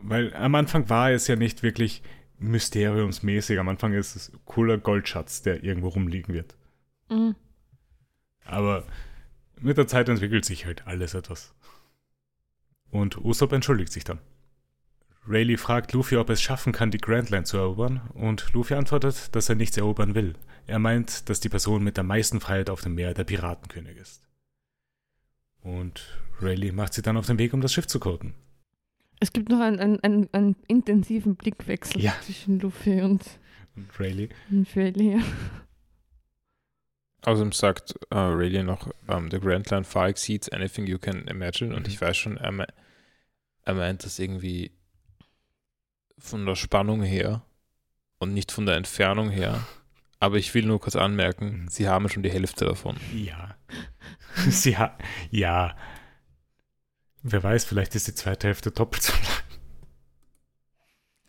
Weil 0.00 0.34
am 0.34 0.54
Anfang 0.54 0.88
war 0.90 1.10
es 1.10 1.26
ja 1.28 1.36
nicht 1.36 1.62
wirklich 1.62 2.02
mysteriumsmäßig. 2.38 3.58
Am 3.58 3.68
Anfang 3.68 3.94
ist 3.94 4.16
es 4.16 4.32
cooler 4.44 4.78
Goldschatz, 4.78 5.42
der 5.42 5.64
irgendwo 5.64 5.88
rumliegen 5.88 6.34
wird. 6.34 6.56
Mhm. 7.08 7.34
Aber 8.44 8.84
mit 9.60 9.78
der 9.78 9.86
Zeit 9.86 10.08
entwickelt 10.08 10.44
sich 10.44 10.66
halt 10.66 10.86
alles 10.86 11.14
etwas. 11.14 11.54
Und 12.94 13.18
Usopp 13.24 13.52
entschuldigt 13.52 13.92
sich 13.92 14.04
dann. 14.04 14.20
Rayleigh 15.26 15.56
fragt 15.58 15.92
Luffy, 15.92 16.16
ob 16.16 16.28
er 16.28 16.34
es 16.34 16.42
schaffen 16.42 16.72
kann, 16.72 16.92
die 16.92 16.98
Grand 16.98 17.28
Line 17.30 17.42
zu 17.42 17.56
erobern, 17.56 18.02
und 18.14 18.52
Luffy 18.52 18.74
antwortet, 18.74 19.34
dass 19.34 19.48
er 19.48 19.56
nichts 19.56 19.76
erobern 19.76 20.14
will. 20.14 20.34
Er 20.68 20.78
meint, 20.78 21.28
dass 21.28 21.40
die 21.40 21.48
Person 21.48 21.82
mit 21.82 21.96
der 21.96 22.04
meisten 22.04 22.40
Freiheit 22.40 22.70
auf 22.70 22.82
dem 22.82 22.94
Meer 22.94 23.12
der 23.12 23.24
Piratenkönig 23.24 23.96
ist. 23.96 24.22
Und 25.62 26.20
Rayleigh 26.40 26.70
macht 26.72 26.94
sie 26.94 27.02
dann 27.02 27.16
auf 27.16 27.26
den 27.26 27.38
Weg, 27.38 27.52
um 27.52 27.60
das 27.60 27.72
Schiff 27.72 27.88
zu 27.88 27.98
koten. 27.98 28.34
Es 29.18 29.32
gibt 29.32 29.48
noch 29.48 29.58
einen, 29.60 29.80
einen, 29.80 29.98
einen, 30.04 30.28
einen 30.32 30.56
intensiven 30.68 31.34
Blickwechsel 31.34 32.00
Ja. 32.00 32.14
zwischen 32.22 32.60
Luffy 32.60 33.00
und, 33.02 33.24
Und 33.74 33.98
Rayleigh, 33.98 34.28
und 34.52 34.68
Rayleigh. 34.76 35.20
außerdem 37.22 37.50
sagt 37.52 37.94
äh, 38.10 38.14
Rayleigh 38.18 38.62
noch, 38.62 38.88
ähm, 39.08 39.30
the 39.32 39.40
Grand 39.40 39.68
Line 39.70 39.84
far 39.84 40.08
exceeds 40.08 40.48
anything 40.50 40.86
you 40.86 40.98
can 40.98 41.26
imagine. 41.26 41.74
Und 41.74 41.86
Mhm. 41.88 41.92
ich 41.92 42.00
weiß 42.00 42.16
schon, 42.16 42.36
er, 42.36 42.52
me 42.52 42.66
er 43.64 43.74
meint 43.74 44.04
das 44.04 44.18
irgendwie 44.18 44.72
von 46.18 46.46
der 46.46 46.54
Spannung 46.56 47.02
her 47.02 47.42
und 48.18 48.32
nicht 48.34 48.52
von 48.52 48.66
der 48.66 48.76
Entfernung 48.76 49.30
her. 49.30 49.66
Aber 50.20 50.36
ich 50.36 50.54
will 50.54 50.64
nur 50.64 50.80
kurz 50.80 50.96
anmerken, 50.96 51.62
Mhm. 51.64 51.68
sie 51.68 51.88
haben 51.88 52.08
schon 52.08 52.22
die 52.22 52.30
Hälfte 52.32 52.64
davon. 52.64 52.96
ja. 53.14 53.56
sie 54.48 54.76
hat, 54.76 54.98
ja. 55.30 55.76
Wer 57.22 57.42
weiß, 57.42 57.64
vielleicht 57.64 57.94
ist 57.94 58.06
die 58.08 58.14
zweite 58.14 58.48
Hälfte 58.48 58.70
doppelt 58.70 59.02
so 59.02 59.12
lang. 59.12 59.22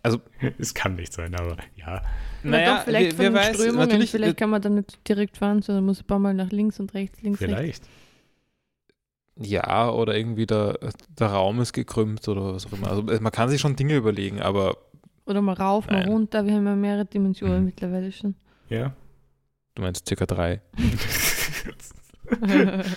Also- 0.03 0.21
es 0.59 0.73
kann 0.73 0.95
nicht 0.95 1.13
sein, 1.13 1.35
aber 1.35 1.57
ja. 1.75 2.01
Na 2.43 2.63
doch, 2.77 2.83
vielleicht 2.83 3.17
wer, 3.17 3.25
von 3.27 3.33
wer 3.35 3.41
weiß, 3.41 3.55
Strömungen, 3.55 3.79
natürlich, 3.87 4.11
vielleicht 4.11 4.37
kann 4.37 4.49
man 4.51 4.61
dann 4.61 4.75
nicht 4.75 5.07
direkt 5.07 5.37
fahren, 5.37 5.61
sondern 5.61 5.85
muss 5.85 6.01
ein 6.01 6.07
paar 6.07 6.19
Mal 6.19 6.33
nach 6.33 6.51
links 6.51 6.79
und 6.79 6.93
rechts, 6.93 7.21
links, 7.21 7.41
rechts. 7.41 7.53
Vielleicht. 7.55 7.83
Ja, 9.37 9.89
oder 9.89 10.15
irgendwie 10.15 10.45
der, 10.45 10.79
der 11.19 11.27
Raum 11.27 11.59
ist 11.59 11.73
gekrümmt 11.73 12.25
oder 12.27 12.53
was 12.53 12.65
auch 12.67 12.73
immer. 12.73 12.89
Also 12.89 13.05
äh, 13.09 13.19
man 13.19 13.31
kann 13.33 13.49
sich 13.49 13.59
schon 13.59 13.75
Dinge 13.75 13.95
überlegen, 13.95 14.41
aber 14.41 14.77
Oder 15.25 15.41
mal 15.41 15.53
rauf, 15.53 15.87
mal 15.87 15.99
Nein. 15.99 16.07
runter. 16.09 16.45
Wir 16.45 16.53
haben 16.53 16.65
ja 16.65 16.75
mehrere 16.75 17.05
Dimensionen 17.05 17.59
Mhm. 17.59 17.65
mittlerweile 17.65 18.11
schon. 18.11 18.35
Ja. 18.69 18.93
du 19.75 19.81
meinst 19.81 20.07
circa 20.07 20.25
drei. 20.25 20.61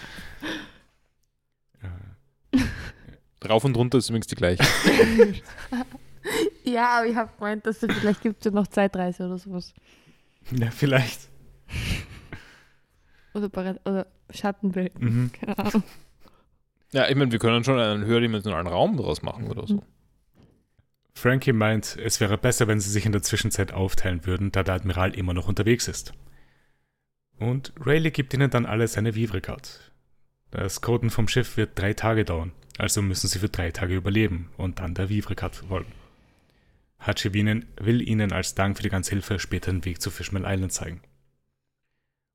Rauf 3.49 3.65
und 3.65 3.77
runter 3.77 3.99
ist 3.99 4.09
übrigens 4.11 4.27
die 4.27 4.35
gleiche. 4.35 4.63
ja, 6.65 6.99
aber 6.99 7.07
ich 7.07 7.17
habe 7.17 7.31
gemeint, 7.39 7.67
dass 7.67 7.83
es 7.83 7.93
vielleicht 7.95 8.21
gibt 8.23 8.41
es 8.41 8.45
ja 8.47 8.51
noch 8.51 8.67
Zeitreise 8.67 9.27
oder 9.27 9.39
sowas. 9.39 9.73
ja, 10.51 10.71
vielleicht. 10.71 11.29
Oder, 13.35 13.77
oder 13.85 14.07
Schattenwelt. 14.31 14.99
Mhm. 15.01 15.31
Keine 15.33 15.59
Ahnung. 15.59 15.83
Ja, 16.93 17.09
ich 17.09 17.17
meine, 17.17 17.33
wir 17.33 17.39
können 17.39 17.65
schon 17.65 17.79
einen 17.79 18.05
höherdimensionalen 18.05 18.67
Raum 18.67 18.97
daraus 18.97 19.23
machen 19.23 19.49
oder 19.49 19.67
so. 19.67 19.83
Frankie 21.15 21.53
meint, 21.53 21.97
es 21.97 22.21
wäre 22.21 22.39
besser, 22.39 22.69
wenn 22.69 22.81
sie 22.81 22.91
sich 22.91 23.05
in 23.05 23.13
der 23.13 23.23
Zwischenzeit 23.23 23.73
aufteilen 23.73 24.25
würden, 24.25 24.53
da 24.53 24.63
der 24.63 24.75
Admiral 24.75 25.15
immer 25.15 25.35
noch 25.35 25.49
unterwegs 25.49 25.89
ist. 25.89 26.13
Und 27.39 27.73
Rayleigh 27.79 28.13
gibt 28.13 28.35
ihnen 28.35 28.51
dann 28.51 28.67
alle 28.67 28.89
seine 28.89 29.15
Vivre-Card. 29.15 29.93
Das 30.51 30.81
Coden 30.81 31.11
vom 31.11 31.29
Schiff 31.29 31.57
wird 31.57 31.79
drei 31.79 31.93
Tage 31.93 32.25
dauern, 32.25 32.53
also 32.79 33.03
müssen 33.03 33.29
sie 33.29 33.41
für 33.41 33.49
drei 33.49 33.71
Tage 33.71 33.97
überleben 33.97 34.51
und 34.57 34.79
dann 34.79 34.95
der 34.95 35.09
Vivre-Card 35.09 35.57
folgen. 35.57 35.93
Hachi 37.01 37.35
Winen 37.35 37.67
will 37.81 38.01
ihnen 38.01 38.33
als 38.33 38.55
Dank 38.55 38.77
für 38.77 38.83
die 38.83 38.89
ganze 38.89 39.11
Hilfe 39.11 39.39
später 39.39 39.71
den 39.71 39.85
Weg 39.85 40.01
zu 40.01 40.11
Fishman 40.11 40.45
Island 40.47 40.73
zeigen. 40.73 41.03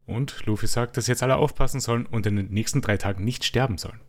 Und 0.05 0.45
Luffy 0.45 0.67
sagt, 0.67 0.97
dass 0.97 1.07
jetzt 1.07 1.23
alle 1.23 1.37
aufpassen 1.37 1.79
sollen 1.79 2.05
und 2.05 2.25
in 2.25 2.35
den 2.35 2.49
nächsten 2.49 2.81
drei 2.81 2.97
Tagen 2.97 3.23
nicht 3.23 3.45
sterben 3.45 3.77
sollen. 3.77 4.01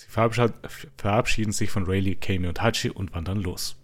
Sie 0.00 0.08
verabschied- 0.08 0.52
verabschieden 0.96 1.50
sich 1.52 1.70
von 1.70 1.84
Rayleigh, 1.84 2.14
Kami 2.14 2.46
und 2.46 2.62
Hachi 2.62 2.90
und 2.90 3.12
wandern 3.14 3.40
los. 3.40 3.76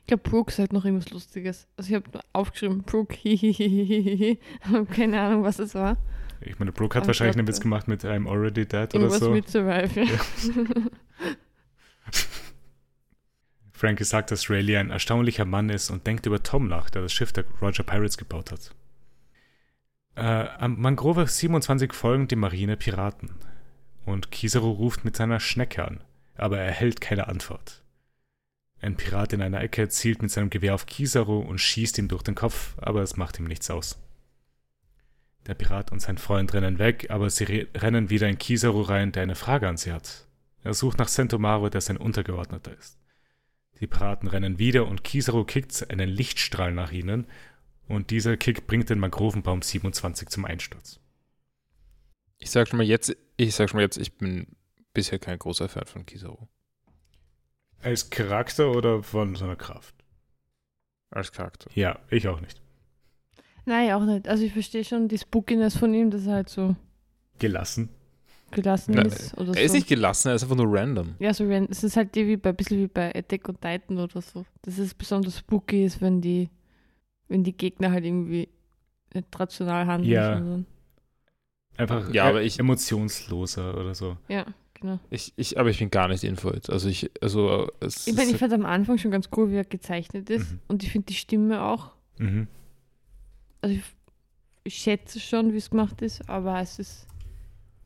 Ich 0.00 0.06
glaube, 0.08 0.22
Brooke 0.28 0.52
sagt 0.52 0.72
noch 0.72 0.84
irgendwas 0.84 1.10
Lustiges. 1.10 1.68
Also 1.76 1.90
ich 1.90 1.94
habe 1.94 2.20
aufgeschrieben, 2.32 2.82
Brooke, 2.82 3.14
hihihihihi. 3.22 4.38
habe 4.62 4.86
keine 4.86 5.20
Ahnung, 5.20 5.44
was 5.44 5.58
das 5.58 5.74
war. 5.76 5.96
Ich 6.40 6.58
meine, 6.58 6.72
Brooke 6.72 6.96
hat 6.96 7.02
Aber 7.02 7.08
wahrscheinlich 7.08 7.36
einen 7.38 7.46
Witz 7.48 7.60
gemacht 7.60 7.86
mit 7.88 8.04
I'm 8.04 8.28
already 8.28 8.66
dead 8.66 8.94
oder 8.94 9.10
so. 9.10 9.30
mit 9.30 9.48
Survive, 9.48 10.00
ja. 10.00 10.06
Frankie 13.72 14.04
sagt, 14.04 14.30
dass 14.30 14.48
Rayleigh 14.50 14.78
ein 14.80 14.90
erstaunlicher 14.90 15.44
Mann 15.44 15.68
ist 15.70 15.90
und 15.90 16.06
denkt 16.06 16.26
über 16.26 16.42
Tom 16.42 16.66
nach, 16.66 16.88
der 16.90 17.02
das 17.02 17.12
Schiff 17.12 17.32
der 17.32 17.44
Roger 17.60 17.82
Pirates 17.84 18.16
gebaut 18.16 18.50
hat. 18.50 18.74
Äh, 20.14 20.48
am 20.58 20.80
Mangrove 20.80 21.26
27 21.26 21.92
folgen 21.92 22.26
die 22.26 22.36
Marine 22.36 22.76
Piraten. 22.76 23.30
Und 24.06 24.30
Kizaru 24.30 24.70
ruft 24.70 25.04
mit 25.04 25.16
seiner 25.16 25.40
Schnecke 25.40 25.84
an, 25.84 26.00
aber 26.36 26.58
er 26.58 26.66
erhält 26.66 27.02
keine 27.02 27.26
Antwort. 27.26 27.82
Ein 28.80 28.96
Pirat 28.96 29.32
in 29.32 29.42
einer 29.42 29.60
Ecke 29.60 29.88
zielt 29.88 30.22
mit 30.22 30.30
seinem 30.30 30.48
Gewehr 30.48 30.74
auf 30.74 30.86
Kizaru 30.86 31.40
und 31.40 31.58
schießt 31.58 31.98
ihm 31.98 32.08
durch 32.08 32.22
den 32.22 32.36
Kopf, 32.36 32.76
aber 32.78 33.02
es 33.02 33.16
macht 33.16 33.38
ihm 33.38 33.46
nichts 33.46 33.68
aus. 33.68 33.98
Der 35.46 35.54
Pirat 35.54 35.92
und 35.92 36.00
sein 36.00 36.18
Freund 36.18 36.54
rennen 36.54 36.78
weg, 36.78 37.10
aber 37.10 37.30
sie 37.30 37.44
re 37.44 37.66
rennen 37.74 38.08
wieder 38.08 38.28
in 38.28 38.38
Kizaru 38.38 38.82
rein, 38.82 39.12
der 39.12 39.24
eine 39.24 39.34
Frage 39.34 39.68
an 39.68 39.76
sie 39.76 39.92
hat. 39.92 40.26
Er 40.62 40.72
sucht 40.72 40.98
nach 40.98 41.08
Sentomaro, 41.08 41.68
der 41.68 41.80
sein 41.80 41.96
Untergeordneter 41.96 42.76
ist. 42.76 42.98
Die 43.80 43.86
Piraten 43.86 44.28
rennen 44.28 44.58
wieder 44.58 44.86
und 44.86 45.04
Kizaru 45.04 45.44
kickt 45.44 45.90
einen 45.90 46.08
Lichtstrahl 46.08 46.72
nach 46.72 46.92
ihnen 46.92 47.26
und 47.88 48.10
dieser 48.10 48.36
Kick 48.36 48.66
bringt 48.66 48.88
den 48.88 48.98
Mangrovenbaum 48.98 49.62
27 49.62 50.28
zum 50.28 50.44
Einsturz. 50.44 51.00
Ich 52.38 52.50
sag 52.50 52.68
schon 52.68 52.78
mal 52.78 52.86
jetzt, 52.86 53.16
ich 53.36 53.54
sag 53.54 53.68
schon 53.70 53.78
mal 53.78 53.82
jetzt, 53.82 53.98
ich 53.98 54.16
bin 54.16 54.46
bisher 54.94 55.18
kein 55.18 55.38
großer 55.38 55.68
Fan 55.68 55.86
von 55.86 56.06
Kizaru. 56.06 56.46
Als 57.82 58.08
Charakter 58.10 58.70
oder 58.70 59.02
von 59.02 59.34
seiner 59.36 59.56
Kraft? 59.56 59.94
als 61.10 61.30
Charakter. 61.32 61.70
Ja, 61.74 61.98
ich 62.10 62.26
auch 62.28 62.40
nicht. 62.40 62.60
Nein, 63.64 63.92
auch 63.92 64.04
nicht. 64.04 64.28
Also 64.28 64.44
ich 64.44 64.52
verstehe 64.52 64.84
schon 64.84 65.08
die 65.08 65.16
Spookiness 65.18 65.76
von 65.76 65.94
ihm, 65.94 66.10
dass 66.10 66.26
er 66.26 66.34
halt 66.34 66.48
so 66.48 66.74
Gelassen. 67.38 67.88
gelassen 68.50 68.94
Ja, 68.94 69.02
ist. 69.02 69.36
Oder 69.38 69.54
Er 69.56 69.62
ist 69.62 69.70
so. 69.70 69.76
nicht 69.76 69.88
gelassen, 69.88 70.28
er 70.28 70.34
ist 70.34 70.42
einfach 70.42 70.56
nur 70.56 70.66
random. 70.68 71.14
Ja, 71.18 71.32
so 71.32 71.44
ran- 71.46 71.68
es 71.70 71.84
ist 71.84 71.96
halt 71.96 72.14
die 72.14 72.26
wie 72.26 72.36
bei, 72.36 72.50
ein 72.50 72.56
bisschen 72.56 72.78
wie 72.80 72.86
bei 72.88 73.14
Attack 73.14 73.48
on 73.48 73.54
Titan 73.60 73.98
oder 73.98 74.20
so. 74.20 74.44
Dass 74.62 74.78
es 74.78 74.92
besonders 74.94 75.38
spooky 75.38 75.84
ist, 75.84 76.00
wenn 76.00 76.20
die, 76.20 76.50
wenn 77.28 77.44
die 77.44 77.56
Gegner 77.56 77.90
halt 77.92 78.04
irgendwie 78.04 78.48
nicht 79.14 79.40
rational 79.40 79.86
handeln. 79.86 80.10
Ja. 80.12 80.58
Einfach 81.78 82.12
Ja, 82.12 82.26
äh, 82.26 82.28
aber 82.30 82.42
ich- 82.42 82.58
emotionsloser 82.58 83.76
oder 83.78 83.94
so. 83.94 84.16
ja 84.28 84.46
genau. 84.74 84.98
Ich, 85.10 85.32
ich, 85.36 85.58
aber 85.58 85.70
ich 85.70 85.78
bin 85.78 85.90
gar 85.90 86.08
nicht 86.08 86.22
involviert. 86.24 86.68
Also 86.70 86.88
ich, 86.88 87.10
also 87.22 87.70
es 87.80 88.06
Ich 88.06 88.14
meine, 88.14 88.30
ich 88.30 88.36
fand 88.36 88.52
am 88.52 88.66
Anfang 88.66 88.98
schon 88.98 89.10
ganz 89.10 89.28
cool, 89.36 89.50
wie 89.50 89.56
er 89.56 89.64
gezeichnet 89.64 90.28
ist. 90.30 90.52
Mhm. 90.52 90.60
Und 90.68 90.82
ich 90.82 90.92
finde 90.92 91.06
die 91.06 91.14
Stimme 91.14 91.62
auch. 91.62 91.92
Mhm. 92.18 92.46
Also 93.62 93.74
ich, 93.76 93.82
ich 94.64 94.74
schätze 94.74 95.18
schon, 95.18 95.52
wie 95.52 95.56
es 95.58 95.70
gemacht 95.70 96.02
ist, 96.02 96.28
aber 96.28 96.60
es 96.60 96.78
ist, 96.78 97.06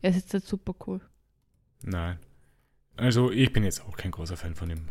er 0.03 0.11
ist 0.11 0.17
jetzt 0.17 0.33
halt 0.35 0.45
super 0.45 0.75
cool. 0.87 1.01
Nein. 1.85 2.19
Also 2.97 3.31
ich 3.31 3.53
bin 3.53 3.63
jetzt 3.65 3.83
auch 3.87 3.97
kein 3.97 4.11
großer 4.11 4.37
Fan 4.37 4.55
von 4.55 4.69
ihm. 4.71 4.89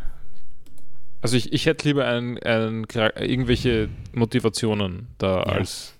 also 1.22 1.36
ich, 1.38 1.52
ich 1.54 1.66
hätte 1.66 1.88
lieber 1.88 2.06
einen, 2.08 2.38
einen, 2.40 2.86
irgendwelche 3.20 3.90
Motivationen 4.14 5.08
da 5.18 5.38
Ja. 5.38 5.44
als, 5.44 5.94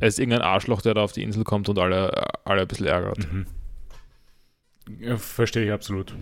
als 0.00 0.18
irgendein 0.18 0.42
Arschloch, 0.42 0.82
der 0.82 0.94
da 0.94 1.02
auf 1.02 1.12
die 1.12 1.22
Insel 1.22 1.44
kommt 1.44 1.68
und 1.68 1.78
alle, 1.78 2.24
alle 2.44 2.62
ein 2.62 2.68
bisschen 2.68 2.86
ärgert. 2.86 3.32
Mhm. 3.32 3.46
Ja, 5.00 5.16
verstehe 5.16 5.64
ich 5.64 5.72
absolut. 5.72 6.14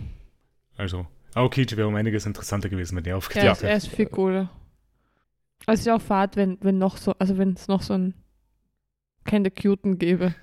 Also, 0.77 1.05
Aokichi 1.35 1.75
wäre 1.77 1.87
um 1.87 1.95
einiges 1.95 2.25
interessanter 2.25 2.69
gewesen, 2.69 2.95
wenn 2.95 3.03
der 3.03 3.11
Ja, 3.13 3.17
aufgeklärt 3.17 3.45
er, 3.45 3.51
ist, 3.53 3.63
er 3.63 3.75
ist 3.77 3.87
viel 3.95 4.05
cooler. 4.05 4.49
Also 5.65 5.73
es 5.75 5.79
ist 5.81 5.85
ja 5.87 5.95
auch 5.95 6.01
fad, 6.01 6.35
wenn, 6.35 6.57
wenn 6.61 6.77
noch 6.77 6.97
so, 6.97 7.13
also 7.19 7.37
wenn 7.37 7.53
es 7.53 7.67
noch 7.67 7.81
so 7.81 7.93
ein 7.93 8.13
keine 9.25 9.49
Cuten 9.51 9.97
gäbe. 9.97 10.35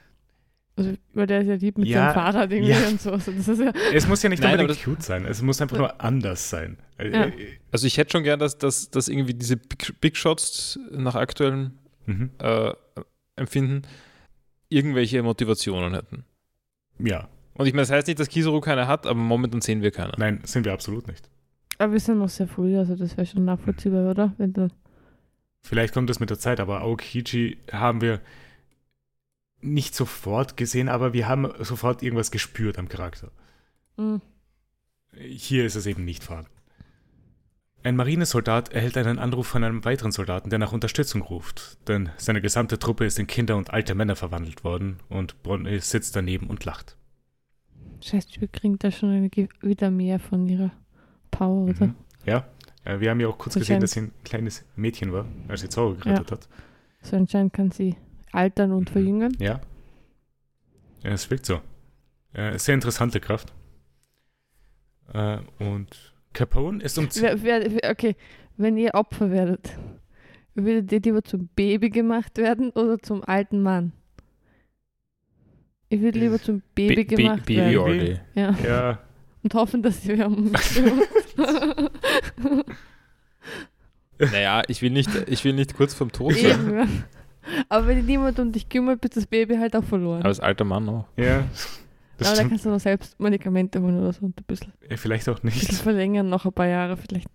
Also, 0.77 0.94
weil 1.12 1.27
der 1.27 1.43
ist 1.43 1.48
ja 1.48 1.55
lieb 1.57 1.77
mit 1.77 1.89
Ja, 1.89 2.05
seinem 2.07 2.15
Fahrrad 2.15 2.52
irgendwie 2.52 2.73
ja. 2.73 2.89
und 2.89 3.01
so. 3.01 3.12
Also 3.12 3.32
das 3.32 3.47
ist 3.48 3.61
ja, 3.61 3.73
Es 3.93 4.07
muss 4.09 4.23
ja 4.23 4.31
nicht 4.31 4.43
Nein, 4.43 4.59
unbedingt 4.59 4.82
cute 4.82 5.02
sein. 5.02 5.27
Es 5.27 5.43
muss 5.43 5.61
einfach 5.61 5.77
nur 5.77 6.01
anders 6.01 6.48
sein. 6.48 6.78
Äh, 6.97 7.09
Ja. 7.11 7.24
äh, 7.27 7.59
Also 7.70 7.86
ich 7.86 7.98
hätte 7.98 8.12
schon 8.12 8.23
gern, 8.23 8.39
dass, 8.39 8.57
dass, 8.57 8.90
dass 8.90 9.09
irgendwie 9.09 9.35
diese 9.35 9.57
Big, 9.59 10.01
Big 10.01 10.16
Shots 10.16 10.78
nach 10.90 11.15
aktuellem 11.15 11.73
Mhm. 12.07 12.31
äh, 12.39 12.73
Empfinden 13.41 13.83
irgendwelche 14.69 15.23
Motivationen 15.23 15.95
hätten. 15.95 16.25
Ja, 16.99 17.29
Und 17.55 17.67
ich 17.67 17.73
meine, 17.73 17.83
das 17.83 17.91
heißt 17.91 18.07
nicht, 18.07 18.21
dass 18.21 18.29
Kizaru 18.29 18.61
keine 18.61 18.87
hat, 18.87 19.07
aber 19.07 19.19
momentan 19.19 19.61
sehen 19.61 19.83
wir 19.83 19.91
keine. 19.91 20.12
nein, 20.19 20.41
sind 20.45 20.65
wir 20.65 20.73
absolut 20.73 21.09
nicht. 21.09 21.29
aber 21.79 21.93
wir 21.93 22.01
sind 22.01 22.19
noch 22.19 22.29
sehr 22.29 22.47
früh, 22.47 22.77
also 22.79 22.95
das 22.95 23.17
wäre 23.17 23.27
schon 23.27 23.45
nachvollziehbar, 23.45 24.11
oder? 24.11 24.35
Wenn 24.39 24.53
du, 24.53 24.69
Vielleicht 25.62 25.93
kommt 25.93 26.09
das 26.09 26.21
mit 26.21 26.31
der 26.31 26.39
Zeit, 26.39 26.59
aber 26.61 26.81
Aokichi 26.81 27.59
haben 27.73 28.01
wir 28.01 28.21
nicht 29.61 29.95
sofort 29.95 30.57
gesehen, 30.57 30.89
aber 30.89 31.12
wir 31.12 31.29
haben 31.29 31.53
sofort 31.59 32.03
irgendwas 32.03 32.31
gespürt 32.31 32.79
am 32.79 32.89
Charakter. 32.89 33.31
Mhm. 33.99 34.21
Hier 35.12 35.67
ist 35.67 35.75
es 35.75 35.85
eben 35.87 36.05
nicht 36.05 36.25
vorhanden. 36.25 36.51
Ein 37.82 37.97
Marinesoldat 37.97 38.73
erhält 38.73 38.98
einen 38.98 39.19
Anruf 39.19 39.47
von 39.47 39.65
einem 39.65 39.85
weiteren 39.86 40.12
Soldaten, 40.12 40.51
der 40.51 40.59
nach 40.59 40.73
Unterstützung 40.73 41.23
ruft, 41.23 41.78
denn 41.89 42.11
seine 42.19 42.43
gesamte 42.43 42.78
Truppe 42.78 43.07
ist 43.07 43.19
in 43.19 43.27
Kinder 43.27 43.57
und 43.57 43.70
alte 43.70 43.94
Männer 43.94 44.16
verwandelt 44.16 44.65
worden 44.65 44.98
und 45.09 45.43
Bronny 45.43 45.81
sitzt 45.81 46.15
daneben 46.15 46.48
und 46.48 46.65
lacht. 46.66 46.97
Scheiße, 48.02 48.40
wir 48.40 48.48
kriegen 48.48 48.78
da 48.78 48.90
schon 48.90 49.11
eine, 49.11 49.31
wieder 49.62 49.90
mehr 49.90 50.19
von 50.19 50.47
ihrer 50.47 50.73
Power, 51.31 51.70
oder? 51.70 51.86
Mhm. 51.86 51.94
Ja, 52.27 52.47
äh, 52.85 53.01
wir 53.01 53.11
haben 53.11 53.20
ja 53.20 53.28
auch 53.28 53.39
kurz 53.39 53.55
So 53.55 53.61
gesehen, 53.61 53.81
dass 53.81 53.93
sie 53.93 54.01
ein 54.01 54.12
kleines 54.24 54.65
Mädchen 54.77 55.12
war, 55.12 55.24
als 55.48 55.62
sie 55.62 55.69
Zauber 55.70 55.97
gerettet 55.97 56.32
hat. 56.32 56.48
So 57.02 57.16
anscheinend 57.16 57.55
kann 57.55 57.70
sie 57.70 57.97
altern 58.32 58.73
und 58.73 58.90
Mhm. 58.90 58.93
verjüngen. 58.93 59.36
Ja. 59.39 59.61
ja 61.02 61.11
es 61.11 61.31
wirkt 61.31 61.47
so. 61.47 61.61
Äh, 62.35 62.59
sehr 62.59 62.74
interessante 62.74 63.20
Kraft. 63.20 63.55
Äh, 65.15 65.39
und 65.59 66.10
Capone 66.32 66.82
ist 66.82 66.98
um... 66.98 67.09
Wer, 67.15 67.43
wer, 67.43 67.90
okay, 67.90 68.16
wenn 68.57 68.77
ihr 68.77 68.94
Opfer 68.94 69.31
werdet, 69.31 69.70
würdet 70.55 70.93
ihr 70.93 71.01
lieber 71.01 71.23
zum 71.23 71.48
Baby 71.57 71.90
gemacht 71.90 72.36
werden 72.39 72.70
oder 72.70 72.98
zum 72.98 73.23
alten 73.24 73.62
Mann? 73.62 73.93
Ich 75.89 76.01
würde 76.01 76.19
lieber 76.20 76.40
zum 76.40 76.62
Baby 76.74 77.05
Ba- 77.05 77.16
gemacht 77.16 77.47
Baby 77.47 77.57
werden. 77.74 77.98
day. 77.98 78.20
Ja. 78.35 78.57
Ja, 78.65 78.98
Und 79.43 79.55
hoffen, 79.55 79.82
dass 79.82 80.02
sie 80.02 80.20
haben. 80.23 80.52
Naja, 84.19 84.62
ich 84.69 84.82
will 84.82 84.90
nicht, 84.90 85.09
ich 85.28 85.44
will 85.44 85.55
nicht 85.55 85.74
kurz 85.74 85.94
vorm 85.94 86.12
Tod 86.12 86.35
sein. 86.35 87.02
Aber 87.70 87.86
wenn 87.86 88.05
niemand 88.05 88.39
um 88.39 88.52
dich 88.52 88.69
kümmert, 88.69 89.02
wird 89.02 89.16
das 89.16 89.27
Baby 89.27 89.57
halt 89.57 89.74
auch 89.74 89.82
verloren. 89.85 90.19
Aber 90.20 90.28
als 90.28 90.40
alter 90.40 90.65
Mann 90.65 90.86
auch. 90.89 91.07
ja. 91.16 91.44
Das 92.21 92.29
Aber 92.29 92.43
da 92.43 92.49
kannst 92.49 92.67
du 92.67 92.69
noch 92.71 92.81
selbst 92.81 93.19
Medikamente 93.19 93.81
holen 93.81 93.99
oder 93.99 94.13
so 94.13 94.27
und 94.27 94.39
ein 94.39 94.45
bisschen, 94.45 94.73
Äh, 94.89 94.97
Vielleicht 94.99 95.27
auch 95.29 95.39
bisschen 95.41 95.69
nicht. 95.69 95.83
verlängern, 95.83 96.29
noch 96.29 96.45
ein 96.45 96.53
paar 96.53 96.67
Jahre 96.67 96.97
vielleicht. 96.99 97.29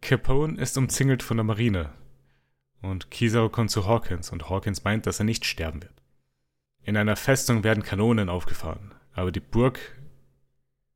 Capone 0.00 0.60
ist 0.60 0.78
umzingelt 0.78 1.22
von 1.22 1.36
der 1.38 1.44
Marine. 1.44 1.90
Und 2.82 3.10
Kizaru 3.10 3.48
kommt 3.48 3.70
zu 3.70 3.86
Hawkins 3.86 4.30
und 4.30 4.48
Hawkins 4.48 4.84
meint, 4.84 5.06
dass 5.06 5.18
er 5.18 5.24
nicht 5.24 5.44
sterben 5.44 5.82
wird. 5.82 5.94
In 6.84 6.96
einer 6.96 7.16
Festung 7.16 7.64
werden 7.64 7.82
Kanonen 7.82 8.28
aufgefahren, 8.28 8.94
aber 9.12 9.32
die 9.32 9.40
Burg, 9.40 9.80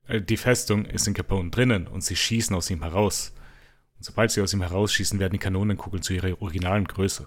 äh, 0.06 0.20
die 0.20 0.36
Festung 0.36 0.84
ist 0.84 1.08
in 1.08 1.14
Capone 1.14 1.50
drinnen 1.50 1.88
und 1.88 2.04
sie 2.04 2.14
schießen 2.14 2.54
aus 2.54 2.70
ihm 2.70 2.82
heraus. 2.82 3.32
Und 3.96 4.04
sobald 4.04 4.30
sie 4.30 4.40
aus 4.40 4.52
ihm 4.52 4.62
herausschießen, 4.62 5.18
werden 5.18 5.32
die 5.32 5.38
Kanonenkugeln 5.38 6.02
zu 6.02 6.12
ihrer 6.14 6.40
originalen 6.40 6.84
Größe. 6.84 7.26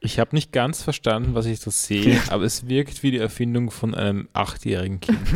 Ich 0.00 0.18
habe 0.20 0.34
nicht 0.36 0.52
ganz 0.52 0.82
verstanden, 0.82 1.34
was 1.34 1.46
ich 1.46 1.60
da 1.60 1.70
sehe, 1.70 2.20
aber 2.30 2.44
es 2.44 2.68
wirkt 2.68 3.02
wie 3.02 3.10
die 3.10 3.18
Erfindung 3.18 3.70
von 3.70 3.94
einem 3.94 4.28
achtjährigen 4.32 5.00
Kind. 5.00 5.18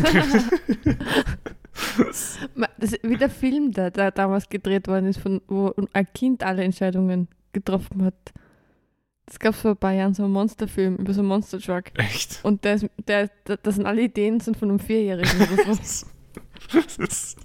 Das, 1.96 2.38
wie 3.02 3.16
der 3.16 3.30
Film, 3.30 3.72
der, 3.72 3.90
der 3.90 4.10
damals 4.10 4.48
gedreht 4.48 4.88
worden 4.88 5.06
ist, 5.06 5.18
von, 5.18 5.40
wo 5.48 5.72
ein 5.94 6.06
Kind 6.12 6.42
alle 6.42 6.62
Entscheidungen 6.64 7.28
getroffen 7.52 8.04
hat. 8.04 8.14
Das 9.26 9.38
gab 9.38 9.54
es 9.54 9.60
vor 9.60 9.70
ein 9.72 9.76
paar 9.78 9.92
Jahren, 9.92 10.12
so 10.14 10.24
einen 10.24 10.32
Monsterfilm 10.34 10.96
über 10.96 11.14
so 11.14 11.20
einen 11.20 11.28
Monster 11.28 11.58
Truck. 11.58 11.84
Echt? 11.94 12.40
Und 12.42 12.64
der, 12.64 12.74
ist, 12.74 12.86
der, 13.08 13.30
der, 13.46 13.56
das 13.56 13.76
sind 13.76 13.86
alle 13.86 14.02
Ideen 14.02 14.40
sind 14.40 14.56
von 14.58 14.68
einem 14.68 14.78
Vierjährigen 14.80 15.40
oder 15.40 15.74
so. 15.74 16.06
Das 16.72 16.96
ist- 16.98 17.36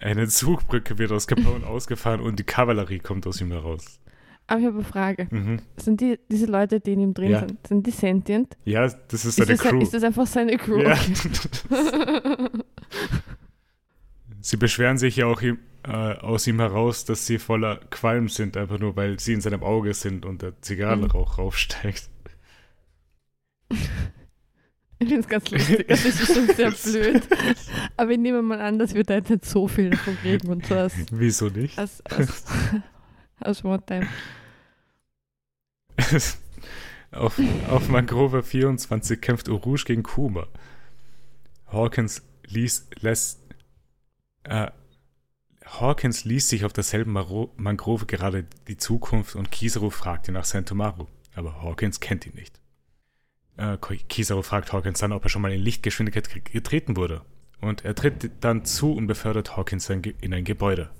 Eine 0.00 0.28
Zugbrücke 0.28 0.98
wird 0.98 1.12
aus 1.12 1.26
Capone 1.26 1.66
ausgefahren 1.66 2.20
und 2.20 2.38
die 2.38 2.44
Kavallerie 2.44 2.98
kommt 3.00 3.26
aus 3.26 3.40
ihm 3.40 3.50
heraus. 3.52 3.98
Aber 4.46 4.60
ich 4.60 4.66
habe 4.66 4.76
eine 4.76 4.84
Frage. 4.84 5.26
Mhm. 5.30 5.58
Sind 5.76 6.00
die, 6.00 6.18
diese 6.30 6.46
Leute, 6.46 6.78
die 6.80 6.92
in 6.92 7.00
ihm 7.00 7.14
drin 7.14 7.30
Ja. 7.30 7.40
sind, 7.40 7.66
sind 7.66 7.86
die 7.86 7.90
sentient? 7.90 8.56
Ja, 8.64 8.82
das 8.82 8.96
ist 9.12 9.24
Ist 9.24 9.36
seine 9.36 9.52
das, 9.52 9.60
Crew. 9.60 9.80
ist 9.80 9.94
das 9.94 10.02
einfach 10.04 10.26
seine 10.26 10.56
Crew? 10.58 10.80
Ja. 10.82 10.92
Okay. 10.92 12.48
Sie 14.40 14.56
beschweren 14.58 14.98
sich 14.98 15.16
ja 15.16 15.24
auch 15.26 15.40
äh, 15.40 15.54
aus 15.86 16.46
ihm 16.46 16.60
heraus, 16.60 17.06
dass 17.06 17.26
sie 17.26 17.38
voller 17.38 17.76
Qualm 17.88 18.28
sind, 18.28 18.58
einfach 18.58 18.78
nur 18.78 18.94
weil 18.94 19.18
sie 19.18 19.32
in 19.32 19.40
seinem 19.40 19.62
Auge 19.62 19.94
sind 19.94 20.26
und 20.26 20.42
der 20.42 20.60
Zigarrenrauch 20.60 21.38
raufsteigt. 21.38 22.10
Ich 24.98 25.08
finde 25.08 25.20
es 25.20 25.28
ganz 25.28 25.50
lustig. 25.50 25.86
Das 25.88 26.04
ist 26.04 26.26
schon 26.34 26.46
sehr 26.54 26.70
blöd. 26.84 27.22
Aber 27.96 28.10
ich 28.10 28.18
nehme 28.18 28.42
mal 28.42 28.60
an, 28.60 28.78
dass 28.78 28.94
wir 28.94 29.04
da 29.04 29.14
jetzt 29.14 29.30
nicht 29.30 29.44
so 29.46 29.66
viel 29.66 29.90
davon 29.90 30.16
kriegen 30.18 30.48
und 30.48 30.66
so 30.66 30.74
als, 30.74 30.94
Wieso 31.10 31.48
nicht? 31.48 31.78
als, 31.78 32.02
als, 32.06 32.44
als 33.40 33.64
One-Time. 33.64 34.06
auf, 37.12 37.40
auf 37.68 37.88
Mangrove 37.88 38.42
24 38.42 39.20
kämpft 39.20 39.48
Urush 39.48 39.84
gegen 39.84 40.02
Kuma. 40.02 40.46
Hawkins 41.66 42.22
ließ, 42.46 42.88
lässt, 43.00 43.40
äh, 44.44 44.70
Hawkins 45.66 46.24
liest 46.24 46.50
sich 46.50 46.64
auf 46.64 46.72
derselben 46.72 47.12
Mangrove 47.56 48.06
gerade 48.06 48.44
die 48.68 48.76
Zukunft 48.76 49.34
und 49.34 49.50
Kizaru 49.50 49.90
fragt 49.90 50.28
ihn 50.28 50.34
nach 50.34 50.44
Sentomaru, 50.44 51.06
aber 51.34 51.62
Hawkins 51.62 52.00
kennt 52.00 52.26
ihn 52.26 52.34
nicht. 52.34 52.60
Äh, 53.56 53.78
Kizaru 53.78 54.42
fragt 54.42 54.72
Hawkins 54.72 54.98
dann, 55.00 55.12
ob 55.12 55.24
er 55.24 55.30
schon 55.30 55.42
mal 55.42 55.52
in 55.52 55.60
Lichtgeschwindigkeit 55.60 56.28
ge- 56.28 56.42
getreten 56.42 56.96
wurde. 56.96 57.22
Und 57.60 57.84
er 57.84 57.94
tritt 57.94 58.30
dann 58.40 58.64
zu 58.64 58.92
und 58.92 59.06
befördert 59.06 59.56
Hawkins 59.56 59.88
in 59.88 60.34
ein 60.34 60.44
Gebäude. 60.44 60.90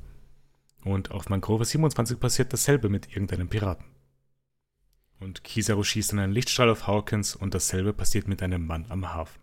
Und 0.85 1.11
auf 1.11 1.28
Mangrove 1.28 1.65
27 1.65 2.20
passiert 2.20 2.52
dasselbe 2.52 2.89
mit 2.89 3.09
irgendeinem 3.09 3.48
Piraten. 3.48 3.86
Und 5.20 5.43
Kizaru 5.44 5.82
schießt 5.82 6.12
dann 6.12 6.19
einen 6.19 6.32
Lichtstrahl 6.32 6.69
auf 6.69 6.86
Hawkins 6.86 7.35
und 7.35 7.55
dasselbe 7.55 7.93
passiert 7.93 8.28
mit 8.28 8.43
einem 8.43 8.66
Mann 8.66 8.85
am 8.90 9.15
Hafen. 9.15 9.40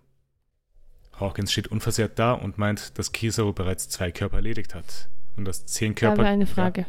Hawkins 1.20 1.52
steht 1.52 1.68
unversehrt 1.68 2.20
da 2.20 2.34
und 2.34 2.58
meint, 2.58 2.98
dass 2.98 3.12
Kizaru 3.12 3.54
bereits 3.54 3.90
zwei 3.90 4.12
Körper 4.12 4.38
erledigt 4.38 4.76
hat. 4.76 5.10
Und 5.38 5.46
dass 5.46 5.66
zehn 5.66 5.94
Ich 5.98 6.04
habe 6.04 6.18
Körper. 6.18 6.30
eine 6.30 6.46
Frage. 6.46 6.86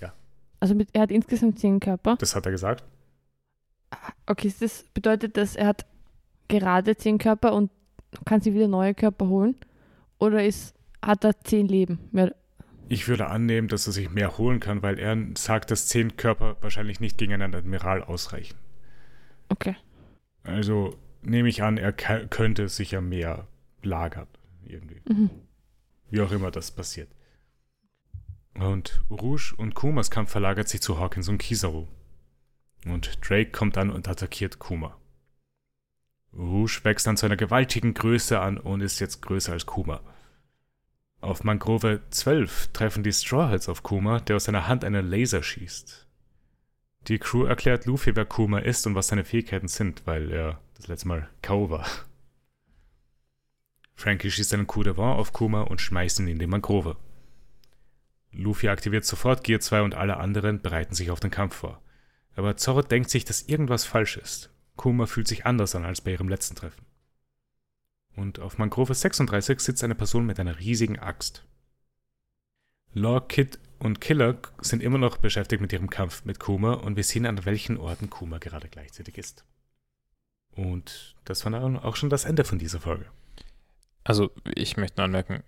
Ja. 0.00 0.12
Also 0.60 0.74
mit, 0.74 0.88
er 0.92 1.02
hat 1.02 1.10
insgesamt 1.10 1.58
zehn 1.58 1.80
Körper. 1.80 2.10
Ja, 2.10 2.16
das 2.16 2.34
hat 2.34 2.44
er 2.46 2.52
gesagt. 2.52 2.84
Okay, 4.26 4.48
ist 4.48 4.60
das 4.60 4.84
bedeutet 4.92 5.36
das, 5.36 5.56
er 5.56 5.68
hat 5.68 5.86
gerade 6.48 6.96
zehn 6.96 7.18
Körper 7.18 7.54
und 7.54 7.70
kann 8.24 8.40
sich 8.40 8.52
wieder 8.54 8.68
neue 8.68 8.94
Körper 8.94 9.28
holen? 9.28 9.56
Oder 10.18 10.44
ist 10.44 10.74
hat 11.02 11.24
er 11.24 11.38
zehn 11.40 11.68
Leben. 11.68 12.00
Mehr, 12.10 12.34
Ich 12.88 13.08
würde 13.08 13.28
annehmen, 13.28 13.68
dass 13.68 13.86
er 13.86 13.92
sich 13.92 14.10
mehr 14.10 14.38
holen 14.38 14.60
kann, 14.60 14.82
weil 14.82 14.98
er 14.98 15.16
sagt, 15.36 15.70
dass 15.70 15.88
zehn 15.88 16.16
Körper 16.16 16.56
wahrscheinlich 16.60 17.00
nicht 17.00 17.18
gegen 17.18 17.32
einen 17.32 17.54
Admiral 17.54 18.02
ausreichen. 18.02 18.56
okay. 19.48 19.76
Also 20.44 20.96
nehme 21.22 21.48
ich 21.48 21.64
an, 21.64 21.76
er 21.76 21.92
könnte 21.92 22.68
sicher 22.68 23.00
mehr 23.00 23.48
lagern. 23.82 24.28
Irgendwie. 24.64 25.00
Mhm. 25.08 25.30
Wie 26.10 26.20
auch 26.20 26.30
immer 26.30 26.52
das 26.52 26.70
passiert. 26.70 27.08
Und 28.54 29.02
Rouge 29.10 29.54
und 29.56 29.74
Kumas 29.74 30.10
Kampf 30.10 30.30
verlagert 30.30 30.68
sich 30.68 30.80
zu 30.80 30.98
Hawkins 30.98 31.28
und 31.28 31.38
Kizaru. 31.38 31.86
Und 32.86 33.18
Drake 33.28 33.50
kommt 33.50 33.76
an 33.76 33.90
und 33.90 34.08
attackiert 34.08 34.58
Kuma. 34.58 34.96
Rouge 36.32 36.80
wächst 36.84 37.06
dann 37.06 37.16
zu 37.16 37.26
einer 37.26 37.36
gewaltigen 37.36 37.94
Größe 37.94 38.38
an 38.40 38.58
und 38.58 38.80
ist 38.80 39.00
jetzt 39.00 39.22
größer 39.22 39.52
als 39.52 39.66
Kuma. 39.66 40.00
Auf 41.26 41.42
Mangrove 41.42 42.02
12 42.10 42.68
treffen 42.68 43.02
die 43.02 43.12
Strawheads 43.12 43.68
auf 43.68 43.82
Kuma, 43.82 44.20
der 44.20 44.36
aus 44.36 44.44
seiner 44.44 44.68
Hand 44.68 44.84
einen 44.84 45.10
Laser 45.10 45.42
schießt. 45.42 46.06
Die 47.08 47.18
Crew 47.18 47.46
erklärt 47.46 47.84
Luffy, 47.84 48.14
wer 48.14 48.24
Kuma 48.24 48.60
ist 48.60 48.86
und 48.86 48.94
was 48.94 49.08
seine 49.08 49.24
Fähigkeiten 49.24 49.66
sind, 49.66 50.02
weil 50.06 50.30
er 50.30 50.60
das 50.76 50.86
letzte 50.86 51.08
Mal 51.08 51.28
K.O. 51.42 51.68
war. 51.68 51.84
Frankie 53.96 54.30
schießt 54.30 54.54
einen 54.54 54.68
Coup 54.68 54.84
de 54.84 54.96
Vent 54.96 55.18
auf 55.18 55.32
Kuma 55.32 55.62
und 55.62 55.80
schmeißt 55.80 56.20
ihn 56.20 56.28
in 56.28 56.38
die 56.38 56.46
Mangrove. 56.46 56.96
Luffy 58.30 58.68
aktiviert 58.68 59.04
sofort 59.04 59.42
Gear 59.42 59.58
2 59.58 59.82
und 59.82 59.94
alle 59.96 60.18
anderen 60.18 60.62
bereiten 60.62 60.94
sich 60.94 61.10
auf 61.10 61.18
den 61.18 61.32
Kampf 61.32 61.56
vor. 61.56 61.82
Aber 62.36 62.56
Zorro 62.56 62.82
denkt 62.82 63.10
sich, 63.10 63.24
dass 63.24 63.42
irgendwas 63.42 63.84
falsch 63.84 64.16
ist. 64.16 64.52
Kuma 64.76 65.06
fühlt 65.06 65.26
sich 65.26 65.44
anders 65.44 65.74
an 65.74 65.84
als 65.84 66.02
bei 66.02 66.12
ihrem 66.12 66.28
letzten 66.28 66.54
Treffen. 66.54 66.85
Und 68.16 68.40
auf 68.40 68.58
Mangrove 68.58 68.94
36 68.94 69.60
sitzt 69.60 69.84
eine 69.84 69.94
Person 69.94 70.26
mit 70.26 70.40
einer 70.40 70.58
riesigen 70.58 70.98
Axt. 70.98 71.44
Law, 72.94 73.20
Kid 73.20 73.58
und 73.78 74.00
Killer 74.00 74.38
sind 74.60 74.82
immer 74.82 74.96
noch 74.96 75.18
beschäftigt 75.18 75.60
mit 75.60 75.72
ihrem 75.72 75.90
Kampf 75.90 76.24
mit 76.24 76.40
Kuma 76.40 76.72
und 76.72 76.96
wir 76.96 77.04
sehen, 77.04 77.26
an 77.26 77.44
welchen 77.44 77.76
Orten 77.76 78.08
Kuma 78.08 78.38
gerade 78.38 78.68
gleichzeitig 78.68 79.18
ist. 79.18 79.44
Und 80.54 81.14
das 81.26 81.44
war 81.44 81.52
dann 81.52 81.78
auch 81.78 81.96
schon 81.96 82.08
das 82.08 82.24
Ende 82.24 82.44
von 82.44 82.58
dieser 82.58 82.80
Folge. 82.80 83.04
Also, 84.02 84.30
ich 84.54 84.78
möchte 84.78 84.98
nur 84.98 85.04
anmerken, 85.04 85.42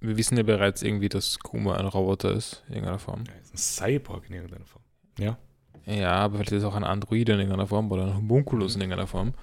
wir 0.00 0.16
wissen 0.16 0.38
ja 0.38 0.42
bereits 0.42 0.82
irgendwie, 0.82 1.10
dass 1.10 1.38
Kuma 1.38 1.76
ein 1.76 1.86
Roboter 1.86 2.32
ist, 2.32 2.62
in 2.68 2.74
irgendeiner 2.74 2.98
Form. 2.98 3.24
Ist 3.42 3.54
ein 3.54 3.58
Cyborg 3.58 4.28
in 4.28 4.36
irgendeiner 4.36 4.64
Form. 4.64 4.82
Ja. 5.18 5.38
Ja, 5.84 6.12
aber 6.12 6.36
vielleicht 6.36 6.52
ist 6.52 6.62
es 6.62 6.64
auch 6.64 6.74
ein 6.74 6.84
Android 6.84 7.28
in 7.28 7.38
irgendeiner 7.38 7.66
Form 7.66 7.92
oder 7.92 8.06
ein 8.06 8.16
Homunculus 8.16 8.74
in 8.74 8.80
irgendeiner 8.80 9.06
Form. 9.06 9.34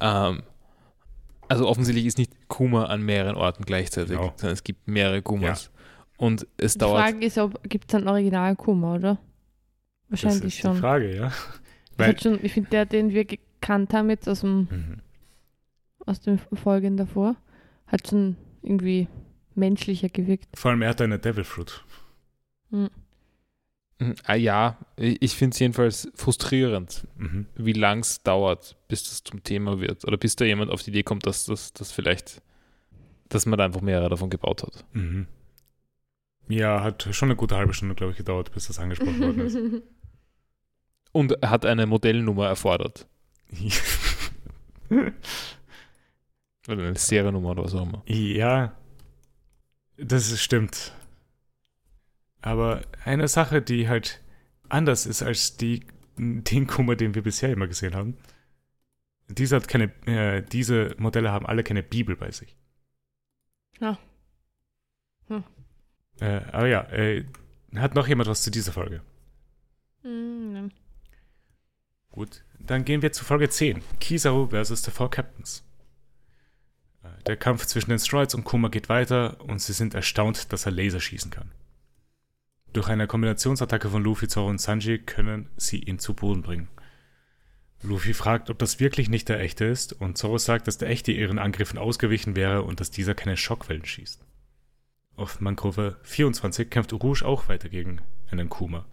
Ähm, 0.00 0.42
also 1.48 1.68
offensichtlich 1.68 2.06
ist 2.06 2.18
nicht 2.18 2.48
Kuma 2.48 2.84
an 2.86 3.02
mehreren 3.02 3.36
Orten 3.36 3.64
gleichzeitig, 3.64 4.10
Genau. 4.16 4.32
sondern 4.36 4.52
es 4.54 4.64
gibt 4.64 4.86
mehrere 4.88 5.22
Kumas. 5.22 5.70
Und 6.18 6.46
es 6.56 6.72
Die 6.74 6.78
dauert. 6.78 7.02
Frage 7.02 7.24
ist, 7.24 7.36
ob 7.38 7.62
gibt 7.68 7.90
es 7.90 7.94
einen 7.94 8.08
Original 8.08 8.56
Kuma, 8.56 8.94
oder? 8.94 9.18
Das 10.08 10.22
Wahrscheinlich 10.24 10.54
ist 10.54 10.60
schon. 10.62 10.74
die 10.74 10.80
Frage, 10.80 11.14
ja. 11.16 11.26
Ich, 11.28 11.98
Weil, 11.98 12.08
hat 12.08 12.22
schon, 12.22 12.38
ich 12.44 12.52
finde, 12.52 12.70
der, 12.70 12.86
den 12.86 13.10
wir 13.10 13.24
gekannt 13.24 13.92
haben 13.94 14.08
jetzt 14.10 14.28
aus 14.28 14.40
dem 14.40 14.68
Mhm. 14.70 15.00
aus 16.06 16.20
den 16.20 16.38
Folgen 16.54 16.96
davor, 16.96 17.36
hat 17.86 18.06
schon 18.08 18.36
irgendwie 18.62 19.08
menschlicher 19.54 20.08
gewirkt. 20.08 20.46
Vor 20.54 20.70
allem, 20.70 20.82
er 20.82 20.90
hat 20.90 21.00
eine 21.00 21.18
Devil 21.18 21.44
Fruit. 21.44 21.82
Hm. 22.70 22.82
Mhm, 22.82 22.90
Ah, 24.24 24.34
ja, 24.34 24.76
ich 24.96 25.34
finde 25.36 25.54
es 25.54 25.58
jedenfalls 25.58 26.10
frustrierend, 26.14 27.06
Mhm. 27.16 27.46
wie 27.54 27.72
lang 27.72 28.00
es 28.00 28.22
dauert, 28.22 28.76
bis 28.88 29.04
das 29.04 29.24
zum 29.24 29.42
Thema 29.42 29.80
wird. 29.80 30.04
Oder 30.06 30.18
bis 30.18 30.36
da 30.36 30.44
jemand 30.44 30.70
auf 30.70 30.82
die 30.82 30.90
Idee 30.90 31.02
kommt, 31.02 31.24
dass 31.26 31.46
das 31.46 31.72
dass 31.72 31.92
vielleicht, 31.92 32.42
dass 33.30 33.46
man 33.46 33.58
da 33.58 33.64
einfach 33.64 33.80
mehrere 33.80 34.10
davon 34.10 34.28
gebaut 34.28 34.62
hat. 34.64 34.84
Mhm. 34.92 35.26
Ja, 36.48 36.82
hat 36.82 37.08
schon 37.12 37.28
eine 37.30 37.36
gute 37.36 37.56
halbe 37.56 37.72
Stunde, 37.74 37.94
glaube 37.94 38.12
ich, 38.12 38.18
gedauert, 38.18 38.52
bis 38.52 38.66
das 38.66 38.78
angesprochen 38.78 39.18
worden 39.20 39.40
ist. 39.40 39.58
Und 41.12 41.32
hat 41.42 41.64
eine 41.64 41.86
Modellnummer 41.86 42.46
erfordert. 42.48 43.06
Oder 46.68 46.82
eine 46.88 46.96
Seriennummer 46.96 47.50
oder 47.50 47.64
was 47.64 47.74
auch 47.74 47.82
immer. 47.82 48.02
ja, 48.06 48.74
das 49.96 50.38
stimmt. 50.40 50.92
Aber 52.46 52.82
eine 53.04 53.26
Sache, 53.26 53.60
die 53.60 53.88
halt 53.88 54.22
anders 54.68 55.04
ist 55.04 55.20
als 55.20 55.56
die, 55.56 55.84
den 56.16 56.68
Kummer, 56.68 56.94
den 56.94 57.16
wir 57.16 57.22
bisher 57.22 57.50
immer 57.50 57.66
gesehen 57.66 57.96
haben. 57.96 58.16
Diese, 59.26 59.56
hat 59.56 59.66
keine, 59.66 59.86
äh, 60.06 60.42
diese 60.42 60.94
Modelle 60.96 61.32
haben 61.32 61.44
alle 61.44 61.64
keine 61.64 61.82
Bibel 61.82 62.14
bei 62.14 62.30
sich. 62.30 62.56
Ja. 63.80 63.98
Hm. 65.26 65.42
Äh, 66.20 66.42
aber 66.52 66.68
ja, 66.68 66.82
äh, 66.92 67.24
hat 67.74 67.96
noch 67.96 68.06
jemand 68.06 68.30
was 68.30 68.44
zu 68.44 68.52
dieser 68.52 68.70
Folge? 68.70 69.02
Hm, 70.02 70.70
Gut, 72.12 72.44
dann 72.60 72.84
gehen 72.84 73.02
wir 73.02 73.10
zu 73.10 73.24
Folge 73.24 73.48
10. 73.48 73.82
Kizaru 73.98 74.46
versus 74.50 74.84
the 74.84 74.92
Four 74.92 75.10
Captains. 75.10 75.64
Äh, 77.02 77.08
Der 77.24 77.36
Kampf 77.36 77.66
zwischen 77.66 77.90
den 77.90 77.98
Stroids 77.98 78.36
und 78.36 78.44
Kuma 78.44 78.68
geht 78.68 78.88
weiter 78.88 79.40
und 79.40 79.60
sie 79.60 79.72
sind 79.72 79.94
erstaunt, 79.94 80.52
dass 80.52 80.64
er 80.64 80.70
Laser 80.70 81.00
schießen 81.00 81.32
kann. 81.32 81.50
Durch 82.72 82.88
eine 82.88 83.06
Kombinationsattacke 83.06 83.88
von 83.88 84.02
Luffy, 84.02 84.28
Zoro 84.28 84.48
und 84.48 84.60
Sanji 84.60 84.98
können 84.98 85.48
sie 85.56 85.78
ihn 85.78 85.98
zu 85.98 86.14
Boden 86.14 86.42
bringen. 86.42 86.68
Luffy 87.82 88.14
fragt, 88.14 88.50
ob 88.50 88.58
das 88.58 88.80
wirklich 88.80 89.08
nicht 89.08 89.28
der 89.28 89.40
echte 89.40 89.64
ist 89.64 89.92
und 89.92 90.18
Zoro 90.18 90.38
sagt, 90.38 90.66
dass 90.66 90.78
der 90.78 90.88
echte 90.88 91.12
ihren 91.12 91.38
Angriffen 91.38 91.78
ausgewichen 91.78 92.36
wäre 92.36 92.62
und 92.62 92.80
dass 92.80 92.90
dieser 92.90 93.14
keine 93.14 93.36
Schockwellen 93.36 93.84
schießt. 93.84 94.24
Auf 95.16 95.40
Mangrove 95.40 95.96
24 96.02 96.68
kämpft 96.68 96.92
Rouge 96.92 97.24
auch 97.24 97.48
weiter 97.48 97.68
gegen 97.68 98.00
einen 98.30 98.48
Kuma. 98.48 98.86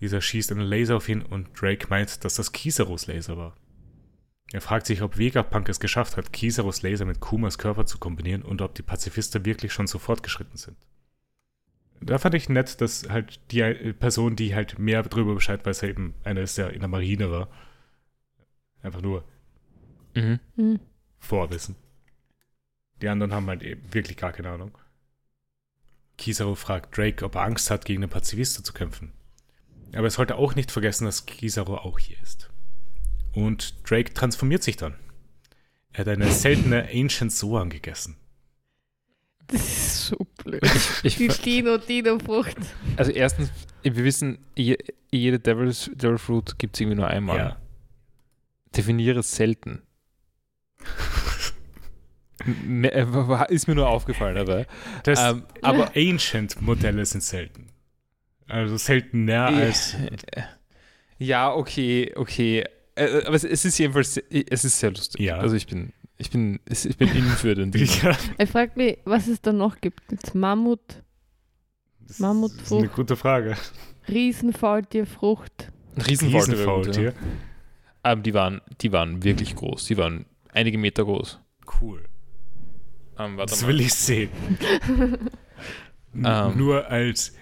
Dieser 0.00 0.20
schießt 0.20 0.52
einen 0.52 0.66
Laser 0.66 0.96
auf 0.96 1.08
ihn 1.08 1.22
und 1.22 1.48
Drake 1.60 1.86
meint, 1.88 2.24
dass 2.24 2.34
das 2.34 2.52
Kisarus 2.52 3.06
Laser 3.06 3.36
war. 3.36 3.56
Er 4.52 4.60
fragt 4.60 4.86
sich, 4.86 5.02
ob 5.02 5.16
Vegapunk 5.16 5.68
es 5.68 5.78
geschafft 5.78 6.16
hat, 6.16 6.32
Kisarus 6.32 6.82
Laser 6.82 7.04
mit 7.04 7.20
Kumas 7.20 7.58
Körper 7.58 7.86
zu 7.86 7.98
kombinieren 7.98 8.42
und 8.42 8.62
ob 8.62 8.74
die 8.74 8.82
Pazifisten 8.82 9.44
wirklich 9.44 9.72
schon 9.72 9.86
so 9.86 9.98
fortgeschritten 9.98 10.56
sind. 10.56 10.76
Da 12.00 12.18
fand 12.18 12.34
ich 12.34 12.48
nett, 12.48 12.80
dass 12.80 13.08
halt 13.08 13.40
die 13.50 13.60
äh, 13.60 13.92
Person, 13.92 14.36
die 14.36 14.54
halt 14.54 14.78
mehr 14.78 15.02
darüber 15.02 15.34
Bescheid 15.34 15.64
weiß, 15.64 15.82
eben 15.82 16.14
eine 16.24 16.40
ist, 16.42 16.56
der 16.58 16.70
in 16.70 16.80
der 16.80 16.88
Marine 16.88 17.30
war. 17.30 17.48
Einfach 18.82 19.02
nur 19.02 19.24
Mhm. 20.14 20.40
hm. 20.56 20.80
Vorwissen. 21.18 21.76
Die 23.02 23.08
anderen 23.08 23.32
haben 23.32 23.46
halt 23.46 23.62
eben 23.62 23.92
wirklich 23.92 24.16
gar 24.16 24.32
keine 24.32 24.50
Ahnung. 24.50 24.76
Kizaru 26.16 26.54
fragt 26.54 26.96
Drake, 26.96 27.24
ob 27.24 27.34
er 27.34 27.42
Angst 27.42 27.70
hat, 27.70 27.84
gegen 27.84 28.00
den 28.00 28.10
Pazifisten 28.10 28.64
zu 28.64 28.72
kämpfen. 28.72 29.12
Aber 29.92 30.04
er 30.04 30.10
sollte 30.10 30.36
auch 30.36 30.54
nicht 30.54 30.70
vergessen, 30.70 31.04
dass 31.04 31.26
Kizaru 31.26 31.74
auch 31.76 31.98
hier 31.98 32.20
ist. 32.22 32.50
Und 33.32 33.74
Drake 33.88 34.12
transformiert 34.12 34.62
sich 34.62 34.76
dann. 34.76 34.94
Er 35.92 36.00
hat 36.00 36.08
eine 36.08 36.30
seltene 36.30 36.88
Ancient 36.92 37.32
Soan 37.32 37.70
gegessen. 37.70 38.16
Das 39.52 39.60
ist 39.62 40.06
so 40.06 40.16
blöd. 40.44 40.62
Ich, 41.02 41.16
Die 41.16 41.26
ich, 41.26 41.40
Dino-Dino-Frucht. 41.40 42.56
also 42.96 43.10
erstens, 43.10 43.50
wir 43.82 43.96
wissen, 43.96 44.38
je, 44.56 44.76
jede 45.10 45.38
Devil's, 45.40 45.90
Devil 45.94 46.18
Fruit 46.18 46.58
gibt 46.58 46.76
es 46.76 46.80
irgendwie 46.80 46.96
nur 46.96 47.08
einmal. 47.08 47.36
Ja. 47.36 47.56
Definiere 48.76 49.22
selten. 49.22 49.82
Äh, 52.82 53.06
Ist 53.48 53.68
mir 53.68 53.74
nur 53.74 53.88
aufgefallen, 53.88 54.38
aber. 54.38 54.66
Das, 55.04 55.20
Ähm, 55.20 55.42
aber 55.62 55.92
Ancient-Modelle 55.96 57.04
sind 57.04 57.22
selten. 57.22 57.66
Also 58.46 58.76
seltener 58.76 59.46
als. 59.46 59.94
Ja, 61.18 61.52
okay, 61.52 62.12
okay. 62.16 62.64
Äh, 62.94 63.24
Aber 63.26 63.36
es, 63.36 63.44
es 63.44 63.64
ist 63.64 63.78
jedenfalls, 63.78 64.16
es 64.16 64.64
ist 64.64 64.80
sehr 64.80 64.90
lustig. 64.90 65.20
Ja. 65.20 65.36
Also 65.36 65.54
ich 65.54 65.66
bin, 65.66 65.92
ich 66.20 66.30
bin, 66.30 66.60
ich 66.68 66.96
bin 66.96 67.08
innen 67.08 67.30
für 67.30 67.54
den 67.54 67.70
Ding. 67.72 67.88
Ja, 68.02 68.16
Ich 68.38 68.50
frage 68.50 68.72
mich, 68.76 68.98
was 69.04 69.26
es 69.26 69.40
da 69.40 69.52
noch 69.52 69.80
gibt. 69.80 70.06
Gibt's 70.08 70.34
Mammut, 70.34 70.80
das 72.06 72.18
Mammutfrucht. 72.18 72.62
ist 72.64 72.72
eine 72.72 72.88
gute 72.88 73.16
Frage. 73.16 73.56
Riesenfaultierfrucht. 74.08 75.72
Riesenfaultier. 76.06 77.14
Ähm, 78.04 78.22
die, 78.22 78.34
waren, 78.34 78.60
die 78.80 78.92
waren 78.92 79.22
wirklich 79.22 79.54
groß. 79.56 79.86
Die 79.86 79.96
waren 79.96 80.24
einige 80.52 80.78
Meter 80.78 81.04
groß. 81.04 81.38
Cool. 81.80 82.04
Ähm, 83.18 83.36
warte 83.36 83.50
Das 83.50 83.62
mal. 83.62 83.68
will 83.68 83.80
ich 83.80 83.94
sehen. 83.94 84.30
Ähm. 86.12 86.56
Nur 86.58 86.88
als 86.88 87.34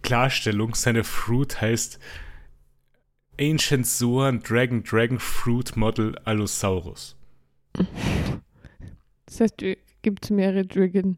Klarstellung, 0.00 0.74
seine 0.74 1.04
Fruit 1.04 1.60
heißt 1.60 1.98
Ancient 3.38 3.86
Zoan 3.86 4.40
Dragon 4.40 4.82
Dragon 4.82 5.18
Fruit 5.18 5.76
Model 5.76 6.16
Allosaurus. 6.24 7.17
Das 9.26 9.40
heißt, 9.40 9.56
gibt 10.02 10.24
es 10.24 10.30
mehrere 10.30 10.64
Dragon, 10.64 11.16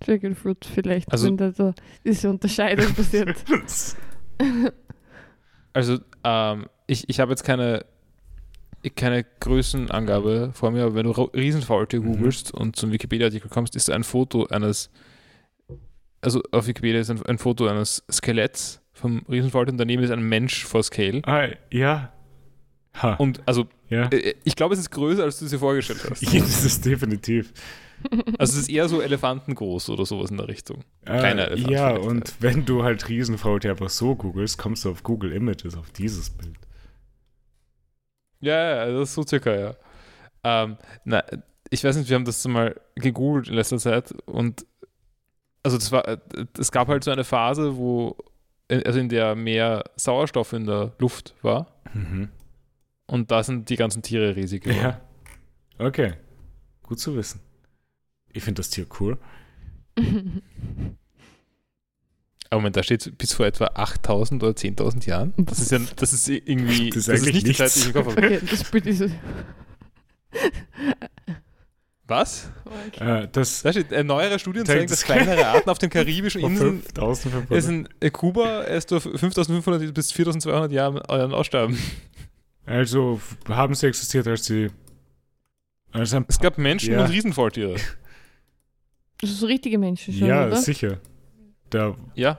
Dragon 0.00 0.34
Fruits 0.34 0.66
vielleicht, 0.68 1.10
Also- 1.12 1.26
wenn 1.28 1.36
da 1.36 1.52
so 1.52 1.72
diese 2.04 2.30
Unterscheidung 2.30 2.86
passiert. 2.94 3.36
Also, 5.72 5.98
ähm, 6.24 6.66
ich, 6.86 7.08
ich 7.08 7.20
habe 7.20 7.30
jetzt 7.32 7.44
keine 7.44 7.84
keine 8.96 9.22
Größenangabe 9.38 10.50
vor 10.54 10.72
mir, 10.72 10.82
aber 10.82 10.96
wenn 10.96 11.04
du 11.04 11.12
Riesenfaultier 11.12 12.00
Mhm. 12.00 12.16
googelst 12.16 12.52
und 12.52 12.74
zum 12.74 12.90
Wikipedia-Artikel 12.90 13.48
kommst, 13.48 13.76
ist 13.76 13.88
da 13.88 13.94
ein 13.94 14.02
Foto 14.02 14.46
eines, 14.46 14.90
also 16.20 16.42
auf 16.50 16.66
Wikipedia 16.66 16.98
ist 17.00 17.08
ein, 17.08 17.24
ein 17.26 17.38
Foto 17.38 17.68
eines 17.68 18.04
Skeletts 18.10 18.82
vom 18.92 19.22
Riesenfaultier 19.30 19.70
und 19.74 19.78
daneben 19.78 20.02
ist 20.02 20.10
ein 20.10 20.28
Mensch 20.28 20.64
vor 20.64 20.82
Scale. 20.82 21.22
Ah, 21.26 21.46
ja. 21.70 22.12
Ha, 23.00 23.14
Und 23.14 23.40
also, 23.46 23.66
ja. 23.92 24.08
äh, 24.08 24.34
ich 24.44 24.56
glaube, 24.56 24.74
es 24.74 24.80
ist 24.80 24.90
größer, 24.90 25.22
als 25.22 25.38
du 25.38 25.44
es 25.44 25.50
dir 25.50 25.58
vorgestellt 25.58 26.00
hast. 26.10 26.22
Ja, 26.22 26.40
das 26.40 26.64
ist 26.64 26.84
definitiv. 26.84 27.52
Also, 28.38 28.54
es 28.54 28.62
ist 28.64 28.68
eher 28.68 28.88
so 28.88 29.00
elefantengroß 29.00 29.90
oder 29.90 30.04
sowas 30.06 30.30
in 30.30 30.36
der 30.38 30.48
Richtung. 30.48 30.78
Äh, 31.04 31.18
Kleiner 31.18 31.48
Elefant 31.48 31.70
ja, 31.70 31.90
und 31.90 32.34
wenn 32.40 32.64
du 32.64 32.82
halt 32.82 33.08
Riesenfaultier 33.08 33.70
einfach 33.70 33.90
so 33.90 34.16
googelst, 34.16 34.58
kommst 34.58 34.84
du 34.84 34.90
auf 34.90 35.02
Google 35.04 35.32
Images, 35.32 35.76
auf 35.76 35.90
dieses 35.90 36.30
Bild. 36.30 36.56
Ja, 38.40 38.86
ja, 38.86 38.92
das 38.92 39.10
ist 39.10 39.14
so 39.14 39.22
circa, 39.22 39.54
ja. 39.54 39.74
Ähm, 40.42 40.76
na, 41.04 41.22
ich 41.70 41.84
weiß 41.84 41.96
nicht, 41.96 42.08
wir 42.08 42.16
haben 42.16 42.24
das 42.24 42.44
mal 42.48 42.74
gegoogelt 42.96 43.48
in 43.48 43.54
letzter 43.54 43.78
Zeit 43.78 44.12
und 44.26 44.66
also 45.62 45.78
das 45.78 45.92
war, 45.92 46.18
es 46.58 46.72
gab 46.72 46.88
halt 46.88 47.04
so 47.04 47.12
eine 47.12 47.22
Phase, 47.22 47.76
wo, 47.76 48.16
also 48.68 48.98
in 48.98 49.08
der 49.08 49.36
mehr 49.36 49.84
Sauerstoff 49.94 50.52
in 50.54 50.66
der 50.66 50.92
Luft 50.98 51.34
war 51.42 51.68
Mhm. 51.94 52.30
Und 53.12 53.30
da 53.30 53.42
sind 53.42 53.68
die 53.68 53.76
ganzen 53.76 54.02
Tiere 54.02 54.34
riesig 54.36 54.64
geworden. 54.64 54.80
Ja. 54.82 55.00
Okay. 55.86 56.14
Gut 56.82 56.98
zu 56.98 57.14
wissen. 57.16 57.40
Ich 58.32 58.42
finde 58.42 58.60
das 58.60 58.70
Tier 58.70 58.86
cool. 59.00 59.18
Aber 62.50 62.60
Moment, 62.60 62.76
da 62.76 62.82
steht 62.82 63.16
bis 63.16 63.32
vor 63.32 63.46
etwa 63.46 63.66
8000 63.74 64.42
oder 64.42 64.52
10.000 64.52 65.06
Jahren. 65.06 65.32
Das 65.38 65.58
ist 65.58 65.70
ja, 65.70 65.78
das 65.96 66.12
ist 66.12 66.28
irgendwie, 66.28 66.90
Das 66.90 66.96
ist 66.98 67.08
das 67.08 67.20
ist 67.20 67.26
nicht 67.26 67.42
die 67.44 67.48
nichts. 67.48 67.58
Zeit, 67.58 67.74
die 67.74 67.80
ich 67.80 67.86
im 67.86 67.92
Kopf 68.04 68.16
habe. 68.16 68.26
okay, 68.26 68.40
das 68.50 68.70
Bild 68.70 68.86
ist. 68.86 69.04
Was? 72.06 72.50
Äh, 73.00 73.28
das 73.32 73.62
Da 73.62 73.72
steht, 73.72 73.90
äh, 73.92 74.04
neuere 74.04 74.38
Studien 74.38 74.66
zeigen, 74.66 74.82
dass 74.82 75.00
das- 75.00 75.04
kleinere 75.04 75.46
Arten 75.46 75.70
auf 75.70 75.78
den 75.78 75.88
karibischen 75.90 76.42
Inseln 76.42 76.82
5500. 76.82 77.50
Es 77.52 77.68
in 77.68 77.88
Kuba 78.12 78.64
erst 78.64 78.90
durch 78.90 79.04
5500 79.04 79.94
bis 79.94 80.12
4200 80.12 80.72
Jahren 80.72 80.98
aussterben. 81.32 81.78
Also 82.64 83.20
haben 83.48 83.74
sie 83.74 83.86
existiert, 83.86 84.26
als 84.26 84.44
sie. 84.46 84.70
Als 85.92 86.14
ein 86.14 86.24
Es 86.28 86.38
gab 86.38 86.58
Menschen 86.58 86.94
Ja. 86.94 87.04
und 87.04 87.10
Riesenfaultiere. 87.10 87.74
Das 89.20 89.30
sind 89.30 89.38
so 89.38 89.46
richtige 89.46 89.78
Menschen 89.78 90.14
schon, 90.14 90.26
ja, 90.28 90.46
oder? 90.46 90.56
sicher. 90.56 90.98
Da, 91.70 91.96
Ja. 92.14 92.38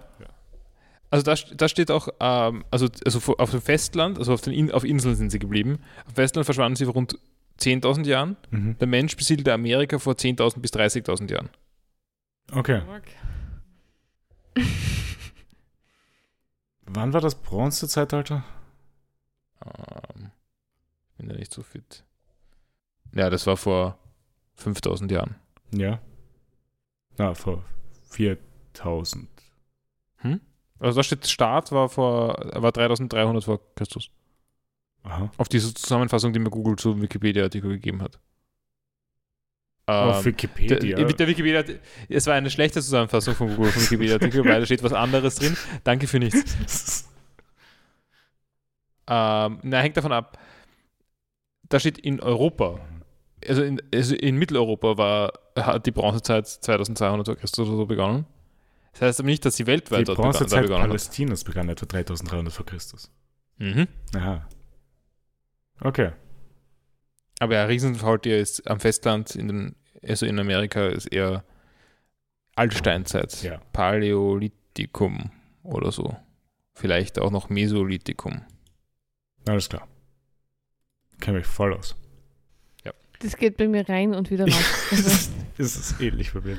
Also 1.10 1.24
da, 1.24 1.36
da 1.56 1.68
steht 1.68 1.92
auch, 1.92 2.08
ähm, 2.20 2.66
also, 2.72 2.88
also 3.06 3.36
auf 3.38 3.52
dem 3.52 3.62
Festland, 3.62 4.18
also 4.18 4.34
auf, 4.34 4.42
den 4.42 4.52
In 4.54 4.72
auf 4.72 4.84
Inseln 4.84 5.16
sind 5.16 5.30
sie 5.30 5.38
geblieben. 5.38 5.78
Auf 6.08 6.14
dem 6.14 6.16
Festland 6.16 6.46
verschwanden 6.46 6.76
sie 6.76 6.86
vor 6.86 6.96
rund 6.96 7.20
10.000 7.60 8.06
Jahren. 8.08 8.36
mhm. 8.50 8.78
Der 8.80 8.88
Mensch 8.88 9.16
besiedelte 9.16 9.54
Amerika 9.54 10.00
vor 10.00 10.14
10.000 10.16 10.60
bis 10.60 10.72
30.000 10.74 11.32
Jahren. 11.32 11.50
Okay. 12.52 12.82
Wann 16.86 17.14
war 17.14 17.22
das 17.22 17.36
Bronzezeitalter? 17.36 18.44
Ähm, 19.66 20.32
bin 21.18 21.30
ja 21.30 21.36
nicht 21.36 21.54
so 21.54 21.62
fit. 21.64 22.04
Ja, 23.14 23.30
das 23.30 23.46
war 23.48 23.58
vor 23.58 23.98
5.000 24.60 25.12
Jahren. 25.12 25.36
Ja. 25.72 26.00
Na, 27.18 27.34
vor 27.36 27.64
4000. 28.10 29.30
Also 30.80 31.00
da 31.00 31.04
steht, 31.04 31.28
Start 31.28 31.72
war 31.72 31.88
vor, 31.88 32.36
war 32.56 32.72
3.300 32.72 33.42
vor 33.46 33.62
Christus. 33.76 34.10
Aha. 35.04 35.32
Auf 35.38 35.48
diese 35.48 35.74
Zusammenfassung, 35.74 36.34
die 36.34 36.40
mir 36.40 36.50
Google 36.50 36.76
zum 36.76 37.02
Wikipedia-Artikel 37.02 37.70
gegeben 37.72 38.02
hat. 38.02 38.20
Auf 39.86 40.20
Ähm, 40.20 40.26
Wikipedia. 40.26 40.98
der, 40.98 41.06
der 41.14 41.28
Wikipedia, 41.28 41.64
es 42.10 42.28
war 42.28 42.34
eine 42.34 42.50
schlechte 42.50 42.82
Zusammenfassung 42.82 43.34
von 43.36 43.56
Google 43.56 43.72
vom 43.72 43.82
Wikipedia-Artikel, 43.84 44.44
weil 44.46 44.60
da 44.60 44.66
steht 44.66 44.84
was 44.84 44.92
anderes 44.94 45.36
drin. 45.36 45.56
Danke 45.86 46.08
für 46.08 46.20
nichts. 46.20 47.10
Ähm, 49.08 49.60
na, 49.64 49.80
hängt 49.80 49.98
davon 49.98 50.12
ab. 50.12 50.38
Da 51.70 51.80
steht 51.80 51.98
in 51.98 52.20
Europa, 52.20 52.80
also 53.48 53.64
in, 53.64 53.82
also 53.94 54.16
in 54.16 54.38
Mitteleuropa 54.38 54.98
war, 54.98 55.34
hat 55.58 55.86
die 55.86 55.92
Bronzezeit 55.92 56.48
2200 56.48 57.26
vor 57.26 57.36
Christus 57.36 57.68
oder 57.68 57.78
so 57.78 57.86
begonnen. 57.86 58.26
Das 58.94 59.02
heißt 59.02 59.20
aber 59.22 59.30
nicht, 59.30 59.44
dass 59.44 59.56
sie 59.56 59.66
weltweit 59.66 60.02
Die 60.02 60.04
dort 60.06 60.18
begann, 60.18 60.32
Bronzezeit 60.32 60.62
begonnen 60.64 60.84
hat. 60.84 60.90
Palästinas 60.90 61.44
begann 61.44 61.70
etwa 61.70 61.86
3300 61.86 62.54
vor 62.54 62.66
Christus. 62.66 63.12
Mhm. 63.58 63.88
Aha. 64.16 64.48
Okay. 65.82 66.12
Aber 67.40 67.56
ja, 67.56 67.66
Riesenfaultier 67.66 68.38
ist 68.38 68.70
am 68.70 68.80
Festland, 68.80 69.36
in 69.36 69.48
den, 69.48 69.76
also 70.08 70.26
in 70.26 70.40
Amerika, 70.40 70.88
ist 70.88 71.08
eher 71.08 71.44
Altsteinzeit. 72.56 73.42
Ja. 73.42 73.60
Paläolithikum 73.74 75.32
oder 75.64 75.92
so. 75.92 76.16
Vielleicht 76.74 77.20
auch 77.20 77.32
noch 77.32 77.50
Mesolithikum. 77.50 78.44
Alles 79.48 79.70
klar. 79.70 79.88
Kenne 81.20 81.40
mich 81.40 81.48
voll 81.48 81.74
aus. 81.74 81.96
Das 83.24 83.38
geht 83.38 83.56
bei 83.56 83.70
mir 83.70 83.88
rein 83.88 84.14
und 84.14 84.30
wieder 84.30 84.46
raus. 84.46 84.92
Also, 85.56 85.80
ist 85.80 86.02
ähnlich 86.02 86.34
bei 86.34 86.42
mir. 86.42 86.58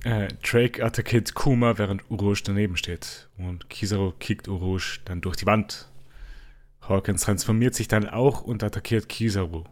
äh, 0.04 0.28
Drake 0.44 0.84
attackiert 0.84 1.36
Kuma, 1.36 1.78
während 1.78 2.10
Urush 2.10 2.42
daneben 2.42 2.78
steht. 2.78 3.30
Und 3.38 3.70
Kizaru 3.70 4.12
kickt 4.20 4.48
Urush 4.48 5.02
dann 5.06 5.22
durch 5.22 5.36
die 5.36 5.46
Wand. 5.46 5.88
Hawkins 6.82 7.22
transformiert 7.22 7.76
sich 7.76 7.88
dann 7.88 8.10
auch 8.10 8.42
und 8.42 8.64
attackiert 8.64 9.08
Kizaru. 9.08 9.66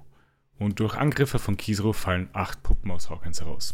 Und 0.59 0.79
durch 0.79 0.95
Angriffe 0.95 1.39
von 1.39 1.57
Kizaru 1.57 1.91
fallen 1.91 2.29
acht 2.33 2.61
Puppen 2.61 2.91
aus 2.91 3.09
Hawkins 3.09 3.41
heraus. 3.41 3.73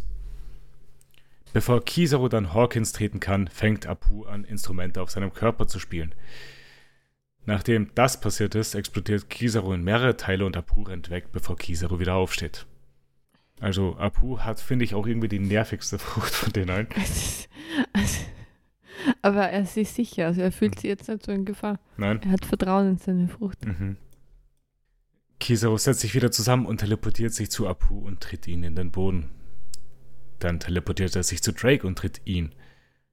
Bevor 1.53 1.83
Kizaru 1.83 2.29
dann 2.29 2.53
Hawkins 2.53 2.93
treten 2.93 3.19
kann, 3.19 3.47
fängt 3.47 3.85
Apu 3.85 4.25
an, 4.25 4.43
Instrumente 4.43 5.01
auf 5.01 5.11
seinem 5.11 5.33
Körper 5.33 5.67
zu 5.67 5.79
spielen. 5.79 6.15
Nachdem 7.45 7.91
das 7.95 8.21
passiert 8.21 8.55
ist, 8.55 8.75
explodiert 8.75 9.29
Kizaru 9.29 9.73
in 9.73 9.83
mehrere 9.83 10.15
Teile 10.15 10.45
und 10.45 10.55
Apu 10.55 10.83
rennt 10.83 11.09
weg, 11.09 11.31
bevor 11.31 11.57
Kizaru 11.57 11.99
wieder 11.99 12.15
aufsteht. 12.15 12.65
Also 13.59 13.95
Apu 13.97 14.39
hat, 14.39 14.59
finde 14.59 14.85
ich, 14.85 14.95
auch 14.95 15.05
irgendwie 15.05 15.27
die 15.27 15.39
nervigste 15.39 15.99
Frucht 15.99 16.33
von 16.33 16.53
den 16.53 16.69
allen. 16.69 16.87
also, 17.93 18.25
aber 19.21 19.49
er 19.49 19.63
ist 19.63 19.73
sich 19.73 19.89
sicher, 19.89 20.27
also 20.27 20.41
er 20.41 20.51
fühlt 20.51 20.79
sich 20.79 20.89
jetzt 20.89 21.09
nicht 21.09 21.25
so 21.25 21.31
in 21.31 21.45
Gefahr. 21.45 21.79
Nein? 21.97 22.21
Er 22.23 22.31
hat 22.31 22.45
Vertrauen 22.45 22.91
in 22.91 22.97
seine 22.97 23.27
Frucht. 23.27 23.65
Mhm. 23.65 23.97
Kizaru 25.39 25.77
setzt 25.77 26.01
sich 26.01 26.13
wieder 26.13 26.31
zusammen 26.31 26.67
und 26.67 26.77
teleportiert 26.77 27.33
sich 27.33 27.49
zu 27.49 27.67
Apu 27.67 27.97
und 27.97 28.21
tritt 28.21 28.47
ihn 28.47 28.63
in 28.63 28.75
den 28.75 28.91
Boden. 28.91 29.31
Dann 30.41 30.59
teleportiert 30.59 31.15
er 31.15 31.21
sich 31.21 31.43
zu 31.43 31.53
Drake 31.53 31.85
und 31.85 31.97
tritt 31.97 32.19
ihn. 32.25 32.53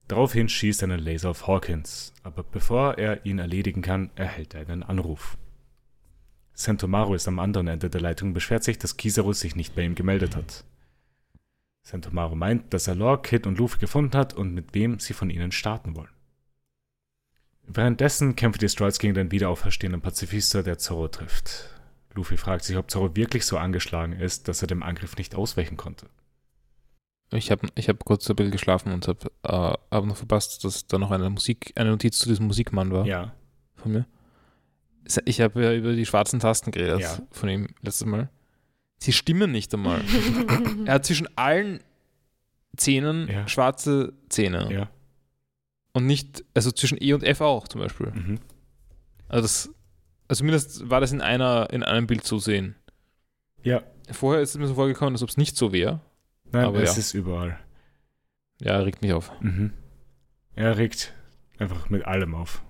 Daraufhin 0.07 0.49
schießt 0.49 0.81
er 0.81 0.89
einen 0.89 0.99
Laser 0.99 1.29
auf 1.29 1.45
Hawkins, 1.45 2.11
aber 2.23 2.41
bevor 2.41 2.97
er 2.97 3.23
ihn 3.23 3.37
erledigen 3.37 3.83
kann, 3.83 4.09
erhält 4.15 4.55
er 4.55 4.61
einen 4.61 4.81
Anruf. 4.81 5.37
Sentomaru 6.53 7.13
ist 7.13 7.27
am 7.27 7.37
anderen 7.37 7.67
Ende 7.67 7.91
der 7.91 8.01
Leitung 8.01 8.29
und 8.29 8.33
beschwert 8.33 8.63
sich, 8.63 8.79
dass 8.79 8.97
Kizaru 8.97 9.33
sich 9.33 9.55
nicht 9.55 9.75
bei 9.75 9.83
ihm 9.83 9.93
gemeldet 9.93 10.35
hat. 10.35 10.65
Sentomaru 11.83 12.33
meint, 12.33 12.73
dass 12.73 12.87
er 12.87 12.95
Lore, 12.95 13.21
Kid 13.21 13.45
und 13.45 13.59
Luffy 13.59 13.77
gefunden 13.77 14.17
hat 14.17 14.33
und 14.33 14.55
mit 14.55 14.73
wem 14.73 14.97
sie 14.99 15.13
von 15.13 15.29
ihnen 15.29 15.51
starten 15.51 15.95
wollen. 15.95 16.09
Währenddessen 17.67 18.35
kämpfen 18.35 18.59
die 18.59 18.69
Strolls 18.69 18.97
gegen 18.97 19.13
den 19.13 19.31
wiederauferstehenden 19.31 20.01
Pazifister, 20.01 20.63
der 20.63 20.79
Zorro 20.79 21.07
trifft. 21.09 21.69
Luffy 22.15 22.37
fragt 22.37 22.63
sich, 22.63 22.75
ob 22.75 22.89
Zorro 22.89 23.15
wirklich 23.15 23.45
so 23.45 23.59
angeschlagen 23.59 24.13
ist, 24.13 24.47
dass 24.47 24.63
er 24.63 24.67
dem 24.67 24.81
Angriff 24.81 25.15
nicht 25.15 25.35
ausweichen 25.35 25.77
konnte. 25.77 26.07
Ich 27.31 27.51
habe 27.51 27.67
ich 27.75 27.87
hab 27.89 28.03
kurz 28.05 28.27
ein 28.29 28.35
bisschen 28.35 28.51
geschlafen 28.51 28.91
und 28.91 29.07
habe 29.07 29.27
äh, 29.43 29.95
hab 29.95 30.05
noch 30.05 30.17
verpasst, 30.17 30.63
dass 30.63 30.87
da 30.87 30.97
noch 30.97 31.11
eine 31.11 31.29
Musik, 31.29 31.73
eine 31.75 31.91
Notiz 31.91 32.17
zu 32.19 32.27
diesem 32.27 32.47
Musikmann 32.47 32.91
war 32.91 33.05
Ja. 33.05 33.33
von 33.75 33.91
mir. 33.91 34.05
Ich 35.25 35.41
habe 35.41 35.63
ja 35.63 35.73
über 35.73 35.93
die 35.93 36.05
schwarzen 36.05 36.39
Tasten 36.39 36.71
geredet 36.71 37.01
Ja. 37.01 37.17
von 37.31 37.49
ihm 37.49 37.67
letztes 37.81 38.05
Mal. 38.05 38.29
Sie 38.99 39.13
stimmen 39.13 39.51
nicht 39.51 39.73
einmal. 39.73 40.01
er 40.85 40.95
hat 40.95 41.05
zwischen 41.05 41.27
allen 41.37 41.79
Zähnen 42.77 43.27
Ja. 43.27 43.47
schwarze 43.47 44.13
Zähne. 44.29 44.71
Ja. 44.73 44.89
Und 45.93 46.05
nicht, 46.05 46.43
also 46.53 46.71
zwischen 46.71 46.97
E 47.01 47.13
und 47.13 47.23
F 47.23 47.41
auch 47.41 47.67
zum 47.67 47.81
Beispiel. 47.81 48.11
Mhm. 48.11 48.39
Also, 49.27 49.41
das, 49.43 49.69
also 50.27 50.39
zumindest 50.39 50.89
war 50.89 51.01
das 51.01 51.11
in 51.11 51.21
einer, 51.21 51.69
in 51.71 51.83
einem 51.83 52.07
Bild 52.07 52.23
zu 52.23 52.39
sehen. 52.39 52.75
Ja. 53.63 53.83
Vorher 54.11 54.41
ist 54.41 54.51
es 54.51 54.57
mir 54.57 54.67
so 54.67 54.75
vorgekommen, 54.75 55.13
als 55.13 55.23
ob 55.23 55.29
es 55.29 55.37
nicht 55.37 55.55
so 55.57 55.71
wäre. 55.73 56.01
Nein, 56.51 56.65
Aber 56.65 56.81
es 56.81 56.95
ja. 56.95 56.99
ist 56.99 57.13
überall. 57.13 57.59
Ja, 58.61 58.79
regt 58.79 59.01
mich 59.01 59.13
auf. 59.13 59.31
Mhm. 59.41 59.73
Er 60.55 60.77
regt 60.77 61.13
einfach 61.57 61.89
mit 61.89 62.05
allem 62.05 62.35
auf. 62.35 62.63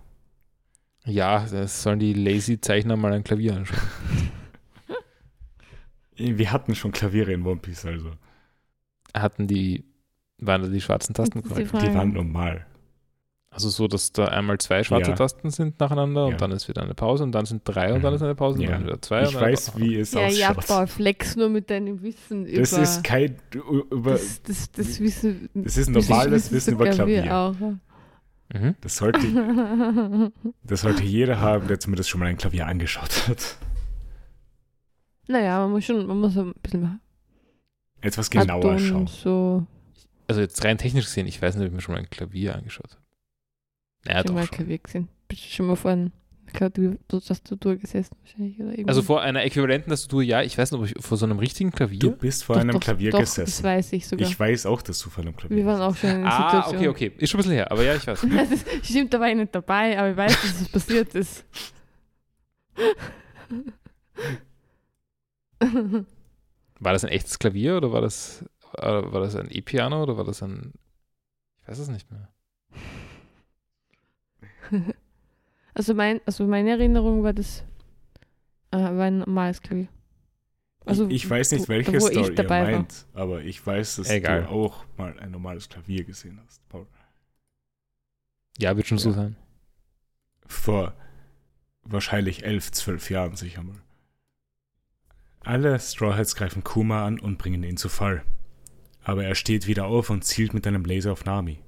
Ja, 1.05 1.45
das 1.45 1.81
sollen 1.81 1.99
die 1.99 2.13
lazy 2.13 2.59
Zeichner 2.59 2.95
mal 2.95 3.13
ein 3.13 3.23
Klavier 3.23 3.55
anschauen. 3.55 3.79
Wir 6.15 6.51
hatten 6.51 6.75
schon 6.75 6.91
Klaviere 6.91 7.31
in 7.31 7.45
One 7.45 7.61
Piece, 7.61 7.85
also. 7.85 8.11
Hatten 9.13 9.47
die, 9.47 9.85
waren 10.37 10.61
da 10.61 10.67
die 10.67 10.81
schwarzen 10.81 11.13
Tasten 11.13 11.41
die 11.41 11.47
korrekt? 11.47 11.71
Die 11.73 11.93
waren 11.93 12.13
normal. 12.13 12.65
Also 13.51 13.69
so, 13.69 13.87
dass 13.87 14.11
da 14.11 14.25
einmal 14.25 14.59
zwei 14.59 14.83
schwarze 14.83 15.09
Ja. 15.09 15.15
Tasten 15.15 15.49
sind 15.49 15.79
nacheinander 15.79 16.25
und 16.25 16.31
Ja. 16.33 16.37
dann 16.37 16.51
ist 16.51 16.67
wieder 16.67 16.83
eine 16.83 16.93
Pause 16.93 17.23
und 17.23 17.31
dann 17.31 17.45
sind 17.47 17.63
drei 17.65 17.93
und 17.93 18.03
dann 18.03 18.13
ist 18.13 18.21
eine 18.21 18.35
Pause 18.35 18.59
und 18.59 18.63
Ja. 18.65 18.71
dann 18.71 18.83
wieder 18.83 19.01
zwei. 19.01 19.23
Ich 19.23 19.29
und 19.29 19.35
dann 19.35 19.41
weiß, 19.51 19.77
wie 19.77 19.95
es 19.95 20.13
Ja, 20.13 20.27
ja, 20.27 20.49
ausschaut. 20.51 20.67
Paul, 20.67 20.87
flex 20.87 21.35
nur 21.35 21.49
mit 21.49 21.69
deinem 21.69 22.01
Wissen 22.03 22.45
über. 22.45 22.59
das 22.61 22.73
ist 22.73 23.03
kein 23.03 23.37
über 23.91 24.11
das, 24.11 24.43
das, 24.43 24.71
das 24.71 24.99
Wissen. 24.99 25.49
das 25.55 25.77
ist 25.77 25.89
normales 25.89 26.51
Wissen 26.51 26.73
über 26.75 26.89
Klavier. 26.89 27.35
Auch. 27.35 27.55
Mhm. 28.53 28.75
Das 28.81 28.97
sollte, 28.97 30.31
das 30.63 30.81
sollte 30.81 31.03
jeder 31.03 31.39
haben, 31.39 31.67
der 31.67 31.79
zumindest 31.79 32.09
schon 32.09 32.19
mal 32.19 32.27
ein 32.27 32.37
Klavier 32.37 32.67
angeschaut 32.67 33.27
hat. 33.27 33.57
naja, 35.27 35.59
man 35.61 35.71
muss 35.71 35.85
schon, 35.85 36.05
man 36.05 36.19
muss 36.19 36.37
ein 36.37 36.53
bisschen 36.61 36.99
Etwas 38.01 38.29
genauer 38.29 38.77
schauen. 38.79 39.07
so. 39.07 39.65
Also 40.27 40.41
jetzt 40.41 40.63
rein 40.63 40.77
technisch 40.77 41.05
gesehen, 41.05 41.25
ich 41.27 41.41
weiß 41.41 41.55
nicht, 41.55 41.63
ob 41.63 41.69
ich 41.69 41.75
mir 41.75 41.81
schon 41.81 41.93
mal 41.95 41.99
ein 41.99 42.09
Klavier 42.09 42.55
angeschaut 42.55 42.91
habe. 42.91 43.01
Naja, 44.09 44.21
schon 44.21 44.27
doch 44.27 44.33
mal 44.33 44.45
schon. 44.47 44.55
Klavier 44.57 44.77
gesehen. 44.79 45.07
Bist 45.27 45.45
du 45.45 45.49
schon 45.49 45.67
mal 45.67 45.75
vor 45.75 45.91
einer 45.91 46.11
Tastatur 47.07 47.75
gesessen 47.75 48.15
wahrscheinlich 48.21 48.59
oder 48.59 48.71
irgendwo? 48.71 48.89
Also 48.89 49.01
vor 49.03 49.21
einer 49.21 49.43
äquivalenten 49.43 49.91
Tastatur, 49.91 50.23
ja, 50.23 50.41
ich 50.41 50.57
weiß 50.57 50.71
nicht, 50.71 50.79
ob 50.81 50.87
ich 50.87 50.95
vor 50.99 51.17
so 51.17 51.25
einem 51.25 51.37
richtigen 51.37 51.69
Klavier. 51.69 51.99
Du 51.99 52.11
bist 52.11 52.43
vor 52.43 52.55
doch, 52.55 52.61
einem 52.61 52.73
doch, 52.73 52.79
Klavier 52.79 53.11
doch, 53.11 53.19
Das 53.19 53.35
gesessen. 53.35 53.63
weiß 53.63 53.93
ich 53.93 54.07
sogar. 54.07 54.27
Ich 54.27 54.39
weiß 54.39 54.65
auch, 54.65 54.81
dass 54.81 54.99
du 54.99 55.11
vor 55.11 55.23
einem 55.23 55.35
Klavier 55.35 55.57
Wir 55.57 55.65
waren 55.67 55.81
auch 55.81 55.95
schon 55.95 56.09
in 56.09 56.15
einer 56.17 56.33
ah, 56.33 56.49
Situation. 56.49 56.77
okay, 56.77 57.07
okay. 57.09 57.11
Ist 57.19 57.29
schon 57.29 57.37
ein 57.37 57.43
bisschen 57.43 57.53
her, 57.53 57.71
aber 57.71 57.83
ja, 57.83 57.95
ich 57.95 58.07
weiß. 58.07 58.25
Das 58.29 58.51
ist, 58.51 58.65
stimmt, 58.83 59.13
da 59.13 59.19
war 59.19 59.29
ich 59.29 59.35
nicht 59.35 59.53
dabei, 59.53 59.97
aber 59.99 60.09
ich 60.09 60.17
weiß, 60.17 60.41
dass 60.41 60.61
es 60.61 60.69
passiert 60.69 61.13
ist. 61.13 61.45
War 66.79 66.93
das 66.93 67.03
ein 67.03 67.11
echtes 67.11 67.37
Klavier 67.37 67.77
oder 67.77 67.91
war 67.91 68.01
das, 68.01 68.43
äh, 68.77 68.87
war 68.87 69.21
das 69.21 69.35
ein 69.35 69.51
E-Piano 69.51 70.01
oder 70.01 70.17
war 70.17 70.23
das 70.23 70.41
ein. 70.41 70.73
Ich 71.61 71.67
weiß 71.67 71.77
es 71.77 71.89
nicht 71.89 72.09
mehr. 72.09 72.29
Also, 75.75 75.93
mein, 75.93 76.19
also 76.25 76.45
meine 76.45 76.71
Erinnerung 76.71 77.23
war 77.23 77.31
das 77.31 77.63
äh, 78.71 78.77
war 78.77 79.05
ein 79.05 79.19
normales 79.19 79.61
Klavier. 79.61 79.87
Also, 80.85 81.07
ich, 81.07 81.23
ich 81.23 81.29
weiß 81.29 81.51
nicht, 81.51 81.63
wo- 81.65 81.67
welche 81.69 81.91
wo 81.93 82.07
ich 82.07 82.13
Story 82.13 82.27
ihr 82.29 82.35
dabei 82.35 82.63
war. 82.63 82.71
meint, 82.71 83.05
aber 83.13 83.41
ich 83.43 83.65
weiß, 83.65 83.97
dass 83.97 84.09
Egal. 84.09 84.43
du 84.43 84.49
auch 84.49 84.83
mal 84.97 85.17
ein 85.19 85.31
normales 85.31 85.69
Klavier 85.69 86.03
gesehen 86.03 86.39
hast, 86.45 86.67
Paul. 86.67 86.87
Ja, 88.57 88.75
wird 88.75 88.87
schon 88.87 88.97
so 88.97 89.09
Ja. 89.09 89.15
sein. 89.15 89.35
Vor 90.47 90.93
wahrscheinlich 91.83 92.43
elf, 92.43 92.71
zwölf 92.71 93.09
Jahren 93.09 93.35
sicher 93.35 93.63
mal. 93.63 93.79
Alle 95.41 95.79
Strawheads 95.79 96.35
greifen 96.35 96.63
Kuma 96.63 97.05
an 97.05 97.19
und 97.19 97.37
bringen 97.37 97.63
ihn 97.63 97.77
zu 97.77 97.87
Fall. 97.89 98.23
Aber 99.03 99.23
er 99.23 99.35
steht 99.35 99.67
wieder 99.67 99.85
auf 99.85 100.09
und 100.09 100.25
zielt 100.25 100.53
mit 100.53 100.67
einem 100.67 100.83
Laser 100.83 101.13
auf 101.13 101.23
Nami. 101.25 101.59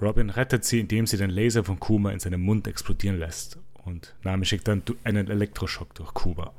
Robin 0.00 0.30
rettet 0.30 0.64
sie, 0.64 0.80
indem 0.80 1.06
sie 1.06 1.16
den 1.16 1.30
Laser 1.30 1.64
von 1.64 1.80
Kuma 1.80 2.12
in 2.12 2.20
seinem 2.20 2.42
Mund 2.42 2.66
explodieren 2.68 3.18
lässt. 3.18 3.58
Und 3.84 4.14
Nami 4.22 4.44
schickt 4.44 4.68
dann 4.68 4.82
einen 5.04 5.28
Elektroschock 5.28 5.94
durch 5.94 6.14
Kuma. 6.14 6.52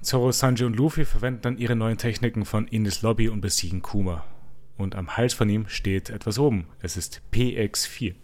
Zoro, 0.00 0.32
Sanji 0.32 0.64
und 0.64 0.76
Luffy 0.76 1.04
verwenden 1.04 1.42
dann 1.42 1.58
ihre 1.58 1.76
neuen 1.76 1.98
Techniken 1.98 2.44
von 2.44 2.66
Ines 2.68 3.02
Lobby 3.02 3.28
und 3.28 3.40
besiegen 3.40 3.82
Kuma. 3.82 4.24
Und 4.76 4.94
am 4.94 5.16
Hals 5.16 5.34
von 5.34 5.48
ihm 5.50 5.68
steht 5.68 6.08
etwas 6.08 6.38
oben. 6.38 6.66
Es 6.80 6.96
ist 6.96 7.20
PX4. 7.32 8.14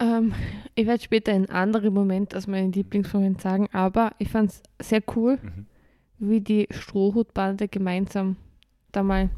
Ähm, 0.00 0.34
ich 0.74 0.86
werde 0.86 1.02
später 1.02 1.32
einen 1.32 1.50
anderen 1.50 1.92
Moment 1.92 2.34
als 2.34 2.46
meinen 2.46 2.72
Lieblingsmoment 2.72 3.40
sagen, 3.40 3.68
aber 3.72 4.12
ich 4.18 4.28
fand 4.30 4.50
es 4.50 4.62
sehr 4.88 5.02
cool, 5.14 5.38
Mhm. 5.42 5.66
wie 6.18 6.40
die 6.40 6.68
Strohhutbande 6.70 7.68
gemeinsam 7.68 8.36
da 8.92 9.02
mal 9.02 9.28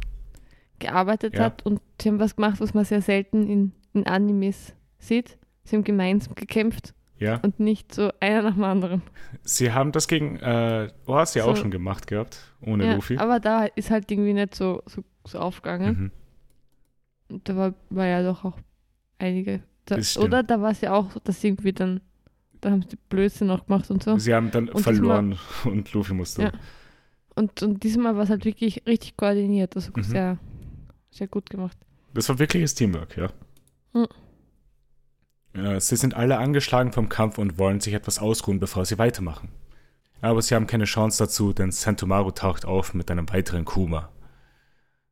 gearbeitet 0.85 1.35
Ja. 1.36 1.44
hat 1.44 1.65
und 1.66 1.81
sie 2.01 2.09
haben 2.09 2.20
was 2.20 2.36
gemacht, 2.36 2.61
was 2.61 2.74
man 2.74 2.85
sehr 2.85 3.02
selten 3.02 3.48
in, 3.48 3.73
in 3.93 4.06
Animes 4.06 4.74
sieht. 4.98 5.39
Sie 5.65 5.77
haben 5.77 5.85
gemeinsam 5.85 6.35
gekämpft 6.35 6.94
Ja. 7.19 7.36
und 7.43 7.59
nicht 7.61 7.94
so 7.94 8.11
einer 8.20 8.43
nach 8.43 8.55
dem 8.55 8.65
anderen. 8.65 9.02
Sie 9.43 9.73
haben 9.73 9.93
das 9.93 10.09
gegen 10.09 10.36
äh, 10.36 10.89
Oas 11.06 11.35
ja 11.35 11.44
auch 11.44 11.56
So. 11.56 11.62
schon 11.62 11.70
gemacht 11.70 12.06
gehabt, 12.06 12.39
ohne 12.61 12.86
Ja, 12.86 12.94
Luffy. 12.94 13.16
aber 13.19 13.40
da 13.40 13.65
ist 13.65 13.90
halt 13.90 14.11
irgendwie 14.11 14.32
nicht 14.35 14.55
so, 14.55 14.82
so, 14.86 15.02
so 15.27 15.39
aufgegangen. 15.39 15.97
Mhm. 17.28 17.35
Und 17.36 17.48
da 17.48 17.56
war, 17.56 17.74
war 17.90 18.06
ja 18.06 18.23
doch 18.23 18.44
auch 18.44 18.59
einige. 19.19 19.62
Da, 19.86 19.97
oder 20.20 20.43
da 20.43 20.61
war 20.61 20.70
es 20.70 20.81
ja 20.81 20.93
auch 20.94 21.11
dass 21.24 21.43
irgendwie 21.44 21.73
dann, 21.73 22.01
da 22.61 22.70
haben 22.70 22.82
sie 22.89 22.97
Blödsinn 23.09 23.48
noch 23.48 23.66
gemacht 23.66 23.90
und 23.90 24.02
so. 24.02 24.16
Sie 24.19 24.35
haben 24.35 24.51
dann 24.51 24.69
Und 24.70 24.82
verloren 24.82 25.39
und 25.65 25.93
Luffy 25.93 26.15
musste. 26.15 26.43
Ja. 26.44 26.52
Und, 27.35 27.62
und 27.62 27.82
diesmal 27.82 28.15
war 28.16 28.23
es 28.23 28.31
halt 28.31 28.44
wirklich 28.44 28.82
richtig 28.86 29.16
koordiniert, 29.16 29.74
also 29.77 29.90
Mhm. 29.97 30.02
sehr, 30.02 30.39
sehr 31.15 31.28
gut 31.28 31.49
gemacht. 31.51 31.77
Das 32.12 32.28
war 32.28 32.39
wirkliches 32.39 32.74
Teamwork, 32.74 33.16
ja. 33.16 33.31
Äh, 35.55 35.81
Sie 35.81 35.97
sind 35.97 36.15
alle 36.15 36.39
angeschlagen 36.39 36.93
vom 36.93 37.09
Kampf 37.09 37.39
und 37.39 37.59
wollen 37.59 37.81
sich 37.81 37.95
etwas 37.95 38.19
ausruhen, 38.19 38.61
bevor 38.61 38.85
sie 38.85 38.99
weitermachen. 38.99 39.49
Aber 40.20 40.43
sie 40.43 40.55
haben 40.55 40.66
keine 40.66 40.85
Chance 40.85 41.24
dazu, 41.24 41.53
denn 41.53 41.70
Sentomaru 41.70 42.31
taucht 42.31 42.65
auf 42.65 42.95
mit 42.95 43.11
einem 43.11 43.28
weiteren 43.31 43.65
Kuma. 43.65 44.11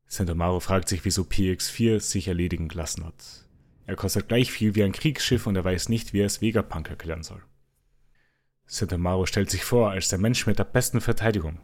Sentomaru 0.07 0.61
fragt 0.61 0.89
sich, 0.89 1.05
wieso 1.05 1.23
PX4 1.23 2.01
sich 2.01 2.29
erledigen 2.29 2.69
gelassen 2.69 3.05
hat. 3.05 3.47
Er 3.87 3.97
kostet 3.97 4.29
gleich 4.29 4.51
viel 4.51 4.75
wie 4.75 4.83
ein 4.83 4.93
Kriegsschiff 4.93 5.47
und 5.47 5.57
er 5.57 5.65
weiß 5.65 5.89
nicht, 5.89 6.13
wie 6.13 6.21
er 6.21 6.27
es 6.27 6.41
Vegapunk 6.41 6.89
erklären 6.89 7.23
soll. 7.23 7.43
Sentomaru 8.67 9.27
stellt 9.27 9.51
sich 9.51 9.65
vor 9.65 9.91
als 9.91 10.09
der 10.09 10.19
Mensch 10.19 10.47
mit 10.47 10.59
der 10.59 10.65
besten 10.65 11.01
Verteidigung. 11.01 11.59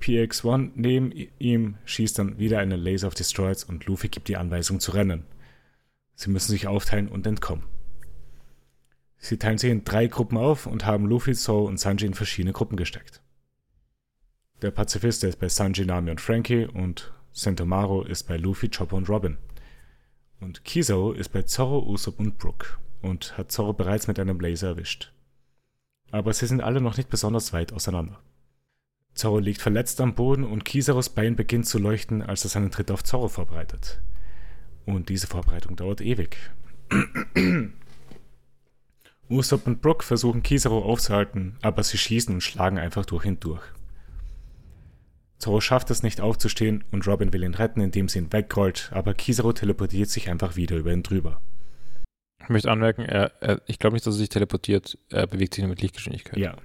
PX1 0.00 0.72
neben 0.74 1.12
ihm 1.38 1.76
schießt 1.84 2.18
dann 2.18 2.38
wieder 2.38 2.58
einen 2.58 2.80
Laser 2.80 3.08
auf 3.08 3.14
Droids 3.14 3.64
und 3.64 3.86
Luffy 3.86 4.08
gibt 4.08 4.28
die 4.28 4.36
Anweisung 4.36 4.80
zu 4.80 4.92
rennen. 4.92 5.24
Sie 6.14 6.30
müssen 6.30 6.52
sich 6.52 6.66
aufteilen 6.66 7.08
und 7.08 7.26
entkommen. 7.26 7.64
Sie 9.18 9.38
teilen 9.38 9.58
sich 9.58 9.70
in 9.70 9.84
drei 9.84 10.06
Gruppen 10.06 10.38
auf 10.38 10.66
und 10.66 10.86
haben 10.86 11.06
Luffy, 11.06 11.34
Zoro 11.34 11.66
und 11.66 11.80
Sanji 11.80 12.06
in 12.06 12.14
verschiedene 12.14 12.52
Gruppen 12.52 12.76
gesteckt. 12.76 13.22
Der 14.62 14.70
Pazifist 14.70 15.24
ist 15.24 15.38
bei 15.38 15.48
Sanji, 15.48 15.84
Nami 15.84 16.10
und 16.10 16.20
Frankie 16.20 16.66
und 16.66 17.12
Sentomaru 17.32 18.02
ist 18.02 18.24
bei 18.24 18.36
Luffy, 18.36 18.68
Chopper 18.68 18.96
und 18.96 19.08
Robin. 19.08 19.36
Und 20.40 20.64
Kizo 20.64 21.12
ist 21.12 21.30
bei 21.30 21.42
Zoro, 21.42 21.86
Usopp 21.86 22.20
und 22.20 22.38
Brook 22.38 22.78
und 23.02 23.36
hat 23.36 23.52
Zoro 23.52 23.72
bereits 23.72 24.06
mit 24.06 24.18
einem 24.18 24.40
Laser 24.40 24.68
erwischt. 24.68 25.12
Aber 26.10 26.32
sie 26.32 26.46
sind 26.46 26.60
alle 26.60 26.80
noch 26.80 26.96
nicht 26.96 27.10
besonders 27.10 27.52
weit 27.52 27.72
auseinander. 27.72 28.20
Zorro 29.16 29.38
liegt 29.38 29.62
verletzt 29.62 30.00
am 30.02 30.14
Boden 30.14 30.44
und 30.44 30.64
Kizaros 30.66 31.08
Bein 31.08 31.36
beginnt 31.36 31.66
zu 31.66 31.78
leuchten, 31.78 32.22
als 32.22 32.44
er 32.44 32.50
seinen 32.50 32.70
Tritt 32.70 32.90
auf 32.90 33.02
Zorro 33.02 33.28
vorbereitet. 33.28 34.00
Und 34.84 35.08
diese 35.08 35.26
Vorbereitung 35.26 35.74
dauert 35.74 36.02
ewig. 36.02 36.36
Usopp 39.30 39.66
und 39.66 39.80
Brook 39.80 40.04
versuchen 40.04 40.42
Kizaru 40.42 40.78
aufzuhalten, 40.78 41.56
aber 41.62 41.82
sie 41.82 41.98
schießen 41.98 42.32
und 42.32 42.42
schlagen 42.42 42.78
einfach 42.78 43.06
durch 43.06 43.24
ihn 43.24 43.40
durch. 43.40 43.62
Zorro 45.38 45.60
schafft 45.60 45.90
es 45.90 46.02
nicht 46.02 46.20
aufzustehen 46.20 46.84
und 46.92 47.06
Robin 47.06 47.32
will 47.32 47.42
ihn 47.42 47.54
retten, 47.54 47.80
indem 47.80 48.08
sie 48.08 48.18
ihn 48.18 48.32
wegrollt, 48.32 48.90
aber 48.92 49.14
Kizaru 49.14 49.52
teleportiert 49.52 50.10
sich 50.10 50.28
einfach 50.28 50.56
wieder 50.56 50.76
über 50.76 50.92
ihn 50.92 51.02
drüber. 51.02 51.40
Ich 52.42 52.50
möchte 52.50 52.70
anmerken, 52.70 53.02
er, 53.02 53.32
er, 53.40 53.62
ich 53.66 53.78
glaube 53.78 53.94
nicht, 53.94 54.06
dass 54.06 54.14
er 54.14 54.18
sich 54.18 54.28
teleportiert. 54.28 54.98
Er 55.08 55.26
bewegt 55.26 55.54
sich 55.54 55.62
nur 55.62 55.70
mit 55.70 55.80
Lichtgeschwindigkeit. 55.80 56.38
Ja, 56.38 56.56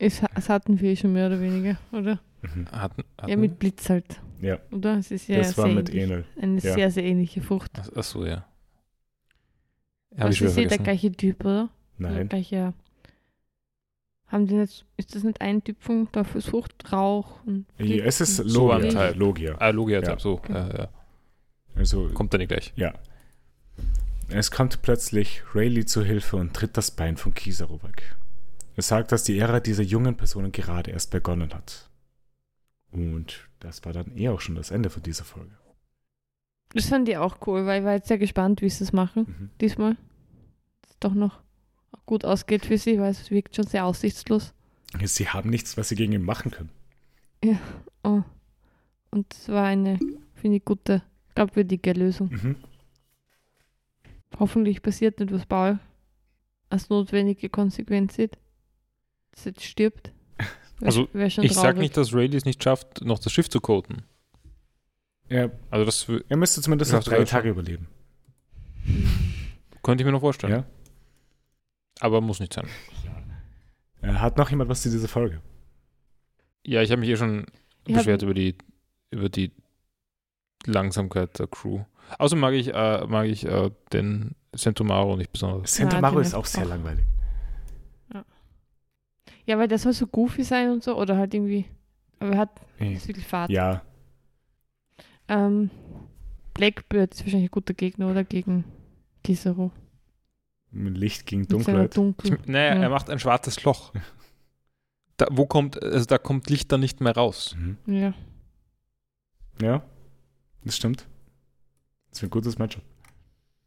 Es, 0.00 0.22
es 0.36 0.48
hatten 0.48 0.80
wir 0.80 0.96
schon 0.96 1.12
mehr 1.12 1.26
oder 1.26 1.40
weniger, 1.40 1.76
oder? 1.92 2.20
mhm. 2.42 2.66
Hatten, 2.70 3.02
hatten 3.18 3.30
Ja, 3.30 3.36
mit 3.36 3.58
Blitz 3.58 3.88
halt. 3.90 4.20
ja. 4.40 4.58
Oder? 4.70 4.98
Es 4.98 5.10
ist 5.10 5.28
ja 5.28 5.38
das 5.38 5.56
war 5.58 5.66
mit 5.68 5.88
ähnlich. 5.90 6.02
Enel. 6.04 6.24
Eine 6.40 6.60
ja. 6.60 6.74
sehr, 6.74 6.90
sehr 6.90 7.04
ähnliche 7.04 7.40
Frucht. 7.42 7.70
Ach, 7.78 7.88
ach 7.96 8.02
so, 8.04 8.24
ja. 8.24 8.46
Ich 10.10 10.18
das 10.18 10.40
ist 10.40 10.56
ja 10.56 10.64
der 10.68 10.78
gleiche 10.78 11.10
Typ, 11.10 11.44
oder? 11.44 11.70
Der 11.98 12.10
Nein, 12.10 12.28
gleiche. 12.28 12.72
Haben 14.28 14.46
die 14.46 14.54
nicht, 14.54 14.84
ist 14.96 15.14
das 15.14 15.22
nicht 15.24 15.40
ein 15.40 15.62
Typ 15.62 15.82
von 15.82 16.10
Teufelsfrucht? 16.10 16.92
Rauch 16.92 17.40
und 17.46 17.66
Ja, 17.78 18.04
es 18.04 18.20
ist 18.20 18.36
So 18.36 18.72
Logia. 18.72 19.54
Ah, 19.58 19.70
Logia, 19.70 20.02
Ja. 20.02 20.18
so. 20.18 20.32
Okay. 20.34 20.52
Ja, 20.52 20.76
ja. 20.76 20.88
Also 21.76 22.08
Kommt 22.14 22.32
dann 22.32 22.38
nicht 22.40 22.48
gleich. 22.48 22.72
Ja. 22.76 22.94
Es 24.28 24.50
kommt 24.50 24.82
plötzlich 24.82 25.42
Rayleigh 25.54 25.84
zu 25.86 26.02
Hilfe 26.04 26.36
und 26.36 26.54
tritt 26.54 26.76
das 26.76 26.90
Bein 26.92 27.16
von 27.16 27.34
Kizaru 27.34 27.82
weg. 27.82 28.16
Es 28.76 28.88
sagt, 28.88 29.12
dass 29.12 29.24
die 29.24 29.38
Ära 29.38 29.60
dieser 29.60 29.82
jungen 29.82 30.16
Personen 30.16 30.52
gerade 30.52 30.90
erst 30.90 31.10
begonnen 31.10 31.52
hat. 31.54 31.88
Und 32.90 33.48
das 33.60 33.84
war 33.84 33.92
dann 33.92 34.16
eh 34.16 34.28
auch 34.28 34.40
schon 34.40 34.54
das 34.54 34.70
Ende 34.70 34.90
von 34.90 35.02
dieser 35.02 35.24
Folge. 35.24 35.56
Das 36.70 36.86
fand 36.86 37.08
ich 37.08 37.16
auch 37.16 37.38
cool, 37.46 37.66
weil 37.66 37.80
ich 37.80 37.84
war 37.86 37.94
jetzt 37.94 38.08
sehr 38.08 38.18
gespannt, 38.18 38.62
wie 38.62 38.70
sie 38.70 38.82
es 38.84 38.92
machen 38.92 39.22
Mhm. 39.28 39.50
diesmal. 39.60 39.96
Dass 40.82 40.90
es 40.90 40.98
doch 41.00 41.14
noch 41.14 41.40
gut 42.06 42.24
ausgeht 42.24 42.66
für 42.66 42.78
sie, 42.78 42.98
weil 42.98 43.10
es 43.12 43.30
wirkt 43.30 43.54
schon 43.54 43.66
sehr 43.66 43.84
aussichtslos. 43.86 44.54
Sie 45.04 45.28
haben 45.28 45.50
nichts, 45.50 45.76
was 45.76 45.88
sie 45.88 45.96
gegen 45.96 46.12
ihn 46.12 46.22
machen 46.22 46.50
können. 46.50 46.70
Oh. 48.02 48.22
Und 49.10 49.32
es 49.32 49.48
war 49.48 49.64
eine, 49.66 49.98
finde 50.34 50.56
ich, 50.58 50.64
gute, 50.64 51.02
glaubwürdige 51.34 51.92
Lösung. 51.92 52.30
Mhm. 52.30 52.56
Hoffentlich 54.38 54.82
passiert 54.82 55.20
nicht, 55.20 55.32
was 55.32 55.46
Paul 55.46 55.78
als 56.70 56.88
notwendige 56.88 57.48
Konsequenz 57.48 58.14
sieht. 58.16 58.36
Jetzt 59.44 59.62
stirbt. 59.62 60.12
Wär, 60.78 60.88
Also, 60.88 61.08
wär 61.12 61.30
schon 61.30 61.44
Ich 61.44 61.52
sag 61.54 61.62
traurig. 61.62 61.78
nicht, 61.78 61.96
dass 61.96 62.12
Rayleigh 62.12 62.36
es 62.36 62.44
nicht 62.44 62.62
schafft, 62.62 63.02
noch 63.02 63.18
das 63.18 63.32
Schiff 63.32 63.48
zu 63.48 63.60
coden. 63.60 64.02
Er, 65.28 65.50
Also 65.70 65.84
das 65.84 66.06
er 66.28 66.36
müsste 66.36 66.60
zumindest 66.60 66.90
Ja, 66.92 66.98
noch 66.98 67.04
drei 67.04 67.24
Tage 67.24 67.48
überleben. 67.50 67.86
könnte 69.82 70.02
ich 70.02 70.06
mir 70.06 70.12
noch 70.12 70.20
vorstellen. 70.20 70.52
Ja. 70.52 70.64
Aber 72.00 72.20
muss 72.20 72.40
nicht 72.40 72.52
sein. 72.52 72.66
Äh, 74.02 74.08
hat 74.14 74.36
noch 74.36 74.50
jemand 74.50 74.68
was 74.68 74.82
zu 74.82 74.90
dieser 74.90 75.08
Folge? 75.08 75.40
Ja, 76.66 76.82
ich 76.82 76.90
habe 76.90 77.00
mich 77.00 77.08
eh 77.10 77.16
schon 77.16 77.46
Ich 77.86 77.94
beschwert 77.94 78.22
über 78.22 78.34
die, 78.34 78.56
über 79.10 79.28
die 79.28 79.52
Langsamkeit 80.66 81.38
der 81.38 81.46
Crew. 81.46 81.80
Außerdem 82.18 82.40
mag 82.40 82.54
ich, 82.54 82.68
äh, 82.74 83.06
mag 83.06 83.26
ich 83.26 83.46
äh, 83.46 83.70
den 83.92 84.34
Centomaro 84.56 85.16
nicht 85.16 85.32
besonders. 85.32 85.74
Santa 85.74 85.96
Ja, 85.96 86.00
Maro 86.02 86.16
den 86.16 86.22
ist 86.22 86.34
auch 86.34 86.46
sehr 86.46 86.64
auch. 86.64 86.68
langweilig. 86.68 87.04
Ja, 89.46 89.58
weil 89.58 89.68
der 89.68 89.78
soll 89.78 89.92
so 89.92 90.06
goofy 90.06 90.42
sein 90.42 90.70
und 90.70 90.82
so, 90.82 90.96
oder 90.96 91.16
halt 91.16 91.34
irgendwie. 91.34 91.66
Aber 92.18 92.32
er 92.32 92.38
hat 92.38 92.60
ist 92.78 93.08
wirklich 93.08 93.26
Fahrt. 93.26 93.50
Ja, 93.50 93.82
Ähm, 95.28 95.70
Blackbird 96.54 97.12
ist 97.14 97.20
wahrscheinlich 97.24 97.48
ein 97.50 97.52
guter 97.52 97.74
Gegner, 97.74 98.10
oder? 98.10 98.24
Gegen 98.24 98.64
Kizaru. 99.22 99.70
mit 100.70 100.96
Licht 100.98 101.26
gegen 101.26 101.46
Dunkelheit. 101.48 101.96
Dunkel. 101.96 102.38
Naja, 102.46 102.74
Ja. 102.76 102.82
er 102.82 102.88
macht 102.90 103.08
ein 103.10 103.18
schwarzes 103.18 103.62
Loch. 103.64 103.92
Da, 105.16 105.26
wo 105.30 105.46
kommt, 105.46 105.80
also 105.82 106.04
da 106.06 106.18
kommt 106.18 106.50
Licht 106.50 106.70
dann 106.72 106.80
nicht 106.80 107.00
mehr 107.00 107.14
raus. 107.14 107.54
Mhm. 107.58 107.78
Ja. 107.86 108.14
Ja, 109.62 109.82
das 110.64 110.76
stimmt. 110.76 111.06
Das 112.10 112.18
ist 112.18 112.24
ein 112.24 112.30
gutes 112.30 112.58
Matchup. 112.58 112.82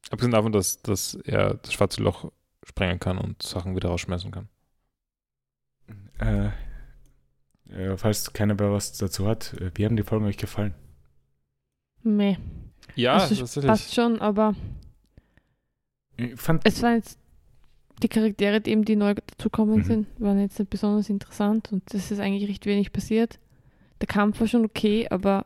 Abgesehen 0.09 0.31
davon, 0.31 0.51
dass, 0.51 0.81
dass 0.81 1.15
er 1.15 1.55
das 1.55 1.73
schwarze 1.73 2.01
Loch 2.03 2.31
sprengen 2.65 2.99
kann 2.99 3.17
und 3.17 3.41
Sachen 3.41 3.75
wieder 3.75 3.89
rausschmeißen 3.89 4.31
kann. 4.31 4.49
Äh, 6.19 6.47
äh, 7.69 7.97
falls 7.97 8.31
keiner 8.33 8.55
mehr 8.55 8.71
was 8.71 8.93
dazu 8.97 9.27
hat, 9.27 9.53
äh, 9.55 9.71
wie 9.75 9.85
haben 9.85 9.95
die 9.95 10.03
Folgen 10.03 10.25
euch 10.25 10.37
gefallen? 10.37 10.73
Meh. 12.03 12.37
Ja, 12.95 13.13
also, 13.13 13.33
es 13.33 13.39
tatsächlich. 13.39 13.69
passt 13.69 13.93
schon, 13.95 14.19
aber 14.21 14.55
Ich 16.15 16.35
fand, 16.39 16.61
es 16.65 16.81
waren 16.81 16.95
jetzt 16.95 17.19
die 18.01 18.07
Charaktere, 18.07 18.61
die 18.61 18.71
eben 18.71 18.85
die 18.85 18.95
neu 18.95 19.15
dazukommen 19.15 19.79
Mhm. 19.79 19.83
sind, 19.83 20.07
waren 20.19 20.39
jetzt 20.39 20.57
nicht 20.59 20.69
besonders 20.69 21.09
interessant 21.09 21.71
und 21.71 21.93
es 21.93 22.11
ist 22.11 22.19
eigentlich 22.19 22.47
recht 22.49 22.65
wenig 22.65 22.91
passiert. 22.93 23.39
Der 24.01 24.07
Kampf 24.07 24.39
war 24.39 24.47
schon 24.47 24.65
okay, 24.65 25.07
aber 25.09 25.45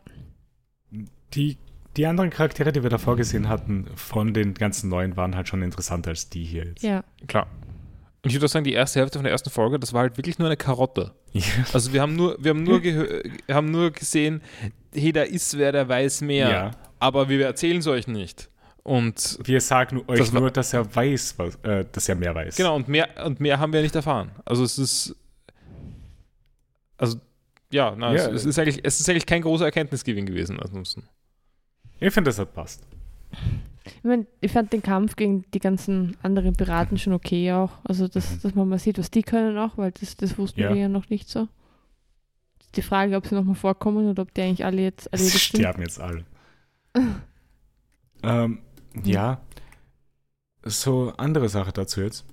die, 1.34 1.58
die 1.98 2.06
anderen 2.06 2.30
Charaktere, 2.30 2.72
die 2.72 2.84
wir 2.84 2.90
davor 2.90 3.16
gesehen 3.16 3.48
hatten, 3.50 3.88
von 3.96 4.34
den 4.34 4.54
ganzen 4.54 4.90
neuen, 4.90 5.16
waren 5.18 5.36
halt 5.36 5.48
schon 5.48 5.62
interessanter 5.62 6.10
als 6.12 6.30
die 6.30 6.44
hier 6.44 6.66
jetzt. 6.66 6.84
ja. 6.84 7.04
Klar. 7.28 7.48
Und 8.24 8.30
ich 8.30 8.36
würde 8.36 8.46
auch 8.46 8.50
sagen, 8.50 8.66
die 8.66 8.74
erste 8.74 9.00
Hälfte 9.00 9.18
von 9.18 9.24
der 9.24 9.32
ersten 9.32 9.50
Folge, 9.50 9.80
das 9.80 9.94
war 9.94 10.02
halt 10.02 10.18
wirklich 10.18 10.38
nur 10.38 10.48
eine 10.48 10.58
Karotte. 10.58 11.14
Ja. 11.32 11.42
Also 11.74 11.92
wir 11.92 12.02
haben 12.02 12.16
nur, 12.16 12.38
wir 12.40 12.52
haben 12.52 12.64
nur, 12.64 12.84
wir 12.84 13.24
haben 13.50 13.72
nur 13.72 13.90
gesehen, 13.92 14.42
hey, 14.94 15.12
da 15.12 15.24
ist 15.24 15.58
wer, 15.58 15.72
der 15.72 15.88
weiß 15.90 16.22
mehr. 16.22 16.50
Ja. 16.50 16.72
Aber 17.00 17.30
wir 17.30 17.44
erzählen 17.46 17.78
es 17.80 17.88
euch 17.88 18.08
nicht. 18.08 18.50
Und 18.84 19.40
Wir 19.44 19.62
sagen 19.62 20.02
euch 20.08 20.20
Das 20.20 20.32
nur, 20.34 20.50
dass 20.52 20.74
er 20.74 20.94
weiß, 20.96 21.36
was, 21.38 21.56
äh, 21.64 21.86
dass 21.92 22.10
er 22.10 22.16
mehr 22.16 22.34
weiß. 22.36 22.56
genau, 22.58 22.76
und 22.76 22.88
mehr, 22.88 23.10
und 23.26 23.40
mehr 23.40 23.60
haben 23.60 23.74
wir 23.74 23.82
nicht 23.82 23.96
erfahren. 23.96 24.32
Also 24.46 24.64
es 24.64 24.78
ist. 24.78 25.16
Also, 26.98 27.18
ja, 27.72 27.96
na, 27.98 28.14
Ja. 28.14 28.28
es, 28.28 28.42
es, 28.42 28.46
ist 28.46 28.60
eigentlich, 28.60 28.80
es 28.84 29.00
ist 29.00 29.10
eigentlich 29.10 29.26
kein 29.26 29.42
großer 29.42 29.66
Erkenntnisgewinn 29.66 30.26
gewesen. 30.26 30.60
Ansonsten. 30.60 31.08
Ich 32.00 32.14
finde, 32.14 32.30
das 32.30 32.40
hat 32.40 32.54
passt. 32.54 32.84
Ich, 33.98 34.04
mein, 34.04 34.28
ich 34.42 34.52
fand 34.52 34.74
den 34.74 34.82
Kampf 34.82 35.16
gegen 35.16 35.44
die 35.52 35.60
ganzen 35.60 36.18
anderen 36.24 36.54
Piraten 36.56 36.98
schon 36.98 37.14
okay 37.14 37.52
auch. 37.54 37.72
Also, 37.84 38.08
dass, 38.08 38.40
dass 38.40 38.56
man 38.56 38.68
mal 38.70 38.80
sieht, 38.80 38.98
was 38.98 39.12
die 39.12 39.22
können 39.24 39.58
auch, 39.58 39.78
weil 39.78 39.92
das, 39.92 40.16
das 40.16 40.38
wussten 40.38 40.60
Ja. 40.62 40.70
wir 40.70 40.82
ja 40.82 40.90
noch 40.90 41.10
nicht 41.10 41.30
so. 41.30 41.48
Die 42.76 42.82
Frage, 42.82 43.16
ob 43.18 43.28
sie 43.28 43.36
nochmal 43.36 43.56
vorkommen 43.56 44.10
oder 44.10 44.22
ob 44.24 44.34
die 44.34 44.42
eigentlich 44.42 44.66
alle 44.66 44.82
jetzt 44.82 45.04
Sie 45.04 45.10
erledigt 45.12 45.34
sind. 45.52 45.60
sterben 45.60 45.82
jetzt 45.82 46.00
alle. 46.00 46.24
ähm, 48.24 48.60
ja. 49.04 49.42
So, 50.64 51.12
andere 51.18 51.50
Sache 51.50 51.72
dazu 51.74 52.02
jetzt. 52.02 52.26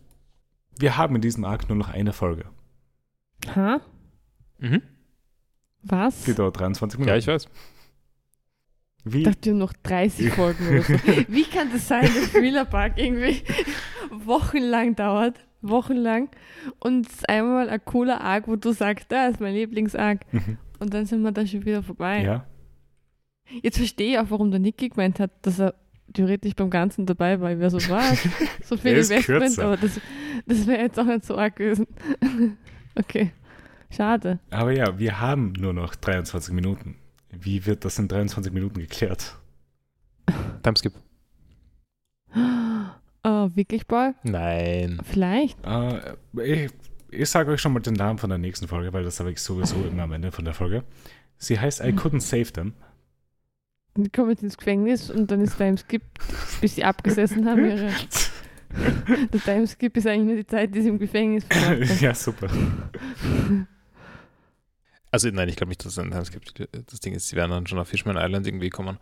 Wir 0.79 0.97
haben 0.97 1.17
in 1.17 1.23
diesem 1.23 1.45
Arc 1.45 1.69
nur 1.69 1.77
noch 1.77 1.89
eine 1.89 2.13
Folge. 2.13 2.45
Ha? 3.55 3.81
Mhm. 4.59 4.83
Was? 5.83 6.25
Die 6.25 6.35
dauert 6.35 6.59
23 6.59 6.99
Minuten. 6.99 7.11
Ja, 7.11 7.17
ich 7.17 7.27
weiß. 7.27 7.49
Wie? 9.13 9.19
Ich 9.19 9.25
dachte, 9.25 9.45
wir 9.47 9.53
haben 9.53 9.59
noch 9.59 9.73
30 9.83 10.33
Folgen 10.33 10.69
oder 10.69 10.83
so. 10.83 10.93
Wie 11.29 11.45
kann 11.45 11.71
das 11.73 11.89
sein, 11.89 12.05
dass 12.05 12.33
Thriller 12.33 12.65
Park 12.65 12.95
irgendwie 12.97 13.43
wochenlang 14.11 14.97
dauert? 14.97 15.39
Wochenlang. 15.61 16.29
Und 16.79 17.07
es 17.07 17.15
ist 17.15 17.29
einmal 17.29 17.69
ein 17.69 17.85
cooler 17.85 18.21
Arc, 18.21 18.47
wo 18.47 18.57
du 18.57 18.73
sagst, 18.73 19.07
da 19.11 19.29
ist 19.29 19.41
mein 19.41 19.55
Lieblingsarc. 19.55 20.21
Mhm. 20.33 20.59
Und 20.79 20.95
dann 20.95 21.07
sind 21.07 21.23
wir 21.23 21.33
da 21.33 21.47
schon 21.47 21.65
wieder 21.65 21.83
vorbei. 21.83 22.23
Ja. 22.23 22.47
Jetzt 23.63 23.79
verstehe 23.79 24.13
ich 24.13 24.19
auch, 24.19 24.31
warum 24.31 24.51
der 24.51 24.61
Niki 24.61 24.89
gemeint 24.89 25.19
hat, 25.19 25.31
dass 25.43 25.59
er 25.59 25.75
theoretisch 26.13 26.55
beim 26.55 26.71
Ganzen 26.71 27.07
dabei 27.07 27.41
war. 27.41 27.53
Ich 27.53 27.59
wäre 27.59 27.71
so, 27.71 27.79
was? 27.91 28.29
So 28.63 28.77
viel 28.79 28.93
ist 28.93 29.11
Investment, 29.11 29.41
kürzer. 29.41 29.65
aber 29.65 29.77
das, 29.77 30.01
das 30.47 30.67
wäre 30.67 30.83
jetzt 30.83 30.99
auch 30.99 31.05
nicht 31.05 31.25
so 31.25 31.37
arg 31.37 31.57
gewesen. 31.57 31.87
okay. 32.95 33.33
Schade. 33.91 34.39
Aber 34.51 34.73
ja, 34.73 34.99
wir 34.99 35.21
haben 35.21 35.53
nur 35.53 35.73
noch 35.73 35.95
23 35.95 36.53
Minuten. 36.53 36.97
Wie 37.41 37.67
wird 37.67 37.85
das 37.85 37.99
in 37.99 38.09
23 38.09 38.53
Minuten 38.53 38.81
geklärt? 38.81 39.37
Timeskip. 40.63 40.93
Oh, 43.25 43.51
wirklich, 43.55 43.87
Boy? 43.87 44.13
Nein. 44.23 45.01
Vielleicht. 45.05 45.59
Äh, 45.65 46.17
ich 46.43 46.71
ich 47.11 47.31
sage 47.31 47.53
euch 47.53 47.61
schon 47.61 47.73
mal 47.73 47.81
den 47.81 47.95
Namen 47.95 48.19
von 48.19 48.31
der 48.31 48.39
nächsten 48.39 48.69
Folge, 48.69 48.93
weil 48.93 49.05
das 49.05 49.17
sage 49.17 49.31
ich 49.31 49.41
sowieso 49.41 49.77
immer 49.91 50.05
am 50.05 50.13
Ende 50.13 50.33
von 50.33 50.45
der 50.45 50.55
Folge. 50.55 50.85
Sie 51.39 51.59
heißt 51.59 51.81
I 51.81 51.91
Couldn't 51.93 52.21
Save 52.21 52.53
Them. 52.53 52.75
Die 53.97 54.11
kommen 54.11 54.31
jetzt 54.31 54.43
ins 54.43 54.57
Gefängnis 54.57 55.11
und 55.11 55.31
dann 55.31 55.41
ist 55.41 55.57
Timeskip, 55.57 56.03
bis 56.61 56.77
sie 56.77 56.85
abgesessen 56.85 57.49
haben. 57.49 57.65
Ihre, 57.65 57.91
der 59.33 59.41
Timeskip 59.41 59.97
ist 59.97 60.07
eigentlich 60.07 60.27
nur 60.27 60.37
die 60.37 60.47
Zeit, 60.47 60.75
die 60.75 60.83
sie 60.83 60.89
im 60.89 60.99
Gefängnis 60.99 61.45
verbracht 61.45 61.91
haben. 61.91 61.99
ja, 62.01 62.15
super. 62.15 62.49
Also 65.11 65.31
nein, 65.31 65.49
ich 65.49 65.57
glaube 65.57 65.71
nicht, 65.71 65.85
dass 65.85 65.93
es 65.93 65.99
einen 65.99 66.11
Timeskip 66.11 66.55
gibt. 66.55 66.91
Das 66.93 67.01
Ding 67.01 67.15
ist, 67.15 67.29
sie 67.29 67.37
werden 67.37 67.51
dann 67.51 67.67
schon 67.67 67.79
auf 67.79 67.89
Fishman 67.89 68.17
Island 68.19 68.47
irgendwie 68.47 68.71
kommen. 68.71 68.99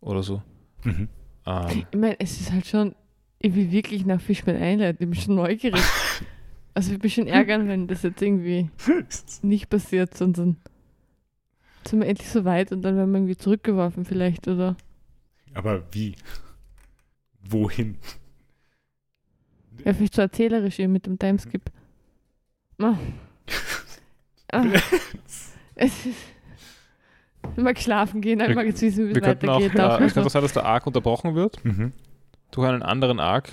Oder 0.00 0.22
so. 0.22 0.42
Mhm. 0.84 1.08
Ähm, 1.46 1.86
Ich 1.90 1.98
meine, 1.98 2.20
es 2.20 2.40
ist 2.40 2.52
halt 2.52 2.66
schon, 2.66 2.94
ich 3.38 3.54
will 3.54 3.70
wirklich 3.70 4.04
nach 4.04 4.20
Fishman 4.20 4.56
Island, 4.60 5.00
ich 5.00 5.08
bin 5.08 5.14
schon 5.14 5.34
neugierig. 5.36 5.82
Also 6.76 6.92
ich 6.92 6.98
bin 6.98 7.08
schon 7.08 7.28
ärgern, 7.28 7.68
wenn 7.68 7.86
das 7.86 8.02
jetzt 8.02 8.20
irgendwie 8.20 8.68
nicht 9.42 9.70
passiert, 9.70 10.16
sondern 10.16 10.56
sind 11.86 12.00
wir 12.00 12.08
endlich 12.08 12.28
so 12.28 12.44
weit 12.44 12.72
und 12.72 12.82
dann 12.82 12.96
werden 12.96 13.12
wir 13.12 13.18
irgendwie 13.18 13.36
zurückgeworfen 13.36 14.04
vielleicht, 14.04 14.48
oder? 14.48 14.76
Aber 15.52 15.84
wie? 15.92 16.16
Wohin? 17.48 17.96
Ja, 19.84 19.94
vielleicht 19.94 20.14
so 20.16 20.22
erzählerisch 20.22 20.80
eben 20.80 20.92
mit 20.92 21.06
dem 21.06 21.16
Timeskip. 21.16 21.62
Ah. 22.78 22.98
Ah. 24.52 24.64
Es 25.76 26.06
ist... 26.06 26.16
Ich 27.56 27.62
mag 27.62 27.78
schlafen 27.78 28.20
gehen, 28.22 28.40
ich 28.40 28.48
Wir- 28.48 28.54
mag 28.54 28.66
jetzt 28.66 28.80
wissen, 28.80 29.08
wie 29.08 29.12
es 29.12 29.18
auch, 29.22 29.26
weitergeht. 29.26 29.78
auch. 29.80 30.00
es 30.00 30.14
könnte 30.14 30.26
auch 30.26 30.30
sein, 30.30 30.42
dass 30.42 30.52
der 30.54 30.64
Arc 30.64 30.86
unterbrochen 30.86 31.34
wird 31.34 31.62
Mhm. 31.64 31.92
durch 32.52 32.68
einen 32.68 32.82
anderen 32.82 33.20
Arc 33.20 33.50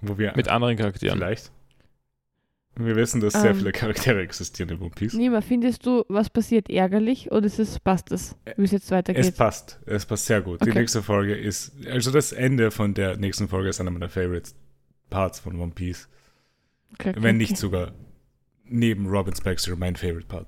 Wo 0.00 0.16
wir 0.18 0.32
mit 0.34 0.48
anderen 0.48 0.76
Charakteren. 0.76 1.18
vielleicht. 1.18 1.50
Wir 2.74 2.96
wissen, 2.96 3.20
dass 3.20 3.34
sehr 3.34 3.50
Ähm. 3.50 3.58
viele 3.58 3.72
Charaktere 3.72 4.22
existieren 4.22 4.70
in 4.70 4.80
One 4.80 4.90
Piece. 4.94 5.12
Nima, 5.12 5.42
findest 5.42 5.84
du, 5.84 6.04
was 6.08 6.30
passiert 6.30 6.70
ärgerlich 6.70 7.30
oder 7.30 7.44
ist 7.44 7.58
es, 7.58 7.78
passt 7.78 8.10
es, 8.12 8.34
wie 8.56 8.64
es 8.64 8.70
jetzt 8.70 8.84
Es 8.86 8.90
weitergeht? 8.92 9.36
passt. 9.36 9.78
Es 9.84 10.06
passt 10.06 10.24
sehr 10.24 10.40
gut. 10.40 10.62
Die 10.64 10.70
Okay. 10.70 10.78
nächste 10.78 11.02
Folge 11.02 11.34
ist, 11.34 11.86
also 11.86 12.10
das 12.10 12.32
Ende 12.32 12.70
von 12.70 12.94
der 12.94 13.18
nächsten 13.18 13.46
Folge 13.48 13.68
ist 13.68 13.78
einer 13.78 13.90
meiner 13.90 14.08
Favorite 14.08 14.52
Parts 15.10 15.38
von 15.38 15.60
One 15.60 15.72
Piece. 15.74 16.08
Okay, 16.94 17.10
okay, 17.10 17.22
Wenn 17.22 17.36
nicht 17.36 17.50
okay. 17.52 17.60
sogar 17.60 17.92
neben 18.72 19.06
Robin 19.06 19.34
Baxter 19.42 19.76
mein 19.76 19.96
Favorite 19.96 20.26
Part. 20.26 20.46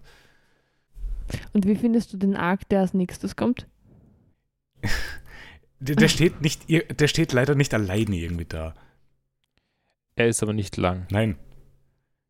Und 1.52 1.66
wie 1.66 1.76
findest 1.76 2.12
du 2.12 2.16
den 2.16 2.36
Arc, 2.36 2.68
der 2.68 2.80
als 2.80 2.94
nächstes 2.94 3.36
kommt? 3.36 3.66
Der, 5.80 5.96
der 5.96 6.08
steht 6.08 6.40
nicht, 6.40 6.62
der 6.70 7.08
steht 7.08 7.34
leider 7.34 7.54
nicht 7.54 7.74
alleine 7.74 8.16
irgendwie 8.16 8.46
da. 8.46 8.74
Er 10.16 10.28
ist 10.28 10.42
aber 10.42 10.54
nicht 10.54 10.78
lang. 10.78 11.06
Nein. 11.10 11.36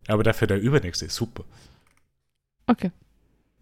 Aber 0.09 0.25
dafür 0.25 0.49
der 0.49 0.61
übernächste 0.61 1.05
ist 1.05 1.15
super. 1.15 1.45
Okay. 2.67 2.91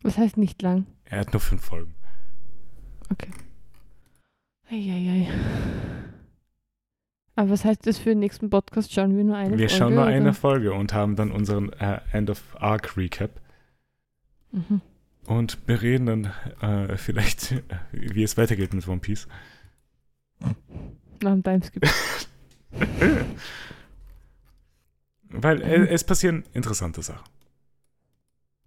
Was 0.01 0.17
heißt 0.17 0.39
nicht 0.39 0.63
lang? 0.63 0.87
Er 1.05 1.19
hat 1.19 1.35
nur 1.35 1.41
fünf 1.41 1.63
Folgen. 1.63 1.95
Eieiei. 4.73 5.29
Aber 7.35 7.51
was 7.51 7.65
heißt 7.65 7.87
das 7.87 7.99
für 7.99 8.11
den 8.11 8.19
nächsten 8.19 8.51
Podcast? 8.51 8.93
Schauen 8.93 9.17
wir 9.17 9.25
nur 9.25 9.37
eine 9.37 9.57
Wir 9.57 9.69
Folge? 9.69 9.75
schauen 9.75 9.95
nur 9.95 10.05
oder? 10.05 10.13
eine 10.13 10.35
Folge 10.35 10.73
und 10.75 10.93
haben 10.93 11.17
dann 11.17 11.31
unseren 11.31 11.73
äh, 11.75 12.01
End 12.13 12.29
of 12.31 12.43
Arc 12.61 12.97
Recap. 12.97 13.31
Mhm. 14.53 14.81
Und 15.27 15.65
bereden 15.67 16.07
dann 16.07 16.33
äh, 16.61 16.97
vielleicht, 16.97 17.63
wie 17.93 18.23
es 18.23 18.37
weitergeht 18.37 18.75
mit 18.75 18.87
One 18.87 19.01
Piece. 19.01 19.29
Nach 20.41 21.33
dem 21.33 21.43
Timeskip. 21.43 21.89
Weil 25.31 25.63
äh, 25.63 25.87
es 25.89 26.05
passieren 26.05 26.45
interessante 26.53 27.01
Sachen. 27.03 27.25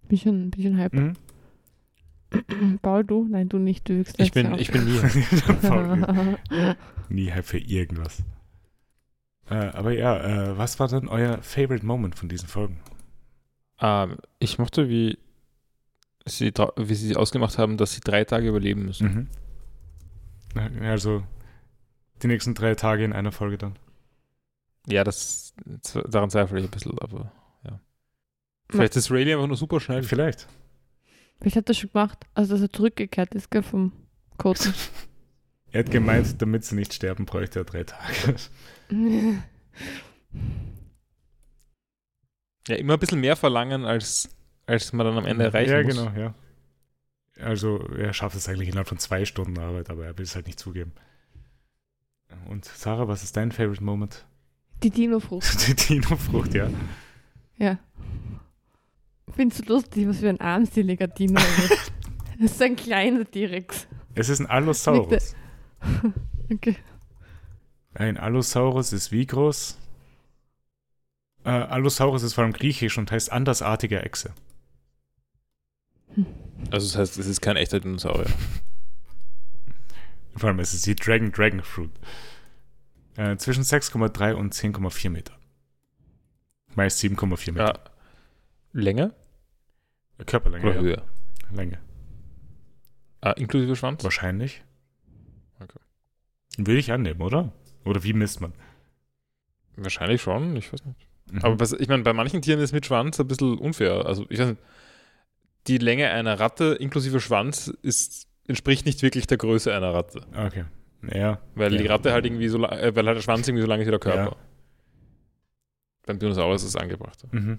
Bin 0.08 0.18
schon, 0.18 0.50
bin 0.50 0.62
schon 0.62 0.76
hype. 0.78 0.92
Mhm. 0.92 1.12
Paul, 2.82 3.04
du? 3.04 3.26
Nein, 3.28 3.48
du 3.48 3.58
nicht. 3.58 3.88
Du 3.88 4.02
Ich 4.16 4.32
bin, 4.32 4.54
ich 4.54 4.72
bin 4.72 4.84
nie. 4.84 4.98
Nie 7.08 7.30
Hype 7.30 7.44
für 7.44 7.58
irgendwas. 7.58 8.24
Äh, 9.48 9.54
aber 9.54 9.92
ja, 9.92 10.18
äh, 10.52 10.58
was 10.58 10.78
war 10.80 10.88
denn 10.88 11.08
euer 11.08 11.40
Favorite 11.42 11.84
Moment 11.86 12.16
von 12.18 12.28
diesen 12.28 12.48
Folgen? 12.48 12.80
ähm, 13.80 14.16
ich 14.38 14.58
mochte, 14.58 14.88
wie 14.88 15.18
sie, 16.24 16.52
wie 16.76 16.94
sie 16.94 17.14
ausgemacht 17.16 17.58
haben, 17.58 17.76
dass 17.76 17.92
sie 17.94 18.00
drei 18.00 18.24
Tage 18.24 18.48
überleben 18.48 18.84
müssen. 18.86 19.28
Mhm. 20.54 20.72
Ja, 20.82 20.90
Also 20.90 21.22
die 22.22 22.26
nächsten 22.26 22.54
drei 22.54 22.74
Tage 22.74 23.04
in 23.04 23.12
einer 23.12 23.32
Folge 23.32 23.58
dann. 23.58 23.78
Ja, 24.88 25.04
das, 25.04 25.54
daran 26.08 26.30
zweifle 26.30 26.58
ich 26.58 26.64
ein 26.64 26.70
bisschen, 26.70 26.98
aber 27.00 27.30
ja. 27.64 27.80
Vielleicht 28.70 28.96
ist 28.96 29.10
Rayleigh 29.10 29.34
einfach 29.34 29.48
nur 29.48 29.56
super 29.56 29.78
schnell. 29.80 30.02
Vielleicht. 30.02 30.48
Vielleicht 31.38 31.56
hat 31.56 31.68
er 31.68 31.74
schon 31.74 31.90
gemacht, 31.92 32.24
also 32.34 32.54
dass 32.54 32.62
er 32.62 32.72
zurückgekehrt 32.72 33.34
ist, 33.34 33.50
gell, 33.50 33.62
vom 33.62 33.92
Koten. 34.38 34.72
Er 35.72 35.80
hat 35.84 35.90
gemeint, 35.90 36.40
damit 36.40 36.64
sie 36.64 36.74
nicht 36.76 36.94
sterben, 36.94 37.26
bräuchte 37.26 37.58
er 37.58 37.64
drei 37.64 37.84
Tage. 37.84 38.36
Ja, 42.68 42.74
immer 42.76 42.94
ein 42.94 42.98
bisschen 42.98 43.20
mehr 43.20 43.36
verlangen, 43.36 43.84
als, 43.84 44.28
als 44.66 44.92
man 44.92 45.06
dann 45.06 45.18
am 45.18 45.26
Ende 45.26 45.44
erreichen 45.44 45.70
ja, 45.70 45.82
muss. 45.82 45.96
genau, 45.96 46.10
ja. 46.18 46.34
Also 47.38 47.78
er 47.96 48.12
schafft 48.12 48.36
es 48.36 48.48
eigentlich 48.48 48.68
innerhalb 48.68 48.88
von 48.88 48.98
zwei 48.98 49.24
Stunden 49.24 49.58
Arbeit, 49.58 49.90
aber 49.90 50.06
er 50.06 50.16
will 50.18 50.24
es 50.24 50.34
halt 50.34 50.46
nicht 50.46 50.58
zugeben. 50.58 50.92
Und 52.48 52.64
Sarah, 52.64 53.08
was 53.08 53.22
ist 53.22 53.36
dein 53.36 53.52
Favorite 53.52 53.84
Moment? 53.84 54.26
Die 54.82 54.90
Dino-Frucht. 54.90 55.68
Die 55.68 55.74
Dino-Frucht, 55.74 56.54
ja. 56.54 56.68
Ja. 57.56 57.78
Findest 59.34 59.68
du 59.68 59.74
lustig, 59.74 60.08
was 60.08 60.18
für 60.18 60.28
ein 60.28 60.40
armseliger 60.40 61.06
Dino 61.06 61.40
ist? 61.40 61.92
Das 62.38 62.52
ist 62.52 62.60
ein 62.60 62.76
kleiner 62.76 63.24
T-Rex. 63.24 63.88
Es 64.14 64.28
ist 64.28 64.40
ein 64.40 64.46
Allosaurus. 64.46 65.34
Okay. 66.52 66.76
Ein 67.98 68.18
Allosaurus 68.18 68.92
ist 68.92 69.10
wie 69.10 69.26
groß? 69.26 69.78
Äh, 71.44 71.48
Allosaurus 71.48 72.22
ist 72.22 72.34
vor 72.34 72.44
allem 72.44 72.52
griechisch 72.52 72.98
und 72.98 73.10
heißt 73.10 73.32
andersartige 73.32 74.02
Echse. 74.02 74.32
Also 76.70 76.86
das 76.88 76.96
heißt, 76.96 77.18
es 77.18 77.26
ist 77.26 77.40
kein 77.40 77.56
echter 77.56 77.80
Dinosaurier. 77.80 78.26
Vor 80.36 80.50
allem 80.50 80.58
ist 80.58 80.74
es 80.74 80.82
die 80.82 80.94
Dragon 80.94 81.32
Dragon 81.32 81.62
Fruit. 81.62 81.90
Äh, 83.16 83.36
zwischen 83.36 83.64
6,3 83.64 84.34
und 84.34 84.54
10,4 84.54 85.08
Meter. 85.08 85.32
Meist 86.74 87.02
7,4 87.02 87.52
Meter. 87.52 87.64
Ja. 87.64 87.80
Länge 88.72 89.14
Körperlänge, 90.24 90.64
oder 90.64 90.74
ja. 90.74 90.80
Höhe? 90.80 91.02
Länge. 91.50 91.78
Ah, 93.22 93.32
inklusive 93.32 93.74
Schwanz? 93.76 94.04
Wahrscheinlich. 94.04 94.62
Okay. 95.60 95.78
Würde 96.58 96.78
ich 96.78 96.92
annehmen, 96.92 97.20
oder? 97.22 97.52
Oder 97.86 98.02
wie 98.04 98.12
misst 98.12 98.40
man? 98.40 98.52
Wahrscheinlich 99.76 100.20
schon, 100.22 100.56
ich 100.56 100.72
weiß 100.72 100.84
nicht. 100.84 100.98
Mhm. 101.30 101.38
Aber 101.42 101.60
was, 101.60 101.72
ich 101.72 101.88
meine, 101.88 102.02
bei 102.02 102.12
manchen 102.12 102.42
Tieren 102.42 102.60
ist 102.60 102.72
mit 102.72 102.86
Schwanz 102.86 103.18
ein 103.20 103.26
bisschen 103.28 103.58
unfair. 103.58 104.06
Also 104.06 104.26
ich 104.28 104.38
weiß 104.38 104.48
nicht, 104.50 104.60
die 105.66 105.78
Länge 105.78 106.10
einer 106.10 106.38
Ratte 106.38 106.74
inklusive 106.78 107.20
Schwanz 107.20 107.68
ist, 107.82 108.28
entspricht 108.46 108.86
nicht 108.86 109.02
wirklich 109.02 109.26
der 109.26 109.36
Größe 109.38 109.74
einer 109.74 109.92
Ratte. 109.92 110.22
Okay. 110.36 110.64
Ja. 111.12 111.40
Weil 111.54 111.72
Ja. 111.74 111.78
die 111.80 111.86
Ratte 111.86 112.12
halt 112.12 112.24
irgendwie 112.26 112.48
so, 112.48 112.58
äh, 112.64 112.94
weil 112.94 113.06
halt 113.06 113.16
der 113.16 113.22
Schwanz 113.22 113.46
irgendwie 113.48 113.62
so 113.62 113.68
lang 113.68 113.80
ist 113.80 113.86
wie 113.86 113.90
der 113.90 114.00
Körper. 114.00 114.24
Ja. 114.30 114.36
Beim 116.06 116.18
Dinosaurier 116.18 116.54
ist 116.54 116.62
es 116.62 116.76
angebracht. 116.76 117.24
Mhm. 117.32 117.58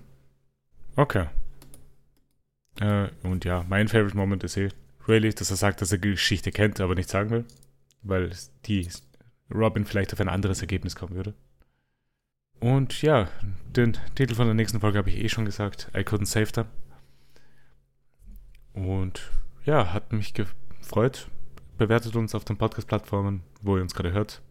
Okay. 0.95 1.25
Äh, 2.79 3.09
und 3.23 3.43
ja, 3.45 3.65
mein 3.67 3.87
Favorite 3.87 4.15
Moment 4.15 4.43
ist 4.43 4.55
eh 4.57 4.69
Rayleigh, 5.07 5.33
dass 5.35 5.49
er 5.51 5.57
sagt, 5.57 5.81
dass 5.81 5.91
er 5.91 5.97
die 5.97 6.11
Geschichte 6.11 6.51
kennt, 6.51 6.79
aber 6.79 6.95
nicht 6.95 7.09
sagen 7.09 7.29
will. 7.29 7.45
Weil 8.03 8.31
die 8.65 8.87
Robin 9.53 9.85
vielleicht 9.85 10.13
auf 10.13 10.19
ein 10.19 10.29
anderes 10.29 10.61
Ergebnis 10.61 10.95
kommen 10.95 11.15
würde. 11.15 11.33
Und 12.59 13.01
ja, 13.01 13.29
den 13.75 13.97
Titel 14.15 14.35
von 14.35 14.45
der 14.45 14.55
nächsten 14.55 14.79
Folge 14.79 14.97
habe 14.97 15.09
ich 15.09 15.17
eh 15.17 15.29
schon 15.29 15.45
gesagt. 15.45 15.91
I 15.95 15.99
couldn't 15.99 16.25
save 16.25 16.51
them. 16.51 16.65
Und 18.73 19.31
ja, 19.65 19.93
hat 19.93 20.11
mich 20.11 20.33
gefreut. 20.33 21.29
Bewertet 21.77 22.15
uns 22.15 22.33
auf 22.33 22.45
den 22.45 22.57
Podcast-Plattformen, 22.57 23.43
wo 23.61 23.77
ihr 23.77 23.83
uns 23.83 23.93
gerade 23.93 24.11
hört. 24.11 24.41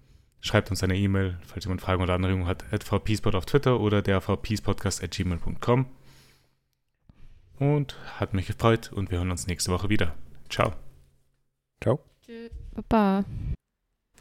Schreibt 0.40 0.70
uns 0.70 0.82
eine 0.82 0.96
E-Mail, 0.96 1.38
falls 1.44 1.64
jemand 1.64 1.80
Fragen 1.80 2.02
oder 2.02 2.14
Anregungen 2.14 2.46
hat, 2.46 2.72
at 2.72 2.84
vpspot 2.84 3.34
auf 3.34 3.46
Twitter 3.46 3.80
oder 3.80 4.02
der 4.02 4.20
vpspodcast 4.20 5.02
at 5.02 5.10
gmail.com. 5.10 5.86
Und 7.58 7.96
hat 8.20 8.34
mich 8.34 8.46
gefreut 8.46 8.92
und 8.92 9.10
wir 9.10 9.18
hören 9.18 9.30
uns 9.30 9.46
nächste 9.46 9.72
Woche 9.72 9.88
wieder. 9.88 10.14
Ciao. 10.48 10.74
Ciao. 11.80 11.98
Baba. 12.88 13.24